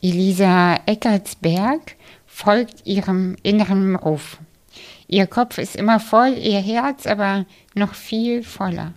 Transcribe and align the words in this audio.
Elisa 0.00 0.76
Eckertsberg 0.86 1.96
folgt 2.24 2.86
ihrem 2.86 3.36
inneren 3.42 3.96
Ruf. 3.96 4.38
Ihr 5.08 5.26
Kopf 5.26 5.58
ist 5.58 5.74
immer 5.74 5.98
voll, 5.98 6.36
ihr 6.38 6.60
Herz 6.60 7.04
aber 7.04 7.46
noch 7.74 7.94
viel 7.94 8.44
voller. 8.44 8.94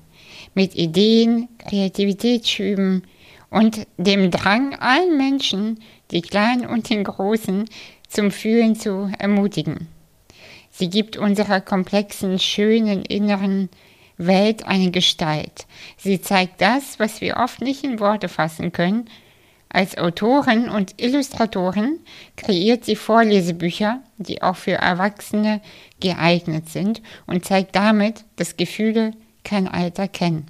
Mit 0.53 0.75
Ideen, 0.75 1.49
Kreativitätsschüben 1.57 3.07
und 3.49 3.87
dem 3.97 4.29
Drang, 4.29 4.75
allen 4.75 5.17
Menschen, 5.17 5.79
die 6.11 6.21
Kleinen 6.21 6.67
und 6.67 6.87
den 6.91 7.03
Großen, 7.03 7.65
zum 8.07 8.29
Fühlen 8.29 8.75
zu 8.75 9.11
ermutigen. 9.17 9.87
Sie 10.69 10.91
gibt 10.91 11.17
unserer 11.17 11.61
komplexen, 11.61 12.37
schönen 12.37 13.01
inneren 13.05 13.69
Welt 14.17 14.67
eine 14.67 14.91
Gestalt. 14.91 15.65
Sie 15.97 16.21
zeigt 16.21 16.61
das, 16.61 16.99
was 16.99 17.21
wir 17.21 17.37
oft 17.37 17.59
nicht 17.59 17.83
in 17.83 17.99
Worte 17.99 18.29
fassen 18.29 18.71
können, 18.71 19.09
als 19.73 19.97
Autorin 19.97 20.69
und 20.69 21.01
Illustratorin 21.01 21.99
kreiert 22.35 22.85
sie 22.85 22.95
Vorlesebücher, 22.95 24.01
die 24.17 24.41
auch 24.41 24.57
für 24.57 24.73
Erwachsene 24.73 25.61
geeignet 25.99 26.69
sind 26.69 27.01
und 27.25 27.45
zeigt 27.45 27.75
damit, 27.75 28.25
dass 28.35 28.57
Gefühle 28.57 29.13
kein 29.43 29.67
Alter 29.67 30.07
kennen. 30.07 30.47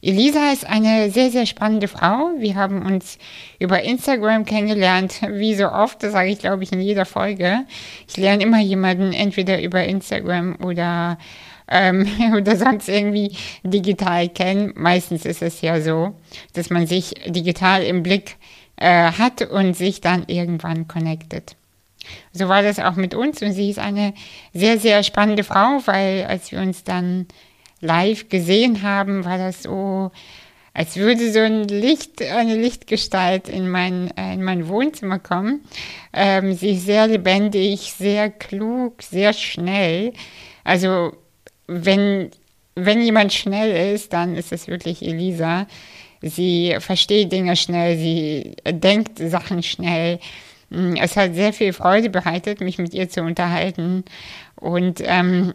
Elisa 0.00 0.52
ist 0.52 0.64
eine 0.64 1.10
sehr, 1.10 1.30
sehr 1.30 1.44
spannende 1.44 1.88
Frau. 1.88 2.30
Wir 2.38 2.54
haben 2.54 2.86
uns 2.86 3.18
über 3.58 3.82
Instagram 3.82 4.44
kennengelernt, 4.44 5.20
wie 5.28 5.54
so 5.54 5.68
oft, 5.70 6.02
das 6.02 6.12
sage 6.12 6.30
ich, 6.30 6.38
glaube 6.38 6.62
ich, 6.62 6.72
in 6.72 6.80
jeder 6.80 7.04
Folge. 7.04 7.64
Ich 8.08 8.16
lerne 8.16 8.44
immer 8.44 8.60
jemanden 8.60 9.12
entweder 9.12 9.60
über 9.60 9.82
Instagram 9.84 10.56
oder 10.64 11.18
ähm, 11.70 12.08
oder 12.36 12.56
sonst 12.56 12.88
irgendwie 12.88 13.36
digital 13.62 14.28
kennen. 14.28 14.72
Meistens 14.76 15.24
ist 15.24 15.42
es 15.42 15.60
ja 15.60 15.80
so, 15.80 16.14
dass 16.54 16.70
man 16.70 16.86
sich 16.86 17.14
digital 17.26 17.82
im 17.82 18.02
Blick 18.02 18.36
äh, 18.76 19.12
hat 19.12 19.42
und 19.42 19.74
sich 19.74 20.00
dann 20.00 20.24
irgendwann 20.26 20.88
connectet. 20.88 21.56
So 22.32 22.48
war 22.48 22.62
das 22.62 22.78
auch 22.78 22.96
mit 22.96 23.14
uns 23.14 23.42
und 23.42 23.52
sie 23.52 23.70
ist 23.70 23.78
eine 23.78 24.14
sehr, 24.54 24.78
sehr 24.78 25.02
spannende 25.02 25.44
Frau, 25.44 25.80
weil 25.84 26.24
als 26.24 26.52
wir 26.52 26.60
uns 26.60 26.84
dann 26.84 27.26
live 27.80 28.28
gesehen 28.28 28.82
haben, 28.82 29.24
war 29.24 29.38
das 29.38 29.64
so, 29.64 30.10
als 30.72 30.96
würde 30.96 31.32
so 31.32 31.40
ein 31.40 31.64
Licht, 31.64 32.22
eine 32.22 32.56
Lichtgestalt 32.56 33.48
in 33.48 33.68
mein, 33.68 34.16
äh, 34.16 34.34
in 34.34 34.42
mein 34.42 34.68
Wohnzimmer 34.68 35.18
kommen. 35.18 35.60
Ähm, 36.12 36.54
sie 36.54 36.70
ist 36.70 36.86
sehr 36.86 37.06
lebendig, 37.08 37.92
sehr 37.92 38.30
klug, 38.30 39.02
sehr 39.02 39.32
schnell. 39.32 40.12
Also 40.64 41.12
wenn, 41.68 42.30
wenn 42.74 43.02
jemand 43.02 43.32
schnell 43.32 43.94
ist, 43.94 44.12
dann 44.12 44.34
ist 44.34 44.52
es 44.52 44.66
wirklich 44.66 45.02
Elisa. 45.02 45.66
Sie 46.20 46.74
versteht 46.80 47.30
Dinge 47.30 47.54
schnell, 47.54 47.96
sie 47.96 48.56
denkt 48.66 49.18
Sachen 49.18 49.62
schnell. 49.62 50.18
Mm, 50.70 50.96
es 50.96 51.16
hat 51.16 51.34
sehr 51.34 51.52
viel 51.52 51.72
Freude 51.72 52.10
bereitet, 52.10 52.60
mich 52.60 52.78
mit 52.78 52.94
ihr 52.94 53.08
zu 53.08 53.22
unterhalten. 53.22 54.04
Und 54.56 55.00
ähm, 55.04 55.54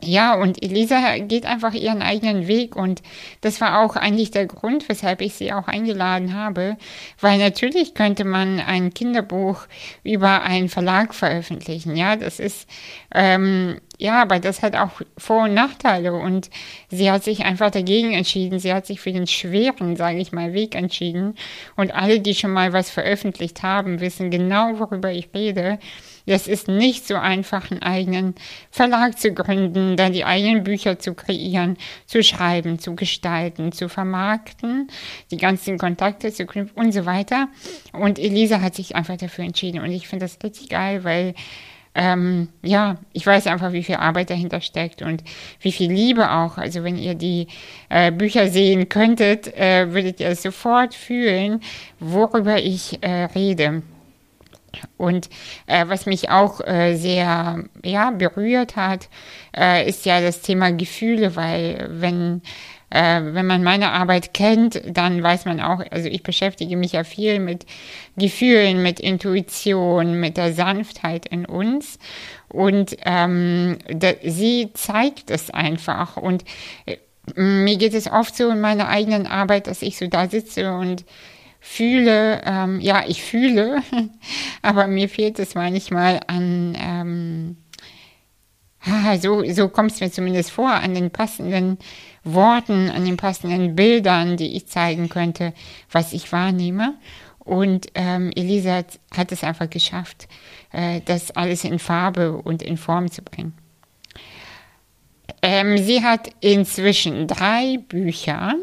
ja, 0.00 0.34
und 0.34 0.62
Elisa 0.62 1.18
geht 1.18 1.46
einfach 1.46 1.74
ihren 1.74 2.02
eigenen 2.02 2.46
Weg 2.46 2.76
und 2.76 3.02
das 3.40 3.60
war 3.60 3.80
auch 3.80 3.96
eigentlich 3.96 4.30
der 4.30 4.46
Grund, 4.46 4.88
weshalb 4.88 5.20
ich 5.20 5.34
sie 5.34 5.52
auch 5.52 5.66
eingeladen 5.66 6.34
habe, 6.34 6.76
weil 7.20 7.38
natürlich 7.38 7.94
könnte 7.94 8.24
man 8.24 8.60
ein 8.60 8.94
Kinderbuch 8.94 9.66
über 10.04 10.42
einen 10.42 10.68
Verlag 10.68 11.14
veröffentlichen, 11.14 11.96
ja, 11.96 12.16
das 12.16 12.38
ist, 12.38 12.68
ähm, 13.12 13.80
ja, 14.04 14.20
aber 14.20 14.38
das 14.38 14.62
hat 14.62 14.76
auch 14.76 14.90
Vor- 15.16 15.44
und 15.44 15.54
Nachteile 15.54 16.12
und 16.12 16.50
sie 16.90 17.10
hat 17.10 17.24
sich 17.24 17.44
einfach 17.44 17.70
dagegen 17.70 18.12
entschieden, 18.12 18.58
sie 18.58 18.74
hat 18.74 18.84
sich 18.84 19.00
für 19.00 19.12
den 19.12 19.26
schweren, 19.26 19.96
sage 19.96 20.18
ich 20.18 20.30
mal, 20.30 20.52
Weg 20.52 20.74
entschieden 20.74 21.36
und 21.74 21.94
alle, 21.94 22.20
die 22.20 22.34
schon 22.34 22.52
mal 22.52 22.74
was 22.74 22.90
veröffentlicht 22.90 23.62
haben, 23.62 24.00
wissen 24.00 24.30
genau, 24.30 24.78
worüber 24.78 25.10
ich 25.10 25.30
rede 25.34 25.78
es 26.26 26.48
ist 26.48 26.68
nicht 26.68 27.06
so 27.06 27.16
einfach, 27.16 27.70
einen 27.70 27.82
eigenen 27.82 28.34
Verlag 28.70 29.18
zu 29.18 29.32
gründen, 29.32 29.96
dann 29.96 30.12
die 30.12 30.24
eigenen 30.24 30.64
Bücher 30.64 30.98
zu 30.98 31.14
kreieren, 31.14 31.76
zu 32.06 32.22
schreiben, 32.22 32.78
zu 32.78 32.94
gestalten, 32.94 33.72
zu 33.72 33.88
vermarkten, 33.88 34.88
die 35.30 35.36
ganzen 35.36 35.76
Kontakte 35.76 36.32
zu 36.32 36.46
knüpfen 36.46 36.76
und 36.76 36.92
so 36.92 37.04
weiter. 37.04 37.48
Und 37.92 38.18
Elisa 38.18 38.62
hat 38.62 38.74
sich 38.74 38.96
einfach 38.96 39.18
dafür 39.18 39.44
entschieden. 39.44 39.80
Und 39.80 39.90
ich 39.90 40.08
finde 40.08 40.24
das 40.24 40.38
richtig 40.42 40.70
geil, 40.70 41.04
weil 41.04 41.34
ähm, 41.94 42.48
ja, 42.62 42.96
ich 43.12 43.26
weiß 43.26 43.46
einfach, 43.46 43.72
wie 43.72 43.84
viel 43.84 43.96
Arbeit 43.96 44.30
dahinter 44.30 44.60
steckt 44.60 45.02
und 45.02 45.22
wie 45.60 45.72
viel 45.72 45.92
Liebe 45.92 46.30
auch. 46.30 46.58
Also 46.58 46.82
wenn 46.82 46.96
ihr 46.96 47.14
die 47.14 47.46
äh, 47.88 48.10
Bücher 48.10 48.48
sehen 48.48 48.88
könntet, 48.88 49.46
äh, 49.56 49.92
würdet 49.92 50.20
ihr 50.20 50.34
sofort 50.34 50.94
fühlen, 50.94 51.60
worüber 52.00 52.58
ich 52.58 53.02
äh, 53.02 53.24
rede. 53.34 53.82
Und 54.96 55.30
äh, 55.66 55.84
was 55.86 56.06
mich 56.06 56.30
auch 56.30 56.60
äh, 56.60 56.96
sehr 56.96 57.64
ja, 57.84 58.10
berührt 58.10 58.74
hat, 58.74 59.08
äh, 59.56 59.88
ist 59.88 60.04
ja 60.04 60.20
das 60.20 60.40
Thema 60.40 60.72
Gefühle, 60.72 61.36
weil 61.36 61.86
wenn, 61.90 62.42
äh, 62.90 63.20
wenn 63.22 63.46
man 63.46 63.62
meine 63.62 63.90
Arbeit 63.90 64.34
kennt, 64.34 64.80
dann 64.86 65.22
weiß 65.22 65.44
man 65.46 65.60
auch, 65.60 65.82
also 65.90 66.08
ich 66.08 66.22
beschäftige 66.22 66.76
mich 66.76 66.92
ja 66.92 67.04
viel 67.04 67.40
mit 67.40 67.66
Gefühlen, 68.16 68.82
mit 68.82 69.00
Intuition, 69.00 70.20
mit 70.20 70.36
der 70.36 70.52
Sanftheit 70.52 71.26
in 71.26 71.46
uns. 71.46 71.98
Und 72.48 72.96
ähm, 73.04 73.78
da, 73.88 74.12
sie 74.22 74.70
zeigt 74.74 75.30
es 75.30 75.50
einfach. 75.50 76.16
Und 76.16 76.44
äh, 76.86 76.98
mir 77.34 77.76
geht 77.76 77.94
es 77.94 78.10
oft 78.10 78.36
so 78.36 78.50
in 78.50 78.60
meiner 78.60 78.88
eigenen 78.88 79.26
Arbeit, 79.26 79.66
dass 79.66 79.82
ich 79.82 79.96
so 79.96 80.06
da 80.06 80.28
sitze 80.28 80.72
und 80.74 81.04
fühle, 81.60 82.42
ähm, 82.44 82.78
ja, 82.80 83.04
ich 83.06 83.22
fühle, 83.22 83.82
aber 84.62 84.86
mir 84.86 85.08
fehlt 85.08 85.38
es 85.38 85.54
manchmal 85.54 86.20
an, 86.26 86.76
ähm, 86.78 87.56
so, 89.18 89.42
so 89.50 89.68
kommt 89.68 89.92
es 89.92 90.00
mir 90.00 90.10
zumindest 90.10 90.50
vor, 90.50 90.70
an 90.70 90.94
den 90.94 91.10
passenden 91.10 91.78
Worten, 92.24 92.90
an 92.90 93.04
den 93.04 93.16
passenden 93.16 93.76
Bildern, 93.76 94.36
die 94.36 94.56
ich 94.56 94.66
zeigen 94.66 95.08
könnte, 95.08 95.52
was 95.90 96.12
ich 96.12 96.32
wahrnehme. 96.32 96.94
Und 97.38 97.88
ähm, 97.94 98.30
Elisa 98.34 98.82
hat 99.14 99.32
es 99.32 99.44
einfach 99.44 99.68
geschafft, 99.68 100.28
äh, 100.72 101.00
das 101.04 101.30
alles 101.32 101.64
in 101.64 101.78
Farbe 101.78 102.38
und 102.38 102.62
in 102.62 102.78
Form 102.78 103.10
zu 103.10 103.22
bringen. 103.22 103.52
Ähm, 105.42 105.76
sie 105.76 106.02
hat 106.02 106.30
inzwischen 106.40 107.26
drei 107.26 107.78
Bücher 107.88 108.54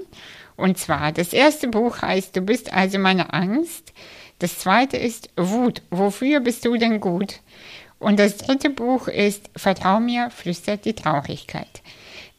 und 0.62 0.78
zwar, 0.78 1.12
das 1.12 1.34
erste 1.34 1.68
Buch 1.68 2.04
heißt 2.04 2.36
Du 2.36 2.42
bist 2.42 2.72
also 2.72 3.00
meine 3.00 3.34
Angst. 3.34 3.94
Das 4.38 4.60
zweite 4.60 4.96
ist 4.96 5.30
Wut. 5.36 5.82
Wofür 5.90 6.40
bist 6.40 6.66
du 6.66 6.78
denn 6.78 7.00
gut? 7.00 7.40
Und 7.98 8.20
das 8.20 8.38
dritte 8.38 8.70
Buch 8.70 9.08
ist 9.08 9.50
Vertrau 9.56 10.00
mir, 10.00 10.30
flüstert 10.30 10.86
die 10.86 10.94
Traurigkeit. 10.94 11.82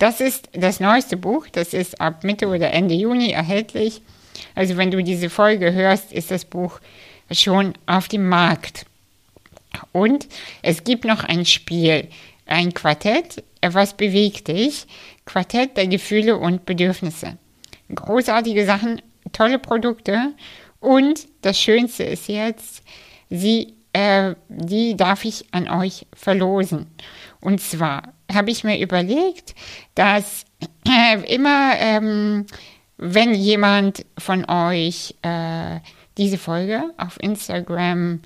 Das 0.03 0.21
ist 0.21 0.49
das 0.53 0.81
neueste 0.81 1.17
Buch. 1.17 1.47
Das 1.53 1.75
ist 1.75 2.01
ab 2.01 2.25
Mitte 2.25 2.49
oder 2.49 2.73
Ende 2.73 2.95
Juni 2.95 3.31
erhältlich. 3.31 4.03
Also 4.57 4.77
wenn 4.77 4.91
du 4.91 5.01
diese 5.03 5.31
Folge 5.31 5.73
hörst, 5.73 6.13
ist 6.13 6.33
das 6.33 6.45
Buch 6.45 6.81
schon 7.31 7.75
auf 7.87 8.09
dem 8.09 8.29
Markt. 8.29 8.85
Und 9.93 10.27
es 10.62 10.83
gibt 10.83 11.05
noch 11.05 11.23
ein 11.23 11.47
Spiel, 11.47 12.09
ein 12.47 12.75
Quartett, 12.75 13.45
was 13.62 13.97
bewegt 13.97 14.49
dich? 14.49 14.87
Quartett 15.25 15.77
der 15.77 15.87
Gefühle 15.87 16.37
und 16.37 16.67
Bedürfnisse 16.67 17.39
großartige 17.95 18.65
Sachen, 18.65 19.03
tolle 19.33 19.59
Produkte. 19.59 20.33
Und 20.81 21.29
das 21.43 21.59
Schönste 21.59 22.05
ist 22.05 22.29
jetzt, 22.29 22.83
sie, 23.31 23.75
äh, 23.93 24.35
die 24.49 24.97
darf 24.97 25.25
ich 25.25 25.47
an 25.53 25.69
euch 25.69 26.07
verlosen. 26.15 26.87
Und 27.41 27.61
zwar 27.61 28.15
habe 28.34 28.50
ich 28.50 28.65
mir 28.65 28.78
überlegt, 28.81 29.54
dass 29.94 30.44
äh, 30.87 31.34
immer, 31.34 31.72
ähm, 31.78 32.47
wenn 32.97 33.34
jemand 33.34 34.04
von 34.19 34.48
euch 34.48 35.15
äh, 35.22 35.81
diese 36.19 36.38
Folge 36.38 36.84
auf 36.96 37.19
Instagram 37.20 38.20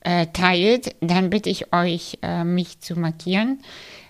äh, 0.00 0.26
teilt, 0.32 0.94
dann 1.00 1.30
bitte 1.30 1.50
ich 1.50 1.72
euch, 1.72 2.18
äh, 2.22 2.44
mich 2.44 2.80
zu 2.80 2.98
markieren 2.98 3.60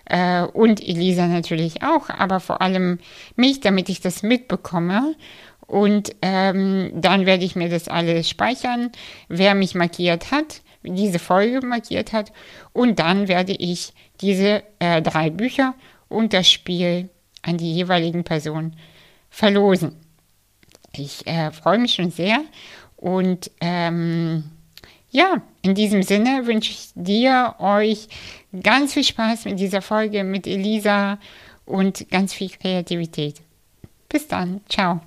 äh, 0.07 0.43
und 0.43 0.81
Elisa 0.87 1.27
natürlich 1.27 1.83
auch, 1.83 2.09
aber 2.11 2.41
vor 2.41 2.61
allem 2.61 2.99
mich, 3.37 3.61
damit 3.61 3.89
ich 3.89 4.01
das 4.01 4.23
mitbekomme. 4.23 5.15
Und 5.67 6.15
ähm, 6.21 6.91
dann 6.95 7.25
werde 7.25 7.45
ich 7.45 7.57
mir 7.57 7.71
das 7.71 7.89
alles 7.89 8.29
speichern, 8.29 8.91
wer 9.29 9.55
mich 9.55 9.75
markiert 9.75 10.31
hat, 10.31 10.61
diese 10.83 11.19
Folge 11.19 11.65
markiert 11.65 12.13
hat. 12.13 12.33
Und 12.73 12.99
dann 12.99 13.29
werde 13.29 13.53
ich 13.53 13.93
diese 14.21 14.63
äh, 14.79 15.03
drei 15.03 15.31
Bücher 15.31 15.75
und 16.09 16.33
das 16.33 16.51
Spiel 16.51 17.09
an 17.43 17.57
die 17.57 17.75
jeweiligen 17.75 18.25
Personen 18.25 18.77
verlosen. 19.31 19.97
Ich 20.95 21.27
äh, 21.27 21.51
freue 21.51 21.79
mich 21.79 21.95
schon 21.95 22.11
sehr 22.11 22.43
und 22.97 23.51
ähm, 23.61 24.45
ja, 25.11 25.43
in 25.63 25.75
diesem 25.75 26.03
Sinne 26.03 26.47
wünsche 26.47 26.73
ich 26.73 26.91
dir, 26.95 27.55
euch 27.59 28.09
ganz 28.63 28.95
viel 28.95 29.05
Spaß 29.05 29.45
mit 29.45 29.61
dieser 29.61 29.83
Folge 29.83 30.25
mit 30.25 30.47
Elisa 30.47 31.19
und 31.65 32.09
ganz 32.11 32.33
viel 32.33 32.49
Kreativität. 32.49 33.41
Bis 34.09 34.27
dann, 34.29 34.61
ciao. 34.69 35.01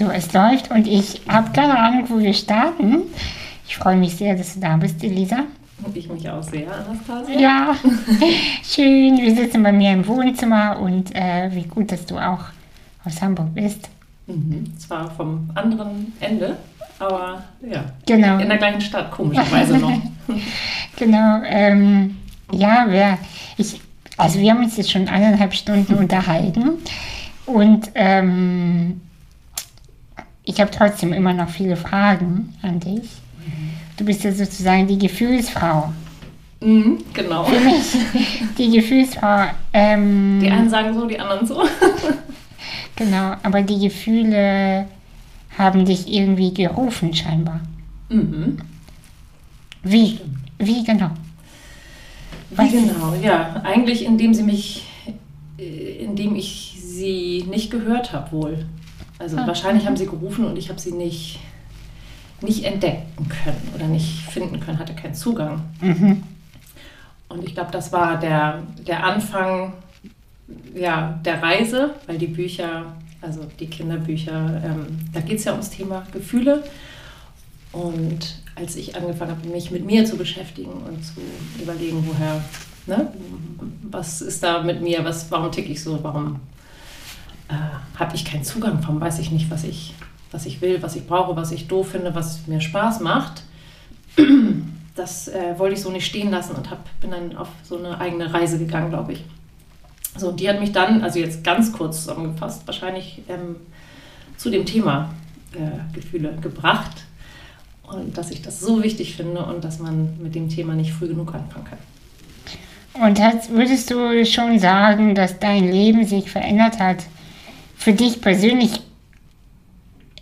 So, 0.00 0.08
es 0.08 0.32
läuft 0.32 0.70
und 0.70 0.86
ich 0.86 1.20
habe 1.28 1.52
keine 1.52 1.78
Ahnung, 1.78 2.06
wo 2.08 2.18
wir 2.18 2.32
starten. 2.32 3.02
Ich 3.68 3.76
freue 3.76 3.98
mich 3.98 4.16
sehr, 4.16 4.34
dass 4.34 4.54
du 4.54 4.60
da 4.60 4.74
bist, 4.78 5.04
Elisa. 5.04 5.40
Und 5.82 5.94
ich 5.94 6.08
mich 6.08 6.26
auch 6.26 6.42
sehr, 6.42 6.68
Anastasia. 6.72 7.38
Ja, 7.38 7.76
schön. 8.62 9.18
Wir 9.18 9.36
sitzen 9.36 9.62
bei 9.62 9.72
mir 9.72 9.92
im 9.92 10.06
Wohnzimmer 10.06 10.78
und 10.80 11.14
äh, 11.14 11.50
wie 11.52 11.64
gut, 11.64 11.92
dass 11.92 12.06
du 12.06 12.16
auch 12.16 12.44
aus 13.04 13.20
Hamburg 13.20 13.52
bist. 13.52 13.90
Mhm. 14.26 14.72
Zwar 14.78 15.10
vom 15.10 15.50
anderen 15.54 16.14
Ende, 16.18 16.56
aber 16.98 17.42
ja. 17.60 17.84
Genau. 18.06 18.38
In 18.38 18.48
der 18.48 18.56
gleichen 18.56 18.80
Stadt, 18.80 19.10
komischerweise 19.10 19.76
noch. 19.76 20.00
genau. 20.96 21.42
Ähm, 21.44 22.16
ja, 22.52 22.86
wir, 22.88 23.18
ich, 23.58 23.78
also 24.16 24.38
wir 24.38 24.50
haben 24.50 24.64
uns 24.64 24.78
jetzt 24.78 24.92
schon 24.92 25.08
eineinhalb 25.08 25.52
Stunden 25.52 25.92
unterhalten 25.96 26.78
und 27.44 27.90
ähm, 27.94 29.02
ich 30.44 30.60
habe 30.60 30.70
trotzdem 30.70 31.12
immer 31.12 31.32
noch 31.32 31.48
viele 31.48 31.76
Fragen 31.76 32.54
an 32.62 32.80
dich. 32.80 33.08
Du 33.96 34.04
bist 34.04 34.24
ja 34.24 34.32
sozusagen 34.32 34.86
die 34.86 34.98
Gefühlsfrau. 34.98 35.92
Mhm, 36.62 36.98
genau. 37.12 37.44
Für 37.44 37.60
mich 37.60 37.96
die 38.58 38.70
Gefühlsfrau. 38.70 39.46
Ähm, 39.72 40.40
Die 40.42 40.50
einen 40.50 40.70
sagen 40.70 40.94
so, 40.94 41.06
die 41.06 41.18
anderen 41.18 41.46
so. 41.46 41.62
Genau, 42.96 43.34
aber 43.42 43.62
die 43.62 43.78
Gefühle 43.78 44.86
haben 45.56 45.86
dich 45.86 46.06
irgendwie 46.12 46.52
gerufen 46.52 47.14
scheinbar. 47.14 47.60
Mhm. 48.10 48.58
Wie? 49.82 50.20
Wie 50.58 50.84
genau? 50.84 51.10
Wie 52.50 52.68
genau, 52.68 53.14
ja. 53.22 53.62
Eigentlich 53.64 54.04
indem 54.04 54.34
sie 54.34 54.42
mich, 54.42 54.84
äh, 55.58 56.04
indem 56.04 56.36
ich 56.36 56.76
sie 56.84 57.46
nicht 57.48 57.70
gehört 57.70 58.12
habe 58.12 58.32
wohl. 58.32 58.66
Also 59.20 59.36
Ah. 59.36 59.46
wahrscheinlich 59.46 59.86
haben 59.86 59.96
sie 59.96 60.06
gerufen 60.06 60.44
und 60.46 60.56
ich 60.56 60.68
habe 60.70 60.80
sie 60.80 60.92
nicht, 60.92 61.38
nicht 62.40 62.64
entdecken 62.64 63.28
können 63.28 63.68
oder 63.74 63.86
nicht 63.86 64.22
finden 64.30 64.58
können, 64.60 64.78
hatte 64.78 64.94
keinen 64.94 65.14
Zugang. 65.14 65.62
Mhm. 65.80 66.22
Und 67.28 67.44
ich 67.44 67.54
glaube, 67.54 67.70
das 67.70 67.92
war 67.92 68.18
der, 68.18 68.62
der 68.86 69.04
Anfang 69.04 69.74
ja, 70.74 71.20
der 71.24 71.42
Reise, 71.42 71.94
weil 72.06 72.18
die 72.18 72.26
Bücher, 72.26 72.86
also 73.20 73.46
die 73.60 73.66
Kinderbücher, 73.66 74.62
ähm, 74.64 74.98
da 75.12 75.20
geht 75.20 75.38
es 75.38 75.44
ja 75.44 75.52
ums 75.52 75.70
Thema 75.70 76.04
Gefühle. 76.12 76.64
Und 77.72 78.36
als 78.56 78.74
ich 78.74 78.96
angefangen 78.96 79.30
habe, 79.30 79.48
mich 79.48 79.70
mit 79.70 79.84
mir 79.84 80.04
zu 80.04 80.16
beschäftigen 80.16 80.72
und 80.72 81.04
zu 81.04 81.20
überlegen, 81.62 82.04
woher, 82.06 82.42
ne, 82.86 83.12
was 83.90 84.22
ist 84.22 84.42
da 84.42 84.62
mit 84.62 84.80
mir, 84.82 85.04
was, 85.04 85.30
warum 85.30 85.52
ticke 85.52 85.70
ich 85.70 85.82
so, 85.82 86.02
warum 86.02 86.40
äh, 87.48 87.54
habe 87.98 88.14
ich 88.16 88.24
keinen 88.24 88.44
Zugang, 88.44 88.78
warum 88.80 89.00
weiß 89.00 89.18
ich 89.18 89.30
nicht, 89.30 89.50
was 89.50 89.64
ich, 89.64 89.94
was 90.30 90.46
ich 90.46 90.60
will, 90.60 90.82
was 90.82 90.96
ich 90.96 91.06
brauche, 91.06 91.36
was 91.36 91.52
ich 91.52 91.68
doof 91.68 91.90
finde, 91.90 92.14
was 92.14 92.46
mir 92.46 92.60
Spaß 92.60 93.00
macht. 93.00 93.42
Das 94.96 95.28
äh, 95.28 95.56
wollte 95.56 95.76
ich 95.76 95.80
so 95.80 95.90
nicht 95.90 96.04
stehen 96.04 96.30
lassen 96.30 96.56
und 96.56 96.68
hab, 96.68 97.00
bin 97.00 97.12
dann 97.12 97.34
auf 97.36 97.48
so 97.62 97.78
eine 97.78 97.98
eigene 98.00 98.34
Reise 98.34 98.58
gegangen, 98.58 98.90
glaube 98.90 99.12
ich. 99.12 99.24
So, 100.16 100.28
und 100.30 100.40
die 100.40 100.48
hat 100.48 100.60
mich 100.60 100.72
dann, 100.72 101.02
also 101.02 101.20
jetzt 101.20 101.44
ganz 101.44 101.72
kurz 101.72 102.00
zusammengefasst, 102.00 102.66
wahrscheinlich 102.66 103.22
ähm, 103.28 103.56
zu 104.36 104.50
dem 104.50 104.66
Thema 104.66 105.14
äh, 105.52 105.94
Gefühle 105.94 106.36
gebracht. 106.40 107.04
Und 107.84 108.18
dass 108.18 108.30
ich 108.30 108.42
das 108.42 108.60
so 108.60 108.82
wichtig 108.82 109.16
finde 109.16 109.44
und 109.44 109.64
dass 109.64 109.78
man 109.78 110.18
mit 110.20 110.34
dem 110.34 110.48
Thema 110.48 110.74
nicht 110.74 110.92
früh 110.92 111.08
genug 111.08 111.34
anfangen 111.34 111.64
kann. 111.64 111.78
Und 113.02 113.20
hat, 113.20 113.50
würdest 113.50 113.90
du 113.90 114.24
schon 114.26 114.58
sagen, 114.58 115.14
dass 115.14 115.38
dein 115.38 115.70
Leben 115.70 116.04
sich 116.04 116.30
verändert 116.30 116.78
hat? 116.78 117.04
Für 117.80 117.94
dich 117.94 118.20
persönlich? 118.20 118.72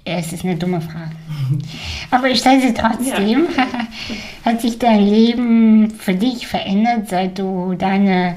Ja, 0.07 0.19
es 0.19 0.33
ist 0.33 0.45
eine 0.45 0.55
dumme 0.55 0.81
Frage. 0.81 1.11
Aber 2.13 2.31
ich 2.31 2.39
stelle 2.39 2.61
sie 2.61 2.73
trotzdem. 2.73 3.49
hat 4.45 4.61
sich 4.61 4.79
dein 4.79 5.01
Leben 5.05 5.91
für 5.91 6.15
dich 6.15 6.47
verändert, 6.47 7.09
seit 7.09 7.37
du 7.37 7.75
deine 7.75 8.37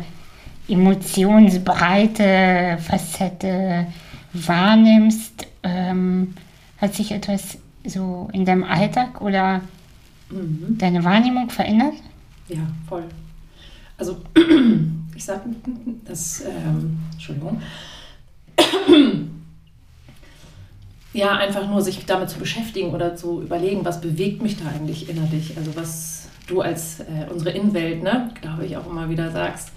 emotionsbreite 0.68 2.80
Facette 2.82 3.86
wahrnimmst? 4.34 5.46
Ähm, 5.62 6.34
hat 6.80 6.96
sich 6.96 7.12
etwas 7.12 7.60
so 7.86 8.28
in 8.34 8.44
deinem 8.44 8.64
Alltag 8.64 9.22
oder 9.22 9.62
Mhm. 10.32 10.80
deine 10.80 11.04
Wahrnehmung 11.04 11.52
verändert? 11.52 11.94
Ja, 12.48 12.62
voll. 12.90 13.04
Also, 13.98 14.18
ich 15.16 15.24
sag, 15.26 15.42
das, 16.06 16.42
ähm, 16.42 16.98
Entschuldigung. 17.12 17.62
Ja, 21.14 21.36
einfach 21.36 21.68
nur 21.68 21.82
sich 21.82 22.06
damit 22.06 22.30
zu 22.30 22.40
beschäftigen 22.40 22.94
oder 22.94 23.16
zu 23.18 23.42
überlegen, 23.42 23.84
was 23.84 24.00
bewegt 24.00 24.42
mich 24.42 24.58
da 24.58 24.70
eigentlich 24.70 25.10
innerlich. 25.10 25.58
Also 25.58 25.76
was 25.76 26.30
du 26.48 26.62
als 26.62 27.02
äh, 27.02 27.30
unsere 27.30 27.52
Innenwelt, 27.52 28.02
ne, 28.02 28.30
glaube 28.42 28.66
ich, 28.66 28.78
auch 28.78 28.88
immer 28.88 29.10
wieder 29.10 29.30
sagst. 29.30 29.72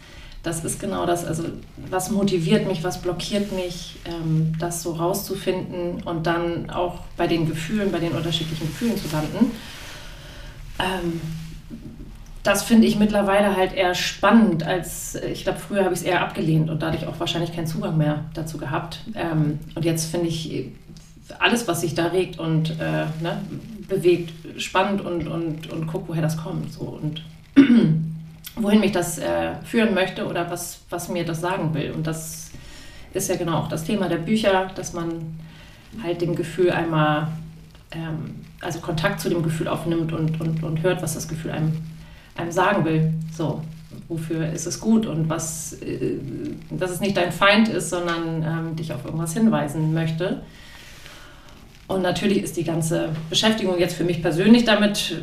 Das 0.44 0.64
ist 0.64 0.78
genau 0.78 1.06
das. 1.06 1.25
Also 1.25 1.44
was 1.90 2.10
motiviert 2.10 2.69
mich, 2.69 2.84
was 2.84 3.00
blockiert 3.00 3.50
mich, 3.50 3.96
ähm, 4.04 4.52
das 4.60 4.82
so 4.82 4.92
rauszufinden 4.92 6.02
und 6.04 6.26
dann 6.26 6.70
auch 6.70 7.00
bei 7.16 7.26
den 7.26 7.48
Gefühlen, 7.48 7.90
bei 7.90 7.98
den 7.98 8.12
unterschiedlichen 8.12 8.69
Gefühlen 8.69 8.96
zu 8.96 9.08
landen. 9.10 9.50
Ähm, 10.78 11.20
das 12.44 12.62
finde 12.62 12.87
ich 12.87 12.99
mittlerweile 12.99 13.56
halt 13.56 13.73
eher 13.73 13.94
spannend, 13.94 14.62
als 14.62 15.17
äh, 15.17 15.29
ich 15.31 15.43
glaube, 15.43 15.58
früher 15.58 15.82
habe 15.82 15.94
ich 15.94 16.00
es 16.00 16.06
eher 16.06 16.20
abgelehnt 16.20 16.70
und 16.70 16.82
dadurch 16.82 17.06
auch 17.06 17.19
wahrscheinlich 17.19 17.55
keinen 17.55 17.67
Zugang 17.67 17.96
mehr 17.96 18.26
dazu 18.35 18.58
gehabt. 18.58 19.00
Ähm, 19.14 19.58
und 19.75 19.85
jetzt 19.85 20.11
finde 20.11 20.29
ich 20.29 20.52
äh, 20.52 20.70
alles, 21.38 21.67
was 21.67 21.81
sich 21.81 21.94
da 21.94 22.06
regt 22.06 22.38
und 22.38 22.70
äh, 22.79 23.06
ne, 23.23 23.41
bewegt, 23.88 24.32
spannend 24.61 25.00
und, 25.00 25.26
und, 25.26 25.73
und 25.73 25.87
guck, 25.87 26.06
woher 26.06 26.23
das 26.23 26.37
kommt. 26.37 26.70
So. 26.73 27.00
Und 27.02 27.25
wohin 28.56 28.81
mich 28.81 28.93
das 28.93 29.19
äh, 29.19 29.55
führen 29.64 29.94
möchte 29.94 30.26
oder 30.26 30.50
was, 30.50 30.81
was 30.91 31.08
mir 31.08 31.25
das 31.25 31.41
sagen 31.41 31.73
will. 31.73 31.93
Und 31.93 32.06
das 32.06 32.50
ist 33.14 33.31
ja 33.31 33.37
genau 33.37 33.61
auch 33.61 33.69
das 33.69 33.85
Thema 33.85 34.08
der 34.08 34.19
Bücher, 34.19 34.70
dass 34.75 34.93
man 34.93 35.38
halt 36.02 36.20
dem 36.20 36.37
Gefühl 36.37 36.73
einmal, 36.73 37.29
ähm, 37.93 38.44
also 38.61 38.81
Kontakt 38.81 39.20
zu 39.20 39.31
dem 39.31 39.43
Gefühl 39.43 39.69
aufnimmt 39.69 40.12
und, 40.12 40.41
und, 40.43 40.62
und 40.62 40.82
hört, 40.82 41.02
was 41.02 41.14
das 41.14 41.26
Gefühl 41.26 41.52
einem, 41.52 41.73
einem 42.36 42.53
sagen 42.53 42.84
will. 42.84 43.12
So, 43.36 43.62
wofür 44.08 44.53
ist 44.53 44.67
es 44.67 44.81
gut 44.81 45.06
und 45.06 45.29
was, 45.29 45.74
äh, 45.74 46.19
dass 46.70 46.91
es 46.91 47.00
nicht 47.00 47.17
dein 47.17 47.32
Feind 47.32 47.69
ist, 47.69 47.91
sondern 47.91 48.43
ähm, 48.43 48.76
dich 48.76 48.93
auf 48.93 49.05
irgendwas 49.05 49.34
hinweisen 49.34 49.94
möchte. 49.94 50.43
Und 51.86 52.03
natürlich 52.03 52.43
ist 52.43 52.56
die 52.56 52.64
ganze 52.64 53.10
Beschäftigung 53.29 53.79
jetzt 53.79 53.96
für 53.96 54.05
mich 54.05 54.22
persönlich 54.22 54.64
damit 54.64 55.22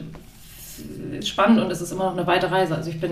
äh, 1.13 1.21
spannend 1.21 1.59
und 1.59 1.71
es 1.71 1.81
ist 1.81 1.91
immer 1.91 2.05
noch 2.05 2.17
eine 2.17 2.27
weite 2.27 2.51
Reise. 2.51 2.75
Also 2.75 2.89
ich 2.89 2.99
bin, 2.99 3.11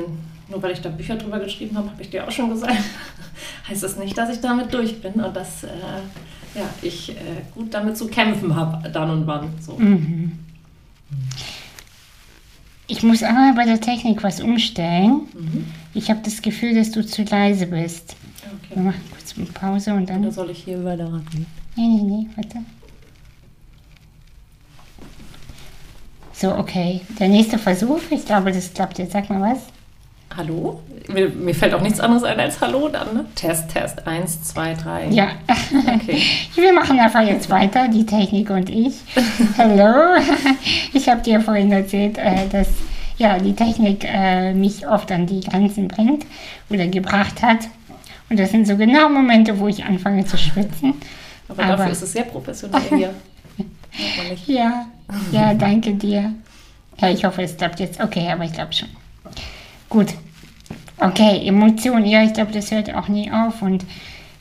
nur 0.50 0.62
weil 0.62 0.72
ich 0.72 0.82
da 0.82 0.90
Bücher 0.90 1.16
drüber 1.16 1.40
geschrieben 1.40 1.78
habe, 1.78 1.90
habe 1.90 2.02
ich 2.02 2.10
dir 2.10 2.28
auch 2.28 2.32
schon 2.32 2.50
gesagt, 2.50 2.78
heißt 3.70 3.84
das 3.84 3.98
nicht, 3.98 4.18
dass 4.18 4.30
ich 4.30 4.42
damit 4.42 4.74
durch 4.74 5.02
bin 5.02 5.14
und 5.14 5.36
dass 5.36 5.64
äh, 5.64 5.68
ja, 6.56 6.70
ich 6.82 7.12
äh, 7.12 7.16
gut 7.54 7.74
damit 7.74 7.98
zu 7.98 8.08
kämpfen 8.08 8.56
habe, 8.56 8.90
dann 8.90 9.10
und 9.12 9.28
wann. 9.28 9.50
So. 9.62 9.74
Mhm. 9.74 10.40
Ich 12.92 13.04
muss 13.04 13.22
einmal 13.22 13.54
bei 13.54 13.66
der 13.66 13.80
Technik 13.80 14.24
was 14.24 14.42
umstellen. 14.42 15.22
Mhm. 15.34 15.66
Ich 15.94 16.10
habe 16.10 16.22
das 16.24 16.42
Gefühl, 16.42 16.74
dass 16.74 16.90
du 16.92 17.06
zu 17.06 17.22
leise 17.24 17.68
bist. 17.68 18.16
Wir 18.42 18.78
Okay. 18.78 18.80
machen 18.84 19.02
kurz 19.12 19.36
eine 19.38 19.46
Pause 19.46 19.94
und 19.94 20.10
dann. 20.10 20.22
Oder 20.24 20.32
soll 20.32 20.50
ich 20.50 20.64
hier 20.64 20.84
weiter 20.84 21.06
rangehen? 21.06 21.46
Nee, 21.76 21.88
nee, 21.88 22.02
nee, 22.02 22.28
warte. 22.36 22.58
So, 26.34 26.56
okay. 26.56 27.02
Der 27.20 27.28
nächste 27.30 27.60
Versuch. 27.60 28.02
Ich 28.10 28.26
glaube, 28.26 28.52
das 28.52 28.74
klappt 28.74 28.98
jetzt. 28.98 29.12
Sag 29.14 29.30
mal 29.30 29.54
was. 29.54 29.60
Hallo? 30.36 30.82
Mir, 31.08 31.30
mir 31.30 31.56
fällt 31.56 31.74
auch 31.74 31.82
nichts 31.82 32.00
anderes 32.00 32.24
ein 32.24 32.40
als 32.40 32.62
Hallo 32.62 32.88
dann, 32.88 33.14
ne? 33.14 33.26
Test, 33.36 33.70
Test. 33.72 34.06
Eins, 34.08 34.44
zwei, 34.44 34.74
drei. 34.76 35.08
Ja. 35.10 35.30
Okay. 35.48 36.22
Wir 36.56 36.72
machen 36.72 37.00
einfach 37.00 37.22
jetzt 37.24 37.50
weiter, 37.50 37.88
die 37.88 38.06
Technik 38.06 38.50
und 38.52 38.70
ich. 38.70 38.96
Hallo. 39.58 40.20
Ich 40.94 41.08
habe 41.10 41.22
dir 41.22 41.42
vorhin 41.42 41.72
erzählt, 41.72 42.18
äh, 42.18 42.48
dass 42.52 42.68
ja, 43.18 43.38
die 43.40 43.54
Technik 43.56 44.06
äh, 44.06 44.54
mich 44.54 44.88
oft 44.88 45.12
an 45.12 45.26
die 45.26 45.42
Grenzen 45.42 45.88
bringt 45.88 46.26
oder 46.70 46.88
gebracht 46.88 47.42
hat. 47.42 47.60
Und 48.30 48.40
das 48.40 48.52
sind 48.52 48.68
so 48.68 48.78
genau 48.78 49.10
Momente, 49.10 49.58
wo 49.60 49.68
ich 49.68 49.84
anfange 49.84 50.26
zu 50.26 50.38
schwitzen. 50.38 50.94
Aber, 51.48 51.64
Aber- 51.64 51.78
dafür 51.78 51.92
ist 51.92 52.02
es 52.04 52.14
sehr 52.14 52.24
professionell 52.24 52.82
hier. 52.96 53.14
Ja, 54.46 54.86
ja, 55.32 55.54
danke 55.56 55.94
dir. 55.96 56.32
Ja, 57.02 57.10
ich 57.10 57.26
hoffe, 57.26 57.42
es 57.42 57.58
klappt 57.58 57.80
jetzt. 57.80 58.00
Okay, 58.00 58.30
aber 58.32 58.46
ich 58.46 58.54
glaube 58.54 58.72
schon. 58.72 58.88
Gut. 59.90 60.14
Okay, 60.98 61.48
Emotionen, 61.48 62.06
ja, 62.06 62.24
ich 62.24 62.34
glaube, 62.34 62.52
das 62.52 62.72
hört 62.72 62.94
auch 62.94 63.08
nie 63.08 63.32
auf. 63.32 63.62
Und 63.62 63.86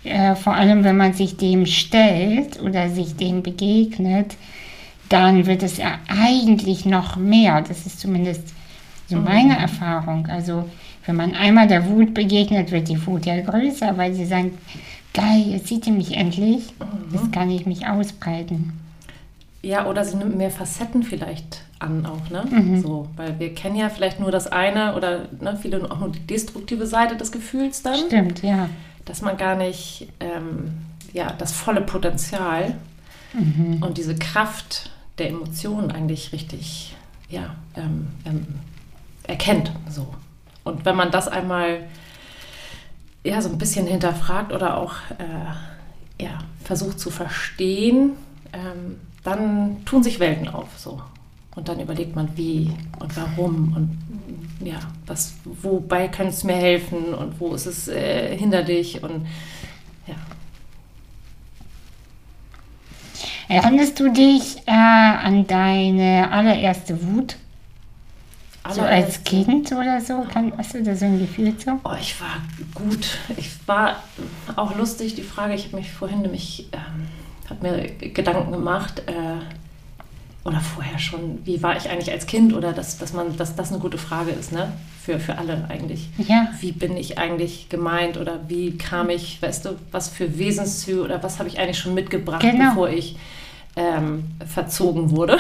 äh, 0.05 0.35
vor 0.35 0.55
allem, 0.55 0.85
wenn 0.85 0.97
man 0.97 1.15
sich 1.15 1.37
dem 1.37 1.67
stellt 1.67 2.61
oder 2.61 2.91
sich 2.91 3.17
dem 3.17 3.43
begegnet, 3.43 4.37
dann 5.09 5.47
wird 5.47 5.63
es 5.63 5.79
ja 5.79 5.99
eigentlich 6.09 6.85
noch 6.85 7.17
mehr. 7.17 7.63
Das 7.63 7.87
ist 7.87 8.01
zumindest 8.01 8.43
so 9.07 9.17
meine 9.17 9.59
Erfahrung. 9.59 10.27
Also, 10.27 10.69
wenn 11.07 11.17
man 11.17 11.35
einmal 11.35 11.67
der 11.67 11.89
Wut 11.89 12.13
begegnet, 12.13 12.71
wird 12.71 12.89
die 12.89 13.07
Wut 13.07 13.25
ja 13.25 13.41
größer, 13.41 13.97
weil 13.97 14.13
sie 14.13 14.27
sagt, 14.27 14.51
geil, 15.15 15.45
jetzt 15.47 15.69
sieht 15.69 15.85
sie 15.85 15.93
mich 15.93 16.15
endlich. 16.15 16.75
Jetzt 17.13 17.33
kann 17.33 17.51
ich 17.51 17.65
mich 17.65 17.87
ausbreiten. 17.87 18.75
Ja, 19.63 19.87
oder 19.87 20.05
sie 20.05 20.17
nimmt 20.17 20.37
mehr 20.37 20.51
Facetten 20.51 21.03
vielleicht 21.03 21.63
an 21.79 22.07
auch, 22.07 22.31
ne? 22.31 22.81
So, 22.83 23.09
weil 23.17 23.39
wir 23.39 23.55
kennen 23.55 23.77
ja 23.77 23.89
vielleicht 23.89 24.21
nur 24.21 24.31
das 24.31 24.47
eine 24.47 24.95
oder 24.97 25.29
ne, 25.41 25.59
viele 25.61 25.91
auch 25.91 25.99
nur 25.99 26.11
die 26.11 26.27
destruktive 26.27 26.87
Seite 26.87 27.17
des 27.17 27.33
Gefühls 27.33 27.83
dann, 27.83 27.99
Stimmt, 28.07 28.43
ja. 28.43 28.69
dass 29.05 29.23
man 29.23 29.37
gar 29.37 29.55
nicht 29.55 30.09
ähm, 30.21 30.79
ja, 31.13 31.33
das 31.39 31.53
volle 31.53 31.81
Potenzial 31.81 32.75
und 33.81 33.99
diese 33.99 34.17
Kraft 34.17 34.91
der 35.19 35.29
Emotionen 35.29 35.91
eigentlich 35.91 36.33
richtig 36.33 36.97
ja, 37.29 37.55
ähm, 37.77 38.09
ähm, 38.25 38.47
erkennt. 39.25 39.71
So. 39.89 40.15
Und 40.65 40.85
wenn 40.85 40.97
man 40.97 41.11
das 41.11 41.29
einmal 41.29 41.81
ja, 43.25 43.43
so 43.43 43.51
ein 43.51 43.59
bisschen 43.59 43.87
hinterfragt 43.87 44.53
oder 44.53 44.79
auch 44.79 44.95
äh, 45.19 46.25
ja, 46.25 46.39
versucht 46.65 46.99
zu 46.99 47.11
verstehen, 47.11 48.13
ähm, 48.53 48.97
dann 49.25 49.85
tun 49.85 50.03
sich 50.03 50.21
Welten 50.21 50.49
auf. 50.49 50.69
So. 50.79 51.03
Und 51.59 51.69
dann 51.69 51.81
überlegt 51.81 52.15
man, 52.15 52.29
wie 52.37 52.71
und 53.01 53.17
warum 53.17 53.75
und 53.75 54.65
ja, 54.65 54.79
was, 55.07 55.35
wobei 55.45 56.07
könnte 56.07 56.31
es 56.33 56.45
mir 56.45 56.55
helfen 56.55 57.13
und 57.13 57.41
wo 57.41 57.53
ist 57.53 57.67
es 57.67 57.89
äh, 57.89 58.39
hinderlich 58.39 59.03
und 59.03 59.27
ja. 60.07 60.15
Erinnerst 63.49 63.99
du 63.99 64.09
dich 64.13 64.59
äh, 64.67 64.71
an 64.71 65.49
deine 65.49 66.31
allererste 66.31 67.03
Wut? 67.03 67.35
So 68.71 68.83
als 68.83 69.25
Kind 69.25 69.73
oder 69.73 70.01
so? 70.01 70.25
Kann, 70.33 70.53
hast 70.57 70.75
du 70.75 70.83
da 70.85 70.95
so 70.95 71.07
ein 71.07 71.19
Gefühl 71.19 71.57
zu? 71.57 71.81
Oh, 71.83 71.97
ich 72.01 72.21
war 72.21 72.37
gut. 72.73 73.19
Ich 73.37 73.51
war 73.67 73.97
auch 74.55 74.77
lustig, 74.77 75.17
die 75.17 75.23
Frage, 75.23 75.55
ich 75.55 75.67
habe 75.67 75.79
mich 75.79 75.91
vorhin 75.91 76.21
nämlich, 76.21 76.69
ähm, 76.71 77.09
habe 77.51 77.69
mir 77.69 78.11
Gedanken 78.11 78.53
gemacht, 78.53 79.03
äh, 79.09 79.41
oder 80.45 80.61
vorher 80.61 80.99
schon, 80.99 81.41
wie 81.45 81.63
war 81.63 81.77
ich 81.77 81.91
eigentlich 81.91 82.11
als 82.11 82.27
Kind 82.27 82.55
oder 82.55 82.73
dass, 82.73 82.97
dass 82.99 83.13
man, 83.13 83.37
dass 83.37 83.55
das 83.57 83.71
eine 83.71 83.81
gute 83.81 83.99
Frage 83.99 84.31
ist, 84.31 84.53
ne? 84.53 84.73
Für, 85.03 85.19
für 85.21 85.39
alle 85.39 85.65
eigentlich. 85.71 86.09
Ja. 86.19 86.49
Wie 86.61 86.73
bin 86.73 86.97
ich 86.97 87.19
eigentlich 87.19 87.69
gemeint 87.71 88.19
oder 88.19 88.41
wie 88.49 88.77
kam 88.77 89.09
ich, 89.09 89.41
weißt 89.41 89.65
du, 89.65 89.71
was 89.91 90.09
für 90.11 90.39
Wesenszüge 90.39 91.03
oder 91.03 91.23
was 91.23 91.39
habe 91.39 91.49
ich 91.49 91.59
eigentlich 91.59 91.79
schon 91.79 91.95
mitgebracht, 91.95 92.43
Genau. 92.43 92.71
bevor 92.71 92.91
ich 92.91 93.17
ähm, 93.77 94.25
verzogen 94.47 95.11
wurde. 95.11 95.39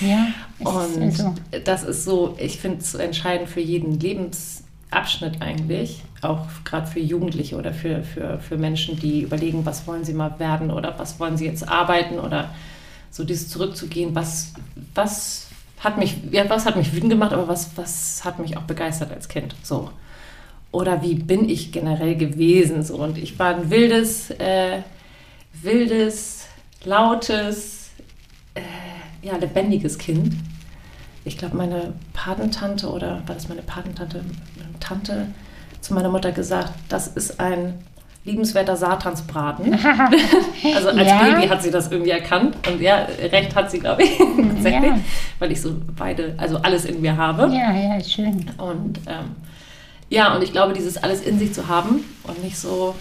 Ja. 0.00 0.26
es 0.58 0.66
ist 0.66 0.66
Und 0.66 1.02
also- 1.02 1.34
das 1.64 1.84
ist 1.84 2.04
so, 2.04 2.34
ich 2.38 2.58
finde 2.58 2.78
es 2.78 2.92
so 2.92 2.98
entscheidend 2.98 3.48
für 3.48 3.60
jeden 3.60 3.98
Lebensabschnitt 3.98 5.40
eigentlich, 5.40 6.02
auch 6.20 6.46
gerade 6.64 6.86
für 6.86 7.00
Jugendliche 7.00 7.56
oder 7.56 7.72
für, 7.72 8.02
für, 8.02 8.38
für 8.40 8.56
Menschen, 8.58 8.98
die 8.98 9.22
überlegen, 9.22 9.64
was 9.64 9.86
wollen 9.86 10.04
sie 10.04 10.12
mal 10.14 10.38
werden 10.38 10.70
oder 10.70 10.98
was 10.98 11.18
wollen 11.18 11.36
sie 11.36 11.46
jetzt 11.46 11.66
arbeiten 11.68 12.18
oder 12.18 12.50
so 13.14 13.22
dieses 13.22 13.48
zurückzugehen, 13.48 14.12
was, 14.16 14.54
was 14.92 15.46
hat 15.78 15.98
mich, 15.98 16.16
ja, 16.32 16.50
was 16.50 16.66
hat 16.66 16.74
mich 16.74 16.92
wütend 16.92 17.10
gemacht, 17.10 17.32
aber 17.32 17.46
was, 17.46 17.70
was 17.76 18.24
hat 18.24 18.40
mich 18.40 18.56
auch 18.56 18.62
begeistert 18.62 19.12
als 19.12 19.28
Kind, 19.28 19.54
so. 19.62 19.90
Oder 20.72 21.00
wie 21.00 21.14
bin 21.14 21.48
ich 21.48 21.70
generell 21.70 22.16
gewesen, 22.16 22.82
so. 22.82 22.96
Und 22.96 23.16
ich 23.16 23.38
war 23.38 23.54
ein 23.54 23.70
wildes, 23.70 24.30
äh, 24.30 24.82
wildes, 25.52 26.46
lautes, 26.84 27.90
äh, 28.54 28.62
ja, 29.22 29.36
lebendiges 29.36 29.96
Kind. 29.98 30.34
Ich 31.24 31.38
glaube, 31.38 31.56
meine 31.56 31.92
Patentante 32.14 32.90
oder 32.90 33.22
war 33.26 33.36
das 33.36 33.48
meine 33.48 33.62
Patentante, 33.62 34.24
Tante 34.80 35.28
zu 35.80 35.94
meiner 35.94 36.08
Mutter 36.08 36.32
gesagt, 36.32 36.72
das 36.88 37.06
ist 37.06 37.38
ein 37.38 37.78
liebenswerter 38.24 38.76
Satansbraten. 38.76 39.74
also 40.74 40.88
als 40.88 41.08
Ja. 41.08 41.18
Baby 41.34 41.46
hat 41.48 41.62
sie 41.62 41.70
das 41.70 41.90
irgendwie 41.90 42.10
erkannt 42.10 42.56
und 42.70 42.80
ja, 42.80 43.06
recht 43.30 43.54
hat 43.54 43.70
sie, 43.70 43.80
glaube 43.80 44.02
ich, 44.02 44.16
tatsächlich, 44.54 44.90
Ja. 44.90 44.98
weil 45.38 45.52
ich 45.52 45.60
so 45.60 45.74
beide, 45.96 46.34
also 46.38 46.56
alles 46.58 46.84
in 46.86 47.00
mir 47.02 47.16
habe. 47.16 47.42
ja, 47.54 47.72
ja, 47.72 48.00
schön. 48.02 48.46
Und 48.56 48.98
ähm, 49.06 49.36
ja, 50.10 50.34
und 50.34 50.42
ich 50.42 50.52
glaube, 50.52 50.72
dieses 50.72 50.96
alles 50.96 51.20
in 51.22 51.38
sich 51.38 51.52
zu 51.52 51.68
haben 51.68 52.02
und 52.24 52.42
nicht 52.42 52.56
so, 52.58 52.94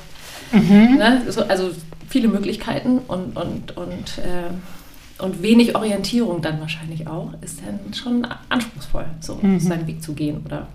Mhm. 0.52 0.98
ne, 0.98 1.22
so 1.30 1.44
also 1.46 1.72
viele 2.10 2.28
Möglichkeiten 2.28 3.00
und, 3.08 3.36
und, 3.38 3.76
und, 3.76 4.18
äh, 4.20 5.24
und 5.24 5.42
wenig 5.42 5.76
Orientierung 5.76 6.42
dann 6.42 6.60
wahrscheinlich 6.60 7.08
auch, 7.08 7.30
ist 7.42 7.60
dann 7.66 7.94
schon 7.94 8.28
anspruchsvoll, 8.50 9.06
so 9.20 9.40
Mhm. 9.42 9.60
seinen 9.60 9.88
Weg 9.88 10.04
zu 10.04 10.14
gehen. 10.14 10.44
Oder 10.46 10.68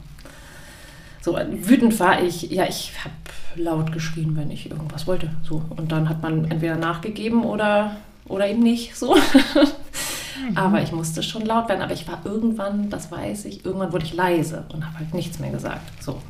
so 1.20 1.36
wütend 1.36 1.98
war 2.00 2.22
ich, 2.22 2.42
ja, 2.50 2.64
ich 2.66 2.92
habe 3.04 3.62
laut 3.62 3.92
geschrien, 3.92 4.36
wenn 4.36 4.50
ich 4.50 4.70
irgendwas 4.70 5.06
wollte. 5.06 5.30
So. 5.42 5.62
Und 5.76 5.90
dann 5.92 6.08
hat 6.08 6.22
man 6.22 6.50
entweder 6.50 6.76
nachgegeben 6.76 7.44
oder, 7.44 7.96
oder 8.26 8.48
eben 8.48 8.62
nicht 8.62 8.96
so. 8.96 9.16
Aber 10.54 10.80
ich 10.82 10.92
musste 10.92 11.22
schon 11.22 11.44
laut 11.44 11.68
werden. 11.68 11.82
Aber 11.82 11.92
ich 11.92 12.06
war 12.06 12.20
irgendwann, 12.24 12.90
das 12.90 13.10
weiß 13.10 13.46
ich, 13.46 13.64
irgendwann 13.64 13.92
wurde 13.92 14.04
ich 14.04 14.14
leise 14.14 14.64
und 14.72 14.86
habe 14.86 14.98
halt 14.98 15.14
nichts 15.14 15.38
mehr 15.38 15.50
gesagt. 15.50 16.02
So. 16.02 16.20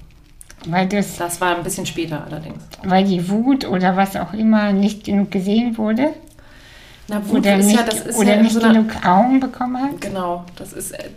Weil, 0.66 0.88
das, 0.88 1.16
Das 1.16 1.40
war 1.40 1.56
ein 1.56 1.62
bisschen 1.62 1.86
später 1.86 2.24
allerdings. 2.24 2.62
weil 2.82 3.04
die 3.04 3.28
Wut 3.28 3.64
oder 3.66 3.96
was 3.96 4.16
auch 4.16 4.32
immer 4.32 4.72
nicht 4.72 5.04
genug 5.04 5.30
gesehen 5.30 5.78
wurde 5.78 6.08
Na, 7.06 7.24
Wut 7.28 7.38
oder 7.38 7.58
ist 7.58 7.66
nicht, 7.66 7.78
ja, 7.78 7.84
das 7.86 8.00
ist 8.00 8.18
oder 8.18 8.34
ja 8.36 8.42
nicht 8.42 8.54
so 8.54 8.60
genug 8.60 8.90
Raum 9.04 9.38
bekommen 9.38 9.80
hat. 9.80 10.00
Genau, 10.00 10.44
das 10.56 10.72
ist 10.72 10.92
äh, 10.92 11.10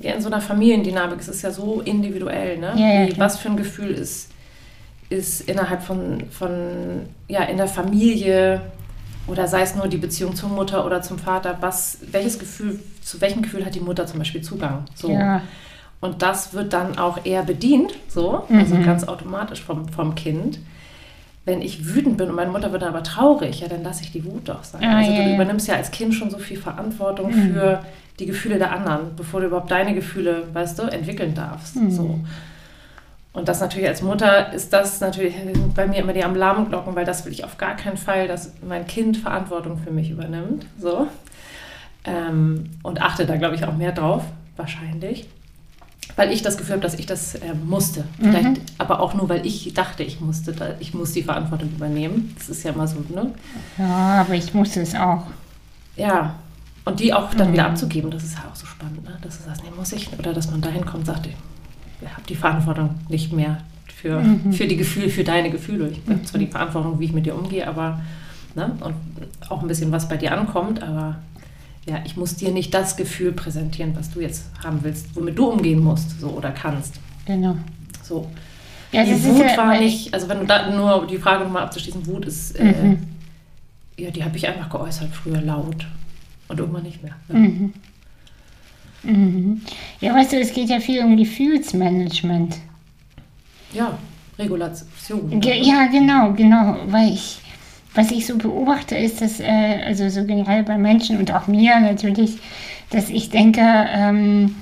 ja 0.00 0.12
in 0.14 0.20
so 0.20 0.28
einer 0.28 0.40
Familiendynamik. 0.40 1.20
Es 1.20 1.28
ist 1.28 1.42
ja 1.42 1.50
so 1.50 1.80
individuell, 1.80 2.58
ne? 2.58 2.72
Ja, 2.76 3.02
ja, 3.02 3.08
Wie, 3.08 3.18
was 3.18 3.38
für 3.38 3.48
ein 3.48 3.56
Gefühl 3.56 3.90
ist, 3.92 4.30
ist 5.08 5.42
innerhalb 5.48 5.82
von, 5.82 6.24
von, 6.30 6.50
ja, 7.28 7.42
in 7.44 7.56
der 7.56 7.66
Familie 7.68 8.60
oder 9.26 9.46
sei 9.46 9.62
es 9.62 9.74
nur 9.76 9.86
die 9.88 9.96
Beziehung 9.98 10.34
zur 10.34 10.48
Mutter 10.48 10.84
oder 10.86 11.02
zum 11.02 11.18
Vater, 11.18 11.56
was, 11.60 11.98
welches 12.10 12.38
Gefühl, 12.38 12.80
zu 13.02 13.20
welchem 13.20 13.42
Gefühl 13.42 13.64
hat 13.64 13.74
die 13.74 13.80
Mutter 13.80 14.06
zum 14.06 14.18
Beispiel 14.18 14.42
Zugang? 14.42 14.84
So. 14.94 15.10
Ja. 15.10 15.42
Und 16.00 16.22
das 16.22 16.54
wird 16.54 16.72
dann 16.72 16.98
auch 16.98 17.24
eher 17.24 17.42
bedient, 17.42 17.92
so, 18.08 18.44
also 18.48 18.74
Mhm. 18.74 18.84
ganz 18.84 19.06
automatisch 19.06 19.60
vom, 19.62 19.88
vom 19.88 20.14
Kind. 20.14 20.58
Wenn 21.50 21.62
ich 21.62 21.84
wütend 21.84 22.16
bin 22.16 22.28
und 22.28 22.36
meine 22.36 22.52
Mutter 22.52 22.70
wird 22.70 22.82
dann 22.82 22.90
aber 22.90 23.02
traurig, 23.02 23.58
ja, 23.58 23.66
dann 23.66 23.82
lasse 23.82 24.04
ich 24.04 24.12
die 24.12 24.24
Wut 24.24 24.48
doch 24.48 24.62
sein. 24.62 24.84
Ah, 24.84 24.98
also 24.98 25.10
ja, 25.10 25.24
du. 25.24 25.28
Mhm. 25.30 25.34
übernimmst 25.34 25.66
ja 25.66 25.74
als 25.74 25.90
Kind 25.90 26.14
schon 26.14 26.30
so 26.30 26.38
viel 26.38 26.56
Verantwortung 26.56 27.32
für 27.32 27.84
die 28.20 28.26
Gefühle 28.26 28.58
der 28.58 28.70
anderen, 28.70 29.16
bevor 29.16 29.40
du 29.40 29.48
überhaupt 29.48 29.72
deine 29.72 29.92
Gefühle, 29.92 30.44
weißt 30.52 30.78
du, 30.78 30.82
entwickeln 30.84 31.34
darfst. 31.34 31.74
Mhm. 31.74 31.90
So. 31.90 32.20
Und 33.32 33.48
das 33.48 33.60
natürlich 33.60 33.88
als 33.88 34.00
Mutter 34.00 34.52
ist 34.52 34.72
das 34.72 35.00
natürlich 35.00 35.34
bei 35.74 35.88
mir 35.88 35.96
immer 35.96 36.12
die 36.12 36.22
Alarmglocken, 36.22 36.94
weil 36.94 37.04
das 37.04 37.24
will 37.24 37.32
ich 37.32 37.42
auf 37.42 37.58
gar 37.58 37.74
keinen 37.74 37.96
Fall, 37.96 38.28
dass 38.28 38.52
mein 38.62 38.86
Kind 38.86 39.16
Verantwortung 39.16 39.76
für 39.76 39.90
mich 39.90 40.10
übernimmt. 40.10 40.66
So. 40.78 41.08
Ähm, 42.04 42.70
und 42.84 43.02
achte 43.02 43.26
da, 43.26 43.36
glaube 43.36 43.56
ich, 43.56 43.64
auch 43.64 43.76
mehr 43.76 43.92
drauf, 43.92 44.22
wahrscheinlich. 44.56 45.26
Weil 46.16 46.32
ich 46.32 46.42
das 46.42 46.56
Gefühl 46.58 46.72
habe, 46.74 46.82
dass 46.82 46.94
ich 46.94 47.06
das 47.06 47.34
äh, 47.36 47.54
musste. 47.54 48.04
Vielleicht, 48.18 48.44
Mhm. 48.44 48.56
aber 48.78 49.00
auch 49.00 49.14
nur, 49.14 49.28
weil 49.28 49.46
ich 49.46 49.72
dachte, 49.74 50.02
ich 50.02 50.20
musste, 50.20 50.52
da, 50.52 50.74
ich 50.80 50.92
muss 50.94 51.12
die 51.12 51.22
Verantwortung 51.22 51.68
übernehmen. 51.70 52.34
Das 52.38 52.48
ist 52.48 52.62
ja 52.62 52.72
immer 52.72 52.86
so, 52.86 52.96
ne? 53.14 53.32
ja, 53.78 54.20
aber 54.22 54.34
ich 54.34 54.52
musste 54.54 54.80
es 54.80 54.94
auch. 54.94 55.24
Ja. 55.96 56.34
Und 56.84 56.98
die 57.00 57.12
auch 57.12 57.32
dann 57.34 57.52
wieder 57.52 57.64
Mhm. 57.64 57.70
abzugeben, 57.70 58.10
das 58.10 58.24
ist 58.24 58.34
ja 58.34 58.40
auch 58.50 58.56
so 58.56 58.66
spannend, 58.66 59.04
ne? 59.04 59.16
Dass 59.22 59.38
du 59.38 59.44
sagst, 59.44 59.62
nee, 59.62 59.70
muss 59.76 59.92
ich. 59.92 60.08
Oder 60.18 60.32
dass 60.32 60.50
man 60.50 60.60
dahin 60.62 60.80
kommt 60.84 61.00
und 61.00 61.04
sagt, 61.06 61.26
ich 61.26 61.34
habe 62.08 62.22
die 62.28 62.34
Verantwortung 62.34 62.90
nicht 63.08 63.32
mehr 63.32 63.58
für, 63.94 64.20
Mhm. 64.20 64.52
für 64.52 64.66
die 64.66 64.76
Gefühle, 64.76 65.10
für 65.10 65.22
deine 65.24 65.50
Gefühle. 65.50 65.88
Ich 65.90 66.00
habe 66.08 66.22
zwar 66.24 66.38
die 66.40 66.46
Verantwortung, 66.46 66.98
wie 66.98 67.04
ich 67.04 67.12
mit 67.12 67.26
dir 67.26 67.34
umgehe, 67.36 67.68
aber, 67.68 68.00
ne? 68.54 68.72
Und 68.80 68.94
auch 69.50 69.60
ein 69.62 69.68
bisschen, 69.68 69.92
was 69.92 70.08
bei 70.08 70.16
dir 70.16 70.32
ankommt, 70.36 70.82
aber 70.82 71.16
ja, 71.90 72.00
ich 72.04 72.16
muss 72.16 72.36
dir 72.36 72.52
nicht 72.52 72.72
das 72.72 72.96
Gefühl 72.96 73.32
präsentieren, 73.32 73.96
was 73.96 74.10
du 74.12 74.20
jetzt 74.20 74.44
haben 74.62 74.78
willst, 74.82 75.06
womit 75.14 75.36
du 75.36 75.46
umgehen 75.46 75.82
musst, 75.82 76.20
so 76.20 76.28
oder 76.28 76.52
kannst. 76.52 76.94
Genau. 77.26 77.56
So. 78.02 78.30
Ja, 78.92 79.04
die 79.04 79.22
Wut 79.24 79.40
ja, 79.40 79.56
war 79.56 79.78
nicht, 79.78 80.14
also 80.14 80.28
wenn 80.28 80.40
du 80.40 80.46
da 80.46 80.70
nur 80.70 81.06
die 81.06 81.18
Frage 81.18 81.44
nochmal 81.44 81.64
abzuschließen, 81.64 82.06
Wut 82.06 82.26
ist, 82.26 82.52
äh, 82.58 82.64
Mhm. 82.64 82.98
ja, 83.98 84.10
die 84.10 84.22
habe 84.24 84.36
ich 84.36 84.46
einfach 84.46 84.70
geäußert 84.70 85.10
früher 85.12 85.40
laut 85.40 85.86
und 86.48 86.58
irgendwann 86.60 86.82
nicht 86.84 87.02
mehr. 87.02 87.14
Ja. 87.28 87.34
Mhm. 87.34 87.72
Mhm. 89.02 89.62
Ja, 90.00 90.14
weißt 90.14 90.32
du, 90.32 90.40
es 90.40 90.52
geht 90.52 90.68
ja 90.68 90.78
viel 90.80 91.02
um 91.02 91.16
Gefühlsmanagement. 91.16 92.56
Ja, 93.72 93.98
Regulation. 94.38 95.40
Ge 95.40 95.60
ja, 95.62 95.86
genau, 95.86 96.32
genau, 96.32 96.76
weil 96.86 97.12
ich, 97.12 97.40
was 97.94 98.10
ich 98.10 98.26
so 98.26 98.36
beobachte, 98.36 98.96
ist, 98.96 99.20
dass, 99.20 99.40
äh, 99.40 99.80
also 99.86 100.08
so 100.08 100.24
generell 100.24 100.62
bei 100.62 100.78
Menschen 100.78 101.18
und 101.18 101.32
auch 101.32 101.46
mir 101.46 101.80
natürlich, 101.80 102.38
dass 102.90 103.08
ich 103.08 103.30
denke, 103.30 103.60
ähm, 103.62 104.56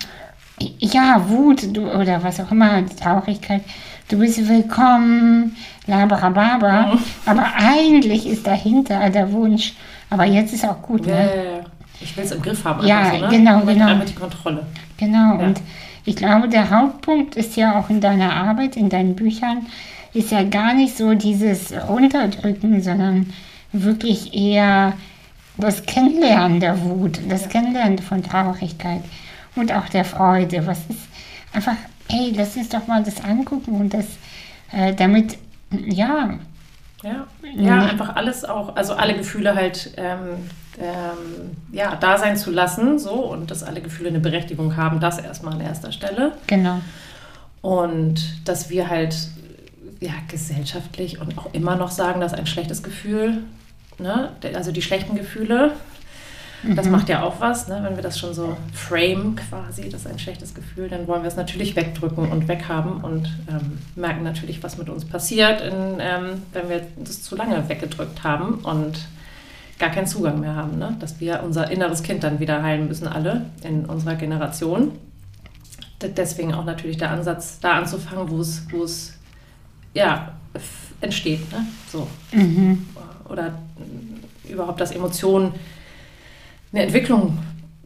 ja, 0.81 1.25
Wut 1.29 1.77
du, 1.77 1.91
oder 1.91 2.23
was 2.23 2.41
auch 2.41 2.51
immer, 2.51 2.85
Traurigkeit, 2.97 3.63
du 4.09 4.19
bist 4.19 4.49
willkommen, 4.49 5.57
labarababa, 5.87 6.95
Mhm. 6.95 6.99
aber 7.27 7.47
eigentlich 7.57 8.27
ist 8.27 8.47
dahinter 8.47 9.09
der 9.11 9.31
Wunsch, 9.33 9.75
aber 10.11 10.25
jetzt 10.25 10.53
ist 10.55 10.65
auch 10.67 10.81
gut, 10.83 11.07
Ja, 11.07 11.15
ne? 11.15 11.21
ja, 11.37 11.43
ja. 11.43 11.61
Ich 12.01 12.17
will 12.17 12.25
es 12.25 12.31
im 12.33 12.41
Griff 12.41 12.65
haben. 12.65 12.87
Ja, 12.87 13.11
so, 13.11 13.17
ne? 13.19 13.29
genau, 13.29 13.61
genau. 13.61 13.95
Die 14.05 14.15
Kontrolle. 14.15 14.65
Genau, 14.99 15.35
Ja. 15.39 15.47
und 15.47 15.61
ich 16.05 16.17
glaube, 16.17 16.49
der 16.49 16.71
Hauptpunkt 16.71 17.37
ist 17.37 17.57
ja 17.57 17.79
auch 17.79 17.91
in 17.91 18.01
deiner 18.01 18.33
Arbeit, 18.35 18.77
in 18.77 18.89
deinen 18.89 19.15
Büchern, 19.17 19.67
ist 20.15 20.31
ja 20.31 20.43
gar 20.43 20.75
nicht 20.75 20.97
so 20.97 21.15
dieses 21.15 21.73
Runterdrücken, 21.88 22.83
sondern 22.83 23.33
wirklich 23.73 24.35
eher 24.35 24.95
das 25.57 25.85
Kennenlernen 25.85 26.61
der 26.61 26.81
Wut, 26.83 27.21
das. 27.29 27.49
Kennenlernen 27.49 27.99
von 27.99 28.23
Traurigkeit 28.23 29.03
und 29.57 29.73
auch 29.73 29.88
der 29.88 30.05
Freude. 30.05 30.67
Was 30.67 30.79
ist 30.88 31.00
einfach, 31.53 31.75
hey, 32.09 32.33
lass 32.37 32.57
uns 32.57 32.69
doch 32.69 32.87
mal 32.87 33.03
das 33.03 33.23
angucken 33.23 33.81
und 33.81 33.93
das 33.93 34.07
äh, 34.73 34.95
damit, 34.95 35.37
ja. 35.71 36.38
Ja, 37.03 37.27
ja, 37.55 37.87
einfach 37.87 38.17
alles 38.17 38.45
auch, 38.45 38.75
also 38.75 38.95
alle 38.95 39.17
Gefühle 39.17 39.55
halt 39.55 39.93
ähm, 39.97 40.50
ähm, 40.81 41.57
ja, 41.73 41.97
da 41.97 42.19
sein 42.19 42.37
zu 42.37 42.50
lassen, 42.50 42.99
so 42.99 43.12
und 43.12 43.50
dass 43.50 43.62
alle 43.62 43.81
Gefühle 43.81 44.09
eine 44.09 44.21
Berechtigung 44.21 44.77
haben, 44.77 45.00
das 45.00 45.19
erstmal 45.19 45.55
an 45.55 45.61
erster 45.61 45.93
Stelle. 45.93 46.33
Genau. 46.47 46.81
Und 47.61 48.49
dass 48.49 48.71
wir 48.71 48.88
halt 48.88 49.17
ja, 50.00 50.12
gesellschaftlich 50.28 51.21
und 51.21 51.38
auch 51.38 51.52
immer 51.52 51.76
noch 51.76 51.90
sagen, 51.90 52.21
dass 52.21 52.35
ein 52.35 52.47
schlechtes 52.47 52.83
Gefühl, 52.83 53.43
ne, 53.99 54.33
also 54.55 54.73
die 54.73 54.83
schlechten 54.83 55.17
Gefühle, 55.17 55.73
das 56.75 56.87
mhm. 56.87 56.93
macht 56.93 57.09
ja 57.09 57.23
auch 57.23 57.40
was, 57.40 57.69
ne? 57.69 57.81
wenn 57.83 57.95
wir 57.95 58.02
das 58.02 58.19
schon 58.19 58.35
so 58.35 58.57
frame 58.73 59.37
quasi, 59.37 59.88
das 59.88 60.02
ist 60.02 60.07
ein 60.09 60.19
schlechtes 60.19 60.55
Gefühl, 60.55 60.88
dann 60.88 61.07
wollen 61.07 61.23
wir 61.23 61.28
es 61.28 61.37
natürlich 61.37 61.76
wegdrücken 61.76 62.31
und 62.31 62.49
weghaben 62.49 63.00
und 63.00 63.26
ähm, 63.49 63.78
merken 63.95 64.25
natürlich, 64.25 64.62
was 64.62 64.76
mit 64.76 64.88
uns 64.88 65.05
passiert, 65.05 65.61
in, 65.61 65.99
ähm, 66.00 66.43
wenn 66.52 66.69
wir 66.69 66.83
das 66.97 67.23
zu 67.23 67.37
lange 67.37 67.69
weggedrückt 67.69 68.25
haben 68.25 68.57
und 68.64 69.07
gar 69.78 69.90
keinen 69.90 70.09
Zugang 70.09 70.40
mehr 70.40 70.57
haben. 70.57 70.78
Ne? 70.78 70.97
Dass 70.99 71.21
wir 71.21 71.43
unser 71.45 71.71
inneres 71.71 72.02
Kind 72.02 72.25
dann 72.25 72.40
wieder 72.40 72.61
heilen 72.62 72.88
müssen, 72.88 73.07
alle 73.07 73.47
in 73.62 73.85
unserer 73.85 74.17
Generation. 74.17 74.93
Deswegen 76.02 76.55
auch 76.55 76.64
natürlich 76.64 76.97
der 76.97 77.11
Ansatz, 77.11 77.61
da 77.61 77.73
anzufangen, 77.73 78.31
wo 78.31 78.40
es 78.85 79.18
ja, 79.99 80.33
entsteht. 81.00 81.50
Ne? 81.52 81.67
So. 81.90 82.07
Mhm. 82.33 82.87
Oder 83.28 83.59
überhaupt, 84.49 84.81
dass 84.81 84.93
Emotionen 84.93 85.52
eine 86.73 86.83
Entwicklung 86.83 87.38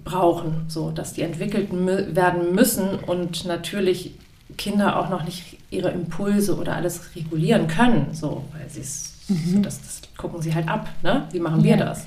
brauchen, 0.05 0.65
so 0.69 0.91
dass 0.91 1.13
die 1.15 1.23
entwickelt 1.23 1.69
werden 1.73 2.55
müssen 2.55 2.97
und 2.97 3.45
natürlich 3.45 4.15
Kinder 4.59 4.99
auch 4.99 5.09
noch 5.09 5.25
nicht 5.25 5.59
ihre 5.71 5.91
Impulse 5.91 6.57
oder 6.57 6.77
alles 6.77 7.17
regulieren 7.17 7.67
können, 7.67 8.09
so 8.13 8.45
weil 8.53 8.69
sie 8.69 8.81
es 8.81 9.15
mhm. 9.29 9.55
so, 9.55 9.59
das, 9.61 9.81
das, 9.81 10.03
gucken 10.17 10.43
sie 10.43 10.55
halt 10.55 10.69
ab, 10.69 10.89
ne? 11.03 11.27
Wie 11.33 11.41
machen 11.41 11.65
wir 11.65 11.77
ja. 11.77 11.85
das? 11.85 12.07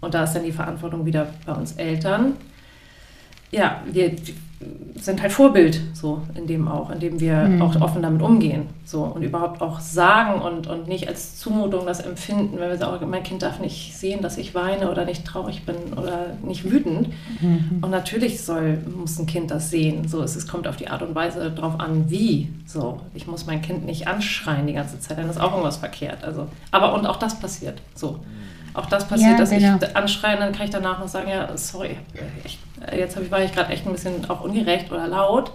Und 0.00 0.14
da 0.14 0.24
ist 0.24 0.32
dann 0.32 0.42
die 0.42 0.52
Verantwortung 0.52 1.04
wieder 1.04 1.28
bei 1.46 1.52
uns 1.52 1.72
Eltern. 1.72 2.36
Ja, 3.52 3.82
wir, 3.92 4.16
sind 4.96 5.20
halt 5.20 5.32
Vorbild, 5.32 5.80
so 5.94 6.22
in 6.34 6.46
dem 6.46 6.68
auch, 6.68 6.90
in 6.90 7.00
dem 7.00 7.20
wir 7.20 7.36
mhm. 7.36 7.62
auch 7.62 7.80
offen 7.80 8.02
damit 8.02 8.22
umgehen. 8.22 8.68
So 8.84 9.02
und 9.02 9.22
überhaupt 9.22 9.60
auch 9.60 9.80
sagen 9.80 10.40
und, 10.42 10.66
und 10.66 10.86
nicht 10.86 11.08
als 11.08 11.36
Zumutung 11.38 11.86
das 11.86 12.00
empfinden, 12.00 12.58
wenn 12.58 12.68
wir 12.68 12.76
sagen, 12.76 13.08
mein 13.10 13.22
Kind 13.22 13.42
darf 13.42 13.58
nicht 13.58 13.96
sehen, 13.96 14.22
dass 14.22 14.38
ich 14.38 14.54
weine 14.54 14.90
oder 14.90 15.04
nicht 15.04 15.24
traurig 15.24 15.64
bin 15.64 15.76
oder 15.96 16.26
nicht 16.42 16.70
wütend. 16.70 17.08
Mhm. 17.40 17.78
Und 17.80 17.90
natürlich 17.90 18.42
soll, 18.42 18.78
muss 18.96 19.18
ein 19.18 19.26
Kind 19.26 19.50
das 19.50 19.70
sehen. 19.70 20.06
So, 20.08 20.22
es, 20.22 20.36
es 20.36 20.46
kommt 20.46 20.68
auf 20.68 20.76
die 20.76 20.88
Art 20.88 21.02
und 21.02 21.14
Weise 21.14 21.50
darauf 21.50 21.80
an, 21.80 22.10
wie. 22.10 22.48
So, 22.66 23.00
ich 23.14 23.26
muss 23.26 23.46
mein 23.46 23.62
Kind 23.62 23.84
nicht 23.84 24.06
anschreien 24.06 24.66
die 24.66 24.74
ganze 24.74 25.00
Zeit, 25.00 25.18
dann 25.18 25.28
ist 25.28 25.40
auch 25.40 25.52
irgendwas 25.52 25.78
verkehrt. 25.78 26.24
Also, 26.24 26.46
aber 26.70 26.94
und 26.94 27.06
auch 27.06 27.16
das 27.16 27.38
passiert. 27.38 27.80
So. 27.94 28.20
Auch 28.74 28.86
das 28.86 29.06
passiert, 29.06 29.32
ja, 29.32 29.36
dass 29.36 29.50
genau. 29.50 29.76
ich 29.76 29.96
anschreie, 29.96 30.38
dann 30.38 30.52
kann 30.52 30.64
ich 30.64 30.70
danach 30.70 30.98
noch 30.98 31.08
sagen, 31.08 31.28
ja, 31.28 31.54
sorry, 31.56 31.96
ich 32.44 32.54
äh, 32.54 32.71
jetzt 32.96 33.16
ich, 33.18 33.30
war 33.30 33.42
ich 33.42 33.52
gerade 33.52 33.72
echt 33.72 33.86
ein 33.86 33.92
bisschen 33.92 34.28
auch 34.28 34.42
ungerecht 34.42 34.90
oder 34.90 35.06
laut. 35.06 35.52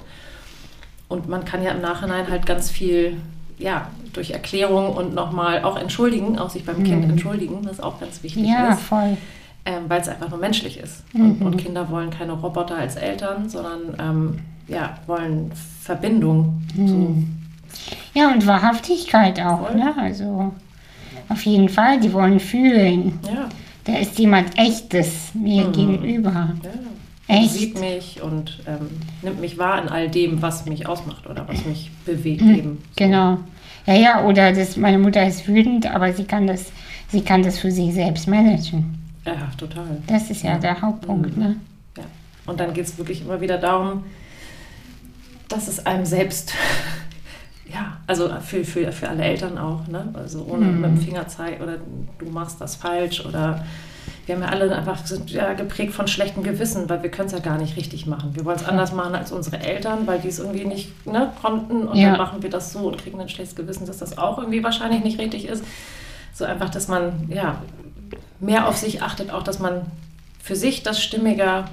Und 1.09 1.29
man 1.29 1.45
kann 1.45 1.63
ja 1.63 1.71
im 1.71 1.81
Nachhinein 1.81 2.29
halt 2.29 2.45
ganz 2.45 2.69
viel, 2.69 3.17
ja, 3.57 3.89
durch 4.13 4.31
Erklärung 4.31 4.95
und 4.95 5.13
nochmal 5.13 5.63
auch 5.63 5.77
entschuldigen, 5.77 6.37
auch 6.37 6.49
sich 6.49 6.65
beim 6.65 6.79
mhm. 6.79 6.83
Kind 6.83 7.03
entschuldigen, 7.05 7.59
was 7.63 7.79
auch 7.79 7.99
ganz 7.99 8.23
wichtig 8.23 8.47
ja, 8.47 8.73
ist. 8.73 8.81
voll. 8.81 9.17
Ähm, 9.65 9.83
Weil 9.87 10.01
es 10.01 10.09
einfach 10.09 10.29
nur 10.29 10.39
menschlich 10.39 10.79
ist. 10.79 11.03
Mhm. 11.13 11.21
Und, 11.21 11.41
und, 11.41 11.57
Kinder 11.57 11.89
wollen 11.89 12.09
keine 12.09 12.33
Roboter 12.33 12.77
als 12.77 12.95
Eltern, 12.95 13.49
sondern 13.49 13.79
ähm, 13.99 14.39
ja, 14.67 14.97
wollen 15.07 15.51
Verbindung. 15.81 16.61
Mhm. 16.75 16.87
So. 16.87 17.23
Ja, 18.13 18.31
und 18.31 18.45
Wahrhaftigkeit 18.47 19.39
auch, 19.39 19.73
ne? 19.73 19.93
Also 19.97 20.53
auf 21.29 21.45
jeden 21.45 21.69
Fall, 21.69 21.99
die 21.99 22.11
wollen 22.13 22.39
fühlen. 22.39 23.19
Ja. 23.25 23.49
Da 23.83 23.97
ist 23.97 24.17
jemand 24.19 24.57
Echtes 24.57 25.33
mir 25.33 25.67
mhm. 25.67 25.71
gegenüber. 25.71 26.31
Ja. 26.63 26.69
Echt? 27.27 27.51
sieht 27.51 27.79
mich 27.79 28.21
und 28.21 28.59
ähm, 28.67 28.89
nimmt 29.21 29.41
mich 29.41 29.57
wahr 29.57 29.81
in 29.81 29.89
all 29.89 30.09
dem, 30.09 30.41
was 30.41 30.65
mich 30.65 30.87
ausmacht 30.87 31.27
oder 31.27 31.47
was 31.47 31.65
mich 31.65 31.91
bewegt 32.05 32.41
mhm, 32.41 32.55
eben. 32.55 32.77
So. 32.77 33.03
Genau. 33.03 33.39
Ja, 33.85 33.93
ja, 33.93 34.25
oder 34.25 34.53
das, 34.53 34.77
meine 34.77 34.97
Mutter 34.97 35.25
ist 35.25 35.47
wütend, 35.47 35.87
aber 35.87 36.13
sie 36.13 36.23
kann 36.23 36.47
das, 36.47 36.71
sie 37.09 37.21
kann 37.21 37.43
das 37.43 37.59
für 37.59 37.71
sich 37.71 37.93
selbst 37.93 38.27
managen. 38.27 38.97
Ja, 39.25 39.51
total. 39.57 40.01
Das 40.07 40.29
ist 40.29 40.43
ja, 40.43 40.57
der 40.57 40.81
Hauptpunkt, 40.81 41.35
mhm. 41.35 41.43
ne? 41.43 41.55
Ja. 41.97 42.03
Und 42.45 42.59
dann 42.59 42.73
geht 42.73 42.85
es 42.85 42.97
wirklich 42.97 43.21
immer 43.21 43.41
wieder 43.41 43.57
darum, 43.57 44.03
dass 45.49 45.67
es 45.67 45.85
einem 45.85 46.05
selbst, 46.05 46.53
ja, 47.73 47.97
also 48.07 48.29
für, 48.41 48.63
für, 48.63 48.91
für 48.93 49.09
alle 49.09 49.23
Eltern 49.23 49.57
auch, 49.57 49.85
ne? 49.87 50.07
Also 50.13 50.45
ohne 50.49 50.65
mhm. 50.65 50.81
mit 50.81 50.91
dem 50.91 50.97
Finger 50.97 51.27
zeigen 51.27 51.61
oder 51.61 51.77
du 52.19 52.25
machst 52.29 52.61
das 52.61 52.77
falsch 52.77 53.25
oder 53.25 53.65
wir 54.27 54.35
haben 54.35 54.41
ja 54.43 54.49
alle 54.49 54.75
einfach 54.75 55.05
sind 55.05 55.31
ja 55.31 55.53
geprägt 55.53 55.93
von 55.93 56.07
schlechtem 56.07 56.43
Gewissen, 56.43 56.89
weil 56.89 57.01
wir 57.01 57.09
können 57.09 57.27
es 57.27 57.31
ja 57.33 57.39
gar 57.39 57.57
nicht 57.57 57.77
richtig 57.77 58.05
machen. 58.07 58.35
Wir 58.35 58.43
wollen 58.43 58.57
es 58.57 58.65
anders 58.65 58.91
machen 58.91 59.15
als 59.15 59.31
unsere 59.31 59.59
Eltern, 59.59 60.05
weil 60.05 60.19
die 60.19 60.27
es 60.27 60.39
irgendwie 60.39 60.65
nicht 60.65 61.07
ne, 61.07 61.31
konnten 61.41 61.87
und 61.87 61.97
ja. 61.97 62.09
dann 62.09 62.17
machen 62.17 62.43
wir 62.43 62.49
das 62.49 62.73
so 62.73 62.79
und 62.79 62.97
kriegen 62.97 63.21
ein 63.21 63.29
schlechtes 63.29 63.55
Gewissen, 63.55 63.87
dass 63.87 63.99
das 63.99 64.17
auch 64.17 64.37
irgendwie 64.37 64.61
wahrscheinlich 64.63 65.01
nicht 65.01 65.17
richtig 65.17 65.47
ist. 65.47 65.63
So 66.33 66.43
einfach, 66.43 66.69
dass 66.69 66.89
man 66.89 67.29
ja 67.29 67.61
mehr 68.41 68.67
auf 68.67 68.75
sich 68.75 69.01
achtet, 69.01 69.31
auch 69.31 69.43
dass 69.43 69.59
man 69.59 69.83
für 70.43 70.57
sich 70.57 70.83
das 70.83 71.01
stimmiger, 71.01 71.69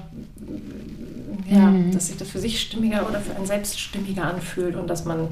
ja, 1.49 1.59
mhm. 1.59 1.91
dass 1.91 2.07
sich 2.07 2.15
das 2.15 2.29
für 2.29 2.39
sich 2.39 2.61
stimmiger 2.61 3.07
oder 3.07 3.19
für 3.19 3.35
einen 3.35 3.45
selbst 3.45 3.79
stimmiger 3.79 4.23
anfühlt 4.23 4.77
und 4.77 4.89
dass 4.89 5.03
man 5.03 5.27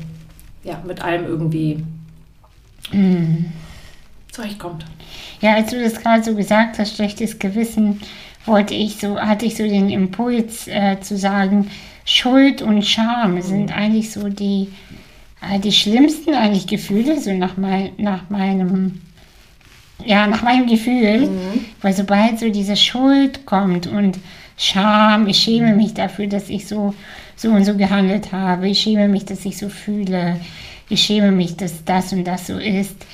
ja 0.65 0.81
mit 0.85 1.01
allem 1.01 1.25
irgendwie 1.25 1.85
mhm. 2.91 3.53
Zurechtkommt. 4.33 4.85
Ja, 5.41 5.55
als 5.55 5.69
du 5.69 5.81
das 5.81 6.01
gerade 6.01 6.23
so 6.23 6.35
gesagt 6.35 6.79
hast, 6.79 6.95
schlechtes 6.95 7.39
Gewissen, 7.39 8.01
wollte 8.45 8.73
ich 8.73 8.97
so, 8.97 9.19
hatte 9.19 9.45
ich 9.45 9.55
so 9.55 9.63
den 9.63 9.89
Impuls 9.89 10.67
äh, 10.67 10.99
zu 10.99 11.17
sagen, 11.17 11.69
Schuld 12.03 12.61
und 12.61 12.83
Scham 12.83 13.41
sind 13.41 13.75
eigentlich 13.75 14.11
so 14.11 14.27
die, 14.27 14.69
äh, 15.41 15.59
die 15.59 15.71
schlimmsten 15.71 16.33
eigentlich 16.33 16.67
Gefühle, 16.67 17.19
so 17.19 17.31
nach, 17.31 17.55
mein, 17.55 17.91
nach 17.97 18.29
meinem, 18.29 19.01
ja, 20.03 20.27
nach 20.27 20.41
meinem 20.41 20.67
Gefühl. 20.67 21.27
Mhm. 21.29 21.65
Weil 21.81 21.93
sobald 21.93 22.39
so 22.39 22.49
diese 22.49 22.75
Schuld 22.75 23.45
kommt 23.45 23.87
und 23.87 24.19
Scham, 24.57 25.27
ich 25.27 25.37
schäme 25.37 25.73
mich 25.75 25.93
dafür, 25.93 26.27
dass 26.27 26.49
ich 26.49 26.67
so, 26.67 26.93
so 27.35 27.49
und 27.49 27.63
so 27.65 27.75
gehandelt 27.77 28.31
habe, 28.31 28.67
ich 28.67 28.81
schäme 28.81 29.07
mich, 29.07 29.25
dass 29.25 29.45
ich 29.45 29.57
so 29.57 29.69
fühle, 29.69 30.39
ich 30.89 31.01
schäme 31.01 31.31
mich, 31.31 31.55
dass 31.55 31.85
das 31.85 32.11
und 32.11 32.25
das 32.25 32.47
so 32.47 32.57
ist 32.57 33.05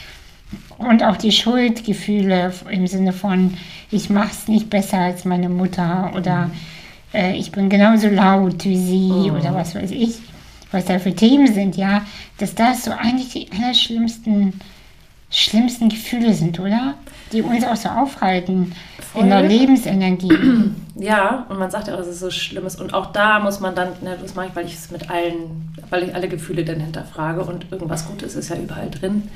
und 0.78 1.04
auch 1.04 1.18
die 1.18 1.32
Schuldgefühle 1.32 2.54
im 2.70 2.88
Sinne 2.88 3.14
von, 3.14 3.56
ich 3.92 4.10
mache 4.10 4.32
es 4.32 4.48
nicht 4.48 4.70
besser 4.70 5.00
als 5.00 5.26
meine 5.26 5.50
Mutter 5.50 6.12
oder 6.16 6.46
mhm. 6.46 6.52
äh, 7.14 7.36
ich 7.36 7.52
bin 7.52 7.70
genauso 7.70 8.08
laut 8.08 8.66
wie 8.66 8.78
sie 8.78 9.30
mhm. 9.30 9.36
oder 9.36 9.54
was 9.54 9.76
weiß 9.76 9.92
ich, 9.92 10.20
was 10.72 10.86
da 10.86 11.00
für 11.00 11.14
Themen 11.14 11.54
sind, 11.54 11.76
ja, 11.76 12.06
dass 12.38 12.56
das 12.56 12.86
so 12.86 12.92
eigentlich 12.92 13.30
die 13.30 13.50
allerschlimmsten 13.52 14.54
schlimmsten 15.30 15.90
Gefühle 15.90 16.34
sind, 16.34 16.60
oder? 16.60 16.96
Die 17.32 17.42
uns 17.42 17.64
auch 17.64 17.76
so 17.76 17.90
aufhalten 17.90 18.74
Voll. 19.00 19.24
in 19.24 19.30
der 19.30 19.44
Lebensenergie. 19.44 20.32
Ja, 21.02 21.46
und 21.48 21.58
man 21.58 21.72
sagt 21.72 21.88
ja 21.88 21.94
auch, 21.94 21.98
dass 22.00 22.08
es 22.08 22.20
so 22.20 22.30
schlimm 22.30 22.66
ist. 22.66 22.82
Und 22.82 22.94
auch 22.94 23.14
da 23.14 23.40
muss 23.40 23.62
man 23.62 23.74
dann, 23.74 23.88
ne, 24.02 24.18
das 24.22 24.36
mache 24.36 24.48
ich, 24.48 24.56
weil 24.58 24.66
ich 24.66 24.74
es 24.74 24.92
mit 24.92 25.10
allen, 25.10 25.74
weil 25.90 26.04
ich 26.04 26.14
alle 26.14 26.28
Gefühle 26.28 26.66
dann 26.66 26.82
hinterfrage 26.82 27.42
und 27.46 27.72
irgendwas 27.72 28.06
Gutes 28.06 28.36
ist 28.36 28.50
ja 28.50 28.58
überall 28.58 28.90
drin. 28.90 29.30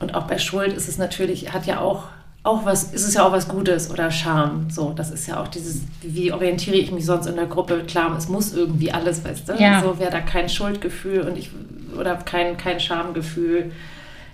Und 0.00 0.14
auch 0.14 0.24
bei 0.24 0.38
Schuld 0.38 0.72
ist 0.72 0.88
es 0.88 0.98
natürlich, 0.98 1.52
hat 1.52 1.66
ja 1.66 1.80
auch, 1.80 2.04
auch 2.42 2.64
was, 2.64 2.84
ist 2.84 3.06
es 3.06 3.14
ja 3.14 3.26
auch 3.26 3.32
was 3.32 3.48
Gutes 3.48 3.90
oder 3.90 4.10
Scham. 4.10 4.70
So, 4.70 4.92
das 4.96 5.10
ist 5.10 5.26
ja 5.26 5.40
auch 5.40 5.48
dieses, 5.48 5.82
wie 6.00 6.32
orientiere 6.32 6.76
ich 6.76 6.90
mich 6.90 7.04
sonst 7.04 7.26
in 7.26 7.36
der 7.36 7.46
Gruppe? 7.46 7.84
Klar, 7.86 8.16
es 8.16 8.28
muss 8.28 8.54
irgendwie 8.54 8.90
alles, 8.90 9.24
weißt 9.24 9.50
du? 9.50 9.52
Ja. 9.54 9.82
So 9.82 9.98
wäre 9.98 10.10
da 10.10 10.20
kein 10.20 10.48
Schuldgefühl 10.48 11.20
und 11.20 11.36
ich, 11.36 11.50
oder 11.98 12.16
kein, 12.16 12.56
kein 12.56 12.80
Schamgefühl, 12.80 13.72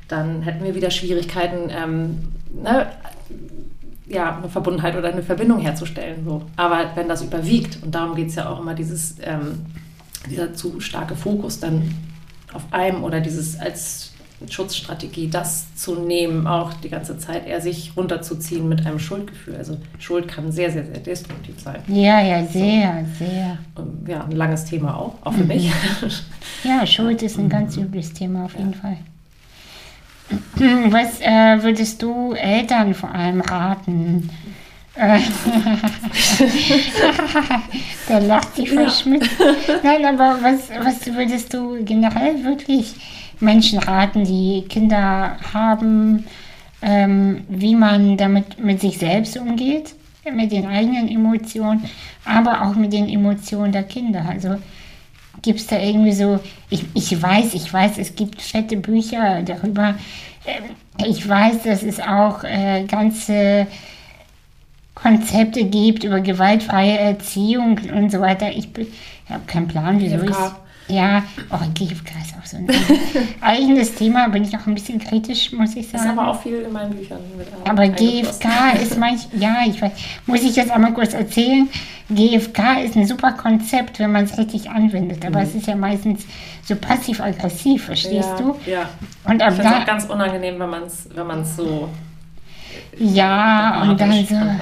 dann 0.08 0.42
hätten 0.42 0.64
wir 0.64 0.76
wieder 0.76 0.90
Schwierigkeiten, 0.92 1.68
ähm, 1.70 2.28
ne, 2.62 2.86
ja, 4.08 4.36
eine 4.36 4.48
Verbundenheit 4.48 4.96
oder 4.96 5.08
eine 5.08 5.24
Verbindung 5.24 5.58
herzustellen. 5.58 6.24
So. 6.24 6.42
Aber 6.54 6.92
wenn 6.94 7.08
das 7.08 7.22
überwiegt, 7.22 7.82
und 7.82 7.92
darum 7.92 8.14
geht 8.14 8.28
es 8.28 8.36
ja 8.36 8.48
auch 8.48 8.60
immer, 8.60 8.74
dieses, 8.74 9.16
ähm, 9.20 9.66
dieser 10.30 10.54
zu 10.54 10.80
starke 10.80 11.16
Fokus 11.16 11.58
dann 11.58 11.92
auf 12.52 12.62
einem 12.70 13.02
oder 13.02 13.20
dieses 13.20 13.58
als 13.58 14.12
Schutzstrategie, 14.50 15.28
das 15.28 15.74
zu 15.76 15.94
nehmen, 15.94 16.46
auch 16.46 16.74
die 16.74 16.90
ganze 16.90 17.18
Zeit 17.18 17.46
eher 17.46 17.60
sich 17.60 17.92
runterzuziehen 17.96 18.68
mit 18.68 18.86
einem 18.86 18.98
Schuldgefühl. 18.98 19.56
Also 19.56 19.78
Schuld 19.98 20.28
kann 20.28 20.52
sehr, 20.52 20.70
sehr, 20.70 20.84
sehr 20.84 20.98
destruktiv 20.98 21.58
sein. 21.58 21.80
Ja, 21.88 22.20
ja, 22.20 22.44
sehr, 22.44 23.06
so. 23.18 23.24
sehr. 23.24 23.58
Ja, 24.06 24.24
ein 24.24 24.32
langes 24.32 24.66
Thema 24.66 24.94
auch, 24.96 25.14
auch 25.24 25.32
für 25.32 25.42
mhm. 25.42 25.48
mich. 25.48 25.72
Ja, 26.64 26.86
Schuld 26.86 27.22
ist 27.22 27.38
ein 27.38 27.48
ganz 27.48 27.76
übles 27.76 28.12
Thema 28.12 28.44
auf 28.44 28.56
jeden 28.56 28.72
ja. 28.72 28.78
Fall. 28.78 28.96
Was 30.90 31.20
äh, 31.20 31.62
würdest 31.62 32.02
du 32.02 32.32
Eltern 32.32 32.94
vor 32.94 33.12
allem 33.12 33.40
raten, 33.40 34.28
da 38.08 38.18
lacht 38.18 38.56
sich 38.56 38.70
verschmitzt. 38.70 39.30
Nein, 39.82 40.06
aber 40.06 40.38
was, 40.40 40.70
was 40.82 41.06
würdest 41.14 41.52
du 41.52 41.84
generell 41.84 42.42
wirklich 42.44 42.94
Menschen 43.40 43.78
raten, 43.78 44.24
die 44.24 44.64
Kinder 44.68 45.36
haben, 45.52 46.26
ähm, 46.82 47.44
wie 47.48 47.74
man 47.74 48.16
damit 48.16 48.58
mit 48.58 48.80
sich 48.80 48.98
selbst 48.98 49.36
umgeht, 49.36 49.94
mit 50.32 50.52
den 50.52 50.66
eigenen 50.66 51.08
Emotionen, 51.08 51.84
aber 52.24 52.62
auch 52.62 52.74
mit 52.74 52.92
den 52.92 53.08
Emotionen 53.08 53.72
der 53.72 53.84
Kinder? 53.84 54.24
Also 54.28 54.56
gibt 55.42 55.60
es 55.60 55.66
da 55.66 55.78
irgendwie 55.78 56.12
so, 56.12 56.40
ich, 56.70 56.84
ich 56.94 57.22
weiß, 57.22 57.54
ich 57.54 57.72
weiß, 57.72 57.98
es 57.98 58.14
gibt 58.14 58.42
fette 58.42 58.76
Bücher 58.76 59.42
darüber. 59.42 59.94
Ähm, 60.46 60.64
ich 61.06 61.28
weiß, 61.28 61.62
dass 61.62 61.82
es 61.82 62.00
auch 62.00 62.42
äh, 62.42 62.84
ganze 62.84 63.66
Konzepte 64.94 65.64
gibt 65.64 66.04
über 66.04 66.20
gewaltfreie 66.20 66.98
Erziehung 66.98 67.78
und 67.94 68.10
so 68.10 68.20
weiter. 68.20 68.50
Ich, 68.50 68.68
ich 68.76 68.88
habe 69.30 69.44
keinen 69.46 69.68
Plan, 69.68 70.00
wieso 70.00 70.22
ich. 70.22 70.65
Ja, 70.88 71.24
oh, 71.50 71.58
GFK 71.74 72.10
ist 72.22 72.34
auch 72.38 72.46
so 72.46 72.56
ein 72.58 72.68
eigenes 73.40 73.94
Thema, 73.94 74.28
bin 74.28 74.44
ich 74.44 74.56
auch 74.56 74.66
ein 74.66 74.74
bisschen 74.74 75.00
kritisch, 75.00 75.52
muss 75.52 75.74
ich 75.74 75.88
sagen. 75.88 76.04
Ist 76.04 76.10
aber 76.10 76.28
auch 76.28 76.40
viel 76.40 76.60
in 76.60 76.72
meinen 76.72 76.94
Büchern 76.94 77.18
mit 77.36 77.48
Aber 77.68 77.88
GFK 77.88 78.80
ist 78.80 78.96
manch, 78.96 79.26
ja, 79.36 79.58
ich 79.66 79.82
weiß, 79.82 79.92
muss 80.26 80.42
ich 80.42 80.54
jetzt 80.54 80.70
einmal 80.70 80.92
kurz 80.92 81.12
erzählen. 81.12 81.68
GFK 82.08 82.84
ist 82.84 82.96
ein 82.96 83.06
super 83.06 83.32
Konzept, 83.32 83.98
wenn 83.98 84.12
man 84.12 84.24
es 84.24 84.38
richtig 84.38 84.70
anwendet, 84.70 85.24
aber 85.24 85.40
mhm. 85.40 85.46
es 85.46 85.54
ist 85.56 85.66
ja 85.66 85.74
meistens 85.74 86.24
so 86.64 86.76
passiv-aggressiv, 86.76 87.86
verstehst 87.86 88.30
ja, 88.30 88.36
du? 88.36 88.56
Ja. 88.66 88.88
Und 89.24 89.42
ab 89.42 89.50
ich 89.50 89.56
finde 89.56 89.74
es 89.74 89.82
auch 89.82 89.86
ganz 89.86 90.04
unangenehm, 90.04 90.58
wenn 90.58 90.70
man 90.70 90.82
es 90.84 91.08
wenn 91.12 91.44
so. 91.44 91.88
Ja, 92.98 93.82
und 93.82 94.00
dann 94.00 94.24
so. 94.24 94.34
Äh, 94.34 94.54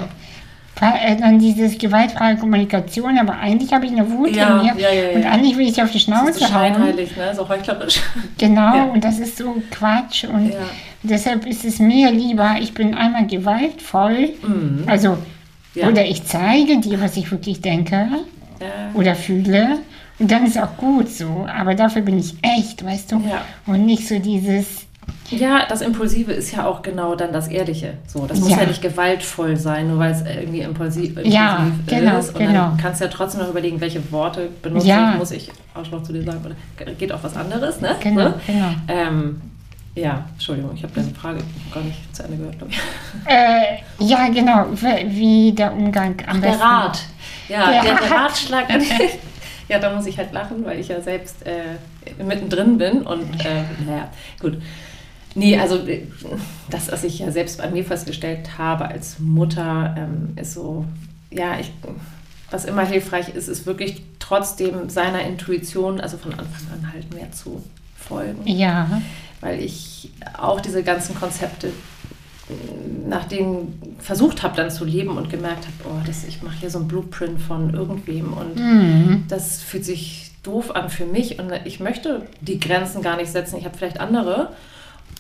dann 0.81 1.39
dieses 1.39 1.79
gewaltfreie 1.79 2.37
Kommunikation, 2.37 3.19
aber 3.19 3.35
eigentlich 3.35 3.73
habe 3.73 3.87
ich 3.87 3.93
eine 3.93 4.11
Wut 4.11 4.35
ja, 4.35 4.61
in 4.61 4.67
mir 4.67 4.81
ja, 4.81 4.93
ja, 4.93 5.17
und 5.17 5.25
eigentlich 5.25 5.57
will 5.57 5.69
ich 5.69 5.81
auf 5.83 5.91
die 5.91 6.01
Schnauze 6.01 6.27
das 6.27 6.37
ist 6.37 6.49
so 6.49 6.55
hauen. 6.55 6.75
Scheinheilig, 6.75 7.17
ne? 7.17 7.35
so 7.35 7.49
heuchlerisch. 7.49 8.01
Genau, 8.39 8.91
und 8.91 9.05
das 9.05 9.19
ist 9.19 9.39
so 9.39 9.63
Quatsch 9.71 10.25
und 10.25 10.53
deshalb 11.03 11.47
ist 11.47 11.65
es 11.65 11.79
mir 11.79 12.11
lieber, 12.11 12.57
ich 12.61 12.75
bin 12.75 12.95
einmal 12.95 13.27
gewaltvoll, 13.27 14.31
mhm. 14.43 14.85
also 14.87 15.19
oder 15.77 16.05
ich 16.05 16.25
zeige 16.25 16.79
dir, 16.79 17.01
was 17.01 17.17
ich 17.17 17.31
wirklich 17.31 17.61
denke 17.61 18.09
oder 18.95 19.15
fühle 19.15 19.79
und 20.19 20.31
dann 20.31 20.47
ist 20.47 20.59
auch 20.59 20.77
gut 20.77 21.09
so, 21.11 21.47
aber 21.53 21.75
dafür 21.75 22.03
bin 22.03 22.19
ich 22.19 22.35
echt, 22.43 22.85
weißt 22.85 23.13
du, 23.13 23.23
und 23.67 23.87
nicht 23.87 24.07
so 24.07 24.19
dieses 24.19 24.87
ja, 25.35 25.67
das 25.69 25.81
Impulsive 25.81 26.33
ist 26.33 26.53
ja 26.53 26.67
auch 26.67 26.83
genau 26.83 27.15
dann 27.15 27.33
das 27.33 27.49
Ehrliche. 27.49 27.95
So, 28.07 28.27
das 28.27 28.41
muss 28.41 28.51
ja, 28.51 28.61
ja 28.61 28.67
nicht 28.67 28.83
gewaltvoll 28.83 29.57
sein, 29.57 29.89
nur 29.89 29.99
weil 29.99 30.13
es 30.13 30.23
irgendwie 30.23 30.61
impulsiv, 30.61 31.11
impulsiv 31.11 31.33
ja, 31.33 31.67
genau, 31.87 32.19
ist. 32.19 32.31
Und 32.31 32.39
genau. 32.39 32.53
dann 32.53 32.77
kannst 32.77 33.01
du 33.01 33.05
ja 33.05 33.11
trotzdem 33.11 33.43
noch 33.43 33.51
überlegen, 33.51 33.81
welche 33.81 34.11
Worte 34.13 34.49
benutze 34.63 34.89
ja. 34.89 35.13
ich, 35.13 35.19
muss 35.19 35.31
ich 35.31 35.51
auch 35.75 35.91
noch 35.91 36.03
zu 36.03 36.13
dir 36.13 36.23
sagen, 36.23 36.41
oder 36.45 36.93
geht 36.93 37.13
auch 37.13 37.23
was 37.23 37.37
anderes, 37.37 37.81
ne? 37.81 37.97
Genau, 38.01 38.31
so? 38.31 38.35
genau. 38.47 38.69
Ähm, 38.89 39.41
ja, 39.95 40.25
Entschuldigung, 40.33 40.73
ich 40.75 40.83
habe 40.83 40.93
deine 40.93 41.15
Frage 41.15 41.39
gar 41.73 41.83
nicht 41.83 42.15
zu 42.15 42.25
Ende 42.25 42.37
gehört, 42.37 42.59
glaube 42.59 42.73
ich. 42.73 42.81
Äh, 43.27 43.79
ja, 44.01 44.29
genau, 44.29 44.67
wie 45.07 45.53
der 45.53 45.73
Umgang 45.73 46.17
am 46.27 46.37
Ach, 46.37 46.41
besten. 46.41 46.59
Der 46.59 46.61
Rat. 46.61 46.99
Ja, 47.49 47.71
der, 47.71 47.83
der, 47.83 47.95
der 47.95 48.11
Ratschlag. 48.11 48.67
ja, 49.69 49.79
da 49.79 49.95
muss 49.95 50.07
ich 50.07 50.19
halt 50.19 50.33
lachen, 50.33 50.65
weil 50.65 50.81
ich 50.81 50.89
ja 50.89 51.01
selbst 51.01 51.47
äh, 51.47 52.23
mittendrin 52.23 52.77
bin 52.77 53.03
und 53.03 53.45
äh, 53.45 53.63
naja, 53.87 54.09
gut. 54.41 54.61
Nee, 55.35 55.59
also 55.59 55.81
das, 56.71 56.93
was 56.93 57.05
ich 57.05 57.19
ja 57.19 57.31
selbst 57.31 57.59
bei 57.59 57.69
mir 57.71 57.85
festgestellt 57.85 58.57
habe 58.59 58.87
als 58.87 59.19
Mutter, 59.19 59.95
ähm, 59.99 60.33
ist 60.37 60.55
so, 60.55 60.85
ja, 61.31 61.59
ich, 61.59 61.73
was 62.51 62.65
immer 62.65 62.85
hilfreich 62.85 63.31
ist, 63.35 63.49
ist 63.49 63.67
wirklich 63.67 64.03
trotzdem 64.21 64.89
seiner 64.89 65.23
Intuition, 65.23 66.01
also 66.01 66.17
von 66.17 66.33
Anfang 66.33 66.73
an 66.73 66.93
halt 66.93 67.13
mehr 67.13 67.33
zu 67.33 67.65
folgen. 67.97 68.47
Ja. 68.47 69.03
Weil 69.41 69.61
ich 69.61 70.11
auch 70.39 70.61
diese 70.61 70.83
ganzen 70.83 71.15
Konzepte 71.17 71.71
nach 73.07 73.25
denen 73.25 73.97
versucht 73.99 74.43
habe 74.43 74.57
dann 74.57 74.71
zu 74.71 74.85
leben 74.85 75.17
und 75.17 75.31
gemerkt 75.31 75.67
habe, 75.67 75.91
oh, 75.91 76.03
das, 76.07 76.25
ich 76.25 76.43
mache 76.43 76.57
hier 76.57 76.71
so 76.71 76.79
ein 76.79 76.89
Blueprint 76.89 77.41
von 77.41 77.73
irgendwem 77.73 78.33
und 78.35 78.57
mhm. 78.57 79.25
das 79.29 79.63
fühlt 79.63 79.85
sich 79.85 80.33
doof 80.43 80.75
an 80.75 80.91
für 80.91 81.07
mich 81.07 81.39
und 81.39 81.51
ich 81.65 81.81
möchte 81.81 82.27
die 82.43 82.61
Grenzen 82.61 83.03
gar 83.03 83.17
nicht 83.17 83.33
setzen. 83.33 83.57
Ich 83.57 83.65
habe 83.65 83.77
vielleicht 83.77 83.99
andere 83.99 84.51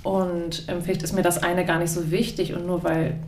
und 0.04 0.66
ähm, 0.68 0.82
vielleicht 0.82 1.02
ist 1.02 1.12
mir 1.12 1.22
das 1.22 1.42
eine 1.42 1.64
gar 1.64 1.78
nicht 1.80 1.90
so 1.90 2.10
wichtig 2.10 2.54
und 2.54 2.66
nur 2.66 2.84
weil 2.84 3.18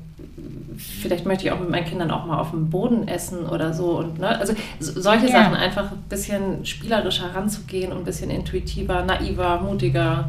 vielleicht 0.76 1.24
möchte 1.26 1.46
ich 1.46 1.52
auch 1.52 1.58
mit 1.58 1.70
meinen 1.70 1.86
Kindern 1.86 2.10
auch 2.10 2.26
mal 2.26 2.38
auf 2.38 2.50
dem 2.50 2.70
Boden 2.70 3.08
essen 3.08 3.46
oder 3.46 3.72
so. 3.72 3.98
Und, 3.98 4.18
ne? 4.18 4.38
Also 4.38 4.54
solche 4.78 5.26
ja. 5.26 5.32
Sachen 5.32 5.54
einfach 5.54 5.92
ein 5.92 6.04
bisschen 6.08 6.64
spielerischer 6.66 7.34
ranzugehen 7.34 7.92
und 7.92 7.98
ein 7.98 8.04
bisschen 8.04 8.30
intuitiver, 8.30 9.02
naiver, 9.02 9.60
mutiger 9.60 10.28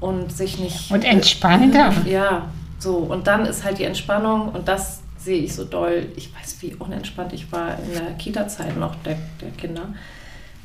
und 0.00 0.32
sich 0.32 0.58
nicht. 0.58 0.90
Und 0.90 1.04
entspannter. 1.04 1.92
Äh, 2.04 2.10
ja, 2.12 2.48
so. 2.78 2.96
Und 2.96 3.26
dann 3.26 3.46
ist 3.46 3.64
halt 3.64 3.78
die 3.78 3.84
Entspannung 3.84 4.50
und 4.50 4.66
das 4.66 5.00
sehe 5.16 5.42
ich 5.42 5.54
so 5.54 5.64
doll. 5.64 6.06
Ich 6.16 6.34
weiß, 6.34 6.56
wie 6.60 6.74
unentspannt 6.74 7.32
ich 7.32 7.50
war 7.52 7.78
in 7.78 7.92
der 7.92 8.14
Kita-Zeit 8.18 8.76
noch 8.76 8.94
der, 9.04 9.16
der 9.40 9.50
Kinder, 9.50 9.88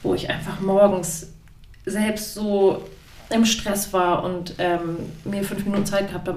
wo 0.01 0.13
ich 0.13 0.29
einfach 0.29 0.59
morgens 0.59 1.27
selbst 1.85 2.33
so 2.33 2.81
im 3.33 3.45
Stress 3.45 3.93
war 3.93 4.23
und 4.23 4.55
ähm, 4.59 4.97
mir 5.25 5.43
fünf 5.43 5.65
Minuten 5.65 5.85
Zeit 5.85 6.07
gehabt, 6.07 6.29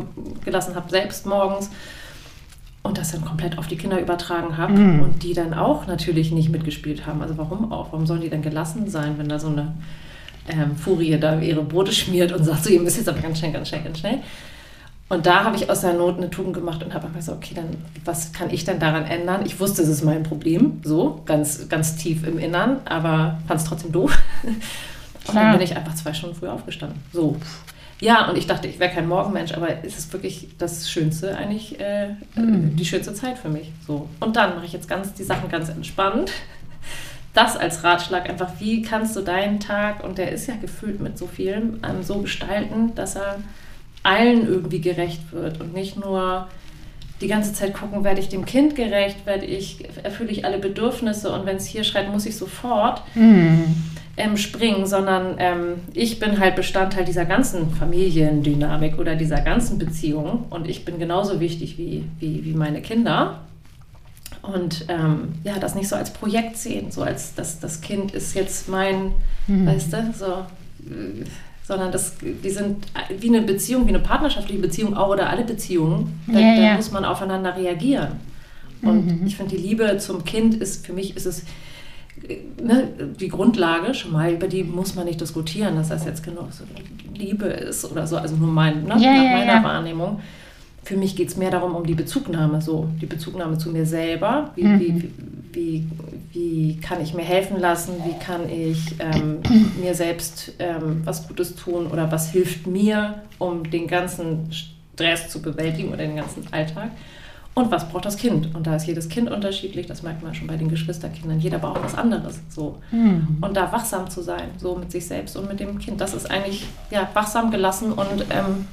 gelassen 0.44 0.74
habe, 0.74 0.90
selbst 0.90 1.26
morgens 1.26 1.70
und 2.82 2.98
das 2.98 3.12
dann 3.12 3.24
komplett 3.24 3.58
auf 3.58 3.66
die 3.66 3.76
Kinder 3.76 4.00
übertragen 4.00 4.56
habe 4.56 4.72
mm. 4.72 5.00
und 5.02 5.22
die 5.22 5.34
dann 5.34 5.54
auch 5.54 5.86
natürlich 5.86 6.32
nicht 6.32 6.50
mitgespielt 6.50 7.06
haben. 7.06 7.20
Also 7.20 7.36
warum 7.36 7.72
auch? 7.72 7.92
Warum 7.92 8.06
sollen 8.06 8.20
die 8.20 8.30
dann 8.30 8.42
gelassen 8.42 8.88
sein, 8.88 9.18
wenn 9.18 9.28
da 9.28 9.38
so 9.38 9.48
eine 9.48 9.74
ähm, 10.48 10.76
Furie 10.76 11.18
da 11.18 11.38
ihre 11.40 11.62
Brote 11.62 11.92
schmiert 11.92 12.32
und 12.32 12.44
sagt 12.44 12.64
so, 12.64 12.70
ihr 12.70 12.80
müsst 12.80 12.96
jetzt 12.96 13.08
aber 13.08 13.20
ganz 13.20 13.38
schnell, 13.38 13.52
ganz 13.52 13.68
schnell, 13.68 13.82
ganz 13.82 13.98
schnell. 13.98 14.20
Und 15.08 15.26
da 15.26 15.44
habe 15.44 15.56
ich 15.56 15.70
aus 15.70 15.82
der 15.82 15.92
Not 15.92 16.16
eine 16.16 16.30
Tugend 16.30 16.54
gemacht 16.54 16.82
und 16.82 16.92
habe 16.92 17.08
gesagt, 17.08 17.38
okay, 17.38 17.54
dann 17.54 17.76
was 18.04 18.32
kann 18.32 18.50
ich 18.50 18.64
denn 18.64 18.80
daran 18.80 19.04
ändern? 19.04 19.42
Ich 19.44 19.60
wusste, 19.60 19.82
es 19.82 19.88
ist 19.88 20.02
mein 20.02 20.24
Problem, 20.24 20.80
so 20.82 21.22
ganz, 21.26 21.68
ganz 21.68 21.96
tief 21.96 22.26
im 22.26 22.38
Innern, 22.38 22.78
aber 22.86 23.38
fand 23.46 23.60
es 23.60 23.66
trotzdem 23.66 23.92
doof. 23.92 24.18
Und 25.28 25.34
dann 25.34 25.52
bin 25.52 25.60
ich 25.60 25.76
einfach 25.76 25.94
zwei 25.94 26.12
Stunden 26.14 26.36
früher 26.36 26.52
aufgestanden. 26.52 27.00
So. 27.12 27.36
Ja, 28.00 28.28
und 28.28 28.36
ich 28.36 28.46
dachte, 28.46 28.68
ich 28.68 28.78
wäre 28.78 28.92
kein 28.92 29.08
Morgenmensch, 29.08 29.54
aber 29.54 29.68
es 29.82 29.96
ist 29.96 30.12
wirklich 30.12 30.48
das 30.58 30.90
Schönste, 30.90 31.36
eigentlich 31.36 31.80
äh, 31.80 32.08
mhm. 32.34 32.76
die 32.76 32.84
schönste 32.84 33.14
Zeit 33.14 33.38
für 33.38 33.48
mich. 33.48 33.72
So. 33.86 34.08
Und 34.20 34.36
dann 34.36 34.54
mache 34.54 34.66
ich 34.66 34.72
jetzt 34.72 34.88
ganz 34.88 35.14
die 35.14 35.24
Sachen 35.24 35.48
ganz 35.48 35.68
entspannt. 35.70 36.30
Das 37.32 37.56
als 37.56 37.84
Ratschlag 37.84 38.28
einfach, 38.28 38.52
wie 38.60 38.82
kannst 38.82 39.16
du 39.16 39.20
deinen 39.20 39.60
Tag, 39.60 40.04
und 40.04 40.18
der 40.18 40.32
ist 40.32 40.46
ja 40.46 40.54
gefüllt 40.56 41.00
mit 41.00 41.18
so 41.18 41.26
vielem, 41.26 41.80
ähm, 41.84 42.02
so 42.02 42.20
gestalten, 42.20 42.94
dass 42.94 43.16
er 43.16 43.38
allen 44.02 44.46
irgendwie 44.46 44.80
gerecht 44.80 45.32
wird 45.32 45.60
und 45.60 45.74
nicht 45.74 45.96
nur 45.96 46.48
die 47.20 47.28
ganze 47.28 47.52
Zeit 47.54 47.74
gucken, 47.74 48.04
werde 48.04 48.20
ich 48.20 48.28
dem 48.28 48.44
Kind 48.44 48.74
gerecht, 48.74 49.24
werde 49.26 49.46
ich, 49.46 49.86
erfülle 50.02 50.30
ich 50.30 50.44
alle 50.44 50.58
Bedürfnisse 50.58 51.32
und 51.32 51.46
wenn 51.46 51.56
es 51.56 51.66
hier 51.66 51.82
schreit, 51.82 52.10
muss 52.10 52.26
ich 52.26 52.36
sofort. 52.36 53.02
Mhm 53.14 53.95
ähm, 54.16 54.36
springen, 54.36 54.86
sondern 54.86 55.36
ähm, 55.38 55.74
ich 55.92 56.18
bin 56.18 56.38
halt 56.40 56.56
Bestandteil 56.56 57.04
dieser 57.04 57.26
ganzen 57.26 57.70
Familiendynamik 57.70 58.98
oder 58.98 59.14
dieser 59.14 59.40
ganzen 59.40 59.78
Beziehung 59.78 60.46
und 60.50 60.68
ich 60.68 60.84
bin 60.84 60.98
genauso 60.98 61.38
wichtig 61.40 61.76
wie, 61.76 62.04
wie, 62.18 62.44
wie 62.44 62.54
meine 62.54 62.80
Kinder. 62.80 63.40
Und 64.42 64.86
ähm, 64.88 65.34
ja, 65.44 65.58
das 65.58 65.74
nicht 65.74 65.88
so 65.88 65.96
als 65.96 66.12
Projekt 66.12 66.56
sehen, 66.56 66.90
so 66.90 67.02
als 67.02 67.34
das, 67.34 67.58
das 67.58 67.80
Kind 67.80 68.12
ist 68.12 68.34
jetzt 68.34 68.68
mein, 68.68 69.12
mhm. 69.48 69.66
weißt 69.66 69.92
du, 69.92 70.14
so, 70.16 70.26
äh, 70.88 71.24
sondern 71.66 71.90
das, 71.90 72.14
die 72.20 72.50
sind 72.50 72.86
wie 73.18 73.28
eine 73.28 73.42
Beziehung, 73.42 73.86
wie 73.86 73.90
eine 73.90 73.98
partnerschaftliche 73.98 74.60
Beziehung 74.60 74.96
auch 74.96 75.08
oder 75.08 75.28
alle 75.28 75.44
Beziehungen, 75.44 76.20
da, 76.28 76.38
ja, 76.38 76.54
ja. 76.54 76.70
da 76.70 76.76
muss 76.76 76.92
man 76.92 77.04
aufeinander 77.04 77.56
reagieren. 77.56 78.12
Und 78.82 79.20
mhm. 79.20 79.26
ich 79.26 79.36
finde, 79.36 79.56
die 79.56 79.62
Liebe 79.62 79.98
zum 79.98 80.24
Kind 80.24 80.54
ist, 80.54 80.86
für 80.86 80.92
mich 80.92 81.16
ist 81.16 81.26
es 81.26 81.42
ne, 82.62 82.88
die 83.18 83.28
Grundlage 83.28 83.94
schon 83.94 84.12
mal, 84.12 84.32
über 84.32 84.48
die 84.48 84.64
muss 84.64 84.94
man 84.94 85.06
nicht 85.06 85.20
diskutieren, 85.20 85.76
dass 85.76 85.88
das 85.88 86.04
jetzt 86.04 86.22
genau 86.24 86.48
so 86.50 86.64
Liebe 87.14 87.46
ist 87.46 87.84
oder 87.90 88.06
so, 88.06 88.16
also 88.16 88.36
nur 88.36 88.48
mein, 88.48 88.84
ne, 88.84 88.88
ja, 88.90 88.94
nach 88.94 89.00
ja, 89.00 89.30
meiner 89.32 89.54
ja. 89.54 89.64
Wahrnehmung. 89.64 90.20
Für 90.82 90.96
mich 90.96 91.16
geht 91.16 91.28
es 91.28 91.36
mehr 91.36 91.50
darum, 91.50 91.74
um 91.74 91.84
die 91.84 91.94
Bezugnahme, 91.94 92.62
so 92.62 92.88
die 93.00 93.06
Bezugnahme 93.06 93.58
zu 93.58 93.70
mir 93.70 93.86
selber. 93.86 94.52
Wie, 94.54 94.64
mhm. 94.64 94.80
wie, 94.80 95.10
wie, 95.52 95.86
wie, 96.32 96.76
kann 96.80 97.02
ich 97.02 97.12
mir 97.12 97.24
helfen 97.24 97.58
lassen? 97.58 97.94
Wie 98.04 98.24
kann 98.24 98.48
ich 98.48 98.94
ähm, 99.00 99.38
mir 99.82 99.94
selbst 99.94 100.52
ähm, 100.60 101.02
was 101.04 101.26
Gutes 101.26 101.56
tun 101.56 101.88
oder 101.88 102.12
was 102.12 102.30
hilft 102.30 102.68
mir, 102.68 103.22
um 103.38 103.68
den 103.68 103.88
ganzen 103.88 104.52
Stress 104.52 105.28
zu 105.28 105.42
bewältigen 105.42 105.88
oder 105.88 105.98
den 105.98 106.16
ganzen 106.16 106.44
Alltag? 106.52 106.90
Und 107.56 107.70
was 107.70 107.88
braucht 107.88 108.04
das 108.04 108.18
Kind? 108.18 108.54
Und 108.54 108.66
da 108.66 108.76
ist 108.76 108.86
jedes 108.86 109.08
Kind 109.08 109.30
unterschiedlich, 109.30 109.86
das 109.86 110.02
merkt 110.02 110.22
man 110.22 110.34
schon 110.34 110.46
bei 110.46 110.56
den 110.56 110.68
Geschwisterkindern. 110.68 111.40
Jeder 111.40 111.58
braucht 111.58 111.82
was 111.82 111.94
anderes. 111.94 112.40
So. 112.50 112.76
Mhm. 112.90 113.38
Und 113.40 113.56
da 113.56 113.72
wachsam 113.72 114.10
zu 114.10 114.20
sein, 114.20 114.50
so 114.58 114.76
mit 114.76 114.92
sich 114.92 115.06
selbst 115.06 115.38
und 115.38 115.48
mit 115.48 115.58
dem 115.58 115.78
Kind, 115.78 115.98
das 116.02 116.12
ist 116.12 116.30
eigentlich 116.30 116.66
ja, 116.90 117.08
wachsam 117.14 117.50
gelassen 117.50 117.92
und 117.92 118.26
ähm, 118.28 118.66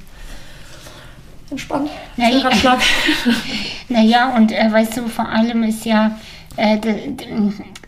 Entspannt. 1.50 1.90
Naja. 2.18 2.50
Naja, 3.90 4.36
und 4.36 4.52
äh, 4.52 4.72
weißt 4.72 4.98
du, 4.98 5.08
vor 5.08 5.30
allem 5.30 5.64
ist 5.64 5.86
ja, 5.86 6.18
äh, 6.58 6.78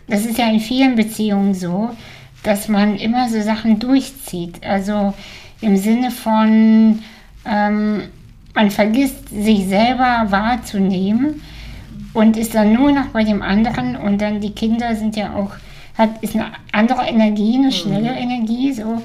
das 0.06 0.24
ist 0.24 0.38
ja 0.38 0.48
in 0.48 0.60
vielen 0.60 0.94
Beziehungen 0.94 1.52
so, 1.52 1.90
dass 2.42 2.68
man 2.68 2.96
immer 2.96 3.28
so 3.28 3.42
Sachen 3.42 3.80
durchzieht. 3.80 4.64
Also 4.64 5.12
im 5.60 5.76
Sinne 5.76 6.10
von, 6.10 7.02
ähm, 7.44 8.02
man 8.56 8.70
vergisst 8.72 9.28
sich 9.28 9.66
selber 9.68 10.24
wahrzunehmen 10.30 11.40
und 12.14 12.36
ist 12.36 12.54
dann 12.54 12.72
nur 12.72 12.90
noch 12.90 13.06
bei 13.08 13.22
dem 13.22 13.42
anderen 13.42 13.94
und 13.96 14.20
dann 14.20 14.40
die 14.40 14.50
Kinder 14.52 14.96
sind 14.96 15.14
ja 15.16 15.34
auch, 15.34 15.50
hat, 15.96 16.22
ist 16.22 16.34
eine 16.34 16.46
andere 16.72 17.02
Energie, 17.06 17.56
eine 17.56 17.70
schnelle 17.70 18.12
Energie 18.16 18.72
so. 18.72 19.02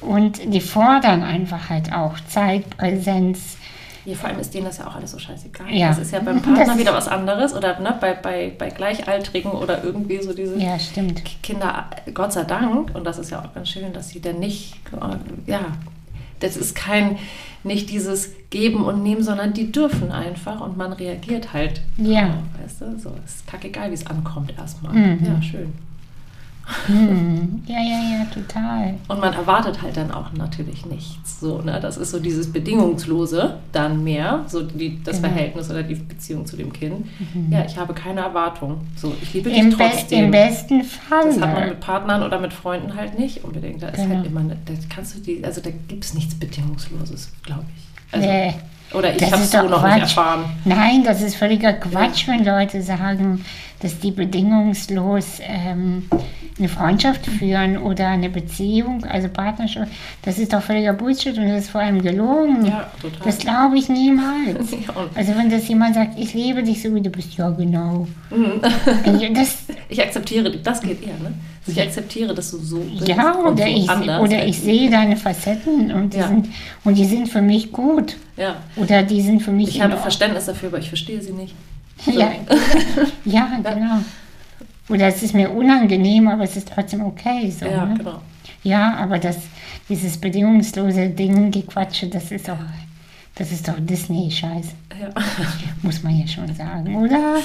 Und 0.00 0.40
die 0.54 0.60
fordern 0.60 1.22
einfach 1.22 1.70
halt 1.70 1.92
auch 1.92 2.14
Zeit, 2.28 2.76
Präsenz, 2.76 3.56
Ja, 4.04 4.14
vor 4.14 4.30
allem 4.30 4.38
ist 4.38 4.54
denen 4.54 4.66
das 4.66 4.78
ja 4.78 4.86
auch 4.86 4.94
alles 4.94 5.10
so 5.10 5.18
scheißegal. 5.18 5.66
Ja. 5.74 5.88
Das 5.88 5.98
ist 5.98 6.12
ja 6.12 6.20
beim 6.20 6.36
Das 6.36 6.44
Partner 6.44 6.72
ist- 6.74 6.78
wieder 6.78 6.94
was 6.94 7.08
anderes 7.08 7.52
oder 7.54 7.78
ne, 7.80 7.94
bei, 8.00 8.14
bei, 8.14 8.52
bei 8.56 8.70
Gleichaltrigen 8.70 9.50
oder 9.50 9.82
irgendwie 9.84 10.22
so 10.22 10.32
diese 10.32 10.56
ja, 10.58 10.78
stimmt. 10.78 11.22
Kinder, 11.42 11.86
Gott 12.14 12.32
sei 12.32 12.44
Dank, 12.44 12.94
und 12.94 13.04
das 13.04 13.18
ist 13.18 13.30
ja 13.30 13.40
auch 13.40 13.52
ganz 13.52 13.68
schön, 13.70 13.92
dass 13.92 14.08
sie 14.10 14.20
dann 14.20 14.38
nicht, 14.38 14.74
ja, 15.46 15.60
das 16.40 16.56
ist 16.56 16.74
kein, 16.74 17.18
nicht 17.64 17.90
dieses 17.90 18.30
Geben 18.50 18.84
und 18.84 19.02
Nehmen, 19.02 19.22
sondern 19.22 19.52
die 19.52 19.72
dürfen 19.72 20.10
einfach 20.10 20.60
und 20.60 20.76
man 20.76 20.92
reagiert 20.92 21.52
halt. 21.52 21.82
Ja. 21.96 22.28
drauf, 22.28 22.42
Weißt 22.62 22.80
du, 22.80 22.98
so, 22.98 23.14
ist 23.24 23.46
kackegal, 23.46 23.90
wie 23.90 23.94
es 23.94 24.06
ankommt 24.06 24.54
erstmal. 24.56 24.94
Mhm. 24.94 25.24
Ja, 25.24 25.42
schön. 25.42 25.72
Hm, 26.86 27.62
ja, 27.66 27.76
ja, 27.78 28.18
ja, 28.18 28.24
total. 28.32 28.94
Und 29.08 29.20
man 29.20 29.32
erwartet 29.32 29.80
halt 29.82 29.96
dann 29.96 30.10
auch 30.10 30.32
natürlich 30.32 30.84
nichts. 30.86 31.40
So, 31.40 31.62
ne? 31.62 31.78
Das 31.80 31.96
ist 31.96 32.10
so 32.10 32.18
dieses 32.18 32.52
Bedingungslose 32.52 33.56
dann 33.72 34.04
mehr, 34.04 34.44
so 34.48 34.62
die, 34.62 35.02
das 35.02 35.16
Genau. 35.16 35.28
Verhältnis 35.28 35.70
oder 35.70 35.82
die 35.82 35.94
Beziehung 35.94 36.44
zu 36.46 36.56
dem 36.56 36.72
Kind. 36.72 37.06
Ja, 37.50 37.64
ich 37.64 37.76
habe 37.78 37.94
keine 37.94 38.20
Erwartung. 38.20 38.80
So, 38.96 39.14
ich 39.22 39.32
liebe 39.34 39.48
dich 39.50 39.58
Im, 39.58 39.70
Be 39.70 39.76
trotzdem. 39.76 40.24
Im 40.26 40.30
besten 40.30 40.82
Fall. 40.84 41.24
Das 41.26 41.40
hat 41.40 41.54
man 41.54 41.68
mit 41.70 41.80
Partnern 41.80 42.22
oder 42.22 42.38
mit 42.38 42.52
Freunden 42.52 42.94
halt 42.94 43.18
nicht 43.18 43.44
unbedingt. 43.44 43.82
Da 43.82 43.88
ist 43.88 44.02
Genau. 44.02 44.16
halt 44.16 44.26
immer, 44.26 44.40
eine, 44.40 44.56
da 44.64 44.72
kannst 44.94 45.16
du 45.16 45.20
die, 45.20 45.44
also 45.44 45.60
da 45.60 45.70
gibt 45.88 46.04
es 46.04 46.14
nichts 46.14 46.34
Bedingungsloses, 46.34 47.32
glaube 47.42 47.64
ich. 47.76 48.14
Also, 48.14 48.26
Nee. 48.28 48.54
Oder 48.94 49.14
ich 49.14 49.22
habe 49.30 49.42
es 49.42 49.50
so 49.50 49.62
noch 49.68 49.80
Quatsch. 49.82 49.92
nicht 49.94 50.02
erfahren. 50.16 50.44
Nein, 50.64 51.04
das 51.04 51.20
ist 51.20 51.34
völliger 51.36 51.74
Quatsch, 51.74 52.26
wenn 52.26 52.42
Leute 52.42 52.80
sagen, 52.80 53.44
dass 53.80 53.98
die 54.00 54.10
bedingungslos 54.10 55.40
ähm, 55.40 56.08
eine 56.58 56.68
Freundschaft 56.68 57.26
führen 57.26 57.78
oder 57.78 58.08
eine 58.08 58.28
Beziehung, 58.28 59.04
also 59.04 59.28
Partnerschaft. 59.28 59.92
Das 60.22 60.38
ist 60.38 60.52
doch 60.52 60.60
völliger 60.62 60.92
Bullshit 60.92 61.38
und 61.38 61.48
das 61.48 61.64
ist 61.64 61.70
vor 61.70 61.80
allem 61.80 62.02
gelogen. 62.02 62.66
Ja, 62.66 62.90
total. 63.00 63.20
Das 63.24 63.38
glaube 63.38 63.78
ich 63.78 63.88
niemals. 63.88 64.72
Also 65.14 65.36
wenn 65.36 65.50
das 65.50 65.68
jemand 65.68 65.94
sagt, 65.94 66.18
ich 66.18 66.34
liebe 66.34 66.62
dich 66.62 66.82
so 66.82 66.92
wie 66.94 67.00
du 67.00 67.10
bist, 67.10 67.36
ja 67.36 67.50
genau. 67.50 68.08
Mhm. 68.30 68.60
Ja, 69.20 69.28
Das, 69.30 69.58
ich 69.88 70.02
akzeptiere, 70.02 70.50
das 70.58 70.80
geht 70.80 71.02
eher, 71.02 71.14
ne? 71.22 71.32
Ich 71.66 71.80
akzeptiere, 71.80 72.34
dass 72.34 72.50
du 72.50 72.56
so 72.58 72.78
bist 72.78 73.06
ja, 73.06 73.32
und 73.32 73.52
oder, 73.52 73.64
so 73.64 73.68
ich, 73.68 73.90
anders 73.90 74.22
oder 74.22 74.46
ich 74.46 74.58
sehe 74.58 74.90
deine 74.90 75.16
Facetten 75.16 75.92
und 75.92 76.14
die, 76.14 76.18
Ja. 76.18 76.28
sind, 76.28 76.48
und 76.84 76.96
die 76.96 77.04
sind 77.04 77.28
für 77.28 77.42
mich 77.42 77.70
gut. 77.72 78.16
Ja. 78.38 78.56
Oder 78.76 79.02
die 79.02 79.20
sind 79.20 79.42
für 79.42 79.52
mich 79.52 79.68
Ich 79.68 79.80
habe. 79.82 79.96
Verständnis 79.98 80.46
dafür, 80.46 80.70
aber 80.70 80.78
ich 80.78 80.88
verstehe 80.88 81.20
sie 81.20 81.32
nicht. 81.32 81.54
Ja, 82.06 82.32
ja, 83.24 83.48
genau. 83.62 83.98
Oder 84.88 85.08
es 85.08 85.22
ist 85.22 85.34
mir 85.34 85.50
unangenehm, 85.50 86.28
aber 86.28 86.44
es 86.44 86.56
ist 86.56 86.68
trotzdem 86.74 87.02
okay. 87.04 87.50
So, 87.50 87.66
Ja, 87.66 87.84
ne? 87.84 87.94
genau. 87.98 88.20
ja 88.62 88.94
aber 88.96 89.18
das, 89.18 89.36
dieses 89.88 90.16
bedingungslose 90.16 91.08
Ding, 91.10 91.50
Gequatsche, 91.50 92.06
das 92.08 92.30
ist 92.32 92.48
doch, 92.48 92.56
das 93.34 93.52
ist 93.52 93.68
doch 93.68 93.74
Disney-Scheiß, 93.78 94.66
Ja. 95.00 95.08
muss 95.82 96.02
man 96.02 96.18
ja 96.18 96.26
schon 96.26 96.54
sagen, 96.54 96.96
oder? 96.96 97.36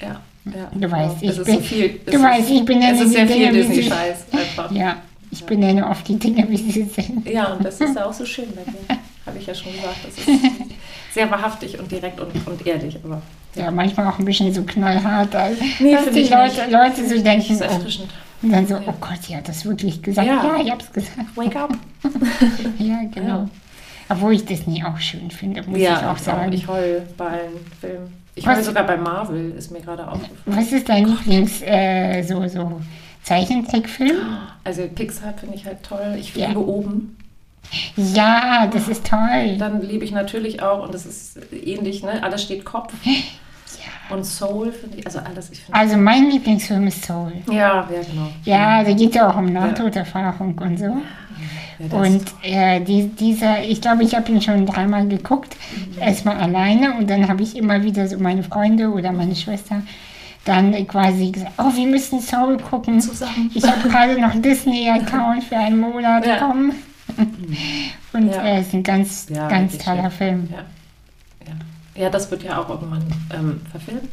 ja. 0.00 0.20
ja. 0.44 0.70
Du 0.74 0.90
weißt, 0.90 1.22
ich 1.22 1.36
bin- 1.42 1.54
so 1.54 1.60
viel, 1.60 2.00
du 2.04 2.22
weißt, 2.22 2.50
ich 2.50 2.64
benenne 2.64 2.92
Es 2.98 3.00
ist 3.00 3.12
sehr 3.12 3.26
viel 3.26 3.36
Dinge, 3.50 3.52
sie- 3.52 3.68
Disney-Scheiß 3.68 4.24
einfach. 4.32 4.70
Ja, 4.72 4.96
ich 5.30 5.44
benenne 5.44 5.88
oft 5.88 6.06
die 6.08 6.18
Dinge, 6.18 6.46
wie 6.50 6.56
sie 6.56 6.82
sind. 6.84 7.26
Ja, 7.28 7.52
und 7.54 7.64
das 7.64 7.80
ist 7.80 7.94
ja 7.96 8.04
auch 8.04 8.12
so 8.12 8.26
schön 8.26 8.46
bei 8.54 8.62
dir. 8.70 8.98
Habe 9.30 9.38
ich 9.38 9.46
ja 9.46 9.54
schon 9.54 9.72
gesagt. 9.72 9.96
Das 10.04 10.18
ist 10.18 10.26
sehr 11.14 11.30
wahrhaftig 11.30 11.78
und 11.78 11.90
direkt 11.90 12.20
und, 12.20 12.30
und 12.46 12.66
ehrlich. 12.66 12.98
Aber 13.04 13.22
Ja, 13.54 13.70
manchmal 13.70 14.08
auch 14.08 14.18
ein 14.18 14.24
bisschen 14.24 14.52
so 14.52 14.62
knallhart, 14.62 15.34
als 15.34 15.58
Nee, 15.78 15.92
dass 15.94 16.04
die 16.10 16.22
Leute, 16.22 16.62
nicht. 16.62 16.70
Leute 16.70 17.08
so 17.08 17.14
das 17.14 17.22
denken, 17.22 17.52
ist 17.52 17.62
oh, 17.62 18.02
und 18.42 18.52
dann 18.52 18.66
so, 18.66 18.74
Ja. 18.74 18.82
oh 18.86 18.94
Gott, 19.00 19.28
ja, 19.28 19.40
das 19.42 19.64
wirklich 19.64 20.02
gesagt. 20.02 20.26
Ja. 20.26 20.44
Ja, 20.44 20.62
ich 20.62 20.70
hab's 20.70 20.92
gesagt. 20.92 21.36
Wake 21.36 21.56
up. 21.56 21.72
Ja, 22.78 23.00
genau. 23.14 23.26
Ja. 23.42 23.48
Obwohl 24.08 24.32
ich 24.32 24.44
Disney 24.44 24.82
auch 24.84 24.98
schön 24.98 25.30
finde, 25.30 25.62
muss 25.62 25.78
ja, 25.78 25.98
ich 26.00 26.04
auch 26.06 26.18
sagen. 26.18 26.52
Ich 26.52 26.66
heul 26.66 27.02
bei 27.16 27.26
allen 27.26 27.66
Filmen. 27.80 28.12
Ich 28.34 28.46
heul 28.46 28.62
sogar 28.62 28.84
bei 28.84 28.96
Marvel, 28.96 29.52
ist 29.52 29.70
mir 29.70 29.80
gerade 29.80 30.06
aufgefallen. 30.08 30.36
Was 30.46 30.72
ist 30.72 30.88
dein 30.88 31.04
Lieblings 31.06 31.62
äh, 31.62 32.22
so, 32.22 32.46
so 32.48 32.80
Zeichentrickfilm? 33.22 34.16
Also 34.64 34.82
Pixar 34.94 35.34
finde 35.34 35.54
ich 35.56 35.64
halt 35.66 35.82
toll. 35.82 36.16
Ich 36.18 36.34
Ja. 36.34 36.48
liebe 36.48 36.66
oben. 36.66 37.16
Ja, 37.96 38.66
das 38.66 38.88
ist 38.88 39.06
toll. 39.06 39.56
Dann 39.58 39.80
liebe 39.82 40.04
ich 40.04 40.12
natürlich 40.12 40.62
auch, 40.62 40.84
und 40.84 40.94
das 40.94 41.06
ist 41.06 41.38
ähnlich, 41.52 42.02
ne? 42.02 42.22
Alles 42.22 42.42
steht 42.42 42.64
Kopf. 42.64 42.92
Und 44.10 44.24
Soul 44.24 44.72
finde 44.72 44.98
ich, 44.98 45.06
also 45.06 45.20
alles, 45.20 45.50
ich. 45.50 45.60
Also 45.70 45.96
mein 45.96 46.30
Lieblingsfilm 46.30 46.86
ist 46.88 47.04
Soul. 47.04 47.32
Ja, 47.48 47.52
ja, 47.54 47.84
genau. 47.88 48.28
Ja, 48.44 48.82
da 48.82 48.92
geht 48.92 49.14
ja 49.14 49.30
auch 49.30 49.36
um 49.36 49.52
Nahtoderfahrung 49.52 50.58
und 50.58 50.78
so. 50.78 50.96
Ja, 51.78 51.96
Und 51.96 52.24
äh, 52.42 52.80
die, 52.80 53.08
dieser, 53.08 53.62
ich 53.62 53.80
glaube, 53.80 54.02
ich 54.02 54.14
habe 54.14 54.30
ihn 54.32 54.42
schon 54.42 54.66
dreimal 54.66 55.06
geguckt. 55.06 55.56
Mhm. 55.74 56.02
Erstmal 56.02 56.36
alleine 56.38 56.94
und 56.94 57.08
dann 57.08 57.28
habe 57.28 57.42
ich 57.42 57.56
immer 57.56 57.82
wieder 57.82 58.08
so 58.08 58.18
meine 58.18 58.42
Freunde 58.42 58.90
oder 58.90 59.12
meine 59.12 59.36
Schwester 59.36 59.82
dann 60.44 60.72
quasi 60.86 61.30
gesagt, 61.30 61.52
oh, 61.58 61.70
wir 61.74 61.86
müssen 61.86 62.20
Soul 62.20 62.56
gucken. 62.58 63.00
Zusammen. 63.00 63.50
Ich 63.54 63.62
habe 63.62 63.88
gerade 63.88 64.20
noch 64.20 64.34
Disney-Account 64.34 65.44
für 65.44 65.56
einen 65.56 65.78
Monat 65.78 66.26
Ja. 66.26 66.52
Und 68.12 68.28
Ja. 68.30 68.42
äh, 68.44 68.60
es 68.60 68.68
ist 68.68 68.74
ein 68.74 68.82
ganz, 68.82 69.26
Ja, 69.28 69.48
ganz 69.48 69.78
toller 69.78 70.10
schön. 70.10 70.46
Film. 70.46 70.48
Ja. 70.52 70.64
Ja. 71.46 72.02
ja, 72.04 72.10
das 72.10 72.30
wird 72.30 72.42
ja 72.42 72.58
auch 72.60 72.68
irgendwann 72.68 73.04
ähm, 73.34 73.60
verfilmt. 73.70 74.08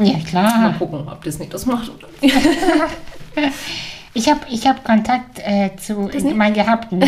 Ja, 0.00 0.12
Mal 0.14 0.22
klar. 0.24 0.74
gucken, 0.78 1.06
ob 1.08 1.22
Disney 1.22 1.48
das 1.48 1.64
macht 1.66 1.88
oder 1.90 2.08
nicht. 2.20 2.34
Ich 4.14 4.30
habe 4.30 4.40
ich 4.50 4.66
hab 4.66 4.82
Kontakt 4.82 5.40
äh, 5.40 5.70
zu, 5.76 6.08
Disney? 6.08 6.32
mal 6.32 6.50
gehabt, 6.50 6.90
nee, 6.90 7.06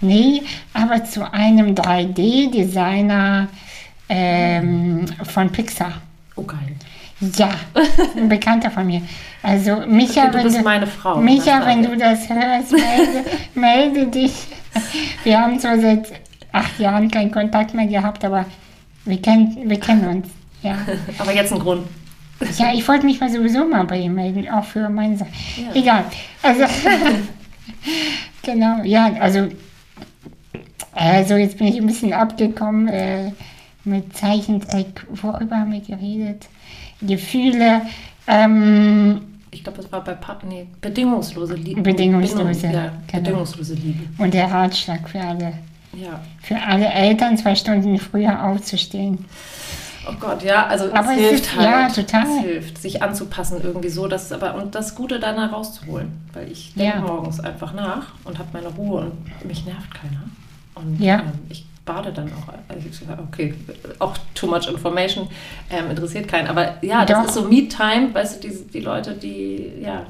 nee, 0.00 0.42
aber 0.72 1.04
zu 1.04 1.28
einem 1.32 1.74
3D-Designer 1.74 3.48
ähm, 4.08 5.06
von 5.24 5.50
Pixar. 5.50 5.94
Oh, 6.36 6.44
geil. 6.44 6.76
Ja, 7.20 7.50
ein 8.16 8.28
Bekannter 8.28 8.70
von 8.70 8.86
mir. 8.86 9.02
Also 9.42 9.76
Micha, 9.86 10.28
Okay, 10.28 10.38
du 10.38 10.44
wenn 10.44 10.52
du, 10.52 10.62
meine 10.62 10.86
Frau. 10.86 11.16
Micha, 11.18 11.60
Na, 11.60 11.66
wenn 11.66 11.82
du 11.82 11.96
das 11.96 12.28
hörst, 12.28 12.72
melde, 12.72 13.24
melde 13.54 14.06
dich. 14.08 14.34
Wir 15.24 15.40
haben 15.40 15.58
zwar 15.58 15.78
seit 15.78 16.12
acht 16.52 16.78
Jahren 16.78 17.10
keinen 17.10 17.30
Kontakt 17.30 17.72
mehr 17.74 17.86
gehabt, 17.86 18.24
aber 18.24 18.44
wir 19.04 19.22
kennen, 19.22 19.68
wir 19.68 19.80
kennen 19.80 20.06
uns. 20.06 20.28
Ja. 20.62 20.78
Aber 21.18 21.32
jetzt 21.32 21.52
ein 21.52 21.58
Grund. 21.60 21.86
ja, 22.58 22.72
ich 22.74 22.86
wollte 22.88 23.06
mich 23.06 23.20
mal 23.20 23.30
sowieso 23.30 23.64
mal 23.66 23.84
bei 23.84 23.98
ihm 23.98 24.14
melden, 24.14 24.48
auch 24.48 24.64
für 24.64 24.88
meine 24.88 25.16
Sache. 25.16 25.30
Ja. 25.56 25.74
Egal. 25.74 26.04
Also, 26.42 26.64
genau, 28.42 28.82
ja, 28.82 29.12
also, 29.20 29.48
also 30.92 31.36
jetzt 31.36 31.58
bin 31.58 31.68
ich 31.68 31.76
ein 31.76 31.86
bisschen 31.86 32.12
abgekommen 32.12 32.88
äh, 32.88 33.32
mit 33.84 34.16
Zeichentrick. 34.16 35.06
Worüber 35.10 35.56
haben 35.56 35.72
wir 35.72 35.80
geredet? 35.80 36.48
Gefühle. 37.02 37.82
Ähm, 38.26 39.20
Ich 39.50 39.62
glaube, 39.62 39.80
das 39.82 39.90
war 39.92 40.02
bei 40.04 40.14
pa 40.14 40.36
nee, 40.48 40.66
bedingungslose 40.80 41.54
Liebe. 41.54 41.80
Bedingungslose, 41.82 42.66
ja, 42.66 42.92
genau. 43.06 43.22
bedingungslose 43.22 43.74
Liebe. 43.74 44.04
und 44.18 44.34
der 44.34 44.50
Ratschlag 44.50 45.08
für 45.08 45.20
alle. 45.20 45.52
Ja. 45.94 46.20
Für 46.42 46.60
alle 46.60 46.86
Eltern 46.92 47.38
zwei 47.38 47.54
Stunden 47.54 47.98
früher 47.98 48.44
aufzustehen. 48.44 49.24
Oh 50.08 50.12
Gott, 50.20 50.42
ja, 50.44 50.66
also 50.66 50.92
Aber 50.92 51.12
es 51.12 51.18
hilft 51.18 51.44
ist- 51.46 51.56
halt. 51.56 51.66
ja, 51.68 51.88
total. 51.88 52.22
Es 52.38 52.44
hilft, 52.44 52.78
sich 52.78 53.02
anzupassen 53.02 53.60
irgendwie 53.62 53.88
so, 53.88 54.06
dass 54.06 54.30
aber 54.30 54.54
und 54.56 54.74
das 54.74 54.94
Gute 54.94 55.18
dann 55.18 55.36
herauszuholen, 55.36 56.12
weil 56.32 56.50
ich 56.52 56.74
denke 56.74 56.98
Ja. 56.98 57.02
morgens 57.02 57.40
einfach 57.40 57.72
nach 57.72 58.12
und 58.24 58.38
habe 58.38 58.48
meine 58.52 58.68
Ruhe 58.68 59.10
und 59.40 59.44
mich 59.48 59.64
nervt 59.64 59.92
keiner. 59.94 60.22
Und 60.74 61.00
Ja. 61.00 61.20
ähm, 61.20 61.32
ich 61.48 61.64
bade 61.86 62.12
dann 62.12 62.30
auch. 62.32 62.52
Also 62.68 62.86
ich 62.90 62.98
sage, 62.98 63.22
okay, 63.22 63.54
auch 64.00 64.14
too 64.34 64.46
much 64.46 64.68
information 64.68 65.28
ähm, 65.70 65.88
interessiert 65.90 66.28
keinen. 66.28 66.48
Aber 66.48 66.74
ja, 66.84 67.06
das 67.06 67.18
Doch. 67.20 67.24
ist 67.26 67.34
so 67.34 67.42
Me-Time, 67.48 68.12
weißt 68.12 68.44
du, 68.44 68.48
die, 68.48 68.54
die 68.72 68.80
Leute, 68.80 69.14
die, 69.14 69.72
ja, 69.80 70.02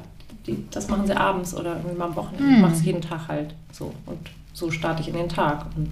die, 0.45 0.65
das 0.71 0.89
machen 0.89 1.07
sie 1.07 1.15
abends 1.15 1.55
oder 1.55 1.75
irgendwie 1.77 1.95
mal 1.97 2.05
am 2.05 2.15
Wochenende. 2.15 2.43
Ich 2.49 2.55
Hm. 2.55 2.61
mache 2.61 2.73
es 2.73 2.83
jeden 2.83 3.01
Tag 3.01 3.27
halt 3.29 3.53
so. 3.71 3.93
Und 4.05 4.19
so 4.53 4.69
starte 4.71 5.01
ich 5.01 5.07
in 5.07 5.13
den 5.15 5.29
Tag. 5.29 5.65
Und 5.75 5.91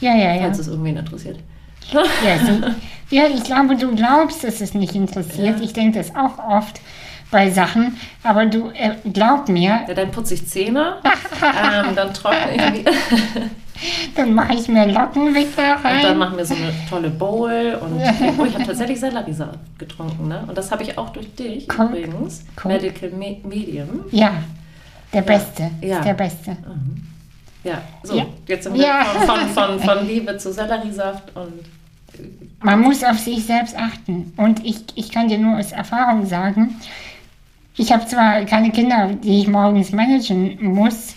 Ja, 0.00 0.14
ja, 0.14 0.34
ja. 0.34 0.42
falls 0.42 0.58
es 0.58 0.68
irgendwen 0.68 0.96
interessiert. 0.98 1.38
Ja, 1.92 2.38
so, 2.46 2.60
ja, 3.10 3.24
ich 3.26 3.42
glaube, 3.42 3.74
du 3.76 3.94
glaubst, 3.96 4.44
dass 4.44 4.60
es 4.60 4.74
nicht 4.74 4.94
interessiert. 4.94 5.58
Ja. 5.58 5.64
Ich 5.64 5.72
denke 5.72 5.98
das 5.98 6.14
auch 6.14 6.38
oft 6.38 6.80
bei 7.30 7.50
Sachen. 7.50 7.96
Aber 8.22 8.46
du 8.46 8.70
äh, 8.70 8.96
glaub 9.12 9.48
mir, 9.48 9.80
Ja, 9.88 9.94
dann 9.94 10.10
putze 10.10 10.34
ich 10.34 10.46
Zähne, 10.46 10.96
ähm, 11.42 11.94
dann 11.96 12.12
trockne 12.14 12.76
ich. 12.76 12.84
Dann 14.14 14.34
mache 14.34 14.54
ich 14.54 14.68
mir 14.68 14.86
Lockenwickler 14.86 15.76
rein. 15.84 15.96
Und 15.96 16.04
dann 16.04 16.18
machen 16.18 16.36
wir 16.36 16.44
so 16.44 16.54
eine 16.54 16.72
tolle 16.88 17.10
Bowl. 17.10 17.78
Und 17.80 18.00
oh, 18.38 18.44
ich 18.44 18.54
habe 18.54 18.64
tatsächlich 18.66 19.00
Selleriesaft 19.00 19.58
getrunken. 19.78 20.28
Ne? 20.28 20.44
Und 20.46 20.56
das 20.58 20.70
habe 20.70 20.82
ich 20.82 20.96
auch 20.98 21.10
durch 21.10 21.34
dich 21.34 21.68
Guck, 21.68 21.90
übrigens. 21.90 22.44
guck. 22.56 22.66
Medical 22.66 23.10
Me 23.10 23.36
Medium. 23.44 24.04
Ja, 24.10 24.32
der 25.12 25.22
Beste. 25.22 25.70
Ja. 25.80 25.98
Ist 25.98 26.04
der 26.06 26.14
Beste. 26.14 26.56
Ja, 27.64 27.82
so, 28.02 28.16
Ja. 28.16 28.26
jetzt 28.46 28.64
sind 28.64 28.74
wir 28.74 28.82
Ja. 28.84 29.04
von, 29.04 29.38
von, 29.48 29.48
von, 29.48 29.80
von 29.80 30.06
Liebe 30.06 30.36
zu 30.38 30.52
Selleriesaft 30.52 31.34
und 31.36 31.64
Man 32.62 32.80
muss 32.80 33.02
auf 33.04 33.18
sich 33.18 33.44
selbst 33.44 33.76
achten. 33.76 34.32
Und 34.36 34.64
ich, 34.64 34.78
ich 34.94 35.10
kann 35.10 35.28
dir 35.28 35.38
nur 35.38 35.58
aus 35.58 35.72
Erfahrung 35.72 36.26
sagen, 36.26 36.76
ich 37.76 37.92
habe 37.92 38.04
zwar 38.06 38.44
keine 38.44 38.70
Kinder, 38.72 39.10
die 39.22 39.40
ich 39.40 39.48
morgens 39.48 39.92
managen 39.92 40.62
muss, 40.62 41.14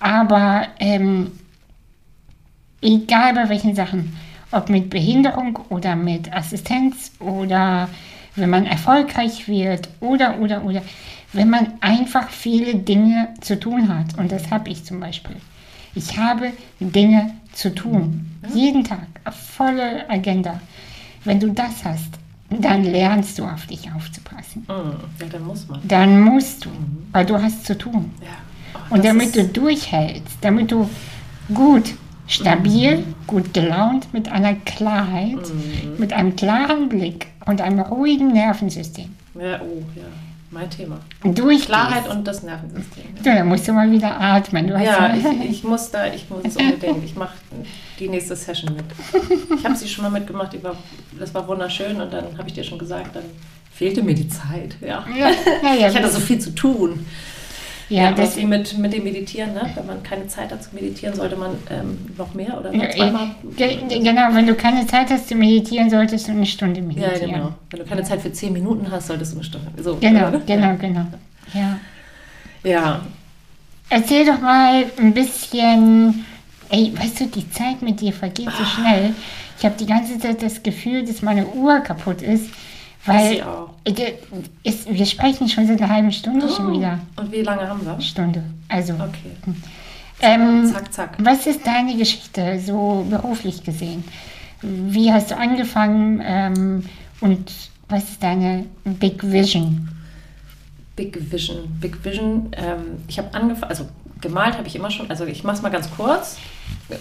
aber 0.00 0.66
ähm, 0.78 1.32
egal 2.80 3.34
bei 3.34 3.48
welchen 3.48 3.74
Sachen, 3.74 4.16
ob 4.50 4.68
mit 4.68 4.90
Behinderung 4.90 5.58
oder 5.68 5.96
mit 5.96 6.32
Assistenz 6.32 7.12
oder 7.20 7.88
wenn 8.36 8.50
man 8.50 8.66
erfolgreich 8.66 9.48
wird 9.48 9.88
oder, 10.00 10.38
oder, 10.38 10.64
oder, 10.64 10.82
wenn 11.32 11.50
man 11.50 11.72
einfach 11.80 12.30
viele 12.30 12.74
Dinge 12.76 13.28
zu 13.40 13.58
tun 13.60 13.88
hat. 13.88 14.16
Und 14.18 14.32
das 14.32 14.50
habe 14.50 14.70
ich 14.70 14.84
zum 14.84 15.00
Beispiel. 15.00 15.36
Ich 15.94 16.16
habe 16.16 16.52
Dinge 16.80 17.34
zu 17.52 17.74
tun. 17.74 18.30
Jeden 18.54 18.84
Tag. 18.84 19.06
Volle 19.56 20.08
Agenda. 20.08 20.60
Wenn 21.24 21.40
du 21.40 21.50
das 21.50 21.84
hast, 21.84 22.14
dann 22.48 22.84
lernst 22.84 23.38
du 23.38 23.44
auf 23.44 23.66
dich 23.66 23.90
aufzupassen. 23.92 24.62
mm, 24.68 24.70
ja, 25.20 25.26
dann 25.30 25.44
muss 25.44 25.68
man. 25.68 25.80
Dann 25.86 26.20
musst 26.20 26.64
du, 26.64 26.70
weil 27.12 27.26
du 27.26 27.42
hast 27.42 27.66
zu 27.66 27.76
tun. 27.76 28.10
Ja. 28.22 28.28
Oh, 28.74 28.94
Und 28.94 29.04
damit 29.04 29.34
du 29.36 29.44
durchhältst, 29.44 30.38
damit 30.40 30.70
du 30.70 30.88
gut, 31.52 31.92
stabil, 32.28 33.04
gut 33.26 33.52
gelaunt, 33.54 34.12
mit 34.12 34.28
einer 34.30 34.54
Klarheit, 34.54 35.36
Mhm. 35.36 35.98
mit 35.98 36.12
einem 36.12 36.36
klaren 36.36 36.88
Blick 36.88 37.26
und 37.46 37.60
einem 37.60 37.80
ruhigen 37.80 38.32
Nervensystem 38.32 39.14
Ja, 39.34 39.60
oh, 39.62 39.82
ja, 39.96 40.02
mein 40.50 40.68
Thema. 40.70 40.98
durchgehst, 41.24 41.66
Klarheit 41.66 42.08
und 42.08 42.26
das 42.26 42.42
Nervensystem. 42.42 43.04
Ja. 43.16 43.22
du, 43.32 43.38
dann 43.38 43.48
musst 43.48 43.66
du 43.66 43.72
mal 43.72 43.90
wieder 43.90 44.20
atmen. 44.20 44.66
Du 44.68 44.74
Ja, 44.74 45.14
ich, 45.16 45.50
ich 45.50 45.64
muss 45.64 45.90
da, 45.90 46.06
ich 46.06 46.28
muss 46.28 46.40
es 46.44 46.56
unbedingt. 46.62 47.02
Ich 47.04 47.16
mache 47.16 47.34
die 47.98 48.08
nächste 48.08 48.36
Session 48.36 48.74
mit. 48.76 48.84
Ich 49.58 49.64
habe 49.64 49.74
sie 49.74 49.88
schon 49.88 50.04
mal 50.04 50.10
mitgemacht, 50.10 50.52
die 50.52 50.62
war, 50.62 50.76
das 51.18 51.32
war 51.34 51.46
wunderschön 51.48 52.00
und 52.00 52.12
dann 52.12 52.36
habe 52.36 52.46
ich 52.48 52.54
dir 52.54 52.62
schon 52.64 52.78
gesagt, 52.78 53.16
dann 53.16 53.24
fehlte 53.72 54.02
mir 54.02 54.14
die 54.14 54.28
Zeit. 54.28 54.76
Ja, 54.80 55.04
ja, 55.18 55.30
ja, 55.78 55.88
Ich 55.88 55.96
hatte 55.96 56.10
so 56.10 56.20
viel 56.20 56.38
zu 56.38 56.54
tun. 56.54 57.06
Ja, 57.88 58.04
Ja, 58.04 58.12
das, 58.12 58.36
wie 58.36 58.44
mit, 58.44 58.76
mit 58.78 58.92
dem 58.92 59.04
Meditieren, 59.04 59.54
ne? 59.54 59.62
wenn 59.74 59.86
man 59.86 60.02
keine 60.02 60.26
Zeit 60.28 60.50
hat 60.52 60.62
zu 60.62 60.70
meditieren, 60.74 61.14
sollte 61.14 61.36
man 61.36 61.52
ähm, 61.70 61.98
noch 62.18 62.34
mehr 62.34 62.58
oder 62.58 62.72
ja, 62.74 62.84
noch 62.84 62.90
zweimal. 62.94 63.30
ge- 63.56 63.78
genau, 64.02 64.28
wenn 64.34 64.46
du 64.46 64.54
keine 64.54 64.86
Zeit 64.86 65.10
hast 65.10 65.28
zu 65.28 65.34
meditieren, 65.34 65.88
solltest 65.90 66.28
du 66.28 66.32
eine 66.32 66.46
Stunde 66.46 66.80
Ja, 66.80 66.86
meditieren. 66.86 67.32
genau. 67.32 67.52
Wenn 67.70 67.80
du 67.80 67.84
keine 67.86 68.02
Zeit 68.02 68.20
für 68.20 68.32
zehn 68.32 68.52
Minuten 68.52 68.90
hast, 68.90 69.06
solltest 69.06 69.32
du 69.32 69.36
eine 69.36 69.44
Stunde. 69.44 69.82
So, 69.82 69.96
Genau, 69.96 70.28
oder? 70.28 70.38
genau, 70.46 70.76
genau. 70.78 71.06
Ja. 71.54 71.78
Ja, 72.64 73.00
Erzähl 73.90 74.26
doch 74.26 74.40
mal 74.40 74.84
ein 74.98 75.14
bisschen. 75.14 76.24
Ey, 76.70 76.92
weißt 76.94 77.20
du, 77.20 77.26
die 77.28 77.50
Zeit 77.50 77.80
mit 77.80 78.00
dir 78.02 78.12
vergeht 78.12 78.50
so 78.58 78.64
schnell. 78.64 79.14
Ich 79.58 79.64
habe 79.64 79.74
die 79.80 79.86
ganze 79.86 80.18
Zeit 80.18 80.42
das 80.42 80.62
Gefühl, 80.62 81.04
dass 81.06 81.22
meine 81.22 81.46
Uhr 81.46 81.80
kaputt 81.80 82.20
ist, 82.20 82.50
weil 83.08 83.44
ist, 84.62 84.92
wir 84.92 85.06
sprechen 85.06 85.48
schon 85.48 85.66
seit 85.66 85.80
einer 85.80 85.92
halben 85.92 86.12
Stunde 86.12 86.48
schon 86.48 86.72
wieder. 86.72 86.98
Und 87.16 87.32
wie 87.32 87.42
lange 87.42 87.66
haben 87.68 87.84
wir? 87.84 88.00
Stunde. 88.00 88.42
Also, 88.68 88.94
Okay. 88.94 89.32
ähm, 90.20 90.66
Zack, 90.72 90.92
zack. 90.92 91.16
was 91.18 91.46
ist 91.46 91.66
deine 91.66 91.96
Geschichte, 91.96 92.60
so 92.64 93.06
beruflich 93.08 93.62
gesehen? 93.64 94.04
Wie 94.62 95.12
hast 95.12 95.30
du 95.30 95.36
angefangen 95.36 96.20
ähm, 96.24 96.84
und 97.20 97.52
was 97.88 98.04
ist 98.04 98.22
deine 98.22 98.66
Big 98.84 99.22
Vision? 99.22 99.88
Big 100.96 101.16
Vision. 101.30 101.68
Big 101.80 102.04
Vision. 102.04 102.50
Ähm, 102.52 103.02
ich 103.06 103.18
habe 103.18 103.32
angefangen, 103.32 103.70
also 103.70 103.88
gemalt 104.20 104.56
habe 104.58 104.66
ich 104.66 104.74
immer 104.76 104.90
schon, 104.90 105.08
also 105.10 105.24
ich 105.24 105.44
mache 105.44 105.56
es 105.56 105.62
mal 105.62 105.68
ganz 105.70 105.88
kurz. 105.96 106.36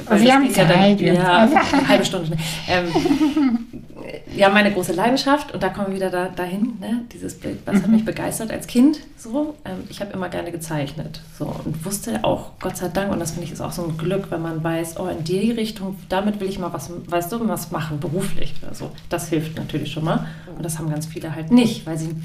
Weil 0.06 0.22
wir 0.22 0.34
haben 0.34 0.46
ja, 0.46 0.52
Zeit, 0.52 0.70
dann, 0.70 0.98
ja, 0.98 1.24
haben 1.24 1.56
eine 1.56 1.88
halbe 1.88 2.06
Stunde. 2.06 2.32
ne? 2.32 2.38
Ähm, 2.68 2.88
ja, 4.36 4.50
meine 4.50 4.72
große 4.72 4.94
Leidenschaft 4.94 5.54
und 5.54 5.64
da 5.64 5.70
kommen 5.70 5.88
wir 5.88 5.96
wieder 5.96 6.10
da, 6.10 6.28
dahin, 6.28 6.78
ne? 6.80 7.04
dieses 7.12 7.40
Bild, 7.40 7.60
was 7.66 7.82
hat 7.82 7.88
mich 7.88 8.06
begeistert 8.06 8.52
als 8.52 8.68
Kind, 8.68 9.00
so, 9.18 9.56
ähm, 9.66 9.84
ich 9.90 10.02
habe 10.02 10.14
immer 10.14 10.30
gerne 10.30 10.52
gezeichnet, 10.52 11.22
so, 11.38 11.46
und 11.64 11.86
wusste 11.86 12.24
auch, 12.24 12.52
Gott 12.60 12.78
sei 12.78 12.90
Dank, 12.90 13.12
und 13.12 13.20
das 13.20 13.32
finde 13.32 13.46
ich 13.46 13.52
ist 13.54 13.62
auch 13.62 13.72
so 13.72 13.84
ein 13.84 13.98
Glück, 13.98 14.30
wenn 14.30 14.42
man 14.42 14.64
weiß, 14.64 15.00
oh, 15.00 15.08
in 15.08 15.24
die 15.24 15.52
Richtung, 15.52 15.98
damit 16.10 16.40
will 16.40 16.50
ich 16.50 16.60
mal 16.60 16.74
was, 16.74 16.92
weißt 17.08 17.32
du, 17.32 17.48
was 17.48 17.72
machen, 17.72 18.00
beruflich 18.00 18.54
oder 18.62 18.74
so, 18.74 18.92
das 19.10 19.30
hilft 19.30 19.58
natürlich 19.58 19.92
schon 19.92 20.04
mal, 20.04 20.28
und 20.56 20.64
das 20.64 20.78
haben 20.78 20.90
ganz 20.90 21.06
viele 21.06 21.34
halt 21.34 21.52
nicht, 21.52 21.86
weil 21.86 21.98
sie 21.98 22.16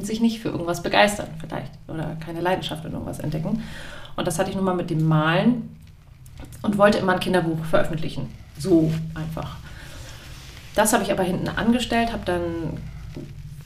sich 0.00 0.20
nicht 0.20 0.40
für 0.40 0.48
irgendwas 0.48 0.82
begeistern 0.82 1.28
vielleicht, 1.38 1.72
oder 1.88 2.16
keine 2.24 2.40
Leidenschaft 2.40 2.84
in 2.84 2.92
irgendwas 2.92 3.18
entdecken, 3.18 3.62
und 4.16 4.26
das 4.26 4.38
hatte 4.38 4.50
ich 4.50 4.56
nun 4.56 4.64
mal 4.64 4.74
mit 4.74 4.90
dem 4.90 5.06
Malen, 5.06 5.68
und 6.62 6.78
wollte 6.78 6.98
immer 6.98 7.14
ein 7.14 7.20
Kinderbuch 7.20 7.64
veröffentlichen. 7.64 8.28
So 8.58 8.92
einfach. 9.14 9.56
Das 10.74 10.92
habe 10.92 11.04
ich 11.04 11.12
aber 11.12 11.22
hinten 11.22 11.48
angestellt, 11.48 12.12
habe 12.12 12.24
dann 12.24 12.78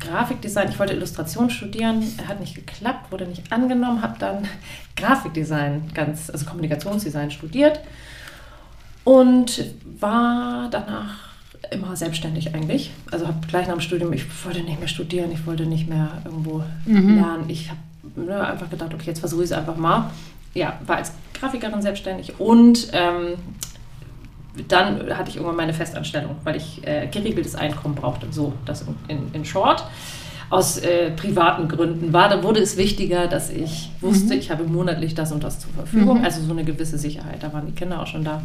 Grafikdesign, 0.01 0.69
ich 0.69 0.79
wollte 0.79 0.95
Illustration 0.95 1.51
studieren, 1.51 2.03
hat 2.27 2.41
nicht 2.41 2.55
geklappt, 2.55 3.11
wurde 3.13 3.27
nicht 3.27 3.53
angenommen, 3.53 4.03
habe 4.03 4.19
dann 4.19 4.49
Grafikdesign, 4.97 5.93
ganz, 5.95 6.31
also 6.31 6.45
Kommunikationsdesign 6.47 7.31
studiert 7.31 7.81
und 9.05 9.65
war 10.01 10.69
danach 10.71 11.27
immer 11.71 11.97
selbstständig 11.97 12.55
eigentlich. 12.55 12.93
Also 13.11 13.27
habe 13.27 13.47
gleich 13.47 13.67
nach 13.67 13.75
dem 13.75 13.81
Studium, 13.81 14.13
ich 14.13 14.25
wollte 14.45 14.61
nicht 14.61 14.79
mehr 14.79 14.89
studieren, 14.89 15.33
ich 15.33 15.47
wollte 15.47 15.67
nicht 15.67 15.89
mehr 15.89 16.23
irgendwo 16.25 16.63
lernen. 16.85 17.45
Ich 17.49 17.71
habe 17.71 17.81
ne, 18.15 18.47
einfach 18.47 18.71
gedacht, 18.71 18.95
okay, 18.95 19.07
jetzt 19.07 19.21
versuche 19.21 19.45
ich 19.45 19.51
es 19.51 19.57
einfach 19.57 19.77
mal. 19.77 20.11
Ja, 20.57 20.81
war 20.87 20.97
als 20.97 21.13
Grafikerin 21.35 21.83
selbstständig 21.83 22.41
und 22.41 22.89
ähm, 22.93 23.35
dann 24.69 25.17
hatte 25.17 25.29
ich 25.29 25.37
irgendwann 25.37 25.57
meine 25.57 25.75
Festanstellung, 25.75 26.37
weil 26.45 26.57
ich 26.57 26.87
äh, 26.87 27.09
geregeltes 27.09 27.55
Einkommen 27.55 27.95
brauchte. 27.95 28.27
So, 28.31 28.55
das 28.65 28.83
in, 28.83 28.97
in, 29.09 29.35
in 29.35 29.45
Short. 29.45 29.85
Aus 30.49 30.79
äh, 30.79 31.11
privaten 31.11 31.69
Gründen 31.69 32.13
war, 32.13 32.29
da 32.29 32.43
wurde 32.43 32.61
es 32.61 32.77
wichtiger, 32.77 33.27
dass 33.27 33.51
ich 33.51 33.91
wusste, 34.01 34.35
ich 34.35 34.51
habe 34.51 34.65
monatlich 34.65 35.15
das 35.15 35.33
und 35.33 35.43
das 35.43 35.59
zur 35.59 35.73
Verfügung. 35.73 36.25
Also 36.25 36.41
so 36.41 36.53
eine 36.53 36.65
gewisse 36.65 36.99
Sicherheit. 36.99 37.43
Da 37.43 37.53
waren 37.53 37.67
die 37.67 37.73
Kinder 37.73 38.01
auch 38.01 38.07
schon 38.07 38.25
da. 38.25 38.43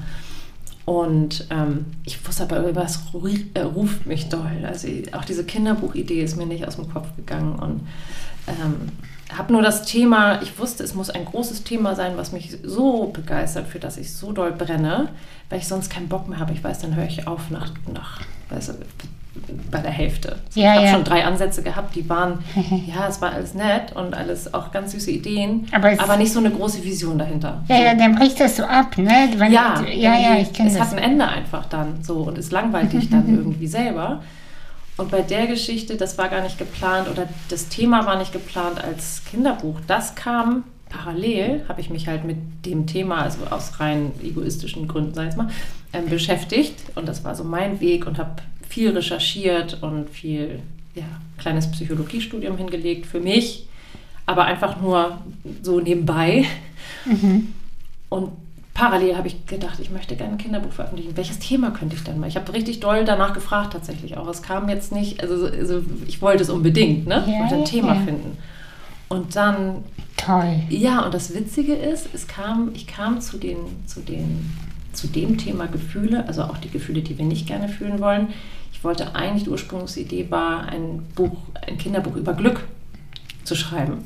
Und 0.83 1.45
ähm, 1.51 1.85
ich 2.03 2.25
wusste 2.27 2.43
aber, 2.43 2.75
was 2.75 3.03
äh, 3.53 3.61
ruft 3.61 4.07
mich 4.07 4.29
doll. 4.29 4.65
Also 4.67 4.87
auch 5.11 5.25
diese 5.25 5.43
Kinderbuchidee 5.43 6.23
ist 6.23 6.37
mir 6.37 6.47
nicht 6.47 6.67
aus 6.67 6.75
dem 6.75 6.91
Kopf 6.91 7.07
gegangen. 7.15 7.53
Und 7.59 7.87
ähm, 8.47 8.89
habe 9.37 9.53
nur 9.53 9.61
das 9.61 9.83
Thema, 9.85 10.41
ich 10.41 10.57
wusste, 10.59 10.83
es 10.83 10.93
muss 10.95 11.09
ein 11.09 11.25
großes 11.25 11.63
Thema 11.63 11.95
sein, 11.95 12.13
was 12.15 12.31
mich 12.31 12.57
so 12.63 13.07
begeistert, 13.07 13.67
für 13.67 13.79
das 13.79 13.97
ich 13.97 14.13
so 14.13 14.31
doll 14.31 14.51
brenne, 14.51 15.09
weil 15.49 15.59
ich 15.59 15.67
sonst 15.67 15.89
keinen 15.89 16.07
Bock 16.09 16.27
mehr 16.27 16.39
habe. 16.39 16.53
Ich 16.53 16.63
weiß, 16.63 16.79
dann 16.79 16.95
höre 16.95 17.05
ich 17.05 17.27
auf 17.27 17.49
nach, 17.49 17.71
nach 17.93 18.21
weißt 18.49 18.69
du, 18.69 18.73
bei 19.71 19.79
der 19.79 19.91
Hälfte. 19.91 20.35
Ja, 20.55 20.71
ich 20.73 20.77
habe 20.77 20.85
ja. 20.87 20.91
schon 20.93 21.03
drei 21.05 21.23
Ansätze 21.25 21.63
gehabt, 21.63 21.95
die 21.95 22.07
waren, 22.09 22.39
ja, 22.87 23.07
es 23.07 23.21
war 23.21 23.31
alles 23.31 23.53
nett 23.53 23.93
und 23.95 24.13
alles 24.13 24.53
auch 24.53 24.71
ganz 24.71 24.91
süße 24.91 25.09
Ideen, 25.11 25.67
Aber 25.71 25.87
aber, 25.97 26.13
es- 26.13 26.19
nicht 26.19 26.33
so 26.33 26.39
eine 26.39 26.51
große 26.51 26.83
Vision 26.83 27.17
dahinter. 27.17 27.63
Ja, 27.69 27.77
ja, 27.77 27.95
dann 27.95 28.15
bricht 28.15 28.39
das 28.41 28.57
so 28.57 28.63
ab, 28.63 28.97
ne? 28.97 29.29
Wenn, 29.37 29.53
Ja, 29.53 29.81
ja, 29.89 30.17
ja, 30.19 30.37
ich 30.37 30.51
kenne 30.51 30.69
es 30.69 30.75
das. 30.77 30.89
hat 30.89 30.97
ein 30.97 31.03
Ende 31.03 31.27
einfach 31.27 31.65
dann 31.67 32.03
so 32.03 32.15
und 32.23 32.37
es 32.37 32.51
langweilt 32.51 32.91
dich 32.91 33.09
dann 33.09 33.27
irgendwie 33.37 33.67
selber. 33.67 34.21
Und 35.01 35.09
bei 35.09 35.23
der 35.23 35.47
Geschichte, 35.47 35.97
das 35.97 36.19
war 36.19 36.29
gar 36.29 36.41
nicht 36.41 36.59
geplant 36.59 37.09
oder 37.09 37.27
das 37.49 37.69
Thema 37.69 38.05
war 38.05 38.19
nicht 38.19 38.31
geplant 38.31 38.83
als 38.83 39.23
Kinderbuch. 39.25 39.79
Das 39.87 40.13
kam 40.13 40.63
parallel, 40.89 41.65
habe 41.67 41.81
ich 41.81 41.89
mich 41.89 42.07
halt 42.07 42.23
mit 42.23 42.37
dem 42.67 42.85
Thema, 42.85 43.23
also 43.23 43.39
aus 43.49 43.79
rein 43.79 44.11
egoistischen 44.21 44.87
Gründen, 44.87 45.15
sag 45.15 45.23
ich 45.23 45.29
jetzt 45.29 45.37
mal, 45.37 45.49
ähm, 45.91 46.07
beschäftigt. 46.07 46.75
Und 46.93 47.07
das 47.07 47.23
war 47.23 47.33
so 47.33 47.43
mein 47.43 47.79
Weg 47.79 48.05
und 48.05 48.19
habe 48.19 48.43
viel 48.69 48.91
recherchiert 48.91 49.81
und 49.81 50.07
viel, 50.07 50.59
ja, 50.93 51.05
kleines 51.39 51.71
Psychologiestudium 51.71 52.55
hingelegt 52.57 53.07
für 53.07 53.19
mich, 53.19 53.67
aber 54.27 54.45
einfach 54.45 54.79
nur 54.79 55.17
so 55.63 55.79
nebenbei. 55.79 56.45
Und 58.09 58.33
parallel 58.73 59.17
habe 59.17 59.27
ich 59.27 59.45
gedacht, 59.45 59.79
ich 59.79 59.91
möchte 59.91 60.15
gerne 60.15 60.33
ein 60.33 60.37
Kinderbuch 60.37 60.71
veröffentlichen. 60.71 61.15
Welches 61.17 61.39
Thema 61.39 61.71
könnte 61.71 61.95
ich 61.95 62.03
denn 62.03 62.19
mal? 62.19 62.27
Ich 62.27 62.35
habe 62.35 62.53
richtig 62.53 62.79
doll 62.79 63.05
danach 63.05 63.33
gefragt 63.33 63.73
tatsächlich 63.73 64.17
auch. 64.17 64.27
Es 64.27 64.41
kam 64.41 64.69
jetzt 64.69 64.91
nicht, 64.91 65.21
also, 65.21 65.45
also 65.45 65.83
ich 66.07 66.21
wollte 66.21 66.43
es 66.43 66.49
unbedingt, 66.49 67.07
ne? 67.07 67.23
Ich 67.27 67.39
wollte 67.39 67.55
ein 67.55 67.65
Thema 67.65 67.95
finden. 67.95 68.37
Und 69.09 69.35
dann, 69.35 69.83
Toll. 70.15 70.61
ja, 70.69 71.03
und 71.03 71.13
das 71.13 71.33
Witzige 71.33 71.73
ist, 71.73 72.09
es 72.13 72.27
kam, 72.27 72.71
ich 72.73 72.87
kam 72.87 73.19
zu 73.19 73.37
den, 73.37 73.57
zu 73.85 73.99
den, 73.99 74.49
zu 74.93 75.07
dem 75.07 75.37
Thema 75.37 75.67
Gefühle, 75.67 76.25
also 76.27 76.43
auch 76.43 76.57
die 76.57 76.69
Gefühle, 76.69 77.01
die 77.01 77.17
wir 77.17 77.25
nicht 77.25 77.45
gerne 77.47 77.67
fühlen 77.67 77.99
wollen. 77.99 78.29
Ich 78.71 78.83
wollte 78.85 79.13
eigentlich, 79.15 79.43
die 79.43 79.49
Ursprungsidee 79.49 80.31
war, 80.31 80.67
ein 80.69 81.05
Buch, 81.13 81.35
ein 81.67 81.77
Kinderbuch 81.77 82.15
über 82.15 82.33
Glück 82.33 82.63
zu 83.43 83.55
schreiben. 83.55 84.05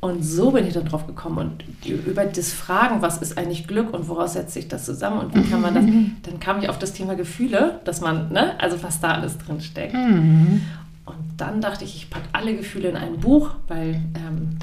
Und 0.00 0.22
so 0.22 0.50
bin 0.50 0.66
ich 0.66 0.72
dann 0.72 0.86
drauf 0.86 1.06
gekommen. 1.06 1.38
Und 1.38 1.86
über 1.86 2.24
das 2.24 2.52
Fragen, 2.52 3.02
was 3.02 3.18
ist 3.18 3.36
eigentlich 3.36 3.66
Glück 3.66 3.92
und 3.92 4.08
woraus 4.08 4.32
setzt 4.32 4.54
sich 4.54 4.66
das 4.66 4.86
zusammen 4.86 5.20
und 5.20 5.34
wie 5.34 5.48
kann 5.48 5.60
man 5.60 5.74
das, 5.74 5.84
dann 6.22 6.40
kam 6.40 6.62
ich 6.62 6.70
auf 6.70 6.78
das 6.78 6.94
Thema 6.94 7.14
Gefühle, 7.16 7.80
dass 7.84 8.00
man, 8.00 8.32
ne, 8.32 8.58
also 8.58 8.82
was 8.82 9.00
da 9.00 9.12
alles 9.12 9.36
drin 9.36 9.60
steckt. 9.60 9.92
Mhm. 9.92 10.62
Und 11.04 11.16
dann 11.36 11.60
dachte 11.60 11.84
ich, 11.84 11.96
ich 11.96 12.10
packe 12.10 12.28
alle 12.32 12.56
Gefühle 12.56 12.88
in 12.88 12.96
ein 12.96 13.18
Buch, 13.18 13.50
weil, 13.68 14.00
ähm, 14.14 14.56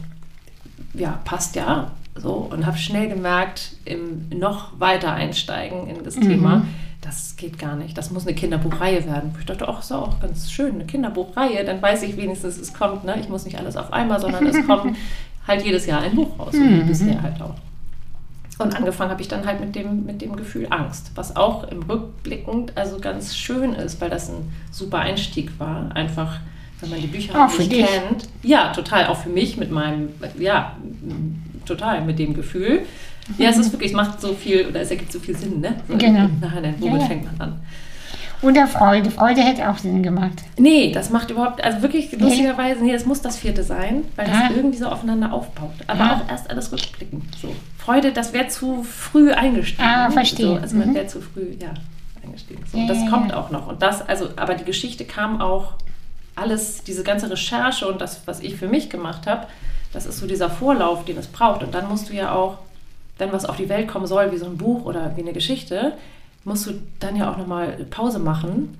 ja, 0.93 1.19
passt 1.23 1.55
ja 1.55 1.91
so. 2.15 2.31
Und 2.33 2.65
habe 2.65 2.77
schnell 2.77 3.07
gemerkt, 3.07 3.73
im 3.85 4.29
noch 4.29 4.79
weiter 4.79 5.13
einsteigen 5.13 5.87
in 5.87 6.03
das 6.03 6.15
Thema, 6.15 6.65
das 7.01 7.35
geht 7.37 7.59
gar 7.59 7.75
nicht. 7.75 7.97
Das 7.97 8.11
muss 8.11 8.25
eine 8.25 8.35
Kinderbuchreihe 8.35 9.05
werden. 9.05 9.33
Ich 9.39 9.45
dachte, 9.45 9.67
ach, 9.67 9.81
ist 9.81 9.91
auch 9.91 10.19
ganz 10.19 10.51
schön, 10.51 10.75
eine 10.75 10.85
Kinderbuchreihe. 10.85 11.63
Dann 11.63 11.81
weiß 11.81 12.03
ich 12.03 12.17
wenigstens, 12.17 12.57
es 12.57 12.73
kommt, 12.73 13.03
ne? 13.03 13.19
ich 13.19 13.29
muss 13.29 13.45
nicht 13.45 13.59
alles 13.59 13.77
auf 13.77 13.93
einmal, 13.93 14.19
sondern 14.19 14.45
es 14.47 14.65
kommt 14.65 14.97
halt 15.47 15.63
jedes 15.63 15.85
Jahr 15.85 16.01
ein 16.01 16.15
Buch 16.15 16.37
raus, 16.37 16.53
so 16.53 16.59
wie 16.59 16.81
bisher 16.81 17.21
halt 17.21 17.41
auch. 17.41 17.55
Und 18.59 18.75
angefangen 18.75 19.11
habe 19.11 19.21
ich 19.21 19.27
dann 19.27 19.45
halt 19.45 19.59
mit 19.59 19.75
dem, 19.75 20.05
mit 20.05 20.21
dem 20.21 20.35
Gefühl 20.35 20.67
Angst, 20.71 21.11
was 21.15 21.35
auch 21.35 21.65
im 21.65 21.83
Rückblickend 21.83 22.75
also 22.75 22.99
ganz 22.99 23.35
schön 23.37 23.73
ist, 23.73 24.01
weil 24.01 24.09
das 24.09 24.29
ein 24.29 24.51
super 24.71 24.99
Einstieg 24.99 25.51
war. 25.59 25.95
Einfach, 25.95 26.39
wenn 26.81 26.89
man 26.89 26.99
die 26.99 27.07
Bücher 27.07 27.45
Auch 27.45 27.51
für 27.51 27.61
nicht 27.63 27.71
kennt. 27.87 28.27
Ja, 28.41 28.73
total. 28.73 29.07
Auch 29.07 29.17
für 29.17 29.29
mich 29.29 29.57
mit 29.57 29.71
meinem, 29.71 30.09
ja, 30.39 30.75
total 31.65 32.03
mit 32.03 32.17
dem 32.17 32.33
Gefühl. 32.33 32.81
Ja, 33.37 33.49
es 33.49 33.57
ist 33.57 33.71
wirklich, 33.71 33.91
es 33.91 33.95
macht 33.95 34.21
so 34.21 34.33
viel, 34.33 34.65
oder 34.67 34.81
es 34.81 34.89
ergibt 34.89 35.11
so 35.11 35.19
viel 35.19 35.35
Sinn, 35.37 35.59
ne? 35.59 35.75
So, 35.87 35.97
Genau. 35.97 36.27
Nachher, 36.41 36.63
womit 36.79 36.81
Ja, 36.81 36.97
ja. 36.97 37.05
fängt 37.05 37.25
man 37.25 37.41
an? 37.41 37.59
Oder 38.41 38.67
Freude. 38.67 39.09
Freude 39.09 39.41
hätte 39.41 39.67
auch 39.69 39.77
Sinn 39.77 40.03
gemacht. 40.03 40.43
Nee, 40.57 40.91
das 40.91 41.09
macht 41.09 41.31
überhaupt, 41.31 41.63
also 41.63 41.81
wirklich 41.81 42.11
lustigerweise, 42.19 42.83
nee, 42.83 42.93
das 42.93 43.05
muss 43.05 43.21
das 43.21 43.37
vierte 43.37 43.63
sein, 43.63 44.03
weil 44.15 44.27
das 44.27 44.35
Ah. 44.35 44.49
irgendwie 44.55 44.77
so 44.77 44.87
aufeinander 44.87 45.33
aufbaut. 45.33 45.73
Aber 45.87 46.03
Ah. 46.03 46.13
auch 46.25 46.29
erst 46.31 46.49
alles 46.49 46.71
rückblickend. 46.71 47.23
So. 47.41 47.55
Freude, 47.77 48.11
das 48.11 48.33
wäre 48.33 48.47
zu 48.47 48.83
früh 48.83 49.31
eingestiegen. 49.31 49.83
Ah, 49.87 50.11
verstehe. 50.11 50.45
So, 50.47 50.55
also 50.55 50.75
man 50.77 50.89
Mhm. 50.89 50.95
wäre 50.95 51.07
zu 51.07 51.19
früh, 51.21 51.55
ja, 51.59 51.73
eingestiegen. 52.23 52.63
So, 52.71 52.77
Ja, 52.77 52.87
das 52.87 52.99
ja, 53.03 53.09
kommt 53.09 53.31
ja. 53.31 53.37
auch 53.39 53.49
noch. 53.49 53.67
Und 53.67 53.81
das, 53.81 54.07
also, 54.07 54.29
aber 54.35 54.53
die 54.55 54.65
Geschichte 54.65 55.03
kam 55.05 55.41
auch, 55.41 55.73
alles, 56.35 56.83
diese 56.83 57.01
ganze 57.03 57.31
Recherche 57.31 57.87
und 57.87 57.99
das, 57.99 58.21
was 58.27 58.41
ich 58.41 58.55
für 58.55 58.67
mich 58.67 58.91
gemacht 58.91 59.25
habe, 59.25 59.47
das 59.93 60.05
ist 60.05 60.19
so 60.19 60.27
dieser 60.27 60.51
Vorlauf, 60.51 61.03
den 61.05 61.17
es 61.17 61.25
braucht. 61.25 61.63
Und 61.63 61.73
dann 61.73 61.87
musst 61.89 62.09
du 62.09 62.13
ja 62.13 62.33
auch, 62.35 62.59
wenn 63.17 63.31
was 63.31 63.45
auf 63.45 63.55
die 63.57 63.67
Welt 63.69 63.87
kommen 63.87 64.05
soll, 64.05 64.31
wie 64.31 64.37
so 64.37 64.45
ein 64.45 64.57
Buch 64.57 64.85
oder 64.85 65.13
wie 65.15 65.21
eine 65.21 65.33
Geschichte, 65.33 65.93
musst 66.47 66.65
du 66.65 66.71
dann 66.99 67.15
ja 67.15 67.31
auch 67.31 67.37
nochmal 67.37 67.67
Pause 67.89 68.19
machen 68.19 68.77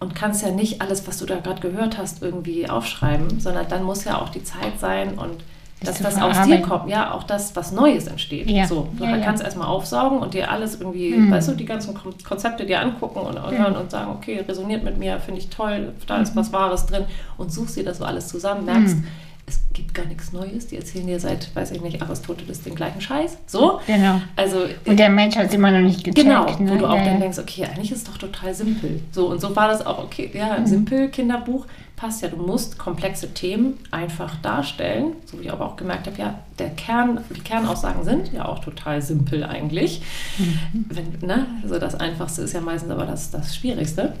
und 0.00 0.14
kannst 0.14 0.42
ja 0.42 0.50
nicht 0.52 0.80
alles, 0.80 1.08
was 1.08 1.18
du 1.18 1.26
da 1.26 1.36
gerade 1.40 1.60
gehört 1.60 1.98
hast, 1.98 2.22
irgendwie 2.22 2.68
aufschreiben, 2.70 3.40
sondern 3.40 3.66
dann 3.68 3.82
muss 3.82 4.04
ja 4.04 4.20
auch 4.20 4.28
die 4.28 4.44
Zeit 4.44 4.78
sein 4.78 5.18
und 5.18 5.42
Das 5.80 5.98
dass 6.00 6.14
das 6.14 6.22
aus 6.22 6.44
dir 6.46 6.60
kommt, 6.60 6.88
ja, 6.90 7.12
auch 7.14 7.22
das, 7.22 7.54
was 7.56 7.72
Neues 7.72 8.06
entsteht. 8.08 8.50
Ja. 8.50 8.66
So, 8.66 8.88
du 8.96 9.04
Ja, 9.04 9.16
ja. 9.16 9.24
kannst 9.24 9.42
erstmal 9.42 9.68
aufsaugen 9.68 10.18
und 10.18 10.34
dir 10.34 10.50
alles 10.50 10.80
irgendwie, 10.80 11.10
Mhm. 11.14 11.30
weißt 11.30 11.48
du, 11.48 11.52
die 11.54 11.64
ganzen 11.64 11.94
Kon- 11.94 12.14
Konzepte 12.28 12.66
dir 12.66 12.80
angucken 12.80 13.20
und, 13.20 13.34
Ja. 13.36 13.48
hören 13.50 13.76
und 13.76 13.90
sagen, 13.90 14.10
okay, 14.10 14.44
resoniert 14.46 14.82
mit 14.84 14.98
mir, 14.98 15.18
finde 15.20 15.40
ich 15.40 15.48
toll, 15.50 15.92
da 16.06 16.18
ist 16.18 16.34
was 16.36 16.52
Wahres 16.52 16.86
drin 16.86 17.04
und 17.36 17.52
suchst 17.52 17.76
dir 17.76 17.84
das 17.84 17.98
so 17.98 18.04
alles 18.04 18.28
zusammen, 18.28 18.64
merkst, 18.64 18.96
Mhm. 18.96 19.04
Es 19.48 19.60
gibt 19.72 19.94
gar 19.94 20.04
nichts 20.06 20.32
Neues, 20.32 20.66
die 20.66 20.76
erzählen 20.76 21.06
dir 21.06 21.18
seit, 21.18 21.54
weiß 21.56 21.70
ich 21.72 21.80
nicht, 21.80 22.02
Aristoteles 22.02 22.62
den 22.62 22.74
gleichen 22.74 23.00
Scheiß. 23.00 23.38
So, 23.46 23.80
Genau. 23.86 24.20
also 24.36 24.58
Und 24.84 24.98
der 24.98 25.08
Mensch 25.08 25.36
hat 25.36 25.46
es 25.48 25.54
immer 25.54 25.70
noch 25.70 25.80
nicht 25.80 26.04
gecheckt. 26.04 26.26
Genau, 26.26 26.44
ne? 26.44 26.70
wo 26.70 26.76
du 26.76 26.86
auch 26.86 26.96
Ja, 26.96 27.04
dann 27.04 27.20
denkst, 27.20 27.38
okay, 27.38 27.64
eigentlich 27.64 27.90
ist 27.92 27.98
es 27.98 28.04
doch 28.04 28.18
total 28.18 28.54
simpel. 28.54 29.00
So, 29.12 29.28
und 29.28 29.40
so 29.40 29.54
war 29.56 29.68
das 29.68 29.84
auch, 29.86 29.98
okay, 30.04 30.30
ja, 30.34 30.46
Mhm. 30.46 30.52
ein 30.52 30.66
simpel 30.66 31.08
Kinderbuch 31.08 31.66
passt 31.96 32.22
ja. 32.22 32.28
Du 32.28 32.36
musst 32.36 32.78
komplexe 32.78 33.32
Themen 33.34 33.78
einfach 33.90 34.36
darstellen, 34.42 35.14
so 35.24 35.38
wie 35.40 35.44
ich 35.44 35.52
aber 35.52 35.66
auch 35.66 35.76
gemerkt 35.76 36.06
habe, 36.06 36.16
ja, 36.18 36.38
der 36.58 36.70
Kern, 36.70 37.24
die 37.34 37.40
Kernaussagen 37.40 38.04
sind 38.04 38.32
ja 38.32 38.44
auch 38.46 38.60
total 38.60 39.02
simpel 39.02 39.42
eigentlich. 39.44 40.02
Mhm. 40.38 40.84
Wenn, 40.90 41.26
ne, 41.26 41.46
also 41.62 41.78
das 41.78 41.94
Einfachste 41.96 42.42
ist 42.42 42.52
ja 42.52 42.60
meistens 42.60 42.90
aber 42.92 43.04
das, 43.06 43.30
das 43.30 43.56
Schwierigste. 43.56 44.14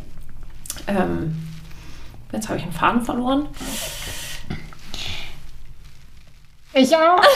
Ähm, 0.86 1.36
jetzt 2.32 2.48
habe 2.48 2.58
ich 2.58 2.64
einen 2.64 2.72
Faden 2.72 3.02
verloren. 3.02 3.46
Ich 6.78 6.94
auch. 6.96 7.20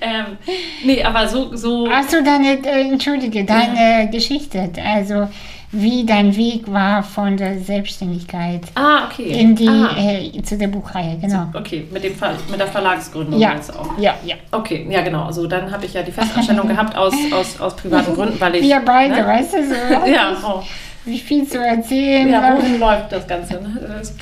Ähm, 0.00 0.36
nee, 0.84 1.02
aber 1.02 1.28
so, 1.28 1.54
so 1.54 1.88
Hast 1.88 2.12
du 2.12 2.22
deine, 2.22 2.58
äh, 2.64 2.88
entschuldige, 2.90 3.44
deine 3.44 4.10
Geschichte, 4.10 4.70
also 4.84 5.28
wie 5.70 6.04
dein 6.04 6.36
Weg 6.36 6.70
war 6.70 7.02
von 7.02 7.36
der 7.36 7.58
Selbstständigkeit 7.58 8.60
ah, 8.74 9.06
okay. 9.06 9.40
in 9.40 9.56
die, 9.56 9.68
ah, 9.68 9.96
äh, 9.96 10.42
zu 10.42 10.58
der 10.58 10.68
Buchreihe, 10.68 11.18
genau. 11.18 11.46
okay, 11.54 11.86
mit, 11.90 12.04
dem 12.04 12.14
Ver 12.14 12.34
mit 12.50 12.60
der 12.60 12.66
Verlagsgründung 12.66 13.40
Ja, 13.40 13.54
du 13.54 13.78
auch. 13.78 13.98
ja, 13.98 14.14
ja. 14.24 14.34
Okay, 14.50 14.86
ja 14.90 15.00
genau. 15.00 15.24
Also 15.24 15.46
dann 15.46 15.70
habe 15.70 15.86
ich 15.86 15.94
ja 15.94 16.02
die 16.02 16.12
Festanstellung 16.12 16.68
gehabt 16.68 16.94
aus, 16.96 17.14
aus, 17.32 17.60
aus 17.60 17.74
privaten 17.74 18.14
Gründen, 18.14 18.38
weil 18.40 18.56
ich. 18.56 18.62
Wir 18.62 18.80
beide, 18.80 19.14
ne? 19.14 19.26
weißt 19.26 19.54
du, 19.54 19.68
so 19.68 19.74
Ja, 20.10 20.36
oh. 20.44 20.62
Wie 21.04 21.18
viel 21.18 21.48
zu 21.48 21.58
erzählen. 21.58 22.28
ja, 22.28 22.56
wohin 22.56 22.78
läuft 22.78 23.10
das 23.12 23.26
Ganze? 23.26 23.54
Ne? 23.54 23.80
Das 23.88 24.14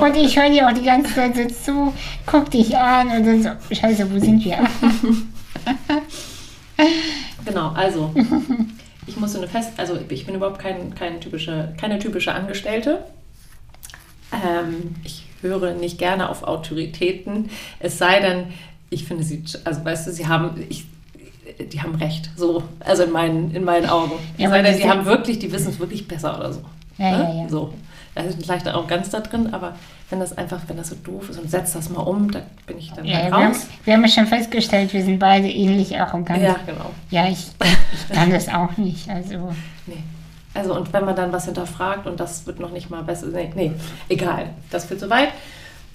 Und 0.00 0.16
ich 0.16 0.36
höre 0.38 0.50
dir 0.50 0.68
auch 0.68 0.72
die 0.72 0.84
ganze 0.84 1.14
Zeit 1.14 1.36
so 1.36 1.46
zu, 1.46 1.92
guck 2.26 2.50
dich 2.50 2.76
an 2.76 3.08
und 3.08 3.26
dann 3.26 3.42
so, 3.42 3.50
scheiße, 3.74 4.12
wo 4.12 4.18
sind 4.18 4.44
wir? 4.44 4.58
genau, 7.44 7.70
also 7.70 8.12
ich 9.06 9.16
musste 9.16 9.38
eine 9.38 9.48
Fest, 9.48 9.72
also 9.76 9.98
ich 10.08 10.26
bin 10.26 10.34
überhaupt 10.34 10.58
kein, 10.58 10.94
kein 10.94 11.20
typische, 11.20 11.74
keine 11.80 11.98
typische 11.98 12.32
Angestellte. 12.32 13.04
Ähm, 14.32 14.96
ich 15.04 15.26
höre 15.40 15.74
nicht 15.74 15.98
gerne 15.98 16.28
auf 16.28 16.42
Autoritäten, 16.42 17.50
es 17.78 17.98
sei 17.98 18.20
denn, 18.20 18.46
ich 18.90 19.04
finde 19.04 19.22
sie, 19.22 19.44
also 19.64 19.84
weißt 19.84 20.06
du, 20.06 20.12
sie 20.12 20.26
haben, 20.26 20.64
ich, 20.68 20.86
die 21.72 21.82
haben 21.82 21.94
recht, 21.96 22.30
so, 22.36 22.62
also 22.80 23.04
in 23.04 23.12
meinen, 23.12 23.54
in 23.54 23.64
meinen 23.64 23.88
Augen. 23.88 24.12
Ja, 24.38 24.48
sei 24.48 24.62
denn, 24.62 24.76
die 24.76 24.88
haben 24.88 25.04
wirklich, 25.04 25.38
die 25.38 25.52
wissen 25.52 25.70
es 25.70 25.78
wirklich 25.78 26.06
besser 26.08 26.38
oder 26.38 26.52
so. 26.52 26.62
Ja, 26.98 27.10
ne? 27.10 27.22
ja, 27.22 27.42
ja. 27.42 27.48
So. 27.48 27.72
Da 28.14 28.22
ist 28.22 28.36
eine 28.36 28.44
leichte 28.46 28.72
Arroganz 28.72 29.10
da 29.10 29.20
drin, 29.20 29.52
aber 29.52 29.74
wenn 30.08 30.20
das 30.20 30.36
einfach, 30.38 30.60
wenn 30.68 30.76
das 30.76 30.90
so 30.90 30.94
doof 31.02 31.30
ist 31.30 31.40
und 31.40 31.50
setzt 31.50 31.74
das 31.74 31.90
mal 31.90 32.02
um, 32.02 32.30
da 32.30 32.42
bin 32.66 32.78
ich 32.78 32.92
dann 32.92 33.04
Ja, 33.04 33.16
halt 33.16 33.26
wir, 33.26 33.32
haben, 33.32 33.46
raus. 33.48 33.66
wir 33.84 33.94
haben 33.94 34.02
ja 34.02 34.08
schon 34.08 34.26
festgestellt, 34.26 34.92
wir 34.92 35.02
sind 35.02 35.18
beide 35.18 35.48
ähnlich 35.48 35.98
arrogant. 35.98 36.40
Ja, 36.40 36.56
genau. 36.64 36.90
Ja, 37.10 37.26
ich, 37.26 37.48
ich 37.92 38.14
kann 38.14 38.30
das 38.30 38.48
auch 38.48 38.76
nicht. 38.76 39.08
Also, 39.10 39.52
Nee. 39.86 40.02
Also 40.54 40.76
und 40.76 40.92
wenn 40.92 41.04
man 41.04 41.16
dann 41.16 41.32
was 41.32 41.46
hinterfragt 41.46 42.06
und 42.06 42.20
das 42.20 42.46
wird 42.46 42.60
noch 42.60 42.70
nicht 42.70 42.88
mal 42.88 43.02
besser, 43.02 43.26
nee, 43.26 43.50
nee, 43.56 43.72
egal, 44.08 44.50
das 44.70 44.84
führt 44.84 45.00
zu 45.00 45.10
weit. 45.10 45.30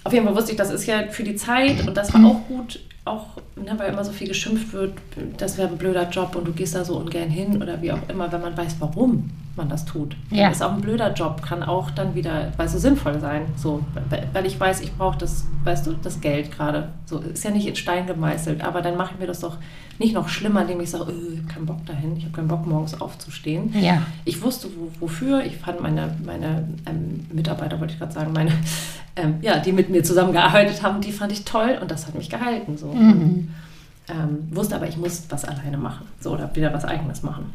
Auf 0.04 0.12
jeden 0.12 0.26
Fall 0.26 0.36
wusste 0.36 0.52
ich, 0.52 0.58
das 0.58 0.70
ist 0.70 0.86
ja 0.86 1.04
für 1.10 1.24
die 1.24 1.36
Zeit 1.36 1.88
und 1.88 1.96
das 1.96 2.14
war 2.14 2.26
auch 2.26 2.46
gut, 2.50 2.80
auch 3.06 3.38
ne, 3.56 3.74
weil 3.78 3.94
immer 3.94 4.04
so 4.04 4.12
viel 4.12 4.28
geschimpft 4.28 4.74
wird, 4.74 4.94
das 5.38 5.58
wäre 5.58 5.70
ein 5.70 5.78
blöder 5.78 6.10
Job 6.10 6.36
und 6.36 6.48
du 6.48 6.54
gehst 6.54 6.76
da 6.76 6.84
so 6.84 6.98
ungern 6.98 7.30
hin 7.30 7.62
oder 7.62 7.82
wie 7.82 7.92
auch 7.92 8.10
immer, 8.10 8.32
wenn 8.32 8.42
man 8.42 8.58
weiß, 8.58 8.76
warum 8.80 9.30
man 9.60 9.70
das 9.70 9.86
tut. 9.86 10.16
Ja. 10.32 10.50
Ist 10.50 10.64
auch 10.64 10.74
ein 10.74 10.82
blöder 10.82 11.14
Job, 11.14 11.44
kann 11.44 11.62
auch 11.62 11.92
dann 11.92 12.16
wieder, 12.16 12.52
weil 12.58 12.68
so 12.68 12.80
sinnvoll 12.80 13.20
sein, 13.20 13.44
so, 13.56 13.82
weil- 14.10 14.46
ich 14.48 14.60
weiß, 14.60 14.82
ich 14.82 14.92
brauche 14.98 15.18
das, 15.20 15.46
weißt 15.66 15.86
du, 15.86 15.94
das 16.02 16.20
Geld 16.22 16.52
gerade. 16.52 16.90
So 17.06 17.20
ist 17.20 17.44
ja 17.44 17.52
nicht 17.52 17.68
in 17.68 17.76
Stein 17.76 18.08
gemeißelt, 18.08 18.62
aber 18.64 18.82
dann 18.82 18.98
mache 18.98 19.14
ich 19.14 19.20
mir 19.20 19.28
das 19.28 19.42
doch 19.42 19.58
nicht 20.00 20.14
noch 20.14 20.30
schlimmer, 20.30 20.62
indem 20.62 20.80
ich 20.82 20.90
sage, 20.90 21.12
äh, 21.12 21.34
ich 21.34 21.38
habe 21.40 21.48
keinen 21.54 21.66
Bock 21.68 21.86
dahin, 21.86 22.16
ich 22.18 22.24
habe 22.24 22.34
keinen 22.34 22.48
Bock 22.48 22.66
morgens 22.66 23.00
aufzustehen. 23.00 23.72
ja. 23.80 24.02
Ich 24.26 24.42
wusste, 24.42 24.70
wo, 24.76 24.90
wofür. 25.06 25.44
Ich 25.44 25.58
fand 25.58 25.82
meine, 25.82 26.16
meine 26.26 26.68
ähm, 26.88 27.26
Mitarbeiter, 27.32 27.80
wollte 27.80 27.94
ich 27.94 28.00
gerade 28.00 28.14
sagen, 28.14 28.32
meine, 28.34 28.52
ähm, 29.16 29.36
ja, 29.42 29.60
die 29.60 29.74
mit 29.74 29.90
mir 29.90 30.04
zusammengearbeitet 30.04 30.82
haben, 30.84 31.02
die 31.02 31.12
fand 31.12 31.32
ich 31.34 31.44
toll 31.46 31.78
und 31.82 31.92
das 31.92 32.08
hat 32.08 32.16
mich 32.16 32.30
gehalten. 32.30 32.78
So. 32.78 32.88
Mhm. 32.94 33.50
Ähm, 34.08 34.48
wusste 34.52 34.76
aber, 34.76 34.88
ich 34.88 34.98
muss 34.98 35.24
was 35.30 35.46
alleine 35.46 35.78
machen. 35.78 36.08
So, 36.20 36.32
oder 36.32 36.50
wieder 36.56 36.74
was 36.74 36.84
Eigenes 36.86 37.22
machen. 37.22 37.52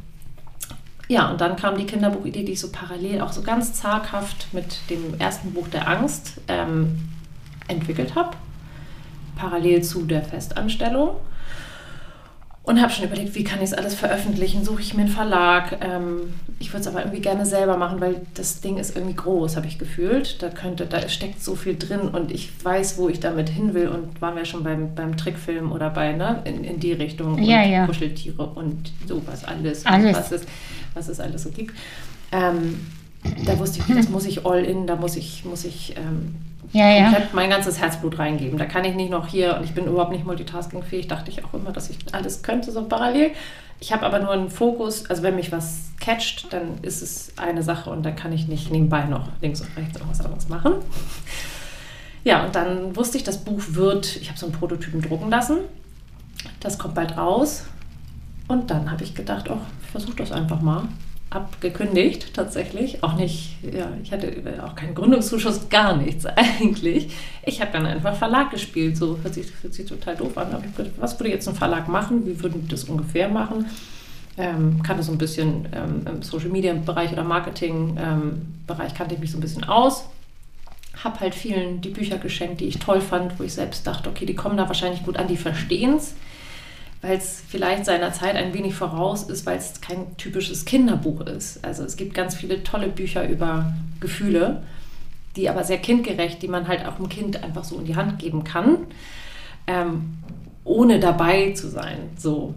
Ja, 1.09 1.31
und 1.31 1.41
dann 1.41 1.57
kam 1.57 1.77
die 1.77 1.85
Kinderbuchidee, 1.85 2.45
die 2.45 2.53
ich 2.53 2.61
so 2.61 2.71
parallel, 2.71 3.21
auch 3.21 3.33
so 3.33 3.43
ganz 3.43 3.75
zaghaft 3.75 4.49
mit 4.53 4.79
dem 4.89 5.19
ersten 5.19 5.53
Buch 5.53 5.69
der 5.69 5.89
Angst 5.89 6.41
ähm, 6.49 6.99
entwickelt 7.69 8.15
habe. 8.15 8.37
Parallel 9.37 9.83
zu 9.83 10.05
der 10.05 10.23
Festanstellung. 10.23 11.17
Und 12.63 12.81
habe 12.81 12.91
schon 12.91 13.05
überlegt, 13.05 13.35
wie 13.35 13.45
kann 13.45 13.59
ich 13.59 13.67
es 13.67 13.75
alles 13.75 13.95
veröffentlichen? 13.95 14.65
Suche 14.65 14.81
ich 14.81 14.95
mir 14.95 15.03
einen 15.03 15.11
Verlag? 15.11 15.77
Ähm, 15.83 16.33
ich 16.59 16.73
würde 16.73 16.81
es 16.81 16.87
aber 16.87 17.01
irgendwie 17.01 17.21
gerne 17.21 17.45
selber 17.45 17.77
machen, 17.77 18.01
weil 18.01 18.23
das 18.33 18.63
Ding 18.63 18.79
ist 18.79 18.97
irgendwie 18.97 19.17
groß, 19.17 19.57
habe 19.57 19.67
ich 19.67 19.79
gefühlt. 19.79 20.43
Da 20.43 20.49
könnte, 20.49 20.87
da 20.87 21.07
steckt 21.11 21.43
so 21.43 21.57
viel 21.57 21.77
drin 21.77 22.09
und 22.09 22.33
ich 22.33 22.51
weiß, 22.65 22.97
wo 22.97 23.11
ich 23.11 23.21
damit 23.21 23.51
hin 23.51 23.75
will. 23.75 23.89
Und 23.89 24.23
waren 24.23 24.35
wir 24.35 24.47
schon 24.47 24.65
beim, 24.65 24.95
beim 24.95 25.19
Trickfilm 25.19 25.73
oder 25.73 25.91
bei, 25.91 26.13
ne, 26.13 26.41
in, 26.47 26.65
in 26.65 26.81
die 26.81 26.95
Richtung. 26.95 27.37
Ja, 27.43 27.63
und 27.63 27.71
ja. 27.71 27.87
Kuscheltiere 27.87 28.47
und 28.47 28.93
sowas 29.07 29.45
alles. 29.45 29.85
Alles. 29.85 30.17
Und 30.17 30.23
was, 30.23 30.33
es, 30.33 30.47
was 30.95 31.09
es 31.09 31.21
alles 31.21 31.43
so 31.43 31.51
gibt. 31.51 31.75
Ähm, 32.33 32.87
da 33.45 33.59
wusste 33.59 33.81
ich, 33.81 33.95
das 33.95 34.09
muss 34.09 34.25
ich 34.27 34.47
all 34.47 34.65
in, 34.65 34.87
da 34.87 34.97
muss 34.97 35.17
ich, 35.17 35.45
muss 35.45 35.65
ich 35.65 35.97
ähm, 35.97 36.37
Ja, 36.73 36.91
ja. 36.91 37.05
komplett 37.05 37.35
mein 37.35 37.51
ganzes 37.51 37.79
Herzblut 37.81 38.19
reingeben. 38.19 38.59
Da 38.59 38.67
kann 38.67 38.85
ich 38.85 38.95
nicht 38.95 39.11
noch 39.11 39.27
hier, 39.27 39.57
und 39.57 39.65
ich 39.65 39.73
bin 39.73 39.87
überhaupt 39.87 40.13
nicht 40.13 40.25
multitaskingfähig, 40.27 41.09
dachte 41.09 41.31
ich 41.31 41.45
auch 41.45 41.55
immer, 41.55 41.73
dass 41.73 41.91
ich 41.91 41.99
alles 42.13 42.43
könnte, 42.43 42.71
so 42.73 42.85
parallel. 42.85 43.31
Ich 43.81 43.93
habe 43.93 44.07
aber 44.07 44.21
nur 44.21 44.31
einen 44.31 44.51
Fokus, 44.51 45.09
also 45.11 45.23
wenn 45.23 45.37
mich 45.37 45.53
was 45.53 45.91
catcht, 46.01 46.53
dann 46.53 46.79
ist 46.83 47.03
es 47.03 47.33
eine 47.37 47.63
Sache 47.63 47.91
und 47.91 48.03
dann 48.03 48.15
kann 48.17 48.33
ich 48.33 48.47
nicht 48.47 48.71
nebenbei 48.71 49.05
noch 49.05 49.29
links 49.41 49.61
und 49.61 49.77
rechts 49.77 49.97
irgendwas 49.97 50.21
anderes 50.25 50.49
machen. 50.49 50.75
Ja, 52.25 52.45
und 52.47 52.55
dann 52.55 52.97
wusste 52.97 53.19
ich, 53.19 53.25
das 53.25 53.39
Buch 53.45 53.61
wird, 53.69 54.17
ich 54.17 54.29
habe 54.29 54.39
so 54.39 54.47
einen 54.47 54.55
Prototypen 54.55 55.03
drucken 55.03 55.29
lassen. 55.31 55.59
Das 56.61 56.79
kommt 56.79 56.95
bald 56.95 57.17
raus. 57.17 57.65
Und 58.49 58.71
dann 58.71 58.91
habe 58.91 59.05
ich 59.05 59.15
gedacht, 59.15 59.51
oh, 59.51 59.59
versuche 59.95 60.17
das 60.17 60.33
einfach 60.33 60.61
mal. 60.61 60.89
Abgekündigt 61.31 62.35
tatsächlich. 62.35 63.05
Auch 63.05 63.15
nicht, 63.15 63.59
ja, 63.63 63.93
ich 64.03 64.11
hatte 64.11 64.33
auch 64.67 64.75
keinen 64.75 64.97
Gründungszuschuss, 64.97 65.69
gar 65.69 65.97
nichts 65.97 66.27
eigentlich. 66.37 67.15
Ich 67.45 67.61
habe 67.61 67.71
dann 67.73 67.87
einfach 67.87 68.17
Verlag 68.17 68.51
gespielt. 68.51 68.97
So 68.97 69.19
hört 69.23 69.35
sich, 69.35 69.47
hört 69.63 69.73
sich 69.73 69.87
total 69.87 70.17
doof 70.17 70.37
an. 70.37 70.51
Gedacht, 70.77 70.95
was 70.99 71.19
würde 71.21 71.31
jetzt 71.31 71.49
ein 71.49 71.55
Verlag 71.55 71.87
machen? 71.87 72.27
Wie 72.27 72.43
würden 72.43 72.63
die 72.63 72.69
das 72.69 72.85
ungefähr 72.85 73.29
machen? 73.29 73.67
Ähm, 74.37 74.83
kannte 74.83 75.05
so 75.05 75.13
ein 75.13 75.19
bisschen 75.19 75.69
ähm, 75.73 76.03
im 76.13 76.23
Social 76.23 76.49
Media 76.49 76.75
Bereich 76.75 77.13
oder 77.13 77.23
Marketing 77.23 77.97
ähm, 77.97 78.55
Bereich 78.67 78.95
kannte 78.95 79.15
ich 79.15 79.21
mich 79.21 79.31
so 79.31 79.39
ein 79.39 79.43
bisschen 79.43 79.63
aus. 79.63 80.07
Habe 81.05 81.21
halt 81.21 81.37
vielen 81.37 81.81
die 81.81 81.91
Bücher 81.91 82.19
geschenkt, 82.19 82.61
die 82.61 82.67
ich 82.67 82.81
toll 82.81 83.01
fand, 83.01 83.39
wo 83.39 83.45
ich 83.45 83.53
selbst 83.53 83.87
dachte, 83.87 84.11
okay, 84.11 84.27
die 84.27 84.35
kommen 84.35 84.57
da 84.57 84.67
wahrscheinlich 84.67 85.05
gut 85.05 85.17
an, 85.17 85.29
die 85.29 85.37
verstehen 85.37 85.99
es 85.99 86.15
weil 87.05 87.19
es 87.19 87.43
vielleicht 87.47 87.85
seiner 87.85 88.13
Zeit 88.13 88.35
ein 88.35 88.55
wenig 88.55 88.75
voraus 88.75 89.25
ist, 89.25 89.45
weil 89.45 89.59
es 89.59 89.81
kein 89.81 90.17
typisches 90.17 90.65
Kinderbuch 90.65 91.21
ist. 91.23 91.63
Also 91.65 91.85
es 91.85 91.97
gibt 91.97 92.15
ganz 92.15 92.35
viele 92.35 92.63
tolle 92.63 92.89
Bücher 92.89 93.29
über 93.29 93.73
Gefühle, 94.01 94.63
die 95.37 95.51
aber 95.51 95.65
sehr 95.65 95.79
kindgerecht, 95.79 96.41
die 96.41 96.49
man 96.49 96.67
halt 96.67 96.87
auch 96.87 96.97
einem 96.97 97.11
Kind 97.11 97.43
einfach 97.43 97.65
so 97.65 97.79
in 97.79 97.85
die 97.85 97.97
Hand 97.97 98.19
geben 98.19 98.43
kann, 98.45 98.79
ähm, 99.67 100.15
ohne 100.65 100.99
dabei 100.99 101.53
zu 101.53 101.69
sein. 101.69 101.99
So. 102.17 102.55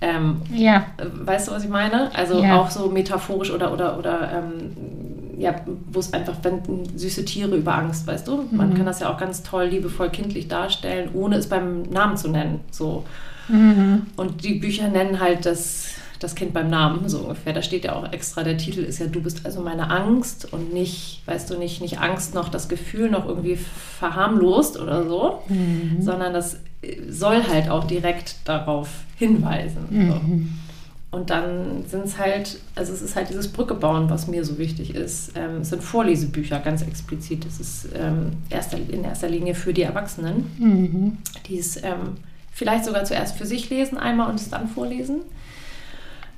Ähm, 0.00 0.40
ja. 0.50 0.86
Weißt 0.96 1.48
du, 1.48 1.52
was 1.52 1.64
ich 1.64 1.70
meine? 1.70 2.14
Also 2.14 2.42
ja. 2.42 2.58
auch 2.58 2.70
so 2.70 2.88
metaphorisch 2.88 3.50
oder, 3.50 3.70
oder, 3.72 3.98
oder 3.98 4.32
ähm, 4.32 5.36
ja, 5.38 5.56
wo 5.92 5.98
es 5.98 6.12
einfach, 6.14 6.36
wenn 6.42 6.86
süße 6.96 7.26
Tiere 7.26 7.54
über 7.56 7.74
Angst, 7.74 8.06
weißt 8.06 8.26
du? 8.28 8.48
Man 8.50 8.70
mhm. 8.70 8.74
kann 8.76 8.86
das 8.86 9.00
ja 9.00 9.12
auch 9.12 9.18
ganz 9.18 9.42
toll, 9.42 9.66
liebevoll, 9.66 10.08
kindlich 10.08 10.48
darstellen, 10.48 11.10
ohne 11.12 11.36
es 11.36 11.48
beim 11.48 11.82
Namen 11.82 12.16
zu 12.16 12.28
nennen. 12.28 12.60
So. 12.70 13.04
Mhm. 13.48 14.06
Und 14.16 14.44
die 14.44 14.54
Bücher 14.54 14.88
nennen 14.88 15.20
halt 15.20 15.46
das, 15.46 15.88
das 16.20 16.34
Kind 16.34 16.52
beim 16.52 16.70
Namen, 16.70 17.08
so 17.08 17.20
ungefähr. 17.20 17.52
Da 17.52 17.62
steht 17.62 17.84
ja 17.84 17.94
auch 17.94 18.12
extra, 18.12 18.42
der 18.42 18.56
Titel 18.56 18.80
ist 18.80 18.98
ja, 18.98 19.06
du 19.06 19.20
bist 19.20 19.44
also 19.44 19.60
meine 19.60 19.90
Angst 19.90 20.52
und 20.52 20.72
nicht, 20.72 21.22
weißt 21.26 21.50
du, 21.50 21.58
nicht, 21.58 21.80
nicht 21.80 22.00
Angst 22.00 22.34
noch 22.34 22.48
das 22.48 22.68
Gefühl 22.68 23.10
noch 23.10 23.26
irgendwie 23.26 23.56
verharmlost 23.56 24.78
oder 24.80 25.06
so, 25.06 25.42
mhm. 25.48 26.00
sondern 26.00 26.32
das 26.32 26.58
soll 27.08 27.42
halt 27.44 27.70
auch 27.70 27.84
direkt 27.84 28.36
darauf 28.44 28.88
hinweisen. 29.16 29.86
Mhm. 29.90 30.08
So. 30.08 30.20
Und 31.14 31.30
dann 31.30 31.84
sind 31.88 32.06
es 32.06 32.18
halt, 32.18 32.58
also 32.74 32.92
es 32.92 33.00
ist 33.00 33.14
halt 33.14 33.28
dieses 33.28 33.46
Brücke 33.46 33.74
bauen, 33.74 34.10
was 34.10 34.26
mir 34.26 34.44
so 34.44 34.58
wichtig 34.58 34.96
ist. 34.96 35.32
Ähm, 35.36 35.60
es 35.60 35.70
sind 35.70 35.80
Vorlesebücher, 35.80 36.58
ganz 36.58 36.82
explizit. 36.82 37.46
Es 37.46 37.60
ist 37.60 37.88
ähm, 37.94 38.32
erster, 38.50 38.78
in 38.78 39.04
erster 39.04 39.28
Linie 39.28 39.54
für 39.54 39.72
die 39.72 39.82
Erwachsenen, 39.82 40.50
mhm. 40.58 41.18
die 41.46 41.58
es 41.58 41.76
ähm, 41.76 42.16
vielleicht 42.54 42.84
sogar 42.84 43.04
zuerst 43.04 43.36
für 43.36 43.46
sich 43.46 43.68
lesen 43.68 43.98
einmal 43.98 44.30
und 44.30 44.36
es 44.36 44.48
dann 44.48 44.68
vorlesen, 44.68 45.22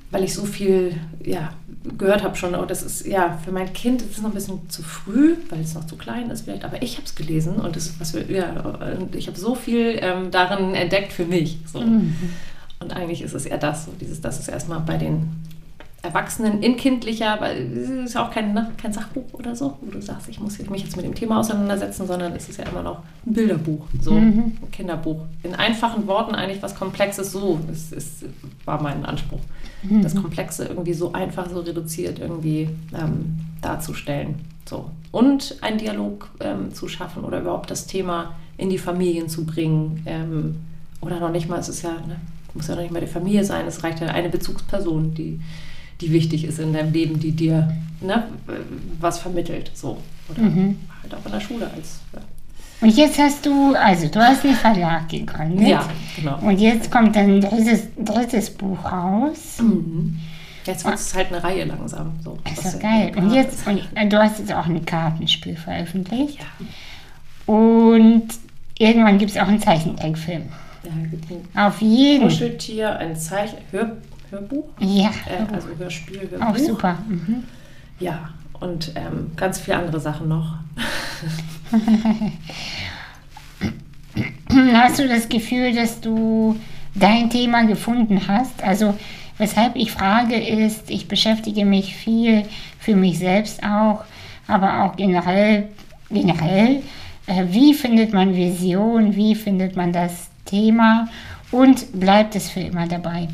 weil 0.09 0.23
ich 0.23 0.33
so 0.33 0.45
viel 0.45 0.95
ja, 1.23 1.53
gehört 1.97 2.23
habe 2.23 2.35
schon. 2.35 2.55
Und 2.55 2.61
oh, 2.61 2.65
das 2.65 2.81
ist 2.81 3.05
ja 3.05 3.37
für 3.45 3.51
mein 3.51 3.71
Kind 3.71 4.01
ist 4.01 4.11
es 4.11 4.21
noch 4.21 4.31
ein 4.31 4.33
bisschen 4.33 4.67
zu 4.69 4.81
früh, 4.81 5.35
weil 5.49 5.61
es 5.61 5.75
noch 5.75 5.85
zu 5.85 5.95
klein 5.95 6.29
ist 6.31 6.41
vielleicht. 6.41 6.65
Aber 6.65 6.81
ich 6.81 6.95
habe 6.95 7.05
es 7.05 7.15
gelesen 7.15 7.57
und 7.57 7.75
das 7.75 7.99
was 7.99 8.13
wir, 8.13 8.29
ja, 8.29 8.79
ich 9.13 9.27
habe 9.27 9.37
so 9.37 9.53
viel 9.53 9.99
ähm, 10.01 10.31
darin 10.31 10.73
entdeckt 10.73 11.13
für 11.13 11.25
mich. 11.25 11.59
So. 11.71 11.81
Mhm. 11.81 12.15
Und 12.79 12.93
eigentlich 12.95 13.21
ist 13.21 13.33
es 13.33 13.45
eher 13.45 13.57
das, 13.57 13.85
so 13.85 13.91
dieses, 13.99 14.21
das 14.21 14.39
ist 14.39 14.47
erstmal 14.47 14.79
bei 14.79 14.97
den 14.97 15.29
Erwachsenen 16.03 16.61
in 16.61 16.77
kindlicher, 16.77 17.37
weil 17.39 17.57
es 17.75 17.89
ist 17.89 18.13
ja 18.13 18.25
auch 18.25 18.31
kein, 18.31 18.53
ne, 18.53 18.71
kein 18.77 18.93
Sachbuch 18.93 19.33
oder 19.33 19.55
so, 19.55 19.77
wo 19.81 19.91
du 19.91 20.01
sagst, 20.01 20.29
ich 20.29 20.39
muss 20.39 20.57
mich 20.59 20.83
jetzt 20.83 20.95
mit 20.95 21.05
dem 21.05 21.15
Thema 21.15 21.39
auseinandersetzen, 21.39 22.05
sondern 22.05 22.33
es 22.33 22.47
ist 22.49 22.59
ja 22.59 22.65
immer 22.65 22.83
noch 22.83 22.99
ein 23.25 23.33
Bilderbuch, 23.33 23.85
so 23.99 24.11
mhm. 24.11 24.53
ein 24.61 24.71
Kinderbuch. 24.71 25.21
In 25.43 25.55
einfachen 25.55 26.05
Worten 26.07 26.35
eigentlich 26.35 26.61
was 26.61 26.75
Komplexes, 26.75 27.31
so 27.31 27.59
ist, 27.71 27.93
ist, 27.93 28.25
war 28.65 28.81
mein 28.81 29.05
Anspruch. 29.05 29.39
Mhm. 29.83 30.03
Das 30.03 30.15
Komplexe 30.15 30.65
irgendwie 30.65 30.93
so 30.93 31.13
einfach, 31.13 31.49
so 31.49 31.61
reduziert 31.61 32.19
irgendwie 32.19 32.69
ähm, 32.95 33.39
darzustellen. 33.61 34.35
So. 34.65 34.91
Und 35.11 35.57
einen 35.61 35.79
Dialog 35.79 36.29
ähm, 36.39 36.73
zu 36.73 36.87
schaffen 36.87 37.23
oder 37.23 37.39
überhaupt 37.41 37.71
das 37.71 37.87
Thema 37.87 38.35
in 38.57 38.69
die 38.69 38.77
Familien 38.77 39.29
zu 39.29 39.45
bringen. 39.45 40.03
Ähm, 40.05 40.57
oder 41.01 41.19
noch 41.19 41.31
nicht 41.31 41.49
mal, 41.49 41.59
es 41.59 41.69
ist 41.69 41.81
ja, 41.81 41.91
ne, 41.91 42.17
muss 42.53 42.67
ja 42.67 42.75
noch 42.75 42.81
nicht 42.81 42.93
mal 42.93 43.01
die 43.01 43.07
Familie 43.07 43.43
sein, 43.43 43.65
es 43.65 43.83
reicht 43.83 43.99
ja 43.99 44.07
eine 44.07 44.29
Bezugsperson, 44.29 45.13
die 45.13 45.39
die 46.01 46.11
wichtig 46.11 46.43
ist 46.43 46.59
in 46.59 46.73
deinem 46.73 46.93
Leben, 46.93 47.19
die 47.19 47.31
dir 47.31 47.75
ne, 48.01 48.23
was 48.99 49.19
vermittelt. 49.19 49.71
So. 49.73 49.97
Oder 50.29 50.41
mhm. 50.41 50.77
halt 51.01 51.15
auch 51.15 51.25
in 51.25 51.31
der 51.31 51.39
Schule 51.39 51.69
als. 51.75 51.99
Ja. 52.13 52.21
Und 52.79 52.95
jetzt 52.95 53.17
hast 53.17 53.45
du, 53.45 53.73
also 53.73 54.07
du 54.07 54.19
hast 54.19 54.45
einen 54.45 54.53
Verlag 54.53 55.09
gegründet. 55.09 55.67
Ja, 55.67 55.89
genau. 56.15 56.37
Und 56.41 56.59
jetzt 56.59 56.91
kommt 56.91 57.15
dein 57.15 57.41
drittes, 57.41 57.87
drittes 57.97 58.51
Buch 58.51 58.83
raus. 58.85 59.57
Mhm. 59.59 60.19
Jetzt 60.65 60.85
wird 60.85 60.95
es 60.95 61.15
halt 61.15 61.27
eine 61.31 61.43
Reihe 61.43 61.63
langsam. 61.63 62.11
So, 62.23 62.37
ist 62.51 62.65
doch 62.65 62.79
geil. 62.79 63.13
Und 63.15 63.31
jetzt, 63.31 63.65
und 63.65 63.81
äh, 63.95 64.07
du 64.07 64.21
hast 64.21 64.39
jetzt 64.39 64.53
auch 64.53 64.65
ein 64.65 64.85
Kartenspiel 64.85 65.55
veröffentlicht. 65.55 66.39
Ja. 66.39 67.53
Und 67.53 68.27
irgendwann 68.77 69.17
gibt 69.17 69.31
es 69.31 69.37
auch 69.37 69.47
einen 69.47 69.61
Zeichentrickfilm. 69.61 70.43
Ja, 70.83 71.67
Auf 71.67 71.81
jeden. 71.81 72.23
Kuscheltier, 72.23 72.97
ein 72.97 73.15
Zeichen, 73.15 73.57
Hör, 73.71 73.97
Hörbuch. 74.29 74.65
Ja. 74.79 75.11
Äh, 75.25 75.53
also 75.53 75.69
Hörspiel, 75.77 76.29
Hörbuch. 76.29 76.47
Auch 76.47 76.57
super. 76.57 76.97
Mhm. 77.07 77.43
Ja, 77.99 78.29
und 78.59 78.91
ähm, 78.95 79.31
ganz 79.35 79.59
viele 79.59 79.77
andere 79.77 79.99
Sachen 79.99 80.27
noch. 80.27 80.55
hast 84.73 84.99
du 84.99 85.07
das 85.07 85.29
Gefühl, 85.29 85.73
dass 85.73 86.01
du 86.01 86.59
dein 86.95 87.29
Thema 87.29 87.65
gefunden 87.65 88.27
hast? 88.27 88.63
Also 88.63 88.95
weshalb 89.37 89.75
ich 89.75 89.91
frage 89.91 90.35
ist, 90.35 90.89
ich 90.89 91.07
beschäftige 91.07 91.65
mich 91.65 91.95
viel 91.95 92.43
für 92.79 92.95
mich 92.95 93.19
selbst 93.19 93.63
auch, 93.63 94.03
aber 94.47 94.83
auch 94.83 94.95
generell, 94.95 95.69
generell 96.09 96.81
äh, 97.27 97.45
wie 97.49 97.73
findet 97.73 98.13
man 98.13 98.35
Vision, 98.35 99.15
wie 99.15 99.35
findet 99.35 99.75
man 99.75 99.91
das 99.91 100.29
Thema 100.45 101.09
und 101.51 101.99
bleibt 101.99 102.35
es 102.35 102.49
für 102.49 102.61
immer 102.61 102.87
dabei? 102.87 103.27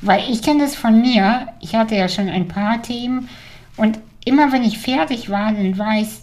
Weil 0.00 0.30
ich 0.30 0.42
kenne 0.42 0.62
das 0.62 0.76
von 0.76 1.00
mir, 1.00 1.48
ich 1.60 1.74
hatte 1.74 1.96
ja 1.96 2.08
schon 2.08 2.28
ein 2.28 2.48
paar 2.48 2.82
Themen 2.82 3.28
und 3.76 3.98
immer 4.24 4.52
wenn 4.52 4.62
ich 4.62 4.78
fertig 4.78 5.30
war, 5.30 5.52
dann 5.52 5.76
weiß, 5.76 6.22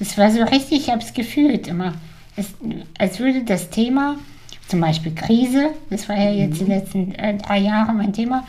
es 0.00 0.16
war 0.16 0.30
so 0.30 0.42
richtig, 0.44 0.82
ich 0.82 0.90
habe 0.90 1.02
es 1.02 1.12
gefühlt 1.12 1.66
immer. 1.66 1.94
Es, 2.36 2.54
als 2.98 3.18
würde 3.18 3.42
das 3.42 3.70
Thema, 3.70 4.16
zum 4.68 4.80
Beispiel 4.80 5.14
Krise, 5.14 5.70
das 5.90 6.08
war 6.08 6.16
ja 6.16 6.30
jetzt 6.30 6.60
die 6.60 6.64
mhm. 6.64 6.70
letzten 6.70 7.14
äh, 7.14 7.36
drei 7.36 7.58
Jahre 7.58 7.92
mein 7.92 8.12
Thema, 8.12 8.46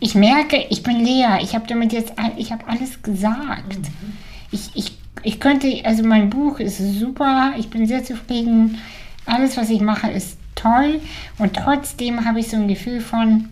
ich 0.00 0.14
merke, 0.14 0.64
ich 0.70 0.82
bin 0.82 1.04
leer, 1.04 1.40
ich 1.42 1.54
habe 1.54 1.66
damit 1.66 1.92
jetzt, 1.92 2.12
ich 2.36 2.52
habe 2.52 2.66
alles 2.66 3.02
gesagt. 3.02 3.78
Mhm. 3.78 4.12
Ich, 4.50 4.70
ich, 4.74 4.98
ich 5.22 5.40
könnte, 5.40 5.82
also 5.84 6.02
mein 6.02 6.30
Buch 6.30 6.58
ist 6.58 6.78
super, 6.78 7.54
ich 7.58 7.68
bin 7.68 7.86
sehr 7.86 8.04
zufrieden, 8.04 8.78
alles, 9.26 9.56
was 9.56 9.70
ich 9.70 9.80
mache, 9.80 10.10
ist 10.10 10.36
toll 10.62 11.00
und 11.38 11.54
trotzdem 11.54 12.24
habe 12.24 12.40
ich 12.40 12.48
so 12.48 12.56
ein 12.56 12.68
Gefühl 12.68 13.00
von, 13.00 13.48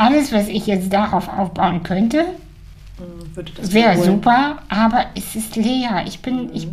alles, 0.00 0.32
was 0.32 0.48
ich 0.48 0.66
jetzt 0.66 0.92
darauf 0.92 1.28
aufbauen 1.28 1.82
könnte, 1.82 2.24
hm, 2.96 3.72
wäre 3.72 4.02
super, 4.02 4.58
aber 4.68 5.06
es 5.14 5.36
ist 5.36 5.56
leer. 5.56 6.04
Ich 6.06 6.20
bin, 6.20 6.44
mhm. 6.44 6.50
ich, 6.54 6.68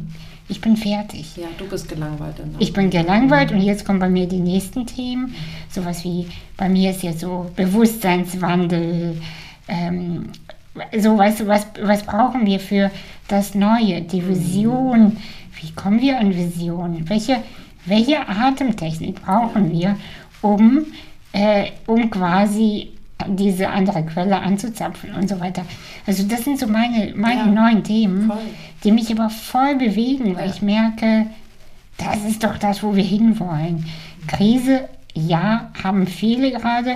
ich 0.47 0.61
bin 0.61 0.77
fertig. 0.77 1.35
Ja, 1.35 1.47
du 1.57 1.67
bist 1.67 1.89
gelangweilt. 1.89 2.39
Dann 2.39 2.55
ich 2.57 2.71
bin 2.71 2.89
gelangweilt 2.89 3.51
mhm. 3.51 3.57
und 3.57 3.63
jetzt 3.63 3.85
kommen 3.85 3.99
bei 3.99 4.09
mir 4.09 4.27
die 4.27 4.39
nächsten 4.39 4.85
Themen. 4.85 5.35
Sowas 5.69 6.03
wie, 6.05 6.27
bei 6.55 6.69
mir 6.69 6.91
ist 6.91 7.03
jetzt 7.03 7.19
so 7.19 7.51
Bewusstseinswandel. 7.55 9.21
Ähm, 9.67 10.29
so, 10.97 11.17
weißt 11.17 11.41
du, 11.41 11.47
was, 11.47 11.67
was 11.81 12.03
brauchen 12.03 12.45
wir 12.45 12.59
für 12.59 12.91
das 13.27 13.55
Neue, 13.55 14.01
die 14.01 14.21
mhm. 14.21 14.29
Vision? 14.29 15.17
Wie 15.59 15.71
kommen 15.73 15.99
wir 15.99 16.19
an 16.19 16.33
Visionen? 16.33 17.09
Welche 17.09 17.37
welche 17.87 18.27
Atemtechnik 18.27 19.21
brauchen 19.23 19.71
wir, 19.71 19.97
um, 20.41 20.85
äh, 21.31 21.71
um 21.85 22.09
quasi 22.09 22.91
diese 23.27 23.69
andere 23.69 24.03
Quelle 24.05 24.39
anzuzapfen 24.39 25.13
und 25.15 25.27
so 25.27 25.39
weiter. 25.39 25.63
Also 26.05 26.23
das 26.23 26.43
sind 26.43 26.59
so 26.59 26.67
meine, 26.67 27.13
meine 27.15 27.39
ja, 27.39 27.45
neuen 27.47 27.83
Themen, 27.83 28.27
voll. 28.27 28.37
die 28.83 28.91
mich 28.91 29.11
aber 29.11 29.29
voll 29.29 29.75
bewegen, 29.75 30.35
weil 30.35 30.47
ja. 30.47 30.53
ich 30.53 30.61
merke, 30.61 31.27
das 31.97 32.23
ist 32.29 32.43
doch 32.43 32.57
das, 32.57 32.83
wo 32.83 32.95
wir 32.95 33.03
hinwollen. 33.03 33.85
Krise, 34.27 34.87
ja, 35.13 35.71
haben 35.83 36.05
viele 36.05 36.51
gerade 36.51 36.95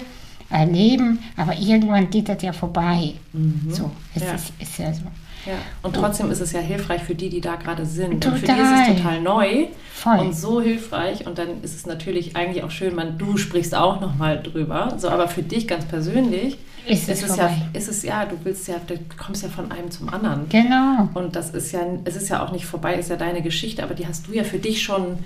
erleben, 0.50 1.20
aber 1.38 1.58
irgendwann 1.58 2.10
geht 2.10 2.30
das 2.30 2.42
ja 2.44 2.54
vorbei. 2.54 3.14
Mhm. 3.34 3.68
So, 3.70 3.90
es 4.14 4.24
ja. 4.24 4.34
Ist, 4.34 4.54
ist 4.60 4.78
ja 4.78 4.94
so. 4.94 5.04
Ja. 5.46 5.54
Und 5.82 5.96
trotzdem 5.96 6.30
ist 6.30 6.40
es 6.40 6.52
ja 6.52 6.60
hilfreich 6.60 7.02
für 7.04 7.16
die, 7.16 7.30
die 7.30 7.42
da 7.42 7.56
gerade 7.56 7.86
sind. 7.86 8.24
Total. 8.24 8.34
Und 8.34 8.40
für 8.40 8.46
die 8.46 8.60
ist 8.60 8.90
es 8.90 8.98
total 8.98 9.22
neu 9.22 9.68
Voll. 9.94 10.20
und 10.20 10.34
so 10.34 10.62
hilfreich. 10.62 11.26
Und 11.26 11.38
dann 11.38 11.64
ist 11.64 11.76
es 11.76 11.86
natürlich 11.86 12.36
eigentlich 12.36 12.64
auch 12.64 12.72
schön, 12.72 12.96
man, 12.96 13.18
du 13.18 13.38
sprichst 13.38 13.74
auch 13.76 14.02
nochmal 14.02 14.42
drüber. 14.42 14.96
So, 14.98 15.10
aber 15.10 15.28
für 15.28 15.44
dich 15.44 15.68
ganz 15.68 15.86
persönlich 15.86 16.58
Ist 16.88 17.10
es 17.10 17.24
ist 17.24 17.38
ja, 17.38 17.52
ist 17.74 17.88
es 17.88 18.04
ja, 18.04 18.26
du 18.26 18.36
willst 18.44 18.68
ja, 18.68 18.76
du 18.86 18.96
kommst 19.18 19.44
ja 19.44 19.50
von 19.50 19.72
einem 19.72 19.92
zum 19.92 20.10
anderen. 20.10 20.50
Genau. 20.50 21.10
Und 21.14 21.36
das 21.36 21.52
ist 21.52 21.72
ja, 21.72 21.82
es 22.06 22.16
ist 22.16 22.30
ja 22.30 22.44
auch 22.44 22.52
nicht 22.52 22.66
vorbei, 22.66 22.96
ist 22.96 23.10
ja 23.10 23.16
deine 23.16 23.42
Geschichte, 23.42 23.84
aber 23.84 23.94
die 23.94 24.08
hast 24.08 24.28
du 24.28 24.34
ja 24.34 24.44
für 24.44 24.60
dich 24.60 24.82
schon, 24.82 25.20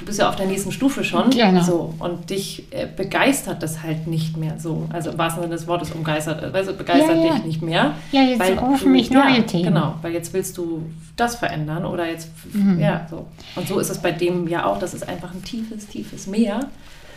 du 0.00 0.06
bist 0.06 0.18
ja 0.18 0.28
auf 0.28 0.36
der 0.36 0.46
nächsten 0.46 0.72
Stufe 0.72 1.04
schon. 1.04 1.30
Genau. 1.30 1.62
So, 1.62 1.94
und 1.98 2.30
dich 2.30 2.64
äh, 2.70 2.86
begeistert 2.94 3.62
das 3.62 3.82
halt 3.82 4.06
nicht 4.08 4.36
mehr 4.36 4.58
so. 4.58 4.86
Also 4.92 5.10
im 5.10 5.18
wahrsten 5.18 5.42
Sinne 5.44 5.54
des 5.54 5.66
Wortes 5.68 5.92
umgeistert, 5.92 6.42
also 6.54 6.72
begeistert 6.74 7.18
Ja, 7.18 7.24
ja. 7.26 7.34
dich 7.34 7.44
nicht 7.44 7.62
mehr. 7.62 7.94
Ja, 8.10 8.22
jetzt 8.22 8.40
weil 8.40 8.58
rufen 8.58 8.90
mich 8.92 9.10
neue 9.10 9.36
ja, 9.36 9.42
Themen. 9.42 9.64
Genau, 9.74 9.94
weil 10.02 10.12
jetzt 10.12 10.32
willst 10.32 10.56
du 10.58 10.82
das 11.16 11.36
verändern 11.36 11.84
oder 11.84 12.08
jetzt, 12.08 12.30
Mhm. 12.52 12.80
ja, 12.80 13.06
so. 13.10 13.26
Und 13.54 13.68
so 13.68 13.78
ist 13.78 13.90
es 13.90 13.98
bei 13.98 14.10
dem 14.10 14.48
ja 14.48 14.64
auch, 14.66 14.78
das 14.78 14.94
ist 14.94 15.08
einfach 15.08 15.32
ein 15.34 15.44
tiefes, 15.44 15.86
tiefes 15.86 16.26
Meer, 16.26 16.60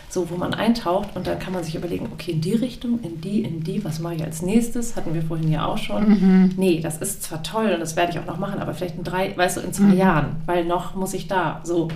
so 0.09 0.29
wo 0.29 0.35
man 0.35 0.53
eintaucht 0.53 1.15
und 1.15 1.25
dann 1.25 1.39
kann 1.39 1.53
man 1.53 1.63
sich 1.63 1.73
überlegen, 1.73 2.07
okay, 2.13 2.31
in 2.33 2.41
die 2.41 2.53
Richtung, 2.53 2.99
in 3.01 3.19
die, 3.21 3.41
in 3.41 3.63
die, 3.63 3.83
was 3.83 3.99
mache 3.99 4.15
ich 4.15 4.23
als 4.23 4.43
nächstes? 4.43 4.95
Hatten 4.95 5.13
wir 5.15 5.23
vorhin 5.23 5.51
ja 5.51 5.65
auch 5.65 5.77
schon. 5.79 6.07
Mhm. 6.09 6.51
Nee, 6.57 6.81
das 6.81 6.97
ist 6.97 7.23
zwar 7.23 7.41
toll 7.41 7.71
und 7.73 7.79
das 7.79 7.95
werde 7.95 8.11
ich 8.11 8.19
auch 8.19 8.25
noch 8.27 8.37
machen, 8.37 8.59
aber 8.59 8.73
vielleicht 8.75 8.97
in 8.97 9.03
drei, 9.03 9.35
weißt 9.35 9.57
du, 9.57 9.61
in 9.61 9.67
Mhm. 9.69 9.73
zwei 9.73 9.93
Jahren, 9.95 10.35
weil 10.45 10.65
noch 10.65 10.93
muss 10.95 11.13
ich 11.15 11.27
da, 11.27 11.61
so. 11.63 11.87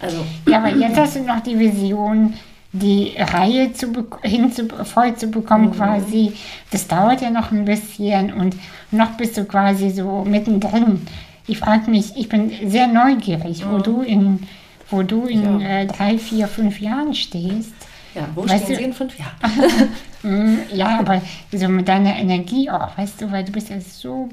Also, 0.00 0.18
Ja, 0.48 0.58
aber 0.58 0.74
jetzt 0.76 0.98
hast 0.98 1.16
du 1.16 1.20
noch 1.20 1.40
die 1.40 1.58
Vision, 1.58 2.34
die 2.72 3.14
Reihe 3.18 3.72
zu 3.72 3.86
hinzu, 4.22 4.68
voll 4.84 5.14
zu 5.16 5.26
Mhm. 5.26 5.30
bekommen 5.30 5.72
quasi. 5.72 6.32
Das 6.70 6.86
dauert 6.86 7.22
ja 7.22 7.30
noch 7.30 7.50
ein 7.50 7.64
bisschen 7.64 8.32
und 8.32 8.56
noch 8.90 9.10
bist 9.16 9.36
du 9.38 9.44
quasi 9.44 9.90
so 9.90 10.24
mittendrin. 10.24 11.06
Ich 11.46 11.58
frage 11.58 11.90
mich, 11.90 12.16
ich 12.16 12.28
bin 12.28 12.50
sehr 12.66 12.88
neugierig, 12.88 13.64
wo 13.70 13.78
du 13.78 14.02
in, 14.02 14.40
wo 14.90 15.02
du 15.02 15.24
in 15.26 15.54
Mhm. 15.54 15.60
Ja. 15.60 15.68
äh, 15.68 15.86
drei, 15.86 16.18
vier, 16.18 16.48
fünf 16.48 16.80
Jahren 16.80 17.14
stehst. 17.14 17.72
ja, 18.14 18.26
wo 18.34 18.42
Weißt 18.48 18.64
stehen 18.64 18.68
du- 18.68 18.76
Sie 18.76 18.84
in 18.84 18.92
fünf 18.92 19.14
Jahren? 19.18 19.32
Mm, 20.22 20.56
Ja, 20.74 20.98
aber 20.98 21.20
so 21.52 21.68
mit 21.68 21.86
deiner 21.86 22.16
Energie 22.16 22.68
auch, 22.68 22.96
weißt 22.98 23.20
du, 23.20 23.30
weil 23.30 23.44
du 23.44 23.52
bist 23.52 23.68
ja 23.70 23.80
so, 23.80 24.28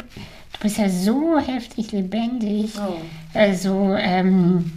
du 0.54 0.60
bist 0.60 0.78
ja 0.80 0.90
so 0.90 1.38
heftig 1.38 1.92
lebendig. 1.92 2.72
Oh. 2.80 2.94
Also, 3.34 3.94
ähm, 4.00 4.72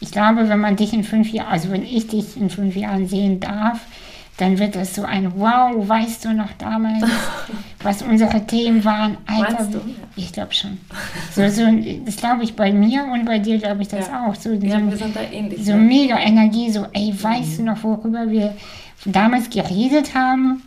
ich 0.00 0.10
glaube, 0.10 0.48
wenn 0.48 0.60
man 0.60 0.76
dich 0.76 0.92
in 0.92 1.04
fünf 1.04 1.30
Jahren, 1.30 1.48
also 1.52 1.70
wenn 1.70 1.82
ich 1.84 2.06
dich 2.08 2.36
in 2.36 2.50
fünf 2.50 2.74
Jahren 2.76 3.06
sehen 3.06 3.38
darf, 3.40 3.80
dann 4.38 4.58
wird 4.58 4.74
das 4.74 4.94
so 4.94 5.02
ein 5.04 5.32
Wow, 5.38 5.86
weißt 5.86 6.24
du 6.24 6.32
noch 6.32 6.50
damals, 6.56 7.04
was 7.82 8.00
unsere 8.00 8.46
Themen 8.46 8.82
waren? 8.84 9.18
Alter, 9.26 9.68
ich 10.16 10.32
glaube 10.32 10.54
schon. 10.54 10.78
So, 11.34 11.46
so, 11.50 11.62
das 12.06 12.16
glaube 12.16 12.44
ich 12.44 12.56
bei 12.56 12.72
mir 12.72 13.04
und 13.04 13.26
bei 13.26 13.38
dir 13.38 13.58
glaube 13.58 13.82
ich 13.82 13.88
das 13.88 14.06
Ja. 14.08 14.26
auch. 14.26 14.34
So, 14.34 14.52
Ja, 14.52 14.78
so, 14.80 14.90
wir 14.90 14.96
sind 14.96 15.14
da 15.14 15.20
ähnlich. 15.30 15.62
so 15.64 15.72
ne? 15.72 15.78
mega 15.78 16.18
Energie, 16.18 16.70
so, 16.70 16.86
ey, 16.92 17.14
weißt 17.20 17.58
du 17.58 17.64
noch, 17.64 17.82
worüber 17.82 18.30
wir 18.30 18.54
damals 19.04 19.50
geredet 19.50 20.14
haben? 20.14 20.62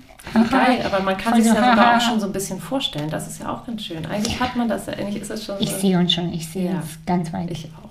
Geil, 0.51 0.81
aber 0.85 1.01
man 1.01 1.17
kann 1.17 1.33
Voll 1.33 1.41
sich 1.41 1.51
so, 1.51 1.57
ja 1.57 1.71
sogar 1.71 1.97
auch 1.97 2.01
schon 2.01 2.19
so 2.19 2.27
ein 2.27 2.31
bisschen 2.31 2.59
vorstellen. 2.59 3.09
Das 3.09 3.27
ist 3.27 3.41
ja 3.41 3.49
auch 3.51 3.65
ganz 3.65 3.83
schön. 3.83 4.05
Eigentlich 4.05 4.39
hat 4.39 4.55
man 4.55 4.69
das 4.69 4.85
ja, 4.85 4.93
eigentlich 4.93 5.21
ist 5.21 5.31
es 5.31 5.45
schon 5.45 5.55
Ich 5.59 5.69
sehe 5.71 5.97
uns 5.97 6.13
schon, 6.13 6.31
ich 6.31 6.47
sehe 6.47 6.71
Ja. 6.71 6.75
uns 6.77 6.97
ganz 7.05 7.33
weit. 7.33 7.51
Ich 7.51 7.67
auch. 7.83 7.89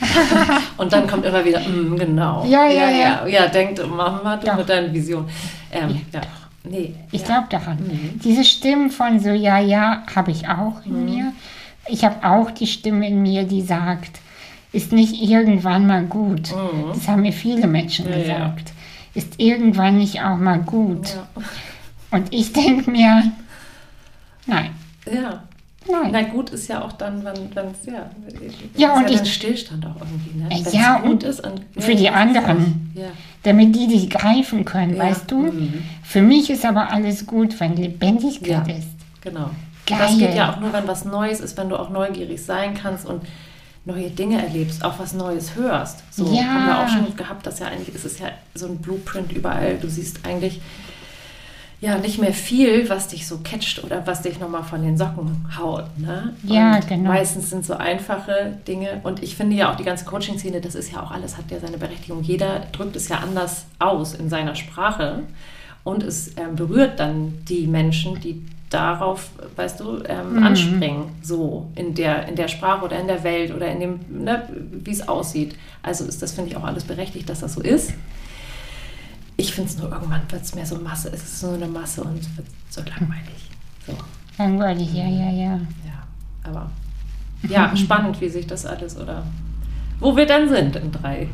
Und 0.76 0.92
dann 0.92 1.06
kommt 1.06 1.24
immer 1.24 1.44
wieder, 1.44 1.60
mm, 1.60 1.96
genau. 1.96 2.44
Ja, 2.44 2.66
ja, 2.66 2.90
ja. 2.90 3.26
Ja, 3.26 3.46
denkt, 3.46 3.80
Mama, 3.88 4.36
du 4.36 4.46
Doch. 4.46 4.56
mit 4.56 4.68
deiner 4.68 4.92
Vision. 4.92 5.28
Ähm, 5.70 6.00
ja. 6.12 6.20
Nee. 6.64 6.94
Ich 7.10 7.22
ja. 7.22 7.26
glaube 7.26 7.48
daran. 7.50 7.78
Mhm. 7.78 8.20
Diese 8.22 8.44
Stimmen 8.44 8.90
von 8.90 9.18
so, 9.20 9.30
ja, 9.30 9.58
ja, 9.58 10.04
habe 10.14 10.30
ich 10.30 10.48
auch 10.48 10.84
in 10.84 11.04
mir. 11.04 11.32
Ich 11.88 12.04
habe 12.04 12.24
auch 12.26 12.50
die 12.50 12.66
Stimme 12.66 13.08
in 13.08 13.22
mir, 13.22 13.44
die 13.44 13.62
sagt, 13.62 14.20
ist 14.72 14.92
nicht 14.92 15.20
irgendwann 15.20 15.86
mal 15.86 16.04
gut. 16.04 16.54
Das 16.94 17.08
haben 17.08 17.22
mir 17.22 17.32
viele 17.32 17.66
Menschen 17.66 18.06
Mhm. 18.06 18.12
Ja, 18.12 18.18
ja. 18.18 18.22
gesagt. 18.22 18.72
Ist 19.14 19.38
irgendwann 19.38 19.98
nicht 19.98 20.22
auch 20.22 20.38
mal 20.38 20.60
gut. 20.60 21.08
Ja. 21.08 21.26
Und 22.12 22.32
ich 22.32 22.52
denke 22.52 22.90
mir, 22.90 23.32
nein, 24.46 24.70
ja. 25.06 25.42
Nein. 25.90 26.10
Na 26.12 26.22
gut 26.22 26.50
ist 26.50 26.68
ja 26.68 26.82
auch 26.82 26.92
dann, 26.92 27.24
wenn 27.24 27.34
es 27.34 27.86
ja, 27.86 28.10
Ja, 28.76 28.94
und 28.94 29.02
ja 29.02 29.08
ich- 29.10 29.16
dann 29.16 29.26
Stillstand 29.26 29.86
auch 29.86 29.96
irgendwie, 30.00 30.38
ne? 30.38 30.46
Wenn's 30.50 30.72
ja, 30.72 30.98
gut 30.98 31.10
und 31.10 31.22
ist 31.24 31.40
und, 31.46 31.60
für 31.78 31.94
die 31.94 32.08
anderen. 32.10 32.92
Ja. 32.94 33.08
Damit 33.44 33.74
die 33.74 33.88
dich 33.88 34.10
greifen 34.10 34.64
können, 34.64 34.96
Ja. 34.96 35.04
weißt 35.04 35.30
du? 35.30 35.38
Mhm. 35.52 35.82
Für 36.02 36.22
mich 36.22 36.50
ist 36.50 36.64
aber 36.64 36.90
alles 36.92 37.26
gut, 37.26 37.58
wenn 37.60 37.76
Lebendigkeit 37.76 38.66
Ja. 38.68 38.74
ist. 38.74 38.88
Genau. 39.20 39.50
Geil. 39.86 39.98
Das 39.98 40.16
geht 40.18 40.34
ja 40.34 40.52
auch 40.52 40.60
nur, 40.60 40.72
wenn 40.72 40.86
was 40.86 41.04
Neues 41.04 41.40
ist, 41.40 41.56
wenn 41.58 41.68
du 41.68 41.76
auch 41.76 41.90
neugierig 41.90 42.40
sein 42.44 42.74
kannst 42.74 43.04
und 43.06 43.22
neue 43.84 44.10
Dinge 44.10 44.40
erlebst, 44.40 44.84
auch 44.84 45.00
was 45.00 45.12
Neues 45.12 45.56
hörst. 45.56 46.04
So 46.12 46.32
Ja. 46.32 46.44
haben 46.44 46.66
wir 46.66 46.78
auch 46.84 46.88
schon 46.88 47.16
gehabt, 47.16 47.44
dass 47.46 47.58
ja 47.58 47.66
eigentlich 47.66 47.92
ist 47.94 48.04
es 48.04 48.20
ja 48.20 48.28
so 48.54 48.66
ein 48.66 48.78
Blueprint 48.78 49.32
überall. 49.32 49.76
Du 49.78 49.88
siehst 49.88 50.20
eigentlich 50.24 50.60
ja 51.82 51.98
nicht 51.98 52.18
mehr 52.18 52.32
viel, 52.32 52.88
was 52.88 53.08
dich 53.08 53.26
so 53.26 53.40
catcht 53.42 53.82
oder 53.84 54.06
was 54.06 54.22
dich 54.22 54.38
nochmal 54.40 54.62
von 54.62 54.82
den 54.82 54.96
Socken 54.96 55.44
haut. 55.58 55.84
Ne? 55.98 56.32
Ja, 56.44 56.76
und 56.76 56.88
genau. 56.88 57.10
Meistens 57.10 57.50
sind 57.50 57.66
so 57.66 57.74
einfache 57.74 58.56
Dinge 58.66 59.00
und 59.02 59.22
ich 59.22 59.36
finde 59.36 59.56
ja 59.56 59.70
auch 59.70 59.76
die 59.76 59.84
ganze 59.84 60.04
Coaching-Szene, 60.06 60.60
das 60.60 60.74
ist 60.76 60.92
ja 60.92 61.02
auch 61.02 61.10
alles, 61.10 61.36
hat 61.36 61.50
ja 61.50 61.58
seine 61.60 61.76
Berechtigung. 61.78 62.22
Jeder 62.22 62.60
drückt 62.72 62.96
es 62.96 63.08
ja 63.08 63.18
anders 63.18 63.66
aus 63.80 64.14
in 64.14 64.30
seiner 64.30 64.54
Sprache 64.54 65.24
und 65.84 66.02
es 66.04 66.28
ähm, 66.38 66.54
berührt 66.54 67.00
dann 67.00 67.34
die 67.48 67.66
Menschen, 67.66 68.18
die 68.20 68.40
darauf, 68.70 69.30
weißt 69.56 69.80
du, 69.80 70.02
ähm, 70.08 70.36
Mhm. 70.36 70.42
anspringen, 70.44 71.02
so 71.20 71.66
in 71.74 71.94
der, 71.94 72.26
in 72.28 72.36
der 72.36 72.48
Sprache 72.48 72.84
oder 72.84 72.98
in 72.98 73.06
der 73.08 73.22
Welt 73.24 73.52
oder 73.54 73.66
in 73.70 73.80
dem, 73.80 74.00
ne, 74.08 74.48
wie 74.84 74.92
es 74.92 75.06
aussieht. 75.08 75.56
Also 75.82 76.04
ist 76.04 76.22
das, 76.22 76.32
finde 76.32 76.50
ich, 76.50 76.56
auch 76.56 76.64
alles 76.64 76.84
berechtigt, 76.84 77.28
dass 77.28 77.40
das 77.40 77.52
so 77.54 77.60
ist. 77.60 77.92
Ich 79.36 79.52
finde 79.52 79.70
es 79.70 79.78
nur, 79.78 79.90
irgendwann 79.90 80.22
wird 80.30 80.42
es 80.42 80.54
mehr 80.54 80.66
so 80.66 80.76
Masse, 80.76 81.10
es 81.12 81.22
ist 81.22 81.42
nur 81.42 81.54
eine 81.54 81.66
Masse 81.66 82.02
und 82.04 82.18
es 82.18 82.36
wird 82.36 82.46
so 82.70 82.80
langweilig. 82.82 83.50
So, 83.86 83.94
Langweilig, 84.38 84.92
ja, 84.94 85.04
ja, 85.06 85.30
ja. 85.30 85.52
ja, 85.84 86.02
aber 86.44 86.70
ja, 87.48 87.74
spannend, 87.76 88.20
wie 88.20 88.28
sich 88.28 88.46
das 88.46 88.64
alles 88.66 88.96
oder 88.96 89.24
wo 90.00 90.16
wir 90.16 90.26
dann 90.26 90.48
sind 90.48 90.74
in 90.76 90.90
drei, 90.92 91.28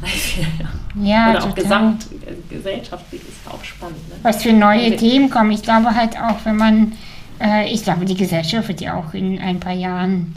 drei 0.00 0.06
vier 0.08 0.44
Jahren. 0.58 1.06
Ja, 1.06 1.30
oder 1.30 1.38
auch 1.40 1.48
total. 1.50 1.62
gesamt 1.62 2.06
äh, 2.26 2.54
gesellschaftlich 2.54 3.22
ist 3.22 3.50
auch 3.52 3.62
spannend. 3.64 4.08
Ne? 4.08 4.14
was 4.22 4.42
für 4.42 4.52
neue. 4.52 4.96
Themen 4.96 5.30
kommen. 5.30 5.50
Ich 5.50 5.62
glaube 5.62 5.94
halt 5.94 6.16
auch, 6.18 6.44
wenn 6.44 6.56
man, 6.56 6.92
äh, 7.40 7.68
ich 7.72 7.82
glaube, 7.84 8.04
die 8.04 8.14
Gesellschaft 8.16 8.68
wird 8.68 8.80
ja 8.80 8.94
auch 8.94 9.14
in 9.14 9.38
ein 9.38 9.60
paar 9.60 9.74
Jahren 9.74 10.34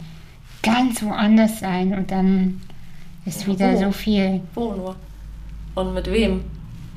ganz 0.62 1.02
woanders 1.02 1.60
sein 1.60 1.94
und 1.94 2.10
dann 2.10 2.60
ist 3.24 3.42
Ja, 3.42 3.48
wieder 3.48 3.72
wo? 3.74 3.78
so 3.84 3.92
viel 3.92 4.40
Wo 4.54 4.72
nur? 4.74 4.96
Und 5.74 5.94
mit 5.94 6.10
wem? 6.10 6.42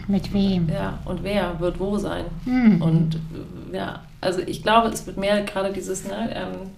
Mit 0.07 0.33
wem. 0.33 0.69
Ja, 0.69 0.99
und 1.05 1.23
wer 1.23 1.59
wird 1.59 1.79
wo 1.79 1.97
sein? 1.97 2.25
Mhm. 2.45 2.81
Und 2.81 3.19
ja, 3.71 4.01
also 4.21 4.39
ich 4.41 4.63
glaube, 4.63 4.89
es 4.89 5.05
wird 5.07 5.17
mehr 5.17 5.41
gerade 5.43 5.71
dieses, 5.73 6.05
ne, 6.07 6.29
ähm, 6.35 6.69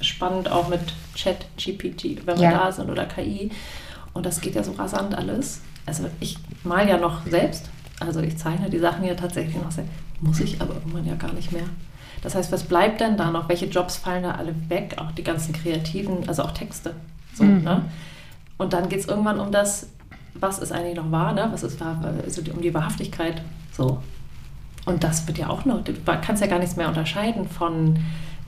spannend 0.00 0.50
auch 0.50 0.68
mit 0.68 0.80
Chat, 1.14 1.46
GPT, 1.56 2.26
wenn 2.26 2.36
wir 2.38 2.44
Ja. 2.50 2.64
da 2.66 2.72
sind 2.72 2.90
oder 2.90 3.04
KI. 3.06 3.50
Und 4.12 4.26
das 4.26 4.40
geht 4.40 4.54
ja 4.54 4.62
so 4.62 4.72
rasant 4.72 5.14
alles. 5.14 5.60
Also 5.86 6.04
ich 6.20 6.38
mal 6.62 6.88
ja 6.88 6.98
noch 6.98 7.26
selbst. 7.26 7.68
Also 8.00 8.20
ich 8.20 8.36
zeichne 8.36 8.70
die 8.70 8.78
Sachen 8.78 9.04
ja 9.04 9.14
tatsächlich 9.14 9.56
noch 9.56 9.70
selbst. 9.70 9.92
Muss 10.20 10.40
ich 10.40 10.60
aber 10.60 10.74
irgendwann 10.74 11.06
ja 11.06 11.14
gar 11.14 11.32
nicht 11.32 11.52
mehr. 11.52 11.64
Das 12.22 12.34
heißt, 12.34 12.50
was 12.52 12.62
bleibt 12.64 13.00
denn 13.00 13.16
da 13.16 13.30
noch? 13.30 13.48
Welche 13.48 13.66
Jobs 13.66 13.96
fallen 13.96 14.22
da 14.22 14.32
alle 14.32 14.54
weg? 14.68 14.96
Auch 14.98 15.12
die 15.12 15.22
ganzen 15.24 15.52
kreativen, 15.52 16.26
also 16.28 16.42
auch 16.42 16.52
Texte. 16.52 16.94
So, 17.34 17.44
Mhm. 17.44 17.62
ne? 17.62 17.84
Und 18.56 18.72
dann 18.72 18.88
geht 18.88 19.00
es 19.00 19.06
irgendwann 19.06 19.40
um 19.40 19.50
das, 19.52 19.88
was 20.34 20.58
ist 20.58 20.72
eigentlich 20.72 20.96
noch 20.96 21.10
wahr, 21.10 21.32
ne? 21.32 21.48
was 21.50 21.62
ist 21.62 21.80
wahr, 21.80 21.98
also 22.24 22.42
um 22.52 22.60
die 22.60 22.74
Wahrhaftigkeit. 22.74 23.42
So. 23.72 23.98
Und 24.84 25.02
das 25.02 25.26
wird 25.26 25.38
ja 25.38 25.48
auch 25.48 25.64
noch, 25.64 25.82
du 25.82 25.92
kannst 26.04 26.42
ja 26.42 26.48
gar 26.48 26.58
nichts 26.58 26.76
mehr 26.76 26.88
unterscheiden 26.88 27.48
von, 27.48 27.98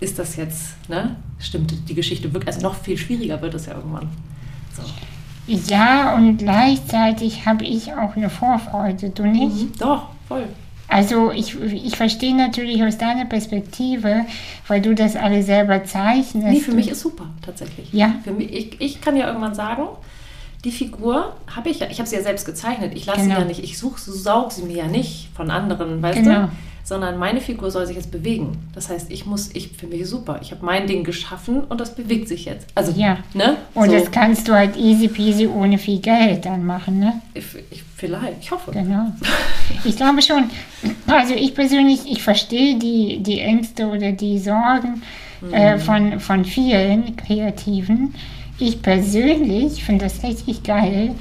ist 0.01 0.19
das 0.19 0.37
jetzt, 0.37 0.89
ne? 0.89 1.17
stimmt 1.39 1.89
die 1.89 1.95
Geschichte 1.95 2.33
wirklich, 2.33 2.55
also 2.55 2.67
noch 2.67 2.75
viel 2.75 2.97
schwieriger 2.97 3.41
wird 3.41 3.55
es 3.55 3.67
ja 3.67 3.75
irgendwann. 3.75 4.09
So. 4.75 4.83
Ja, 5.47 6.15
und 6.17 6.39
gleichzeitig 6.39 7.47
habe 7.47 7.65
ich 7.65 7.93
auch 7.93 8.17
eine 8.17 8.29
Vorfreude, 8.29 9.11
du 9.11 9.27
nicht? 9.27 9.57
Mhm. 9.57 9.73
Doch, 9.79 10.09
voll. 10.27 10.45
Also 10.89 11.33
ich, 11.33 11.61
ich 11.61 11.97
verstehe 11.97 12.37
natürlich 12.37 12.83
aus 12.83 12.99
deiner 12.99 13.25
Perspektive, 13.25 14.25
weil 14.69 14.81
du 14.81 14.95
das 14.95 15.17
alle 15.17 15.43
selber 15.43 15.85
zeichnest. 15.85 16.47
Nee, 16.47 16.61
für 16.61 16.73
mich 16.73 16.91
ist 16.91 17.01
super, 17.01 17.27
tatsächlich. 17.43 17.93
Ja. 17.93 18.15
Für 18.23 18.33
mich, 18.33 18.53
ich, 18.53 18.81
ich 18.81 19.01
kann 19.01 19.17
ja 19.17 19.27
irgendwann 19.27 19.55
sagen, 19.55 19.83
die 20.65 20.71
Figur 20.71 21.35
habe 21.55 21.69
ich 21.69 21.81
ja, 21.81 21.87
ich 21.91 21.99
habe 21.99 22.09
sie 22.09 22.17
ja 22.17 22.23
selbst 22.23 22.45
gezeichnet. 22.47 22.93
Ich 22.95 23.07
lasse 23.07 23.21
Genau. 23.21 23.35
sie 23.37 23.41
ja 23.43 23.47
nicht, 23.47 23.63
ich 23.63 23.79
suche, 23.79 24.01
saug 24.01 24.53
sie 24.53 24.63
mir 24.65 24.77
ja 24.79 24.87
nicht 24.87 25.29
von 25.35 25.51
anderen, 25.51 26.03
weißt 26.03 26.19
Genau. 26.23 26.43
du? 26.45 26.49
Sondern 26.83 27.19
meine 27.19 27.41
Figur 27.41 27.73
soll 27.73 27.85
sich 27.85 27.97
jetzt 27.97 28.13
bewegen. 28.13 28.59
Das 28.73 28.89
heißt, 28.91 29.11
ich 29.11 29.27
muss, 29.27 29.51
ich 29.55 29.73
für 29.73 29.89
mich 29.89 30.07
super. 30.07 30.39
Ich 30.41 30.53
habe 30.53 30.65
mein 30.65 30.87
Ding 30.87 31.03
geschaffen 31.03 31.65
und 31.65 31.81
das 31.81 31.97
bewegt 31.97 32.29
sich 32.29 32.45
jetzt. 32.45 32.69
Also, 32.77 32.93
Ja. 32.93 33.19
ne? 33.35 33.57
Und 33.75 33.87
so, 33.91 33.93
das 33.99 34.09
kannst 34.13 34.47
du 34.47 34.53
halt 34.55 34.77
easy 34.77 35.09
peasy 35.09 35.49
ohne 35.49 35.79
viel 35.79 35.99
Geld 35.99 36.45
dann 36.45 36.65
machen, 36.65 37.01
ne? 37.01 37.21
ich, 37.35 37.45
ich, 37.73 37.83
vielleicht, 37.97 38.41
ich 38.41 38.51
hoffe. 38.53 38.71
Genau. 38.73 39.07
Ich 39.85 39.97
glaube 39.97 40.23
schon, 40.23 40.45
also 41.09 41.35
ich 41.35 41.55
persönlich, 41.55 42.01
ich 42.09 42.23
verstehe 42.23 42.79
die, 42.79 43.21
die 43.21 43.41
Ängste 43.41 43.87
oder 43.89 44.13
die 44.13 44.39
Sorgen 44.39 45.03
Mhm. 45.43 45.53
äh, 45.53 45.79
von, 45.79 46.19
von 46.21 46.45
vielen 46.47 47.15
Kreativen. 47.17 48.15
Ich 48.59 48.81
persönlich 48.81 49.85
finde 49.85 50.07
das 50.07 50.23
richtig 50.23 50.63
geil 50.63 51.15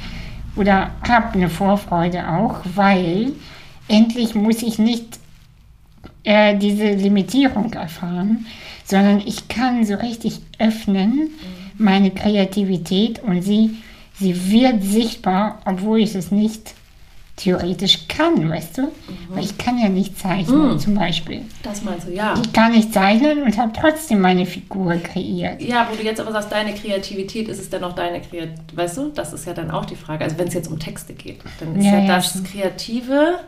oder 0.55 0.91
habe 1.07 1.33
eine 1.33 1.49
Vorfreude 1.49 2.29
auch, 2.29 2.61
weil 2.75 3.33
endlich 3.87 4.35
muss 4.35 4.63
ich 4.63 4.79
nicht 4.79 5.19
äh, 6.23 6.57
diese 6.57 6.93
Limitierung 6.93 7.73
erfahren, 7.73 8.45
sondern 8.85 9.19
ich 9.19 9.47
kann 9.47 9.85
so 9.85 9.95
richtig 9.95 10.39
öffnen, 10.59 11.29
meine 11.77 12.11
Kreativität 12.11 13.21
und 13.21 13.41
sie, 13.41 13.71
sie 14.13 14.51
wird 14.51 14.81
sichtbar, 14.83 15.59
obwohl 15.65 15.99
ich 15.99 16.15
es 16.15 16.31
nicht 16.31 16.73
theoretisch 17.35 18.07
kann, 18.07 18.49
weißt 18.49 18.77
du? 18.77 18.91
Weil 19.29 19.43
ich 19.43 19.57
kann 19.57 19.77
ja 19.77 19.89
nicht 19.89 20.17
zeichnen, 20.17 20.73
Mhm. 20.73 20.79
zum 20.79 20.95
Beispiel. 20.95 21.41
Das 21.63 21.83
meinst 21.83 22.07
du, 22.07 22.11
ja. 22.13 22.33
Ich 22.41 22.53
kann 22.53 22.71
nicht 22.71 22.93
zeichnen 22.93 23.43
und 23.43 23.57
habe 23.57 23.71
trotzdem 23.77 24.21
meine 24.21 24.45
Figur 24.45 24.95
kreiert. 24.95 25.61
Ja, 25.61 25.87
wo 25.91 25.95
du 25.95 26.03
jetzt 26.03 26.21
aber 26.21 26.31
sagst, 26.31 26.51
deine 26.51 26.73
Kreativität, 26.73 27.47
ist 27.49 27.59
es 27.59 27.69
denn 27.69 27.83
auch 27.83 27.93
deine 27.93 28.21
Kreativität? 28.21 28.75
Weißt 28.77 28.97
du, 28.97 29.09
das 29.09 29.33
ist 29.33 29.45
ja 29.45 29.53
dann 29.53 29.69
auch 29.71 29.85
die 29.85 29.95
Frage. 29.97 30.23
Also 30.23 30.37
wenn 30.37 30.47
es 30.47 30.53
jetzt 30.53 30.69
um 30.69 30.79
Texte 30.79 31.13
geht, 31.13 31.39
dann 31.59 31.75
ist 31.75 31.85
Ja, 31.85 31.93
ja, 31.93 31.99
ja, 31.99 32.07
das 32.15 32.29
stimmt. 32.29 32.51
Kreative, 32.51 33.39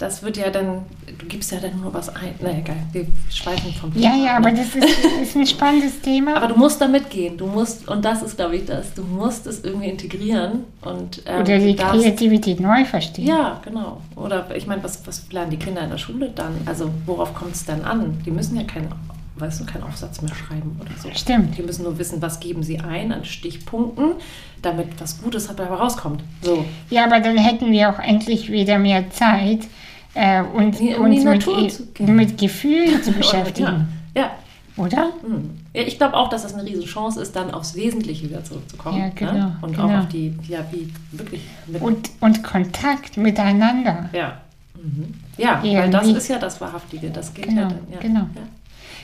das 0.00 0.22
wird 0.22 0.36
ja 0.38 0.48
dann, 0.50 0.82
du 1.18 1.26
gibst 1.26 1.52
ja 1.52 1.58
dann 1.60 1.78
nur 1.80 1.92
was 1.94 2.08
ein. 2.08 2.34
Na 2.40 2.50
egal, 2.58 2.76
wir 2.92 3.06
schweifen 3.30 3.72
vom 3.72 3.92
Ja, 3.94 4.10
Thema 4.12 4.24
ja, 4.24 4.32
ab, 4.32 4.38
aber 4.38 4.50
das 4.50 4.74
ist, 4.74 5.04
ist 5.22 5.36
ein 5.36 5.46
spannendes 5.46 6.00
Thema. 6.00 6.34
Aber 6.36 6.48
du 6.48 6.56
musst 6.56 6.80
da 6.80 6.88
mitgehen. 6.88 7.36
Du 7.36 7.46
musst, 7.46 7.86
und 7.86 8.02
das 8.04 8.22
ist, 8.22 8.36
glaube 8.36 8.56
ich, 8.56 8.64
das, 8.64 8.94
du 8.94 9.04
musst 9.04 9.46
es 9.46 9.62
irgendwie 9.62 9.88
integrieren 9.90 10.64
und 10.80 11.22
ähm, 11.26 11.42
Oder 11.42 11.58
die 11.58 11.76
darfst- 11.76 12.02
Kreativität 12.02 12.60
neu 12.60 12.84
verstehen. 12.84 13.26
Ja, 13.26 13.60
genau. 13.64 14.00
Oder 14.16 14.46
ich 14.56 14.66
meine, 14.66 14.82
was, 14.82 15.06
was 15.06 15.30
lernen 15.30 15.50
die 15.50 15.58
Kinder 15.58 15.82
in 15.82 15.90
der 15.90 15.98
Schule 15.98 16.30
dann? 16.34 16.54
Also 16.66 16.90
worauf 17.06 17.34
kommt 17.34 17.54
es 17.54 17.66
dann 17.66 17.82
an? 17.84 18.18
Die 18.24 18.30
müssen 18.30 18.56
ja 18.56 18.62
keinen, 18.64 18.88
weißt 19.36 19.60
du, 19.60 19.66
keinen 19.66 19.82
Aufsatz 19.84 20.22
mehr 20.22 20.34
schreiben 20.34 20.80
oder 20.80 20.90
so. 20.98 21.10
Stimmt. 21.12 21.58
Die 21.58 21.62
müssen 21.62 21.82
nur 21.84 21.98
wissen, 21.98 22.22
was 22.22 22.40
geben 22.40 22.62
sie 22.62 22.78
ein 22.80 23.12
an 23.12 23.26
Stichpunkten, 23.26 24.12
damit 24.62 24.98
was 24.98 25.20
Gutes 25.22 25.46
dabei 25.46 25.64
rauskommt. 25.64 26.22
So. 26.40 26.64
Ja, 26.88 27.04
aber 27.04 27.20
dann 27.20 27.36
hätten 27.36 27.70
wir 27.70 27.90
auch 27.90 27.98
endlich 27.98 28.50
wieder 28.50 28.78
mehr 28.78 29.10
Zeit, 29.10 29.60
äh, 30.14 30.42
uns, 30.42 30.78
Die- 30.78 30.94
um 30.94 31.04
uns 31.06 31.16
mit, 31.16 31.24
Natur 31.24 31.58
e- 31.98 32.02
mit 32.10 32.38
Gefühlen 32.38 33.02
zu 33.02 33.12
beschäftigen. 33.12 33.88
Ja. 34.14 34.22
ja. 34.22 34.30
Oder? 34.76 35.10
Hm. 35.22 35.50
Ja, 35.74 35.82
ich 35.82 35.98
glaube 35.98 36.14
auch, 36.16 36.28
dass 36.28 36.42
das 36.42 36.54
eine 36.54 36.64
Riesenchance 36.64 37.20
ist, 37.20 37.36
dann 37.36 37.50
aufs 37.52 37.74
Wesentliche 37.74 38.28
wieder 38.28 38.42
zurückzukommen. 38.42 38.98
Ja, 38.98 39.08
genau, 39.14 39.32
Ne? 39.32 39.56
Und 39.62 39.72
genau. 39.76 39.88
auch 39.88 39.98
auf 40.00 40.08
die, 40.08 40.34
ja, 40.48 40.60
wie 40.70 40.92
wirklich 41.12 41.42
mit 41.66 41.82
Und, 41.82 42.10
und 42.20 42.42
Kontakt 42.42 43.16
miteinander. 43.16 44.08
Ja. 44.12 44.40
Mhm. 44.74 45.14
Ja, 45.36 45.60
weil 45.62 45.90
das 45.90 46.02
Irgendwie. 46.04 46.18
ist 46.18 46.28
ja 46.28 46.38
das 46.38 46.60
Wahrhaftige. 46.60 47.10
Das 47.10 47.34
geht 47.34 47.46
Genau, 47.46 47.62
ja 47.62 47.68
dann. 47.68 47.78
Ja. 47.92 47.98
genau. 48.00 48.20
Ja, 48.20 48.42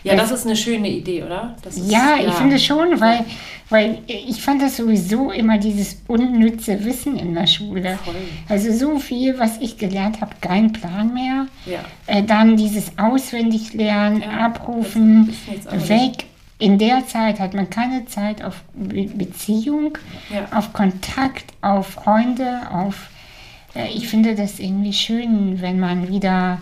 ja 0.07 0.17
das 0.17 0.31
ist 0.31 0.47
eine 0.47 0.57
schöne 0.57 0.89
Idee, 0.91 1.23
oder? 1.23 1.57
Das 1.63 1.77
ist, 1.77 1.91
Ja, 1.91 2.17
ich 2.25 2.33
finde 2.35 2.59
schon, 2.59 3.01
weil, 3.01 3.25
weil 3.71 3.99
ich 4.07 4.41
fand 4.43 4.63
das 4.63 4.77
sowieso 4.77 5.31
immer 5.31 5.59
dieses 5.59 6.03
unnütze 6.07 6.85
Wissen 6.85 7.17
in 7.19 7.35
der 7.35 7.47
Schule. 7.47 7.99
Voll. 8.05 8.15
Also 8.49 8.73
so 8.73 8.99
viel, 8.99 9.39
was 9.39 9.59
ich 9.61 9.79
gelernt 9.79 10.21
habe, 10.21 10.33
kein 10.41 10.73
Plan 10.73 11.13
mehr. 11.13 11.47
Ja. 11.67 11.81
Äh, 12.07 12.23
dann 12.23 12.57
dieses 12.57 12.93
Auswendiglernen, 12.99 14.23
Ja, 14.23 14.47
abrufen, 14.47 15.35
das 15.65 15.89
weg. 15.89 16.27
In 16.59 16.79
der 16.79 17.07
Zeit 17.07 17.39
hat 17.39 17.53
man 17.53 17.69
keine 17.69 18.07
Zeit 18.07 18.43
auf 18.43 18.63
Be 18.73 19.05
Beziehung, 19.15 19.99
Ja. 20.33 20.57
auf 20.57 20.73
Kontakt, 20.73 21.53
auf 21.61 21.87
Freunde, 21.89 22.63
auf... 22.73 23.11
Äh, 23.75 23.89
ich 23.95 24.09
finde 24.09 24.35
das 24.35 24.59
irgendwie 24.59 24.95
schön, 24.95 25.61
wenn 25.61 25.79
man 25.79 26.09
wieder 26.09 26.61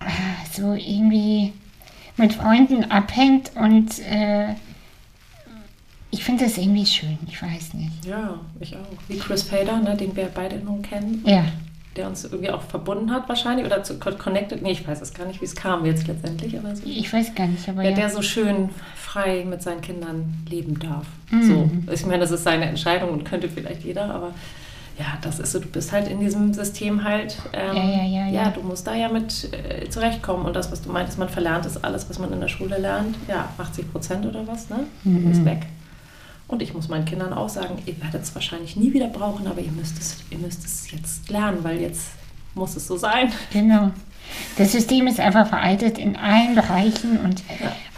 äh, 0.00 0.04
so 0.52 0.72
irgendwie 0.72 1.52
mit 2.16 2.32
Freunden 2.34 2.90
abhängt 2.90 3.50
und 3.56 3.98
äh, 4.00 4.54
ich 6.10 6.22
finde 6.22 6.44
das 6.44 6.56
irgendwie 6.58 6.86
schön, 6.86 7.18
ich 7.26 7.42
weiß 7.42 7.74
nicht. 7.74 8.04
Ja, 8.06 8.38
ich 8.60 8.74
auch. 8.76 8.80
Wie 9.08 9.18
Chris 9.18 9.42
Fader, 9.42 9.78
ne, 9.80 9.96
den 9.96 10.14
wir 10.14 10.26
beide 10.32 10.56
nun 10.58 10.80
kennen, 10.82 11.22
Ja, 11.26 11.44
der 11.96 12.06
uns 12.08 12.24
irgendwie 12.24 12.50
auch 12.50 12.62
verbunden 12.62 13.10
hat 13.12 13.28
wahrscheinlich 13.28 13.66
oder 13.66 13.82
zu 13.82 13.98
co- 13.98 14.12
connected. 14.16 14.62
Nee, 14.62 14.72
ich 14.72 14.86
weiß 14.86 15.00
es 15.00 15.12
gar 15.12 15.26
nicht, 15.26 15.40
wie 15.40 15.44
es 15.44 15.56
kam 15.56 15.84
jetzt 15.86 16.06
letztendlich, 16.06 16.56
aber 16.56 16.74
so. 16.76 16.82
ich 16.86 17.12
weiß 17.12 17.34
gar 17.34 17.46
nicht, 17.48 17.68
aber 17.68 17.82
Ja, 17.82 17.90
ja. 17.90 17.96
der 17.96 18.10
so 18.10 18.22
schön 18.22 18.70
frei 18.96 19.44
mit 19.44 19.62
seinen 19.62 19.80
Kindern 19.80 20.34
leben 20.48 20.78
darf. 20.78 21.06
Mhm. 21.30 21.42
So. 21.86 21.92
Ich 21.92 22.06
meine, 22.06 22.20
das 22.20 22.30
ist 22.30 22.44
seine 22.44 22.66
Entscheidung 22.66 23.10
und 23.10 23.24
könnte 23.24 23.48
vielleicht 23.48 23.82
jeder, 23.84 24.12
aber 24.14 24.32
ja, 24.98 25.06
das 25.22 25.40
ist 25.40 25.52
so, 25.52 25.58
du 25.58 25.66
bist 25.68 25.90
halt 25.92 26.08
in 26.08 26.20
diesem 26.20 26.54
System 26.54 27.02
halt, 27.04 27.36
ähm, 27.52 27.76
Ja, 27.76 27.82
ja, 27.84 28.04
ja, 28.04 28.26
ja. 28.28 28.50
du 28.50 28.60
musst 28.62 28.86
da 28.86 28.94
ja 28.94 29.08
mit 29.08 29.48
äh, 29.52 29.88
zurechtkommen 29.88 30.44
und 30.46 30.54
das, 30.54 30.70
was 30.70 30.82
du 30.82 30.90
meintest, 30.92 31.18
man 31.18 31.28
verlernt, 31.28 31.66
ist 31.66 31.84
alles, 31.84 32.08
was 32.08 32.18
man 32.18 32.32
in 32.32 32.40
der 32.40 32.48
Schule 32.48 32.78
lernt, 32.78 33.16
ja, 33.28 33.48
80 33.58 33.90
Prozent 33.90 34.24
oder 34.26 34.46
was, 34.46 34.68
ne, 34.70 34.80
Mhm. 35.04 35.30
ist 35.30 35.44
weg. 35.44 35.66
Und 36.46 36.62
ich 36.62 36.74
muss 36.74 36.88
meinen 36.88 37.06
Kindern 37.06 37.32
auch 37.32 37.48
sagen, 37.48 37.78
ihr 37.86 38.00
werdet 38.02 38.22
es 38.22 38.34
wahrscheinlich 38.34 38.76
nie 38.76 38.92
wieder 38.92 39.08
brauchen, 39.08 39.46
aber 39.46 39.60
ihr 39.60 39.72
müsst 39.72 39.98
es, 39.98 40.16
ihr 40.30 40.38
müsst 40.38 40.64
es 40.64 40.90
jetzt 40.92 41.28
lernen, 41.30 41.58
weil 41.62 41.80
jetzt 41.80 42.08
muss 42.54 42.76
es 42.76 42.86
so 42.86 42.96
sein. 42.96 43.32
Genau. 43.52 43.90
Das 44.56 44.72
System 44.72 45.06
ist 45.06 45.20
einfach 45.20 45.48
veraltet 45.48 45.98
in 45.98 46.16
allen 46.16 46.54
Bereichen 46.54 47.18
und 47.18 47.42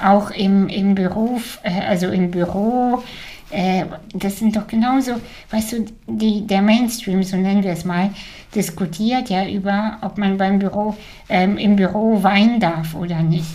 auch 0.03 0.31
im, 0.31 0.69
im 0.69 0.95
Beruf, 0.95 1.59
äh, 1.63 1.83
also 1.83 2.07
im 2.09 2.31
Büro. 2.31 3.03
Äh, 3.51 3.85
das 4.13 4.39
sind 4.39 4.57
doch 4.57 4.67
genauso, 4.67 5.13
weißt 5.51 5.73
du, 5.73 5.87
die, 6.09 6.47
der 6.47 6.63
Mainstream, 6.63 7.23
so 7.23 7.37
nennen 7.37 7.63
wir 7.63 7.71
es 7.73 7.85
mal, 7.85 8.11
diskutiert 8.55 9.31
ja 9.31 9.49
über, 9.49 9.99
ob 10.03 10.19
man 10.19 10.37
beim 10.37 10.59
Büro, 10.59 10.97
ähm, 11.29 11.57
im 11.57 11.77
Büro 11.77 12.23
weinen 12.23 12.59
darf 12.59 12.95
oder 12.95 13.23
nicht. 13.23 13.47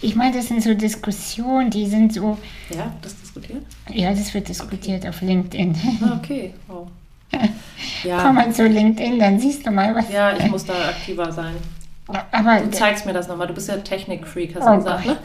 Ich 0.00 0.14
meine, 0.14 0.36
das 0.36 0.48
sind 0.48 0.62
so 0.62 0.74
Diskussionen, 0.74 1.70
die 1.70 1.86
sind 1.86 2.12
so, 2.12 2.36
Ja, 2.70 2.92
das 3.02 3.18
diskutiert? 3.20 3.62
ja, 3.92 4.10
das 4.10 4.32
wird 4.34 4.48
diskutiert 4.48 5.06
auf 5.06 5.20
LinkedIn. 5.22 5.74
Ah, 6.02 6.18
okay. 6.22 6.52
Wow. 6.66 6.88
Komm 7.30 7.48
Ja, 8.04 8.32
mal 8.32 8.52
zu 8.52 8.66
LinkedIn, 8.66 9.18
dann 9.18 9.38
siehst 9.40 9.66
du 9.66 9.70
mal 9.70 9.94
was. 9.94 10.10
ja, 10.12 10.36
ich 10.36 10.46
muss 10.50 10.64
da 10.64 10.74
aktiver 10.90 11.32
sein. 11.32 11.54
Aber 12.32 12.60
Du 12.60 12.70
zeigst 12.70 13.04
mir 13.04 13.12
das 13.12 13.28
nochmal. 13.28 13.46
Du 13.48 13.52
bist 13.54 13.68
ja 13.68 13.76
Technik-Freak, 13.76 14.54
hast 14.56 14.66
Oh 14.66 14.70
du 14.70 14.76
gesagt, 14.78 15.06
ne? 15.06 15.16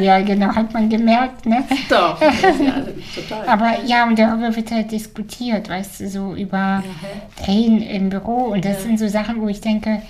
ja, 0.04 0.20
genau, 0.22 0.48
hat 0.54 0.72
man 0.74 0.88
gemerkt, 0.88 1.46
ne? 1.46 1.62
Doch. 1.88 2.20
Ja, 2.20 2.28
total. 3.14 3.48
Aber 3.48 3.80
ja, 3.84 4.06
und 4.08 4.18
darüber 4.18 4.54
wird 4.56 4.70
halt 4.72 4.90
diskutiert, 4.90 5.68
weißt 5.68 6.00
du, 6.00 6.08
so 6.10 6.34
über 6.34 6.82
hä? 6.82 7.44
Drehen 7.44 7.80
im 7.82 8.08
Büro. 8.10 8.46
Und 8.46 8.64
das 8.64 8.78
Ja. 8.78 8.80
sind 8.82 8.98
so 8.98 9.06
Sachen, 9.08 9.40
wo 9.40 9.46
ich 9.48 9.60
denke, 9.60 10.02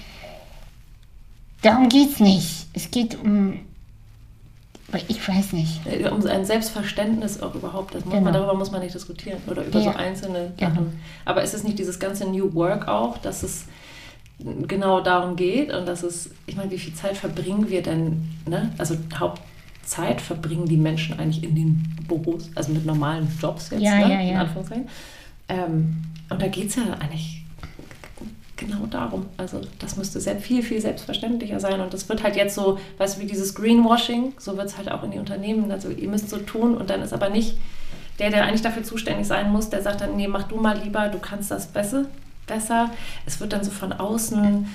darum 1.62 1.88
geht's 1.88 2.20
nicht. 2.20 2.66
Es 2.72 2.90
geht 2.90 3.18
um, 3.22 3.61
ich 5.09 5.28
weiß 5.28 5.53
nicht. 5.53 5.80
Um 6.11 6.26
ein 6.26 6.44
Selbstverständnis 6.44 7.42
auch 7.42 7.55
überhaupt. 7.55 7.94
Das 7.94 8.05
muss 8.05 8.12
Genau. 8.14 8.24
man, 8.24 8.32
darüber 8.32 8.55
muss 8.55 8.70
man 8.70 8.80
nicht 8.80 8.94
diskutieren. 8.94 9.38
Oder 9.46 9.64
über 9.64 9.78
Ja. 9.78 9.92
so 9.92 9.98
einzelne 9.98 10.53
Genau. 10.57 10.70
Sachen. 10.70 11.01
Aber 11.26 11.42
ist 11.42 11.55
es 11.55 11.62
nicht 11.62 11.78
dieses 11.78 11.98
ganze 12.01 12.24
New 12.28 12.55
Work 12.55 12.88
auch, 12.88 13.18
dass 13.18 13.42
es 13.42 13.66
genau 14.66 15.01
darum 15.01 15.36
geht 15.36 15.72
und 15.72 15.86
dass 15.86 16.03
es, 16.03 16.30
ich 16.47 16.57
meine, 16.57 16.70
wie 16.70 16.78
viel 16.78 16.95
Zeit 16.95 17.16
verbringen 17.16 17.68
wir 17.68 17.82
denn, 17.82 18.28
ne? 18.47 18.72
Also 18.78 18.97
Hauptzeit 19.18 20.20
verbringen 20.20 20.66
die 20.66 20.76
Menschen 20.76 21.18
eigentlich 21.18 21.43
in 21.45 21.55
den 21.55 21.97
Büros, 22.09 22.51
also 22.55 22.72
mit 22.72 22.86
normalen 22.86 23.28
Jobs 23.41 23.70
jetzt, 23.70 23.82
Ja, 23.82 23.97
ne? 23.97 24.12
ja, 24.12 24.20
in 24.20 24.28
ja. 24.28 24.41
Anführungszeichen. 24.41 24.88
Ähm, 25.49 26.03
und 26.30 26.41
da 26.41 26.49
geht 26.49 26.68
es 26.68 26.76
ja 26.76 26.84
eigentlich 27.01 27.43
genau 28.57 28.86
darum. 28.86 29.26
Also 29.36 29.61
das 29.78 29.97
müsste 29.97 30.20
sehr, 30.20 30.36
viel, 30.36 30.62
viel 30.62 30.80
selbstverständlicher 30.80 31.59
sein. 31.61 31.80
Und 31.80 31.93
das 31.93 32.09
wird 32.09 32.22
halt 32.22 32.36
jetzt 32.36 32.55
so, 32.55 32.78
weißt 32.99 33.16
du, 33.16 33.22
wie 33.22 33.26
dieses 33.26 33.55
Greenwashing, 33.55 34.34
so 34.38 34.57
wird 34.57 34.68
es 34.68 34.76
halt 34.76 34.91
auch 34.91 35.03
in 35.03 35.11
die 35.11 35.18
Unternehmen. 35.18 35.70
Also 35.72 35.91
ihr 35.91 36.09
müsst 36.09 36.30
so 36.30 36.38
tun 36.38 36.76
und 36.76 36.91
dann 36.91 37.03
ist 37.03 37.12
aber 37.12 37.30
nicht 37.30 37.57
der, 38.18 38.30
der 38.30 38.45
eigentlich 38.45 38.62
dafür 38.62 38.82
zuständig 38.82 39.26
sein 39.26 39.51
muss, 39.51 39.70
der 39.70 39.82
sagt 39.82 40.03
dann, 40.03 40.14
nee, 40.14 40.28
mach 40.28 40.45
du 40.45 40.57
mal 40.57 40.78
lieber, 40.78 41.09
du 41.09 41.18
kannst 41.18 41.51
das 41.51 41.66
besser. 41.66 42.05
Besser. 42.51 42.90
Es 43.26 43.40
wird 43.40 43.53
dann 43.55 43.64
so 43.64 43.70
von 43.70 43.92
außen 43.94 44.66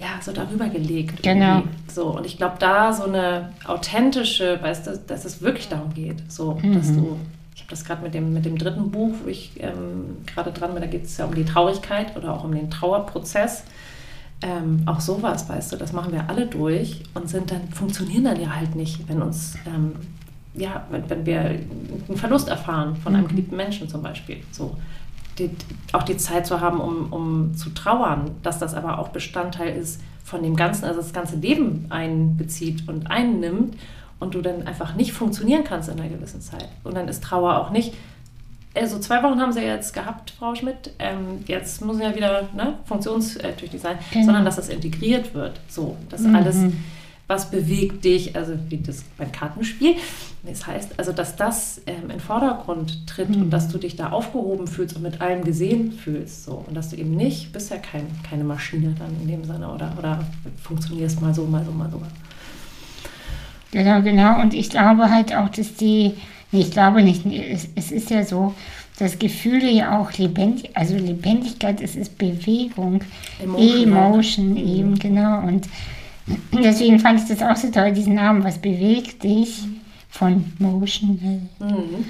ja, 0.00 0.06
so 0.22 0.32
darüber 0.32 0.68
gelegt. 0.68 1.22
Genau. 1.22 1.62
So, 1.94 2.06
und 2.16 2.24
ich 2.24 2.38
glaube, 2.38 2.56
da 2.58 2.92
so 2.92 3.04
eine 3.04 3.52
authentische, 3.66 4.58
weißt 4.62 4.86
du, 4.86 4.98
dass 5.06 5.24
es 5.26 5.42
wirklich 5.42 5.68
darum 5.68 5.92
geht. 5.92 6.16
So, 6.32 6.58
dass 6.74 6.88
Mhm. 6.88 6.96
du, 6.96 7.16
ich 7.54 7.60
habe 7.60 7.70
das 7.70 7.84
gerade 7.84 8.02
mit 8.02 8.14
dem, 8.14 8.32
mit 8.32 8.46
dem 8.46 8.56
dritten 8.56 8.90
Buch, 8.90 9.12
wo 9.22 9.28
ich 9.28 9.52
ähm, 9.60 10.16
gerade 10.26 10.52
dran 10.52 10.72
bin, 10.72 10.80
da 10.80 10.88
geht 10.88 11.04
es 11.04 11.18
ja 11.18 11.26
um 11.26 11.34
die 11.34 11.44
Traurigkeit 11.44 12.16
oder 12.16 12.32
auch 12.32 12.44
um 12.44 12.54
den 12.54 12.70
Trauerprozess. 12.70 13.64
Ähm, 14.42 14.84
auch 14.86 15.00
sowas, 15.00 15.46
weißt 15.50 15.72
du, 15.72 15.76
das 15.76 15.92
machen 15.92 16.12
wir 16.14 16.30
alle 16.30 16.46
durch 16.46 17.02
und 17.12 17.28
sind 17.28 17.50
dann, 17.50 17.68
funktionieren 17.74 18.24
dann 18.24 18.40
ja 18.40 18.56
halt 18.56 18.74
nicht, 18.74 19.06
wenn 19.06 19.20
uns, 19.20 19.54
ähm, 19.66 19.92
ja, 20.54 20.86
wenn, 20.90 21.10
wenn 21.10 21.26
wir 21.26 21.40
einen 21.40 22.16
Verlust 22.16 22.48
erfahren 22.48 22.96
von 22.96 23.14
einem 23.14 23.24
Mhm. 23.24 23.28
geliebten 23.28 23.56
Menschen 23.56 23.86
zum 23.90 24.02
Beispiel. 24.02 24.38
So. 24.50 24.76
Die, 25.40 25.50
auch 25.92 26.02
die 26.02 26.16
Zeit 26.16 26.46
zu 26.46 26.60
haben, 26.60 26.80
um, 26.80 27.12
um 27.12 27.54
zu 27.56 27.70
trauern, 27.70 28.30
dass 28.42 28.58
das 28.58 28.74
aber 28.74 28.98
auch 28.98 29.08
Bestandteil 29.08 29.74
ist 29.76 30.00
von 30.24 30.42
dem 30.42 30.54
Ganzen, 30.54 30.84
also 30.84 31.00
das 31.00 31.12
ganze 31.12 31.36
Leben 31.36 31.86
einbezieht 31.88 32.86
und 32.88 33.10
einnimmt 33.10 33.74
und 34.20 34.34
du 34.34 34.42
dann 34.42 34.66
einfach 34.66 34.94
nicht 34.94 35.12
funktionieren 35.12 35.64
kannst 35.64 35.88
in 35.88 35.98
einer 35.98 36.08
gewissen 36.08 36.40
Zeit. 36.40 36.68
Und 36.84 36.94
dann 36.96 37.08
ist 37.08 37.24
Trauer 37.24 37.58
auch 37.58 37.70
nicht, 37.70 37.94
also 38.76 38.98
zwei 39.00 39.22
Wochen 39.24 39.40
haben 39.40 39.52
sie 39.52 39.62
jetzt 39.62 39.94
gehabt, 39.94 40.30
Frau 40.38 40.54
Schmidt. 40.54 40.92
Ähm, 41.00 41.42
jetzt 41.46 41.84
müssen 41.84 42.02
ja 42.02 42.14
wieder 42.14 42.42
ne, 42.54 42.74
funktionstüchtig 42.84 43.80
sein, 43.80 43.98
Genau. 44.12 44.26
sondern 44.26 44.44
dass 44.44 44.56
das 44.56 44.68
integriert 44.68 45.34
wird. 45.34 45.58
So, 45.68 45.96
dass 46.10 46.20
Mhm. 46.20 46.36
alles 46.36 46.56
was 47.30 47.48
bewegt 47.48 48.04
dich, 48.04 48.34
also 48.34 48.54
wie 48.68 48.78
das 48.78 49.04
beim 49.16 49.30
Kartenspiel. 49.30 49.94
Das 50.42 50.66
heißt, 50.66 50.98
also 50.98 51.12
dass 51.12 51.36
das 51.36 51.80
ähm, 51.86 52.02
in 52.02 52.08
den 52.08 52.20
Vordergrund 52.20 53.06
tritt 53.06 53.30
mhm. 53.30 53.42
und 53.42 53.50
dass 53.50 53.68
du 53.68 53.78
dich 53.78 53.94
da 53.94 54.10
aufgehoben 54.10 54.66
fühlst 54.66 54.96
und 54.96 55.02
mit 55.02 55.20
allem 55.20 55.44
gesehen 55.44 55.92
fühlst. 55.92 56.44
So. 56.46 56.64
Und 56.66 56.74
dass 56.76 56.88
du 56.88 56.96
eben 56.96 57.14
nicht, 57.14 57.52
bist 57.52 57.70
ja 57.70 57.76
kein, 57.76 58.08
keine 58.28 58.42
Maschine 58.42 58.96
dann 58.98 59.14
in 59.22 59.28
dem 59.28 59.44
Sinne 59.44 59.72
oder, 59.72 59.94
oder 59.96 60.24
funktionierst 60.60 61.22
mal 61.22 61.32
so, 61.32 61.46
mal 61.46 61.64
so, 61.64 61.70
mal 61.70 61.88
so. 61.88 62.02
Genau, 63.70 64.02
genau. 64.02 64.40
Und 64.40 64.52
ich 64.52 64.68
glaube 64.68 65.08
halt 65.08 65.32
auch, 65.32 65.50
dass 65.50 65.76
die, 65.76 66.14
nee, 66.50 66.62
ich 66.62 66.72
glaube 66.72 67.04
nicht, 67.04 67.24
es, 67.26 67.68
es 67.76 67.92
ist 67.92 68.10
ja 68.10 68.24
so, 68.24 68.54
dass 68.98 69.20
Gefühle 69.20 69.70
ja 69.70 70.00
auch 70.00 70.12
lebendig, 70.14 70.76
also 70.76 70.96
Lebendigkeit, 70.96 71.80
es 71.80 71.94
ist 71.94 72.18
Bewegung, 72.18 73.04
Emotion, 73.40 73.82
Emotion 73.84 74.56
eben, 74.56 74.98
genau. 74.98 75.46
Und 75.46 75.68
Deswegen 76.52 76.98
fand 76.98 77.20
ich 77.20 77.28
das 77.28 77.42
auch 77.42 77.56
so 77.56 77.70
toll, 77.70 77.92
diesen 77.92 78.14
Namen, 78.14 78.44
was 78.44 78.58
bewegt 78.58 79.22
dich 79.22 79.64
von 80.10 80.52
Motion. 80.58 81.48
Mhm. 81.58 82.04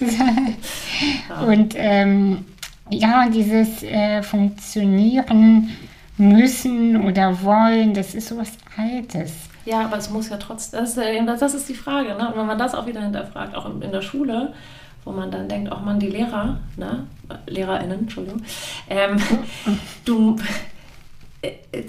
und 1.46 1.74
ähm, 1.76 2.44
ja, 2.90 3.28
dieses 3.28 3.82
äh, 3.82 4.22
Funktionieren 4.22 5.70
müssen 6.18 7.04
oder 7.04 7.42
wollen, 7.42 7.94
das 7.94 8.14
ist 8.14 8.28
sowas 8.28 8.52
Altes. 8.76 9.32
Ja, 9.64 9.84
aber 9.84 9.96
es 9.96 10.10
muss 10.10 10.28
ja 10.28 10.36
trotzdem, 10.36 10.80
das, 10.80 10.96
ist, 10.96 11.42
das 11.42 11.54
ist 11.54 11.68
die 11.68 11.74
Frage, 11.74 12.14
ne? 12.14 12.28
Und 12.28 12.36
wenn 12.36 12.46
man 12.46 12.58
das 12.58 12.74
auch 12.74 12.86
wieder 12.86 13.00
hinterfragt, 13.00 13.54
auch 13.54 13.66
in 13.80 13.92
der 13.92 14.02
Schule, 14.02 14.52
wo 15.04 15.12
man 15.12 15.30
dann 15.30 15.48
denkt, 15.48 15.70
auch 15.70 15.80
man, 15.80 16.00
die 16.00 16.08
Lehrer, 16.08 16.58
ne? 16.76 17.06
LehrerInnen, 17.46 18.00
Entschuldigung, 18.00 18.42
ähm, 18.90 19.16
du, 20.04 20.36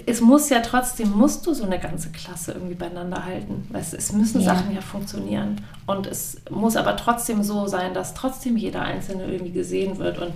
es 0.06 0.20
muss 0.20 0.48
ja 0.50 0.60
trotzdem, 0.60 1.12
musst 1.12 1.46
du 1.46 1.54
so 1.54 1.64
eine 1.64 1.78
ganze 1.78 2.10
Klasse 2.10 2.52
irgendwie 2.52 2.74
beieinander 2.74 3.24
halten. 3.24 3.66
Weißt, 3.70 3.94
es 3.94 4.12
müssen 4.12 4.40
ja. 4.40 4.54
Sachen 4.54 4.74
ja 4.74 4.80
funktionieren. 4.80 5.60
Und 5.86 6.08
es 6.08 6.38
muss 6.50 6.76
aber 6.76 6.96
trotzdem 6.96 7.42
so 7.44 7.66
sein, 7.68 7.94
dass 7.94 8.14
trotzdem 8.14 8.56
jeder 8.56 8.82
Einzelne 8.82 9.26
irgendwie 9.26 9.52
gesehen 9.52 9.98
wird. 9.98 10.18
Und, 10.18 10.32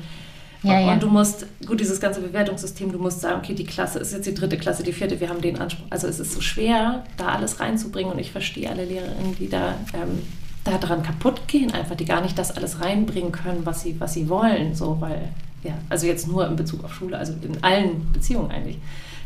ja, 0.63 0.79
und, 0.79 0.87
ja. 0.87 0.93
und, 0.93 1.03
du 1.03 1.09
musst, 1.09 1.47
gut, 1.67 1.81
dieses 1.81 2.01
ganze 2.01 2.21
Bewertungssystem, 2.21 2.93
du 2.93 2.99
musst 2.99 3.21
sagen, 3.21 3.41
okay, 3.43 3.55
die 3.55 3.65
Klasse 3.65 3.99
ist 3.99 4.13
jetzt 4.13 4.27
die 4.27 4.35
dritte 4.35 4.57
Klasse, 4.57 4.85
die 4.85 4.93
vierte, 4.93 5.19
wir 5.19 5.29
haben 5.29 5.41
den 5.41 5.59
Anspruch. 5.59 5.87
Also 5.91 6.07
es 6.07 6.21
ist 6.21 6.33
so 6.33 6.41
schwer, 6.41 7.03
da 7.17 7.29
alles 7.29 7.59
reinzubringen. 7.59 8.13
Und 8.13 8.21
ich 8.21 8.31
verstehe 8.31 8.71
alle 8.71 8.85
Lehrerinnen, 8.85 9.35
die 9.37 9.49
da, 9.49 9.75
ähm, 9.95 10.23
da 10.63 10.79
dran 10.79 11.03
kaputt 11.03 11.49
gehen, 11.49 11.73
einfach, 11.73 11.97
die 11.97 12.05
gar 12.05 12.21
nicht 12.21 12.39
das 12.39 12.57
alles 12.57 12.81
reinbringen 12.81 13.33
können, 13.33 13.63
was 13.65 13.83
sie, 13.83 13.99
was 13.99 14.15
sie 14.15 14.29
wollen. 14.29 14.77
So, 14.77 15.01
weil, 15.01 15.31
ja, 15.65 15.73
also 15.89 16.07
jetzt 16.07 16.29
nur 16.29 16.47
in 16.47 16.55
Bezug 16.55 16.85
auf 16.85 16.95
Schule, 16.95 17.19
also 17.19 17.33
in 17.43 17.65
allen 17.65 18.13
Beziehungen 18.13 18.53
eigentlich 18.53 18.79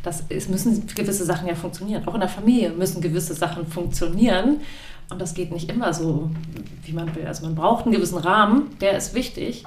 das, 0.03 0.25
es 0.29 0.49
müssen 0.49 0.87
gewisse 0.95 1.25
Sachen 1.25 1.49
ja 1.49 1.55
funktionieren. 1.55 2.07
Auch 2.07 2.15
in 2.15 2.21
der 2.21 2.29
Familie 2.29 2.71
müssen 2.71 3.01
gewisse 3.01 3.35
Sachen 3.35 3.67
funktionieren. 3.67 4.61
Und 5.11 5.21
das 5.21 5.35
geht 5.35 5.53
nicht 5.53 5.71
immer 5.71 5.93
so, 5.93 6.31
wie 6.85 6.93
man 6.93 7.15
will. 7.15 7.27
Also 7.27 7.45
man 7.45 7.55
braucht 7.55 7.85
einen 7.85 7.95
gewissen 7.95 8.19
Rahmen, 8.19 8.77
der 8.81 8.97
ist 8.97 9.15
wichtig. 9.15 9.65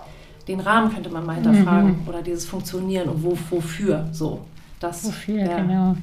Den 0.47 0.59
Rahmen 0.59 0.93
könnte 0.93 1.09
man 1.09 1.25
mal 1.25 1.35
hinterfragen. 1.35 2.01
Mhm. 2.01 2.07
Oder 2.07 2.21
dieses 2.21 2.45
Funktionieren 2.45 3.09
und 3.09 3.23
wo, 3.23 3.37
wofür. 3.49 4.07
So, 4.11 4.41
das, 4.79 5.05
wofür, 5.05 5.39
ja. 5.39 5.57
genau. 5.57 5.95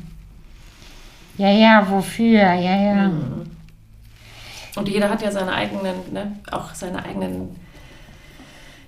Ja, 1.38 1.50
ja, 1.50 1.86
wofür, 1.90 2.40
ja, 2.40 2.54
ja. 2.54 3.08
Mhm. 3.08 3.42
Und 4.76 4.88
jeder 4.88 5.10
hat 5.10 5.22
ja 5.22 5.30
seine 5.30 5.52
eigenen, 5.52 5.94
ne, 6.12 6.36
auch 6.50 6.74
seine 6.74 7.04
eigenen 7.04 7.50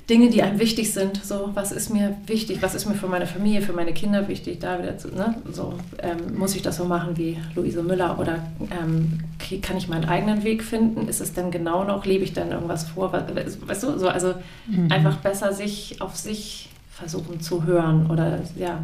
Dinge, 0.08 0.28
die 0.28 0.42
einem 0.42 0.58
wichtig 0.58 0.92
sind. 0.92 1.24
So, 1.24 1.50
was 1.54 1.72
ist 1.72 1.88
mir 1.90 2.16
wichtig, 2.26 2.60
was 2.60 2.74
ist 2.74 2.86
mir 2.86 2.94
für 2.94 3.06
meine 3.06 3.26
Familie, 3.26 3.62
für 3.62 3.72
meine 3.72 3.92
Kinder 3.92 4.28
wichtig, 4.28 4.60
da 4.60 4.78
wieder 4.78 4.98
zu, 4.98 5.08
ne? 5.08 5.36
So, 5.50 5.74
ähm, 6.02 6.36
muss 6.36 6.54
ich 6.54 6.62
das 6.62 6.76
so 6.76 6.84
machen 6.84 7.16
wie 7.16 7.38
Luise 7.54 7.82
Müller 7.82 8.18
oder 8.18 8.46
ähm, 8.70 9.20
kann 9.62 9.78
ich 9.78 9.88
meinen 9.88 10.04
eigenen 10.04 10.44
Weg 10.44 10.62
finden? 10.62 11.08
Ist 11.08 11.20
es 11.20 11.32
denn 11.32 11.50
genau 11.50 11.84
noch, 11.84 12.04
lebe 12.04 12.24
ich 12.24 12.34
denn 12.34 12.50
irgendwas 12.50 12.84
vor? 12.84 13.12
Weißt 13.12 13.82
du, 13.82 13.98
so, 13.98 14.08
also 14.08 14.34
mhm. 14.66 14.92
einfach 14.92 15.16
besser 15.16 15.52
sich 15.52 16.00
auf 16.00 16.16
sich 16.16 16.68
versuchen 16.90 17.40
zu 17.40 17.64
hören 17.64 18.10
oder 18.10 18.40
ja. 18.56 18.80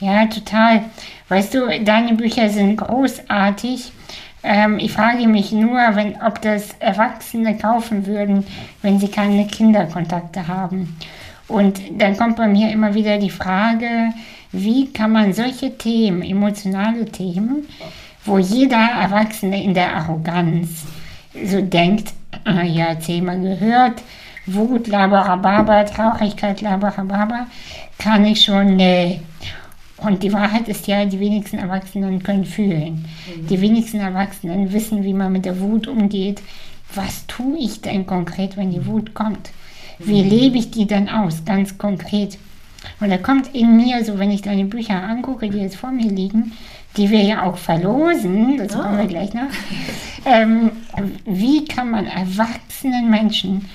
Ja, 0.00 0.26
total. 0.26 0.84
Weißt 1.28 1.52
du, 1.54 1.66
deine 1.84 2.14
Bücher 2.14 2.48
sind 2.48 2.76
großartig 2.76 3.92
ähm, 4.42 4.78
ich 4.78 4.92
frage 4.92 5.26
mich 5.26 5.52
nur, 5.52 5.78
wenn, 5.94 6.20
ob 6.22 6.40
das 6.40 6.70
Erwachsene 6.78 7.56
kaufen 7.56 8.06
würden, 8.06 8.46
wenn 8.82 8.98
sie 8.98 9.08
keine 9.08 9.46
Kinderkontakte 9.46 10.48
haben. 10.48 10.96
Und 11.48 11.80
dann 11.98 12.16
kommt 12.16 12.36
bei 12.36 12.46
mir 12.46 12.70
immer 12.70 12.94
wieder 12.94 13.18
die 13.18 13.30
Frage, 13.30 14.12
wie 14.52 14.92
kann 14.92 15.12
man 15.12 15.32
solche 15.32 15.76
Themen, 15.76 16.22
emotionale 16.22 17.04
Themen, 17.06 17.66
wo 18.24 18.38
jeder 18.38 18.88
Erwachsene 19.00 19.62
in 19.62 19.74
der 19.74 19.94
Arroganz 19.94 20.84
so 21.44 21.60
denkt, 21.60 22.12
ah 22.44 22.62
ja, 22.62 22.98
zehnmal 22.98 23.40
gehört, 23.40 24.02
Wut, 24.46 24.88
Labarababa, 24.88 25.84
Traurigkeit, 25.84 26.60
Labarababa, 26.60 27.46
kann 27.98 28.24
ich 28.24 28.44
schon, 28.44 28.76
nee. 28.76 29.20
Und 30.02 30.22
die 30.22 30.32
Wahrheit 30.32 30.68
ist 30.68 30.86
ja, 30.86 31.04
die 31.04 31.20
wenigsten 31.20 31.58
Erwachsenen 31.58 32.22
können 32.22 32.44
fühlen. 32.44 33.04
Mhm. 33.04 33.46
Die 33.48 33.60
wenigsten 33.60 34.00
Erwachsenen 34.00 34.72
wissen, 34.72 35.04
wie 35.04 35.12
man 35.12 35.32
mit 35.32 35.44
der 35.44 35.60
Wut 35.60 35.86
umgeht. 35.86 36.40
Was 36.94 37.26
tue 37.26 37.58
ich 37.58 37.80
denn 37.82 38.06
konkret, 38.06 38.56
wenn 38.56 38.70
die 38.70 38.86
Wut 38.86 39.14
kommt? 39.14 39.50
Wie 39.98 40.22
mhm. 40.22 40.30
lebe 40.30 40.58
ich 40.58 40.70
die 40.70 40.86
denn 40.86 41.08
aus, 41.08 41.44
ganz 41.44 41.76
konkret? 41.76 42.38
Und 43.00 43.10
da 43.10 43.18
kommt 43.18 43.54
in 43.54 43.76
mir, 43.76 44.04
so 44.04 44.18
wenn 44.18 44.30
ich 44.30 44.42
deine 44.42 44.64
Bücher 44.64 45.02
angucke, 45.02 45.50
die 45.50 45.58
jetzt 45.58 45.76
vor 45.76 45.90
mir 45.90 46.10
liegen, 46.10 46.52
die 46.96 47.10
wir 47.10 47.22
ja 47.22 47.42
auch 47.44 47.58
verlosen, 47.58 48.56
das 48.56 48.72
kommen 48.72 48.96
wir 48.96 49.04
ah. 49.04 49.06
gleich 49.06 49.34
noch, 49.34 49.50
ähm, 50.24 50.70
wie 51.24 51.64
kann 51.66 51.90
man 51.90 52.06
erwachsenen 52.06 53.10
Menschen 53.10 53.66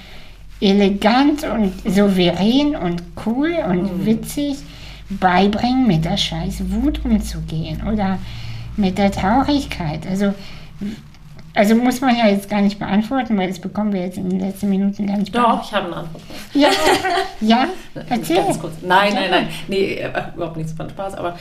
elegant 0.59 1.43
und 1.43 1.73
souverän 1.93 2.76
und 2.76 3.03
cool 3.26 3.53
und 3.69 3.99
mhm. 3.99 4.05
witzig 4.05 4.57
beibringen, 5.10 5.88
mit 5.88 6.06
der 6.06 6.18
scheiß 6.18 6.72
Wut 6.72 7.03
umzugehen 7.06 7.82
oder 7.88 8.20
mit 8.78 8.97
der 8.97 9.12
Traurigkeit. 9.12 10.06
Also, 10.08 10.34
also 11.53 11.76
muss 11.76 12.01
man 12.01 12.18
ja 12.18 12.28
jetzt 12.28 12.49
gar 12.49 12.62
nicht 12.62 12.80
beantworten, 12.80 13.38
weil 13.38 13.47
das 13.47 13.60
bekommen 13.60 13.93
wir 13.93 14.01
jetzt 14.01 14.18
in 14.18 14.30
den 14.30 14.39
letzten 14.39 14.70
Minuten 14.70 15.08
gar 15.08 15.18
nicht 15.18 15.34
Doch, 15.34 15.64
ich 15.64 15.74
habe 15.74 15.88
eine 15.88 15.95
Antwort. 15.97 16.24
Ja, 16.53 16.70
ja, 17.41 17.68
erzähl. 18.10 18.38
Ganz 18.38 18.60
kurz. 18.60 18.74
Nein, 18.82 19.14
nein, 19.14 19.32
nein. 19.32 19.47
Nee, 19.68 19.95
äh, 19.95 20.12
überhaupt 20.36 20.58
nichts 20.58 20.74
von 20.74 20.89
Spaß, 20.89 21.16
aber 21.16 21.38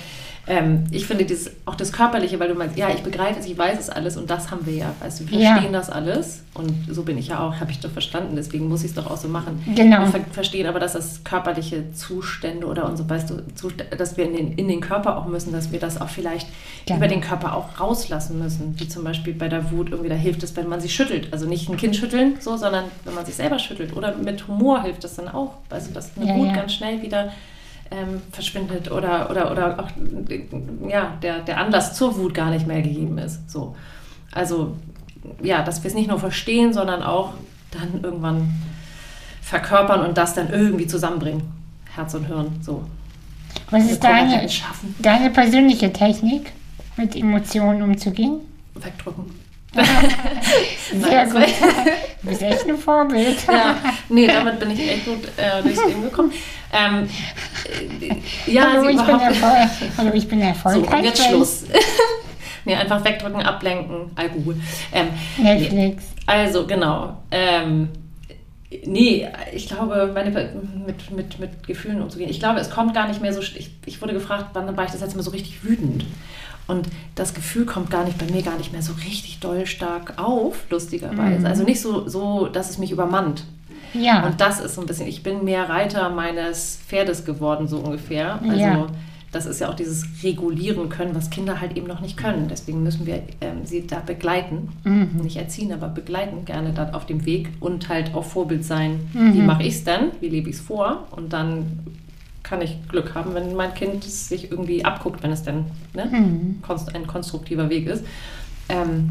ähm, 0.47 0.85
ich 0.91 1.07
finde 1.07 1.25
dieses, 1.25 1.51
auch 1.65 1.75
das 1.75 1.93
Körperliche, 1.93 2.39
weil 2.39 2.49
du 2.49 2.55
meinst, 2.55 2.77
ja, 2.77 2.91
ich 2.91 3.03
begreife 3.03 3.41
es, 3.41 3.47
ich 3.47 3.57
weiß 3.57 3.79
es 3.79 3.89
alles 3.89 4.17
und 4.17 4.29
das 4.29 4.51
haben 4.51 4.67
wir 4.67 4.75
ja. 4.75 4.95
Weißt 5.01 5.21
du, 5.21 5.31
wir 5.31 5.41
verstehen 5.41 5.73
ja. 5.73 5.79
das 5.79 5.89
alles 5.89 6.43
und 6.53 6.73
so 6.91 7.03
bin 7.03 7.17
ich 7.17 7.29
ja 7.29 7.41
auch, 7.41 7.61
habe 7.61 7.71
ich 7.71 7.81
doch 7.81 7.91
verstanden, 7.91 8.37
deswegen 8.37 8.69
muss 8.69 8.85
ich 8.85 8.91
es 8.91 8.95
doch 8.95 9.11
auch 9.11 9.17
so 9.17 9.29
machen. 9.29 9.63
Genau. 9.75 10.07
Ver 10.07 10.21
verstehen 10.33 10.67
aber, 10.67 10.81
dass 10.81 10.93
das 10.93 11.25
körperliche 11.25 11.93
Zustände 11.93 12.67
oder 12.67 12.87
und 12.87 12.97
so, 12.99 13.09
weißt 13.09 13.31
du, 13.31 13.43
dass 13.97 14.17
wir 14.19 14.27
in 14.27 14.37
den, 14.37 14.53
in 14.53 14.69
den 14.69 14.81
Körper 14.81 15.17
auch 15.17 15.27
müssen, 15.27 15.53
dass 15.53 15.73
wir 15.73 15.81
das 15.81 16.01
auch 16.01 16.11
vielleicht 16.11 16.49
genau. 16.85 16.99
über 16.99 17.09
den 17.09 17.23
Körper 17.23 17.57
auch 17.57 17.81
rauslassen 17.81 18.39
müssen. 18.39 18.75
Wie 18.79 18.89
zum 18.89 19.03
Beispiel 19.05 19.33
bei 19.33 19.49
der 19.49 19.71
Wut, 19.71 19.91
irgendwie 19.91 20.11
da 20.11 20.15
hilft 20.15 20.43
es, 20.43 20.55
wenn 20.57 20.69
man 20.69 20.81
sich 20.81 20.95
schüttelt. 20.95 21.33
Also 21.33 21.47
nicht 21.47 21.71
ein 21.71 21.77
Kind 21.79 21.97
schütteln, 21.97 22.37
so, 22.41 22.57
sondern 22.57 22.85
wenn 23.05 23.15
man 23.15 23.25
sich 23.25 23.35
selber 23.35 23.59
schüttelt. 23.59 23.97
Oder 23.97 24.15
mit 24.17 24.47
Humor 24.47 24.83
hilft 24.83 25.05
das 25.05 25.17
dann 25.17 25.29
auch. 25.29 25.55
Weißt 25.71 25.89
du, 25.89 25.95
dass 25.95 26.11
eine 26.17 26.29
ja, 26.29 26.37
Wut 26.37 26.49
ja. 26.49 26.55
ganz 26.55 26.75
schnell 26.75 27.01
wieder 27.03 27.33
ähm, 27.91 28.23
verschwindet 28.33 28.91
oder, 28.91 29.31
oder, 29.31 29.51
oder 29.51 29.81
auch 29.81 29.89
ja, 30.89 31.17
der, 31.23 31.41
der 31.41 31.59
Anlass 31.59 31.95
zur 31.95 32.17
Wut 32.17 32.35
gar 32.35 32.51
nicht 32.51 32.67
mehr 32.67 32.83
gegeben 32.83 33.19
ist. 33.19 33.51
So. 33.51 33.77
Also 34.33 34.77
ja, 35.43 35.63
dass 35.63 35.83
wir 35.83 35.89
es 35.89 35.95
nicht 35.95 36.09
nur 36.09 36.19
verstehen, 36.19 36.73
sondern 36.73 37.03
auch 37.03 37.35
dann 37.71 38.03
irgendwann 38.03 38.55
verkörpern 39.43 40.01
und 40.07 40.19
das 40.19 40.35
dann 40.35 40.51
irgendwie 40.51 40.87
zusammenbringen. 40.87 41.43
Herz 41.95 42.15
und 42.15 42.27
Hirn, 42.27 42.59
so. 42.61 42.85
Was 43.71 43.91
ist 43.91 44.03
deine, 44.03 44.49
deine 44.99 45.31
persönliche 45.31 45.93
Technik, 45.93 46.53
mit 46.97 47.17
Emotionen 47.17 47.83
umzugehen? 47.83 48.41
Wegdrücken. 48.75 49.25
Sehr 49.75 51.27
gut. 51.27 51.43
Du 52.23 52.31
bist 52.31 52.41
echt 52.41 52.67
ein 52.67 52.79
Vorbild. 52.79 53.37
ja, 53.47 53.77
nee, 54.09 54.27
damit 54.27 54.59
bin 54.59 54.71
ich 54.71 54.81
echt 54.81 55.05
gut 55.05 55.29
äh, 55.37 55.63
durchs 55.63 55.85
Leben 55.85 56.05
gekommen. 56.05 56.33
Ähm, 56.73 57.05
äh, 57.05 57.07
ja, 58.47 58.73
hallo, 58.73 58.89
ich 58.89 59.01
bin 59.01 59.19
hallo, 59.97 60.11
ich 60.15 60.29
bin 60.29 60.41
erfolgreich. 60.41 61.01
So, 61.01 61.05
jetzt 61.05 61.25
Schluss. 61.25 61.65
nee, 62.65 62.75
einfach 62.75 63.05
wegdrücken, 63.05 63.43
ablenken, 63.43 64.11
Alkohol. 64.15 64.57
Ähm, 64.93 65.09
Netflix. 65.39 66.05
Also, 66.27 66.67
genau. 66.67 67.19
Ähm, 67.31 67.89
nee, 68.85 69.29
ich 69.53 69.69
glaube, 69.69 70.11
meine, 70.15 70.31
mit, 70.87 71.11
mit, 71.11 71.39
mit 71.39 71.67
Gefühlen 71.67 72.03
umzugehen. 72.03 72.31
Ich 72.31 72.41
glaube, 72.41 72.61
es 72.61 72.71
kommt 72.71 72.95
gar 72.95 73.09
nicht 73.09 73.21
mehr 73.21 73.33
so. 73.33 73.41
Ich, 73.41 73.71
ich 73.85 74.03
wurde 74.03 74.13
gefragt, 74.13 74.51
wann 74.55 74.77
war 74.77 74.85
ich 74.85 74.91
das 74.91 75.01
letzte 75.01 75.17
Mal 75.17 75.23
so 75.23 75.31
richtig 75.31 75.65
wütend? 75.65 76.05
Und 76.67 76.89
das 77.15 77.35
Gefühl 77.35 77.67
kommt 77.67 77.91
gar 77.91 78.05
nicht 78.05 78.17
bei 78.19 78.25
mir 78.27 78.43
gar 78.43 78.57
nicht 78.57 78.73
mehr 78.73 78.81
so 78.83 78.95
richtig 78.95 79.41
doll 79.41 79.67
stark 79.67 80.19
auf, 80.19 80.57
lustigerweise. 80.71 81.41
Mhm. 81.41 81.47
Also 81.47 81.63
nicht 81.63 81.81
so, 81.81 82.09
so, 82.09 82.47
dass 82.47 82.71
es 82.71 82.79
mich 82.79 82.91
übermannt. 82.91 83.45
Ja. 83.95 84.27
Und 84.27 84.41
das 84.41 84.61
ist 84.61 84.75
so 84.75 84.81
ein 84.81 84.87
bisschen, 84.87 85.07
ich 85.09 85.23
bin 85.23 85.45
mehr 85.45 85.69
Reiter 85.69 86.11
meines 86.11 86.79
Pferdes 86.87 87.25
geworden, 87.25 87.69
so 87.69 87.79
ungefähr. 87.79 88.41
Also 88.43 88.61
ja. 88.61 88.87
das 89.33 89.47
ist 89.47 89.61
ja 89.61 89.69
auch 89.69 89.75
dieses 89.75 90.05
Regulieren 90.23 90.89
können, 90.89 91.15
was 91.15 91.31
Kinder 91.31 91.61
halt 91.61 91.77
eben 91.77 91.87
noch 91.87 92.01
nicht 92.01 92.17
können. 92.17 92.49
Deswegen 92.49 92.83
müssen 92.83 93.07
wir 93.07 93.23
ähm, 93.41 93.65
sie 93.65 93.87
da 93.87 94.01
begleiten, 94.01 94.69
Mhm. 94.85 95.11
nicht 95.23 95.37
erziehen, 95.37 95.73
aber 95.73 95.89
begleiten 95.89 96.45
gerne 96.45 96.73
da 96.73 96.91
auf 96.93 97.07
dem 97.07 97.25
Weg 97.25 97.51
und 97.61 97.89
halt 97.89 98.15
auch 98.15 98.25
Vorbild 98.25 98.65
sein. 98.65 99.01
Mhm. 99.13 99.35
Wie 99.35 99.43
mache 99.43 99.63
ich 99.63 99.75
es 99.75 99.85
denn? 99.85 100.11
Wie 100.21 100.29
lebe 100.29 100.51
ich 100.51 100.57
es 100.57 100.61
vor? 100.63 101.07
Und 101.13 101.33
dann 101.33 101.81
kann 102.43 102.61
ich 102.61 102.77
Glück 102.89 103.15
haben, 103.15 103.33
wenn 103.35 103.55
mein 103.57 103.73
Kind 103.75 104.05
sich 104.05 104.51
irgendwie 104.51 104.85
abguckt, 104.85 105.23
wenn 105.23 105.31
es 105.33 105.43
denn 105.43 105.65
ne, 105.95 106.07
Mhm. 106.07 106.63
ein 106.93 107.07
konstruktiver 107.07 107.71
Weg 107.71 107.87
ist. 107.87 108.05
Ähm, 108.69 109.11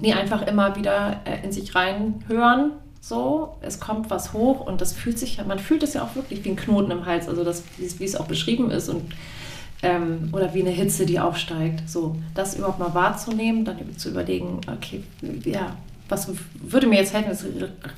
nee, 0.00 0.12
einfach 0.14 0.42
immer 0.46 0.76
wieder 0.76 1.20
äh, 1.24 1.44
in 1.44 1.52
sich 1.52 1.74
reinhören. 1.74 2.70
So, 3.08 3.54
es 3.60 3.78
kommt 3.78 4.10
was 4.10 4.32
hoch 4.32 4.60
und 4.66 4.80
das 4.80 4.92
fühlt 4.92 5.16
sich 5.16 5.36
ja, 5.36 5.44
man 5.44 5.60
fühlt 5.60 5.84
es 5.84 5.94
ja 5.94 6.02
auch 6.02 6.16
wirklich 6.16 6.44
wie 6.44 6.48
ein 6.50 6.56
Knoten 6.56 6.90
im 6.90 7.06
Hals, 7.06 7.28
also 7.28 7.44
das, 7.44 7.62
wie 7.78 7.84
es- 7.86 8.00
wie 8.00 8.04
es 8.04 8.16
auch 8.16 8.26
beschrieben 8.26 8.70
ist 8.72 8.88
und 8.88 9.02
ähm, 9.82 10.30
oder 10.32 10.54
wie 10.54 10.60
eine 10.62 10.70
Hitze, 10.70 11.06
die 11.06 11.20
aufsteigt. 11.20 11.88
So, 11.88 12.16
das 12.34 12.56
überhaupt 12.56 12.80
mal 12.80 12.94
wahrzunehmen, 12.94 13.64
dann 13.64 13.76
zu 13.96 14.08
überlegen, 14.08 14.60
okay, 14.66 15.04
ja, 15.44 15.76
was 16.08 16.28
würde 16.60 16.88
mir 16.88 16.96
jetzt 16.98 17.14
helfen? 17.14 17.30
Es 17.30 17.44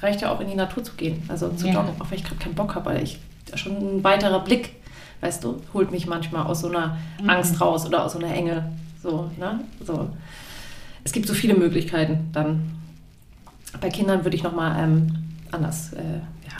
reicht 0.02 0.20
ja 0.20 0.30
auch 0.30 0.40
in 0.40 0.48
die 0.48 0.54
Natur 0.56 0.84
zu 0.84 0.92
gehen, 0.94 1.22
also 1.28 1.48
zu 1.50 1.68
Ja. 1.68 1.74
joggen, 1.74 1.98
auch 2.00 2.10
wenn 2.10 2.18
ich 2.18 2.24
gerade 2.24 2.40
keinen 2.40 2.54
Bock 2.54 2.74
habe, 2.74 2.86
weil 2.90 3.02
ich 3.02 3.18
schon 3.54 3.76
ein 3.76 4.04
weiterer 4.04 4.40
Blick, 4.40 4.74
weißt 5.22 5.42
du, 5.42 5.62
holt 5.72 5.90
mich 5.90 6.06
manchmal 6.06 6.44
aus 6.46 6.60
so 6.60 6.68
einer 6.68 6.98
Mhm. 7.22 7.30
Angst 7.30 7.58
raus 7.62 7.86
oder 7.86 8.04
aus 8.04 8.12
so 8.12 8.18
einer 8.18 8.34
Enge. 8.34 8.70
So, 9.02 9.30
ne? 9.38 9.60
So. 9.86 10.10
Es 11.04 11.12
gibt 11.12 11.26
so 11.28 11.32
viele 11.32 11.54
Möglichkeiten 11.54 12.28
dann. 12.34 12.72
Bei 13.80 13.88
Kindern 13.90 14.24
würde 14.24 14.36
ich 14.36 14.42
nochmal 14.42 14.82
ähm, 14.82 15.08
anders 15.50 15.92
äh, 15.92 16.18
ja, 16.46 16.56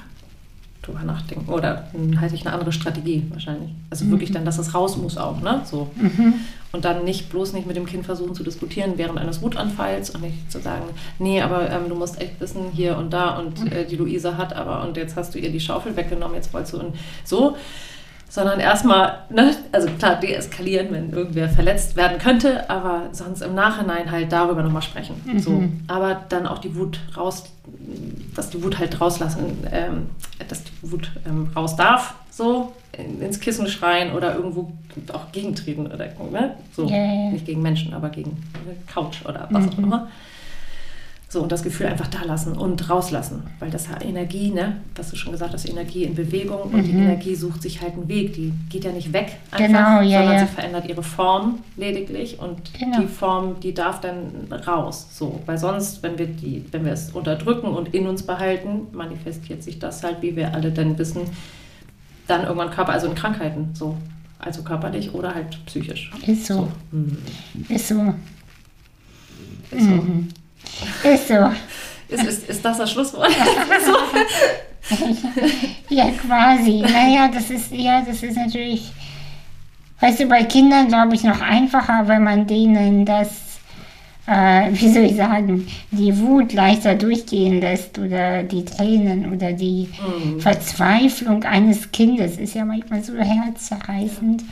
drüber 0.82 1.02
nachdenken. 1.02 1.50
Oder 1.50 1.88
dann 1.92 2.20
halte 2.20 2.34
ich 2.34 2.46
eine 2.46 2.54
andere 2.54 2.72
Strategie 2.72 3.26
wahrscheinlich. 3.30 3.70
Also 3.90 4.10
wirklich 4.10 4.32
dann, 4.32 4.44
dass 4.44 4.58
es 4.58 4.74
raus 4.74 4.96
muss 4.96 5.16
auch, 5.16 5.40
ne? 5.40 5.62
So. 5.64 5.90
Mhm. 5.96 6.34
Und 6.70 6.84
dann 6.84 7.04
nicht 7.04 7.30
bloß 7.30 7.54
nicht 7.54 7.66
mit 7.66 7.76
dem 7.76 7.86
Kind 7.86 8.04
versuchen 8.04 8.34
zu 8.34 8.42
diskutieren 8.42 8.92
während 8.96 9.18
eines 9.18 9.40
Wutanfalls 9.40 10.10
und 10.10 10.22
nicht 10.22 10.52
zu 10.52 10.60
sagen, 10.60 10.84
nee, 11.18 11.40
aber 11.40 11.70
ähm, 11.70 11.88
du 11.88 11.94
musst 11.94 12.20
echt 12.20 12.38
wissen, 12.40 12.70
hier 12.72 12.98
und 12.98 13.10
da 13.12 13.38
und 13.38 13.72
äh, 13.72 13.86
die 13.86 13.96
Luise 13.96 14.36
hat 14.36 14.54
aber 14.54 14.86
und 14.86 14.96
jetzt 14.98 15.16
hast 15.16 15.34
du 15.34 15.38
ihr 15.38 15.50
die 15.50 15.60
Schaufel 15.60 15.96
weggenommen, 15.96 16.36
jetzt 16.36 16.52
wolltest 16.52 16.74
du 16.74 16.80
und 16.80 16.94
so. 17.24 17.56
Sondern 18.30 18.60
erstmal, 18.60 19.20
ne, 19.30 19.56
also 19.72 19.88
klar, 19.98 20.16
deeskalieren, 20.20 20.88
wenn 20.90 21.12
irgendwer 21.12 21.48
verletzt 21.48 21.96
werden 21.96 22.18
könnte, 22.18 22.68
aber 22.68 23.08
sonst 23.12 23.40
im 23.40 23.54
Nachhinein 23.54 24.10
halt 24.10 24.30
darüber 24.30 24.62
nochmal 24.62 24.82
sprechen. 24.82 25.14
So. 25.38 25.64
Aber 25.86 26.24
dann 26.28 26.46
auch 26.46 26.58
die 26.58 26.76
Wut 26.76 27.00
raus, 27.16 27.44
dass 28.36 28.50
die 28.50 28.62
Wut 28.62 28.78
halt 28.78 29.00
rauslassen, 29.00 29.66
ähm, 29.72 30.10
dass 30.46 30.64
die 30.64 30.72
Wut 30.82 31.10
ähm, 31.26 31.48
raus 31.56 31.74
darf, 31.76 32.14
so 32.30 32.72
in, 32.92 33.20
ins 33.22 33.40
Kissen 33.40 33.66
schreien 33.66 34.12
oder 34.12 34.34
irgendwo 34.34 34.72
auch 35.12 35.32
gegentreten 35.32 35.86
oder 35.86 36.06
ne? 36.30 36.56
so. 36.72 36.86
Ja. 36.88 37.30
Nicht 37.30 37.46
gegen 37.46 37.62
Menschen, 37.62 37.94
aber 37.94 38.10
gegen 38.10 38.42
eine 38.54 38.76
Couch 38.86 39.24
oder 39.24 39.48
was 39.50 39.68
auch 39.68 39.78
immer. 39.78 40.08
So, 41.30 41.42
und 41.42 41.52
das 41.52 41.62
Gefühl 41.62 41.86
einfach 41.88 42.06
da 42.06 42.22
lassen 42.24 42.54
und 42.56 42.88
rauslassen. 42.88 43.42
Weil 43.58 43.70
das 43.70 43.86
ja 43.86 44.00
Energie, 44.00 44.50
ne, 44.50 44.78
was 44.96 45.10
du 45.10 45.16
schon 45.16 45.32
gesagt 45.32 45.52
hast, 45.52 45.68
Energie 45.68 46.04
in 46.04 46.14
Bewegung 46.14 46.62
und 46.72 46.82
die 46.84 46.90
Energie 46.92 47.34
sucht 47.34 47.60
sich 47.60 47.82
halt 47.82 47.92
einen 47.94 48.08
Weg. 48.08 48.32
Die 48.32 48.50
geht 48.70 48.84
ja 48.84 48.92
nicht 48.92 49.12
weg 49.12 49.36
einfach, 49.50 49.66
Genau, 49.66 50.00
ja, 50.00 50.20
sondern 50.20 50.34
ja. 50.36 50.46
sie 50.46 50.54
verändert 50.54 50.88
ihre 50.88 51.02
Form 51.02 51.58
lediglich 51.76 52.38
und 52.38 52.72
Genau. 52.72 53.00
die 53.02 53.06
Form, 53.06 53.60
die 53.60 53.74
darf 53.74 54.00
dann 54.00 54.50
raus. 54.66 55.06
So, 55.12 55.42
weil 55.44 55.58
sonst, 55.58 56.02
wenn 56.02 56.18
wir 56.18 56.28
die, 56.28 56.64
wenn 56.70 56.86
wir 56.86 56.92
es 56.92 57.10
unterdrücken 57.10 57.66
und 57.66 57.94
in 57.94 58.06
uns 58.06 58.22
behalten, 58.22 58.86
manifestiert 58.92 59.62
sich 59.62 59.78
das 59.78 60.02
halt, 60.02 60.22
wie 60.22 60.34
wir 60.34 60.54
alle 60.54 60.72
dann 60.72 60.96
wissen, 60.96 61.20
dann 62.26 62.44
irgendwann 62.44 62.70
Körper, 62.70 62.92
also 62.92 63.06
in 63.06 63.14
Krankheiten, 63.14 63.68
so. 63.74 63.98
Also 64.38 64.62
körperlich 64.62 65.12
oder 65.12 65.34
halt 65.34 65.58
psychisch. 65.66 66.10
Ist 66.26 66.46
so. 66.46 66.68
Hm. 66.90 67.18
Ist 67.68 67.88
so. 67.88 68.14
Ist, 69.72 69.84
so. 69.84 69.90
Mhm. 69.90 70.28
Ist 71.04 71.28
so. 71.28 71.50
ist, 72.08 72.24
ist, 72.24 72.48
ist 72.48 72.64
das 72.64 72.78
das 72.78 72.90
Schlusswort? 72.90 73.30
Ja, 75.90 76.10
quasi. 76.10 76.80
Naja, 76.80 77.28
das 77.28 77.50
ist, 77.50 77.72
ja, 77.72 78.02
das 78.02 78.22
ist 78.22 78.36
natürlich, 78.36 78.90
weißt 80.00 80.20
du, 80.20 80.26
bei 80.26 80.44
Kindern 80.44 80.88
glaube 80.88 81.14
ich 81.14 81.24
noch 81.24 81.40
einfacher, 81.40 82.06
wenn 82.06 82.22
man 82.22 82.46
denen 82.46 83.04
das, 83.04 83.58
äh, 84.26 84.68
wie 84.72 84.88
soll 84.90 85.04
ich 85.04 85.16
sagen, 85.16 85.66
die 85.90 86.18
Wut 86.18 86.52
leichter 86.52 86.94
durchgehen 86.94 87.60
lässt 87.60 87.98
oder 87.98 88.42
die 88.42 88.64
Tränen 88.64 89.32
oder 89.32 89.52
die 89.52 89.88
Verzweiflung 90.38 91.44
eines 91.44 91.90
Kindes 91.92 92.36
ist 92.36 92.54
ja 92.54 92.64
manchmal 92.64 93.02
so 93.02 93.14
herzzerreißend, 93.14 94.42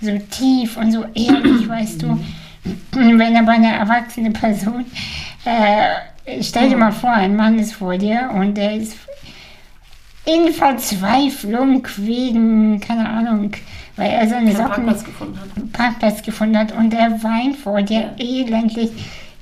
so 0.00 0.18
tief 0.30 0.76
und 0.76 0.92
so 0.92 1.04
ehrlich, 1.14 1.68
weißt 1.68 2.02
du. 2.02 2.18
Wenn 2.92 3.36
aber 3.36 3.52
eine 3.52 3.72
erwachsene 3.74 4.30
Person, 4.30 4.86
äh, 5.44 6.42
stell 6.42 6.68
dir 6.70 6.76
mal 6.76 6.92
vor, 6.92 7.10
ein 7.12 7.36
Mann 7.36 7.58
ist 7.58 7.74
vor 7.74 7.96
dir 7.96 8.30
und 8.34 8.54
der 8.54 8.74
ist 8.76 8.96
in 10.26 10.52
Verzweiflung 10.52 11.86
wegen, 11.98 12.80
keine 12.80 13.08
Ahnung, 13.08 13.52
weil 13.96 14.10
er 14.10 14.26
seine 14.28 14.52
Keinen 14.52 14.56
Socken 14.56 14.84
Parkplatz 14.86 15.04
gefunden 15.04 15.38
hat. 15.38 15.72
Parkplatz 15.72 16.22
gefunden 16.22 16.58
hat 16.58 16.72
und 16.72 16.94
er 16.94 17.22
weint 17.22 17.56
vor 17.56 17.82
dir 17.82 18.12
Ja. 18.16 18.24
elendlich. 18.24 18.90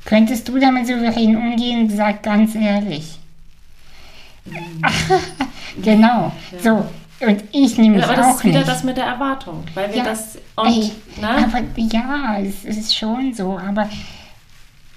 Könntest 0.05 0.49
du 0.49 0.59
damit 0.59 0.89
souverän 0.89 1.37
umgehen? 1.37 1.89
Sag 1.89 2.23
ganz 2.25 2.57
ehrlich. 2.57 3.19
genau. 5.83 6.33
So. 6.63 6.85
Und 7.21 7.45
ich 7.53 7.79
nehme 7.79 7.99
Ja, 8.01 8.05
aber 8.07 8.17
das 8.17 8.27
auch 8.27 8.35
ist 8.39 8.45
wieder 8.45 8.59
nicht. 8.59 8.69
das 8.69 8.83
mit 8.83 8.97
der 8.97 9.05
Erwartung, 9.05 9.63
weil 9.75 9.89
wir 9.91 9.99
Ja, 9.99 10.05
das 10.05 10.37
und 10.57 10.67
Ey, 10.67 10.91
ne? 11.21 11.29
aber 11.29 11.61
ja, 11.77 12.39
es 12.41 12.65
ist 12.65 12.97
schon 12.97 13.33
so, 13.33 13.57
aber 13.57 13.89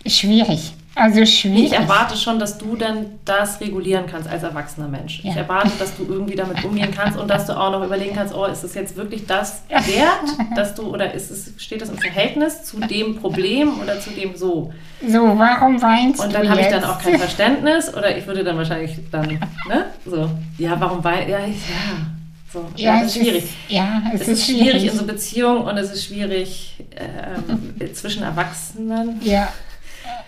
schwierig. 0.08 0.74
Also 0.96 1.26
schwierig. 1.26 1.66
ich 1.66 1.74
erwarte 1.74 2.16
schon, 2.16 2.40
dass 2.40 2.58
du 2.58 2.76
dann 2.78 3.08
das 3.26 3.60
regulieren 3.60 4.06
kannst 4.10 4.30
als 4.30 4.44
erwachsener 4.44 4.88
Mensch. 4.88 5.20
Ich 5.20 5.26
Ja. 5.36 5.42
erwarte, 5.42 5.72
dass 5.78 5.96
du 5.98 6.06
irgendwie 6.08 6.36
damit 6.36 6.64
umgehen 6.64 6.92
kannst 6.96 7.20
und 7.20 7.28
dass 7.30 7.46
du 7.46 7.54
auch 7.60 7.72
noch 7.72 7.84
überlegen 7.84 8.16
kannst, 8.16 8.34
oh, 8.34 8.46
ist 8.46 8.64
das 8.64 8.74
jetzt 8.76 8.96
wirklich 8.96 9.26
das 9.26 9.64
wert, 9.70 10.56
dass 10.56 10.74
du 10.74 10.84
oder 10.84 11.14
ist 11.14 11.32
es 11.32 11.52
steht 11.58 11.82
das 11.82 11.90
im 11.90 11.98
Verhältnis 11.98 12.64
zu 12.64 12.80
dem 12.80 13.18
Problem 13.18 13.80
oder 13.82 14.00
zu 14.00 14.10
dem 14.12 14.36
so? 14.36 14.74
So, 15.06 15.38
warum 15.38 15.82
weinst 15.82 16.22
Und 16.22 16.30
du 16.34 16.38
dann 16.38 16.50
habe 16.50 16.62
ich 16.62 16.68
dann 16.68 16.84
auch 16.86 16.98
kein 17.00 17.20
Verständnis 17.20 17.94
oder 17.94 18.18
ich 18.18 18.26
würde 18.26 18.44
dann 18.46 18.58
wahrscheinlich 18.58 18.98
dann, 19.12 19.28
ne? 19.68 19.86
So, 20.06 20.30
ja, 20.58 20.80
warum 20.80 21.04
weil 21.04 21.30
ja, 21.30 21.40
ich, 21.46 21.58
ja, 21.68 22.06
so, 22.54 22.66
ja, 22.78 23.02
das 23.02 23.08
ist 23.08 23.16
es 23.18 23.22
schwierig. 23.22 23.44
ja, 23.68 24.02
es, 24.14 24.22
Es 24.22 24.28
ist 24.30 24.40
ist 24.40 24.46
schwierig 24.46 24.70
schwierig. 24.72 24.92
in 24.94 24.98
so 24.98 25.06
Beziehungen 25.06 25.62
und 25.64 25.78
es 25.78 25.92
ist 25.92 26.06
schwierig 26.06 26.76
ähm, 26.96 27.94
zwischen 27.94 28.24
Erwachsenen. 28.24 29.20
ja, 29.22 29.50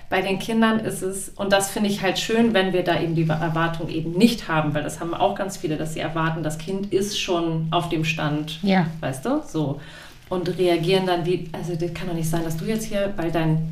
Bei 0.09 0.21
den 0.21 0.39
Kindern 0.39 0.79
ist 0.79 1.01
es, 1.01 1.29
und 1.29 1.51
das 1.51 1.69
finde 1.69 1.89
ich 1.89 2.01
halt 2.01 2.17
schön, 2.17 2.53
wenn 2.53 2.71
wir 2.71 2.83
da 2.83 2.99
eben 2.99 3.13
die 3.15 3.27
Erwartung 3.27 3.89
eben 3.89 4.11
nicht 4.13 4.47
haben, 4.47 4.73
weil 4.73 4.83
das 4.83 4.99
haben 5.01 5.13
auch 5.13 5.35
ganz 5.35 5.57
viele, 5.57 5.75
dass 5.75 5.93
sie 5.95 5.99
erwarten, 5.99 6.43
das 6.43 6.57
Kind 6.57 6.93
ist 6.93 7.19
schon 7.19 7.67
auf 7.71 7.89
dem 7.89 8.05
Stand, 8.05 8.59
ja, 8.63 8.87
weißt 9.01 9.25
du, 9.25 9.41
so. 9.45 9.81
Und 10.29 10.57
reagieren 10.57 11.05
dann 11.05 11.25
wie, 11.25 11.49
also 11.51 11.73
das 11.75 11.93
kann 11.93 12.07
doch 12.07 12.13
nicht 12.13 12.29
sein, 12.29 12.43
dass 12.43 12.55
du 12.57 12.65
jetzt 12.65 12.85
hier, 12.85 13.13
weil 13.17 13.31
dein, 13.31 13.69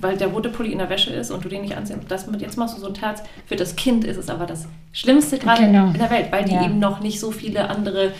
weil 0.00 0.16
der 0.16 0.28
rote 0.28 0.48
Pulli 0.48 0.72
in 0.72 0.78
der 0.78 0.90
Wäsche 0.90 1.10
ist 1.10 1.30
und 1.30 1.44
du 1.44 1.48
den 1.48 1.62
nicht 1.62 1.76
anziehst, 1.76 1.98
das 2.08 2.26
mit, 2.28 2.40
jetzt 2.40 2.56
machst 2.56 2.76
du 2.76 2.80
so 2.80 2.86
ein 2.88 2.94
Terz. 2.94 3.22
Für 3.46 3.56
das 3.56 3.74
Kind 3.76 4.04
ist 4.04 4.16
es 4.16 4.28
aber 4.28 4.46
das 4.46 4.66
Schlimmste 4.92 5.38
gerade 5.38 5.62
Genau. 5.62 5.86
in 5.88 5.94
der 5.98 6.10
Welt, 6.10 6.26
weil 6.30 6.44
die 6.44 6.54
Ja. 6.54 6.64
eben 6.64 6.78
noch 6.78 7.00
nicht 7.00 7.18
so 7.20 7.30
viele 7.30 7.68
andere 7.68 8.12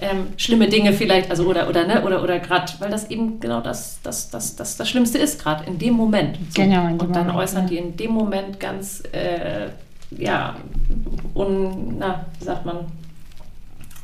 ähm, 0.00 0.28
schlimme 0.36 0.68
Dinge 0.68 0.92
vielleicht, 0.92 1.30
also 1.30 1.44
oder 1.44 1.68
oder 1.68 1.86
ne, 1.86 2.02
oder 2.04 2.22
oder 2.22 2.38
gerade, 2.38 2.72
weil 2.78 2.90
das 2.90 3.10
eben 3.10 3.40
genau 3.40 3.60
das 3.60 4.00
das 4.02 4.30
das 4.30 4.56
das, 4.56 4.76
das 4.76 4.88
Schlimmste 4.88 5.18
ist 5.18 5.42
gerade 5.42 5.64
in 5.64 5.78
dem 5.78 5.94
Moment. 5.94 6.38
So. 6.50 6.62
Genau, 6.62 6.86
in 6.86 6.98
dem 6.98 7.06
Und 7.06 7.16
dann 7.16 7.26
Moment, 7.26 7.44
äußern 7.44 7.62
ja. 7.62 7.68
die 7.68 7.76
in 7.78 7.96
dem 7.96 8.10
Moment 8.12 8.60
ganz 8.60 9.02
äh, 9.12 9.68
ja 10.10 10.56
un, 11.34 11.96
na 11.98 12.26
wie 12.38 12.44
sagt 12.44 12.66
man 12.66 12.76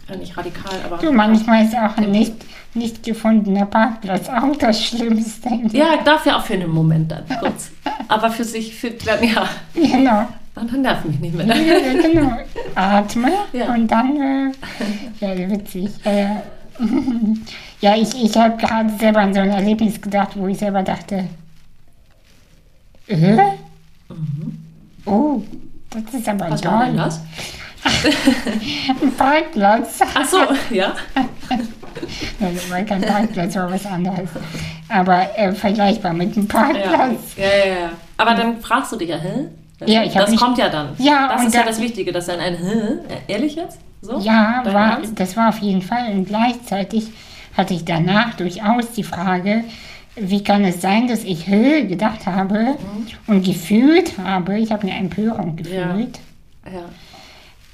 äh, 0.08 0.16
nicht 0.16 0.36
radikal, 0.36 0.74
aber 0.84 0.98
du, 0.98 1.12
manchmal 1.12 1.64
ist 1.64 1.74
auch 1.74 1.96
ein 1.96 2.10
nicht, 2.10 2.34
nicht 2.74 3.02
gefundener 3.02 3.66
Parkplatz 3.66 4.28
auch 4.28 4.56
das 4.56 4.82
Schlimmste. 4.82 5.48
ja 5.72 5.98
darf 6.04 6.24
ja 6.26 6.38
auch 6.38 6.44
für 6.44 6.54
einen 6.54 6.70
Moment 6.70 7.10
dann 7.10 7.24
kurz, 7.40 7.70
aber 8.08 8.30
für 8.30 8.44
sich 8.44 8.74
für 8.74 8.90
dann 8.90 9.22
ja 9.24 9.48
Genau. 9.74 10.28
Dann 10.54 10.82
nervt 10.82 11.04
mich 11.06 11.18
nicht 11.20 11.34
mehr. 11.34 11.46
Ja, 11.46 11.54
ja, 11.54 12.02
genau. 12.02 12.32
Atme 12.74 13.32
Ja. 13.52 13.74
und 13.74 13.88
dann, 13.88 14.16
äh, 14.20 14.52
ja, 15.20 15.50
witzig. 15.50 15.90
Äh, 16.04 16.26
ja, 17.80 17.96
ich, 17.96 18.14
ich 18.22 18.36
habe 18.36 18.56
gerade 18.56 18.90
selber 18.98 19.20
an 19.20 19.34
so 19.34 19.40
ein 19.40 19.50
Erlebnis 19.50 20.00
gedacht, 20.00 20.30
wo 20.34 20.46
ich 20.48 20.58
selber 20.58 20.82
dachte, 20.82 21.26
äh? 23.06 23.36
Oh, 25.04 25.42
das 25.90 26.14
ist 26.14 26.28
aber 26.28 26.46
Mhm. 26.46 26.50
Was 26.52 26.64
war 26.64 26.84
denn 26.86 26.96
das? 26.96 27.20
Ein 29.02 29.12
Parkplatz. 29.16 29.98
Ach 30.14 30.24
so, 30.28 30.38
ja. 30.70 30.94
Ja, 32.38 32.48
das 32.52 32.70
war 32.70 32.82
kein 32.82 33.00
Parkplatz, 33.00 33.56
war 33.56 33.70
was 33.72 33.86
anderes. 33.86 34.28
Aber 34.88 35.26
äh, 35.38 35.52
vergleichbar 35.52 36.12
mit 36.12 36.36
einem 36.36 36.46
Ja, 36.46 36.52
Parkplatz. 36.60 37.20
ja, 37.36 37.44
ja, 37.44 37.80
ja. 37.80 37.90
Aber 38.18 38.34
dann 38.34 38.60
fragst 38.60 38.92
du 38.92 38.96
dich 38.96 39.08
ja, 39.08 39.16
hä? 39.16 39.46
Ja, 39.86 40.02
ich 40.04 40.12
das 40.12 40.36
kommt 40.36 40.58
ja 40.58 40.68
dann. 40.68 40.90
Ja, 40.98 41.28
das 41.32 41.46
ist 41.46 41.54
ja 41.54 41.60
da- 41.62 41.68
das 41.68 41.80
Wichtige, 41.80 42.12
dass 42.12 42.26
dann 42.26 42.40
ein 42.40 42.54
hä? 42.56 42.98
Ehrlich 43.28 43.54
jetzt? 43.56 43.78
So? 44.02 44.18
Ja, 44.18 44.62
war, 44.64 44.98
das 45.14 45.36
war 45.36 45.48
auf 45.50 45.58
jeden 45.58 45.82
Fall. 45.82 46.12
Und 46.12 46.26
gleichzeitig 46.26 47.08
hatte 47.56 47.74
ich 47.74 47.84
danach 47.84 48.34
durchaus 48.34 48.92
die 48.92 49.02
Frage, 49.04 49.64
wie 50.16 50.42
kann 50.42 50.64
es 50.64 50.80
sein, 50.80 51.06
dass 51.08 51.24
ich 51.24 51.46
Höhe 51.46 51.86
gedacht 51.86 52.26
habe 52.26 52.58
Mhm. 52.76 53.06
und 53.34 53.44
gefühlt 53.44 54.18
habe, 54.18 54.58
ich 54.58 54.70
habe 54.72 54.82
eine 54.82 54.96
Empörung 54.96 55.56
gefühlt. 55.56 56.18
Ja. 56.66 56.82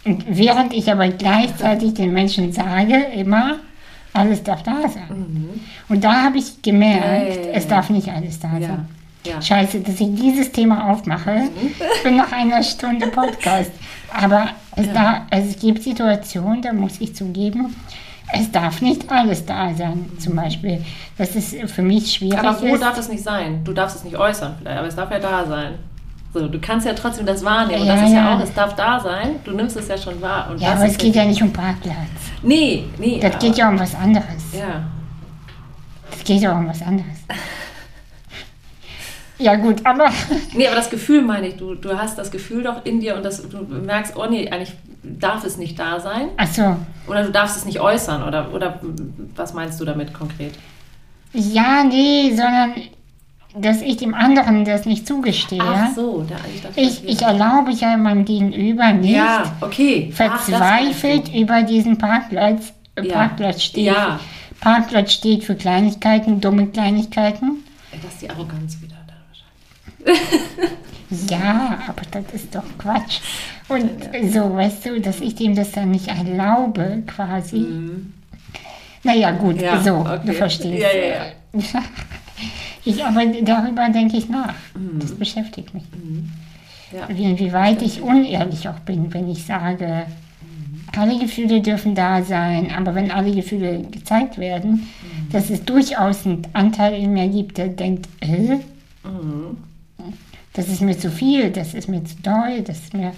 Und 0.04 0.24
während 0.28 0.72
ich 0.72 0.90
aber 0.90 1.08
gleichzeitig 1.08 1.94
den 1.94 2.12
Menschen 2.12 2.52
sage, 2.52 2.94
immer, 3.16 3.56
alles 4.12 4.42
darf 4.42 4.62
da 4.62 4.88
sein. 4.88 5.48
Und 5.88 6.04
da 6.04 6.24
habe 6.24 6.38
ich 6.38 6.62
gemerkt, 6.62 7.04
Mhm. 7.04 7.34
Ja, 7.34 7.40
ja, 7.42 7.46
ja, 7.48 7.52
es 7.52 7.64
ja. 7.64 7.70
darf 7.70 7.90
nicht 7.90 8.08
alles 8.08 8.38
da 8.38 8.48
Ja. 8.58 8.68
sein. 8.68 8.88
Ja. 9.26 9.40
Scheiße, 9.42 9.80
dass 9.80 10.00
ich 10.00 10.14
dieses 10.14 10.52
Thema 10.52 10.90
aufmache. 10.92 11.48
Ich 11.96 12.02
bin 12.02 12.16
nach 12.16 12.30
einer 12.32 12.62
Stunde 12.62 13.08
Podcast. 13.08 13.70
Aber 14.12 14.48
es, 14.76 14.86
Ja. 14.86 14.92
da, 14.92 15.26
also 15.30 15.50
es 15.50 15.58
gibt 15.58 15.82
Situationen, 15.82 16.62
da 16.62 16.72
muss 16.72 17.00
ich 17.00 17.14
zugeben, 17.14 17.74
es 18.32 18.50
darf 18.50 18.80
nicht 18.82 19.10
alles 19.10 19.44
da 19.46 19.72
sein. 19.74 20.10
Zum 20.18 20.34
Beispiel, 20.36 20.84
dass 21.18 21.34
es 21.36 21.54
für 21.72 21.82
mich 21.82 22.12
schwierig 22.14 22.38
Aber 22.38 22.60
wo 22.60 22.74
ist. 22.74 22.82
darf 22.82 22.98
es 22.98 23.08
nicht 23.08 23.22
sein? 23.22 23.62
Du 23.64 23.72
darfst 23.72 23.96
es 23.96 24.04
nicht 24.04 24.16
äußern 24.16 24.54
vielleicht, 24.58 24.78
aber 24.78 24.88
es 24.88 24.96
darf 24.96 25.10
ja 25.10 25.18
da 25.18 25.44
sein. 25.46 25.74
So, 26.34 26.48
du 26.48 26.58
kannst 26.60 26.86
ja 26.86 26.92
trotzdem 26.92 27.24
das 27.24 27.42
wahrnehmen. 27.44 27.80
Und 27.82 27.86
Ja, 27.86 27.94
das 27.96 28.04
ist 28.08 28.12
ja 28.14 28.36
auch, 28.36 28.40
es 28.40 28.52
darf 28.52 28.74
da 28.76 29.00
sein. 29.00 29.36
Du 29.44 29.52
nimmst 29.52 29.76
es 29.76 29.88
ja 29.88 29.96
schon 29.96 30.20
wahr. 30.20 30.48
Und 30.50 30.60
ja, 30.60 30.70
das 30.70 30.76
aber 30.76 30.86
es 30.86 30.92
ist 30.92 30.98
geht 31.00 31.14
ja 31.14 31.24
nicht 31.24 31.40
um 31.42 31.50
Parkplatz. 31.52 31.96
Nee, 32.42 32.84
nee. 32.98 33.18
Das 33.20 33.38
geht 33.38 33.56
ja 33.56 33.68
um 33.70 33.78
was 33.78 33.94
anderes. 33.94 34.26
Ja. 34.52 34.82
Das 36.10 36.24
geht 36.24 36.42
ja 36.42 36.52
um 36.52 36.68
was 36.68 36.82
anderes. 36.82 37.06
Ja 39.38 39.54
gut, 39.56 39.84
aber 39.84 40.10
Nee, 40.54 40.66
aber 40.66 40.76
das 40.76 40.88
Gefühl 40.90 41.22
meine 41.22 41.48
ich, 41.48 41.56
du, 41.56 41.74
du 41.74 41.96
hast 41.98 42.16
das 42.18 42.30
Gefühl 42.30 42.62
doch 42.62 42.84
in 42.84 43.00
dir 43.00 43.16
und 43.16 43.24
das, 43.24 43.46
du 43.48 43.58
merkst, 43.58 44.16
oh 44.16 44.26
nee, 44.28 44.48
eigentlich 44.50 44.72
darf 45.02 45.44
es 45.44 45.56
nicht 45.58 45.78
da 45.78 46.00
sein. 46.00 46.28
achso, 46.36 46.76
Oder 47.06 47.24
du 47.24 47.30
darfst 47.32 47.56
es 47.58 47.64
nicht 47.64 47.80
äußern. 47.80 48.22
Oder, 48.26 48.52
oder 48.54 48.80
was 49.36 49.52
meinst 49.54 49.80
du 49.80 49.84
damit 49.84 50.12
konkret? 50.14 50.54
ja, 51.32 51.84
nee, 51.84 52.30
sondern 52.30 52.72
dass 53.58 53.80
ich 53.82 53.96
dem 53.98 54.14
anderen 54.14 54.64
das 54.64 54.84
nicht 54.86 55.06
zugestehe. 55.06 55.60
Ach 55.62 55.88
so, 55.94 56.24
da, 56.28 56.36
ich 56.54 56.62
dachte, 56.62 56.80
Ich, 56.80 57.04
ich 57.06 57.22
erlaube 57.22 57.70
ja 57.72 57.96
meinem 57.96 58.24
Gegenüber 58.24 58.92
nicht, 58.92 59.14
Ja, 59.16 59.44
okay. 59.60 60.10
Ach, 60.12 60.16
verzweifelt 60.40 61.28
du. 61.28 61.38
über 61.40 61.62
diesen 61.62 61.98
Parkplatz. 61.98 62.72
Äh, 62.96 63.06
Ja. 63.06 63.14
Parkplatz 63.14 63.62
steht. 63.62 63.84
Ja. 63.86 64.18
Parkplatz 64.60 65.12
steht 65.12 65.44
für 65.44 65.54
Kleinigkeiten, 65.54 66.40
dumme 66.40 66.66
Kleinigkeiten. 66.68 67.62
Das 68.02 68.12
ist 68.14 68.22
die 68.22 68.30
Arroganz 68.30 68.76
wieder. 68.82 68.95
Ja, 71.28 71.78
aber 71.86 72.02
das 72.10 72.24
ist 72.34 72.52
doch 72.54 72.64
Quatsch. 72.78 73.20
Und 73.68 73.90
so, 74.32 74.56
weißt 74.56 74.86
du, 74.86 75.00
dass 75.00 75.20
ich 75.20 75.36
dem 75.36 75.54
das 75.54 75.70
dann 75.72 75.92
nicht 75.92 76.08
erlaube, 76.08 77.04
quasi. 77.06 77.64
Naja, 79.04 79.30
gut, 79.30 79.56
Mhm. 79.56 79.62
Ja, 79.62 79.80
so, 79.80 79.94
okay. 79.98 80.20
du 80.24 80.32
verstehst. 80.32 80.82
Ja, 80.82 80.88
ja, 80.88 81.06
ja. 81.14 81.82
Ich, 82.84 83.04
aber 83.04 83.24
darüber 83.42 83.88
denke 83.88 84.16
ich 84.16 84.28
nach. 84.28 84.54
Mhm. 84.74 85.00
Das 85.00 85.12
beschäftigt 85.12 85.74
mich. 85.74 85.82
Ja. 86.92 87.08
Wie, 87.08 87.24
inwieweit 87.24 87.82
ich 87.82 88.00
unehrlich 88.00 88.68
auch 88.68 88.78
bin, 88.80 89.12
wenn 89.12 89.28
ich 89.28 89.44
sage, 89.44 90.06
alle 90.96 91.18
Gefühle 91.18 91.60
dürfen 91.62 91.96
da 91.96 92.22
sein, 92.22 92.72
aber 92.76 92.94
wenn 92.94 93.10
alle 93.10 93.32
Gefühle 93.32 93.82
gezeigt 93.90 94.38
werden, 94.38 94.88
dass 95.32 95.50
es 95.50 95.64
durchaus 95.64 96.26
einen 96.26 96.46
Anteil 96.52 96.94
in 96.94 97.12
mir 97.12 97.26
gibt, 97.28 97.58
der 97.58 97.68
denkt, 97.68 98.08
äh, 98.20 98.58
das 100.56 100.68
ist 100.68 100.80
mir 100.80 100.98
zu 100.98 101.10
viel, 101.10 101.50
das 101.50 101.74
ist 101.74 101.88
mir 101.88 102.02
zu 102.04 102.16
doll, 102.22 102.62
das 102.64 102.78
ist 102.80 102.94
mir 102.94 103.12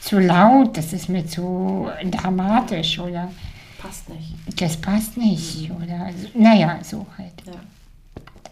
zu 0.00 0.18
laut, 0.18 0.76
das 0.76 0.92
ist 0.92 1.08
mir 1.08 1.26
zu 1.26 1.88
dramatisch 2.10 2.98
oder 2.98 3.30
Passt 3.78 4.08
nicht. 4.10 4.60
das 4.60 4.76
passt 4.76 5.16
nicht 5.16 5.70
oder 5.70 6.04
also, 6.06 6.28
naja, 6.34 6.78
so 6.82 7.06
halt. 7.18 7.32
Ja. 7.46 7.52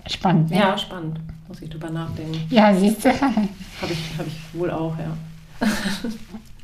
Spannend. 0.08 0.50
Ne? 0.50 0.56
ja, 0.58 0.76
spannend. 0.78 1.20
Muss 1.46 1.60
ich 1.62 1.70
drüber 1.70 1.90
nachdenken. 1.90 2.40
ja 2.50 2.74
siehst 2.74 3.04
du. 3.04 3.10
Habe 3.20 3.92
ich, 3.92 4.18
hab 4.18 4.26
ich 4.26 4.58
wohl 4.58 4.70
auch, 4.70 4.94
ja. 4.98 5.66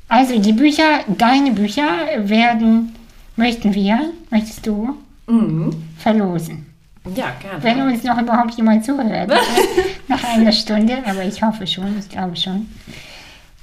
Also 0.09 0.39
die 0.41 0.53
Bücher, 0.53 1.01
deine 1.19 1.51
Bücher 1.51 1.89
werden, 2.19 2.95
möchten 3.35 3.75
wir, 3.75 4.12
möchtest 4.31 4.64
du, 4.67 4.97
Mhm. 5.29 5.71
verlosen. 5.99 6.66
Ja, 7.15 7.33
gerne. 7.41 7.63
Wenn 7.63 7.81
uns 7.83 8.03
noch 8.03 8.21
überhaupt 8.21 8.55
jemand 8.55 8.85
zuhört, 8.85 9.31
nach 10.09 10.25
einer 10.25 10.53
Stunde, 10.53 10.99
aber 11.07 11.25
ich 11.25 11.41
hoffe 11.43 11.67
schon, 11.67 11.99
ich 11.99 12.09
glaube 12.09 12.37
schon. 12.37 12.67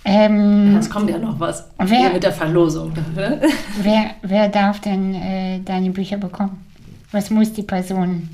Ähm, 0.06 0.76
Es 0.78 0.90
kommt 0.90 1.10
ja 1.10 1.18
noch 1.18 1.40
was. 1.40 1.66
Wer- 1.78 1.98
Hier 1.98 2.10
mit 2.12 2.24
der 2.24 2.32
Verlosung. 2.34 2.94
wer, 3.82 4.12
wer 4.22 4.50
darf 4.50 4.80
denn 4.82 5.16
äh, 5.16 5.60
deine 5.62 5.92
Bücher 5.92 6.18
bekommen? 6.18 6.66
Was 7.12 7.30
muss 7.30 7.54
die 7.54 7.64
Person, 7.64 8.30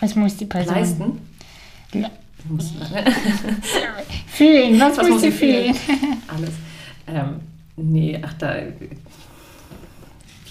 was 0.00 0.14
muss 0.14 0.36
die 0.36 0.44
Person 0.46 0.74
Leisten. 0.74 1.20
Le- 1.92 2.10
fühlen? 4.28 4.80
Was, 4.80 4.96
Was 4.98 5.08
muss 5.08 5.20
sie 5.22 5.30
fühlen? 5.32 5.74
fühlen? 5.74 6.22
Alles. 6.28 6.50
Ähm, 7.06 7.40
nee, 7.76 8.18
ach 8.22 8.34
da. 8.34 8.54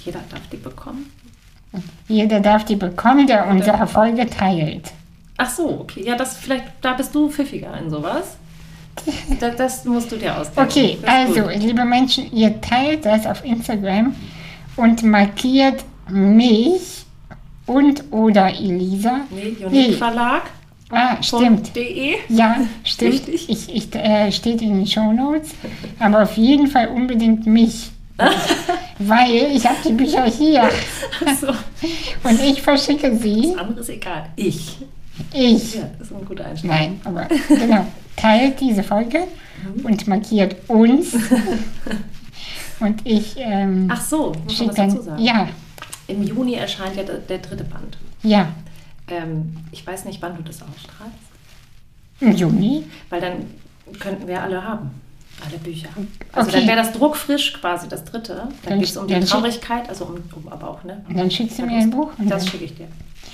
Jeder 0.04 0.20
darf 0.30 0.42
die 0.52 0.58
bekommen. 0.58 1.06
Jeder 2.08 2.40
darf 2.40 2.66
die 2.66 2.76
bekommen, 2.76 3.28
der 3.28 3.48
unsere 3.48 3.88
Folge 3.88 4.28
teilt. 4.30 4.92
Ach 5.38 5.50
so, 5.50 5.82
okay. 5.82 6.04
Ja, 6.06 6.16
das 6.16 6.38
vielleicht, 6.38 6.66
da 6.82 6.94
bist 6.94 7.14
du 7.14 7.30
pfiffiger 7.30 7.78
in 7.78 7.90
sowas. 7.90 8.38
Das, 9.40 9.56
das 9.56 9.86
musst 9.86 10.12
du 10.12 10.16
dir 10.16 10.36
ausdenken. 10.36 10.72
Okay, 10.72 10.98
also, 11.06 11.42
gut. 11.42 11.56
liebe 11.58 11.86
Menschen, 11.86 12.32
ihr 12.34 12.60
teilt 12.60 13.06
das 13.06 13.28
auf 13.28 13.46
Instagram 13.46 14.16
und 14.76 15.04
markiert 15.04 15.84
mich 16.10 17.06
und 17.68 18.04
oder 18.12 18.48
Elisa. 18.50 19.22
Nee, 19.30 19.56
Nee. 19.60 19.66
Unique 19.66 19.98
Verlag. 19.98 20.44
Ah, 20.90 21.22
stimmt. 21.22 21.76
.de. 21.76 22.16
Ja, 22.30 22.62
stimmt. 22.84 23.14
Richtig. 23.14 23.50
Ich, 23.50 23.76
ich, 23.76 23.96
äh, 23.96 24.32
steht 24.32 24.62
in 24.62 24.78
den 24.78 24.88
Shownotes. 24.88 25.52
Aber 26.00 26.24
auf 26.24 26.38
jeden 26.38 26.68
Fall 26.68 26.88
unbedingt 26.88 27.46
mich. 27.46 27.92
Weil 29.00 29.52
ich 29.56 29.66
habe 29.66 29.78
die 29.86 29.94
Bücher 29.94 30.26
hier 30.26 30.70
Ach 31.26 31.36
so. 31.40 31.48
und 32.28 32.42
ich 32.42 32.62
verschicke 32.62 33.16
sie. 33.18 33.52
Das 33.54 33.58
andere 33.62 33.80
ist 33.82 33.90
egal. 33.90 34.30
Ich. 34.36 34.78
Ich. 35.34 35.76
Ja, 35.76 35.90
das 36.00 36.08
ist 36.10 36.16
ein 36.16 36.26
guter 36.26 36.46
Einstieg. 36.46 36.70
Nein, 36.70 37.02
aber 37.04 37.28
genau. 37.48 37.86
Teilt 38.16 38.60
diese 38.60 38.82
Folge 38.84 39.28
und 39.84 40.08
markiert 40.08 40.56
uns. 40.70 41.16
Und 42.80 43.02
ich 43.08 43.36
ähm, 43.38 43.88
Ach 43.92 44.00
so, 44.00 44.32
ich 44.48 44.60
muss 44.60 44.68
was 44.70 44.76
dazu 44.76 45.02
sagen. 45.02 45.20
Ja, 45.24 45.50
Im 46.08 46.22
Juni 46.22 46.54
erscheint 46.54 46.96
ja 46.96 47.02
der, 47.02 47.18
der 47.18 47.40
dritte 47.40 47.64
Band. 47.64 47.98
ja. 48.22 48.50
Ähm, 49.10 49.58
ich 49.72 49.88
weiß 49.88 50.06
nicht, 50.06 50.22
wann 50.22 50.36
du 50.36 50.44
das 50.44 50.62
ausstrahlst, 50.62 51.16
Im 52.20 52.34
Juni. 52.34 52.84
weil 53.10 53.22
dann 53.22 53.46
könnten 54.00 54.28
wir 54.28 54.44
alle 54.44 54.64
haben. 54.64 54.92
Alle 55.46 55.58
Bücher. 55.60 55.90
Also 56.32 56.50
Okay. 56.50 56.60
dann 56.60 56.68
wäre 56.68 56.78
das 56.78 56.92
druckfrisch 56.94 57.54
quasi 57.54 57.88
das 57.88 58.04
dritte. 58.06 58.36
Dann, 58.36 58.50
Dann- 58.66 58.80
geht 58.80 58.90
es 58.90 58.98
um 58.98 59.08
die 59.08 59.20
Traurigkeit, 59.20 59.88
also 59.88 60.06
um, 60.06 60.16
um 60.36 60.52
aber 60.52 60.70
auch, 60.72 60.84
ne? 60.84 61.06
Dann 61.10 61.30
schickst 61.30 61.60
du 61.60 61.64
mir 61.66 61.78
ein 61.78 61.90
Buch. 61.92 62.12
Das 62.18 62.48
schicke 62.48 62.66
ich 62.66 62.76
dir. 62.76 62.88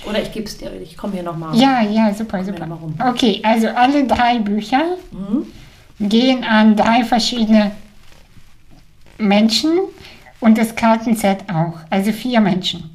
Oder 0.06 0.20
ich 0.22 0.30
gebe 0.32 0.44
es 0.46 0.58
dir, 0.58 0.70
ich 0.82 0.96
komme 0.98 1.14
hier 1.14 1.22
nochmal. 1.22 1.56
Ja, 1.56 1.80
ja, 1.82 2.12
super, 2.12 2.44
super. 2.44 2.68
Okay, 3.08 3.40
also 3.42 3.68
alle 3.68 4.06
drei 4.06 4.38
Bücher 4.38 4.82
Mhm. 5.12 5.46
gehen 6.08 6.44
an 6.44 6.76
drei 6.76 7.04
verschiedene 7.04 7.70
Menschen 9.16 9.78
und 10.40 10.58
das 10.58 10.74
Kartenset 10.76 11.48
auch. 11.50 11.78
Also 11.88 12.12
vier 12.12 12.40
Menschen. 12.40 12.90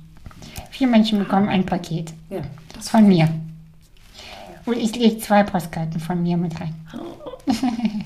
Vier 0.70 0.88
Menschen 0.88 1.18
bekommen 1.20 1.50
ein 1.50 1.66
Paket 1.66 2.14
Ja, 2.30 2.42
das 2.76 2.90
von 2.90 3.08
mir. 3.08 3.28
Und 4.66 4.78
ich 4.78 4.96
lege 4.96 5.18
zwei 5.18 5.42
Postkarten 5.44 6.00
von 6.00 6.22
mir 6.22 6.38
mit 6.38 6.54
rein. 6.60 6.76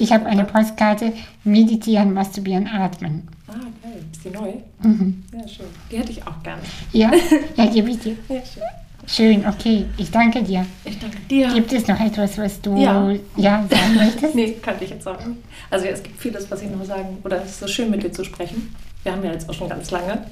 Ich 0.00 0.12
habe 0.12 0.24
eine 0.24 0.44
Postkarte 0.44 1.12
Meditieren, 1.44 2.14
Masturbieren, 2.14 2.66
Atmen. 2.66 3.28
Ah, 3.46 3.52
geil. 3.82 4.02
Ist 4.10 4.24
die 4.24 4.30
neu? 4.30 4.52
Mhm. 4.82 5.22
Ja, 5.30 5.46
schön. 5.46 5.66
Die 5.92 5.98
hätte 5.98 6.10
ich 6.12 6.26
auch 6.26 6.42
gerne. 6.42 6.62
Ja, 6.92 7.10
ja, 7.56 7.66
gebe 7.66 7.90
ich 7.90 7.98
dir. 7.98 8.16
Ja, 8.30 8.36
schön. 8.36 8.62
Schön, 9.06 9.46
okay. 9.46 9.84
Ich 9.98 10.10
danke 10.10 10.42
dir. 10.42 10.64
Ich 10.84 10.98
danke 10.98 11.18
dir. 11.28 11.52
Gibt 11.52 11.70
es 11.74 11.86
noch 11.86 12.00
etwas, 12.00 12.38
was 12.38 12.60
du 12.62 12.76
Ja. 12.80 13.10
ja, 13.36 13.66
sagen 13.68 13.94
möchtest? 13.96 14.34
Nee, 14.34 14.52
kannte 14.62 14.84
ich 14.84 14.90
jetzt 14.90 15.04
nicht. 15.04 15.18
Also 15.70 15.86
es 15.86 16.02
gibt 16.02 16.18
vieles, 16.18 16.50
was 16.50 16.62
ich 16.62 16.70
noch 16.70 16.84
sagen, 16.84 17.18
oder 17.22 17.42
es 17.42 17.50
ist 17.50 17.60
so 17.60 17.66
schön 17.68 17.90
mit 17.90 18.02
dir 18.02 18.12
zu 18.12 18.24
sprechen. 18.24 18.74
Wir 19.02 19.12
haben 19.12 19.22
ja 19.22 19.32
jetzt 19.32 19.48
auch 19.50 19.54
schon 19.54 19.68
ganz 19.68 19.90
lange. 19.90 20.24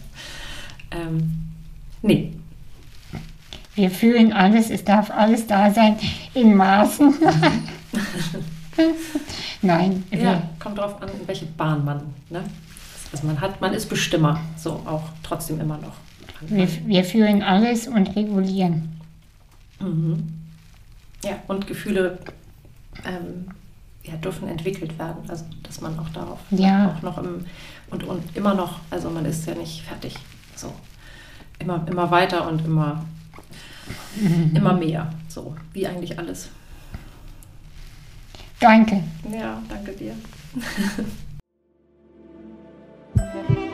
Ähm, 0.91 1.31
nee, 2.01 2.33
Wir 3.75 3.91
fühlen 3.91 4.33
alles, 4.33 4.71
es 4.71 4.83
darf 4.85 5.11
alles 5.11 5.47
da 5.47 5.71
sein 5.71 5.97
in 6.33 6.55
Maßen. 6.55 7.15
Nein, 9.63 10.05
wir, 10.11 10.19
ja, 10.21 10.43
kommt 10.59 10.79
drauf 10.79 11.01
an, 11.03 11.09
in 11.09 11.27
welche 11.27 11.47
Bahn 11.47 11.85
man, 11.85 12.03
ne? 12.31 12.43
Also 13.13 13.27
man 13.27 13.41
hat, 13.41 13.61
man 13.61 13.73
ist 13.73 13.89
Bestimmer, 13.89 14.41
so 14.57 14.71
auch 14.85 15.05
trotzdem 15.23 15.61
immer 15.61 15.79
noch. 15.79 15.95
wir, 16.43 16.69
wir 16.87 17.05
fühlen 17.05 17.43
alles 17.43 17.89
und 17.89 18.15
regulieren. 18.15 19.01
Mhm. 19.81 20.29
Ja, 21.25 21.39
und 21.49 21.67
Gefühle, 21.67 22.19
ähm, 23.05 23.49
ja, 24.05 24.15
dürfen 24.17 24.49
entwickelt 24.49 24.99
werden. 24.99 25.29
Also 25.29 25.45
dass 25.63 25.81
man 25.81 25.99
auch 25.99 26.09
darauf 26.11 26.39
Ja. 26.51 26.95
auch 26.97 27.03
noch 27.03 27.19
im 27.19 27.45
und, 27.91 28.05
und 28.05 28.37
immer 28.37 28.55
noch, 28.55 28.81
also 28.91 29.09
man 29.09 29.25
ist 29.25 29.47
ja 29.47 29.55
nicht 29.55 29.83
fertig. 29.83 30.15
So. 30.55 30.73
Immer, 31.59 31.85
immer 31.89 32.11
weiter 32.11 32.47
und 32.47 32.65
immer, 32.65 33.05
immer 34.55 34.75
mehr. 34.75 35.11
So, 35.29 35.57
wie 35.73 35.87
eigentlich 35.87 36.19
alles. 36.19 36.51
Danke. 38.61 39.03
Ja, 39.31 39.63
danke 39.69 39.93
dir. 39.93 40.15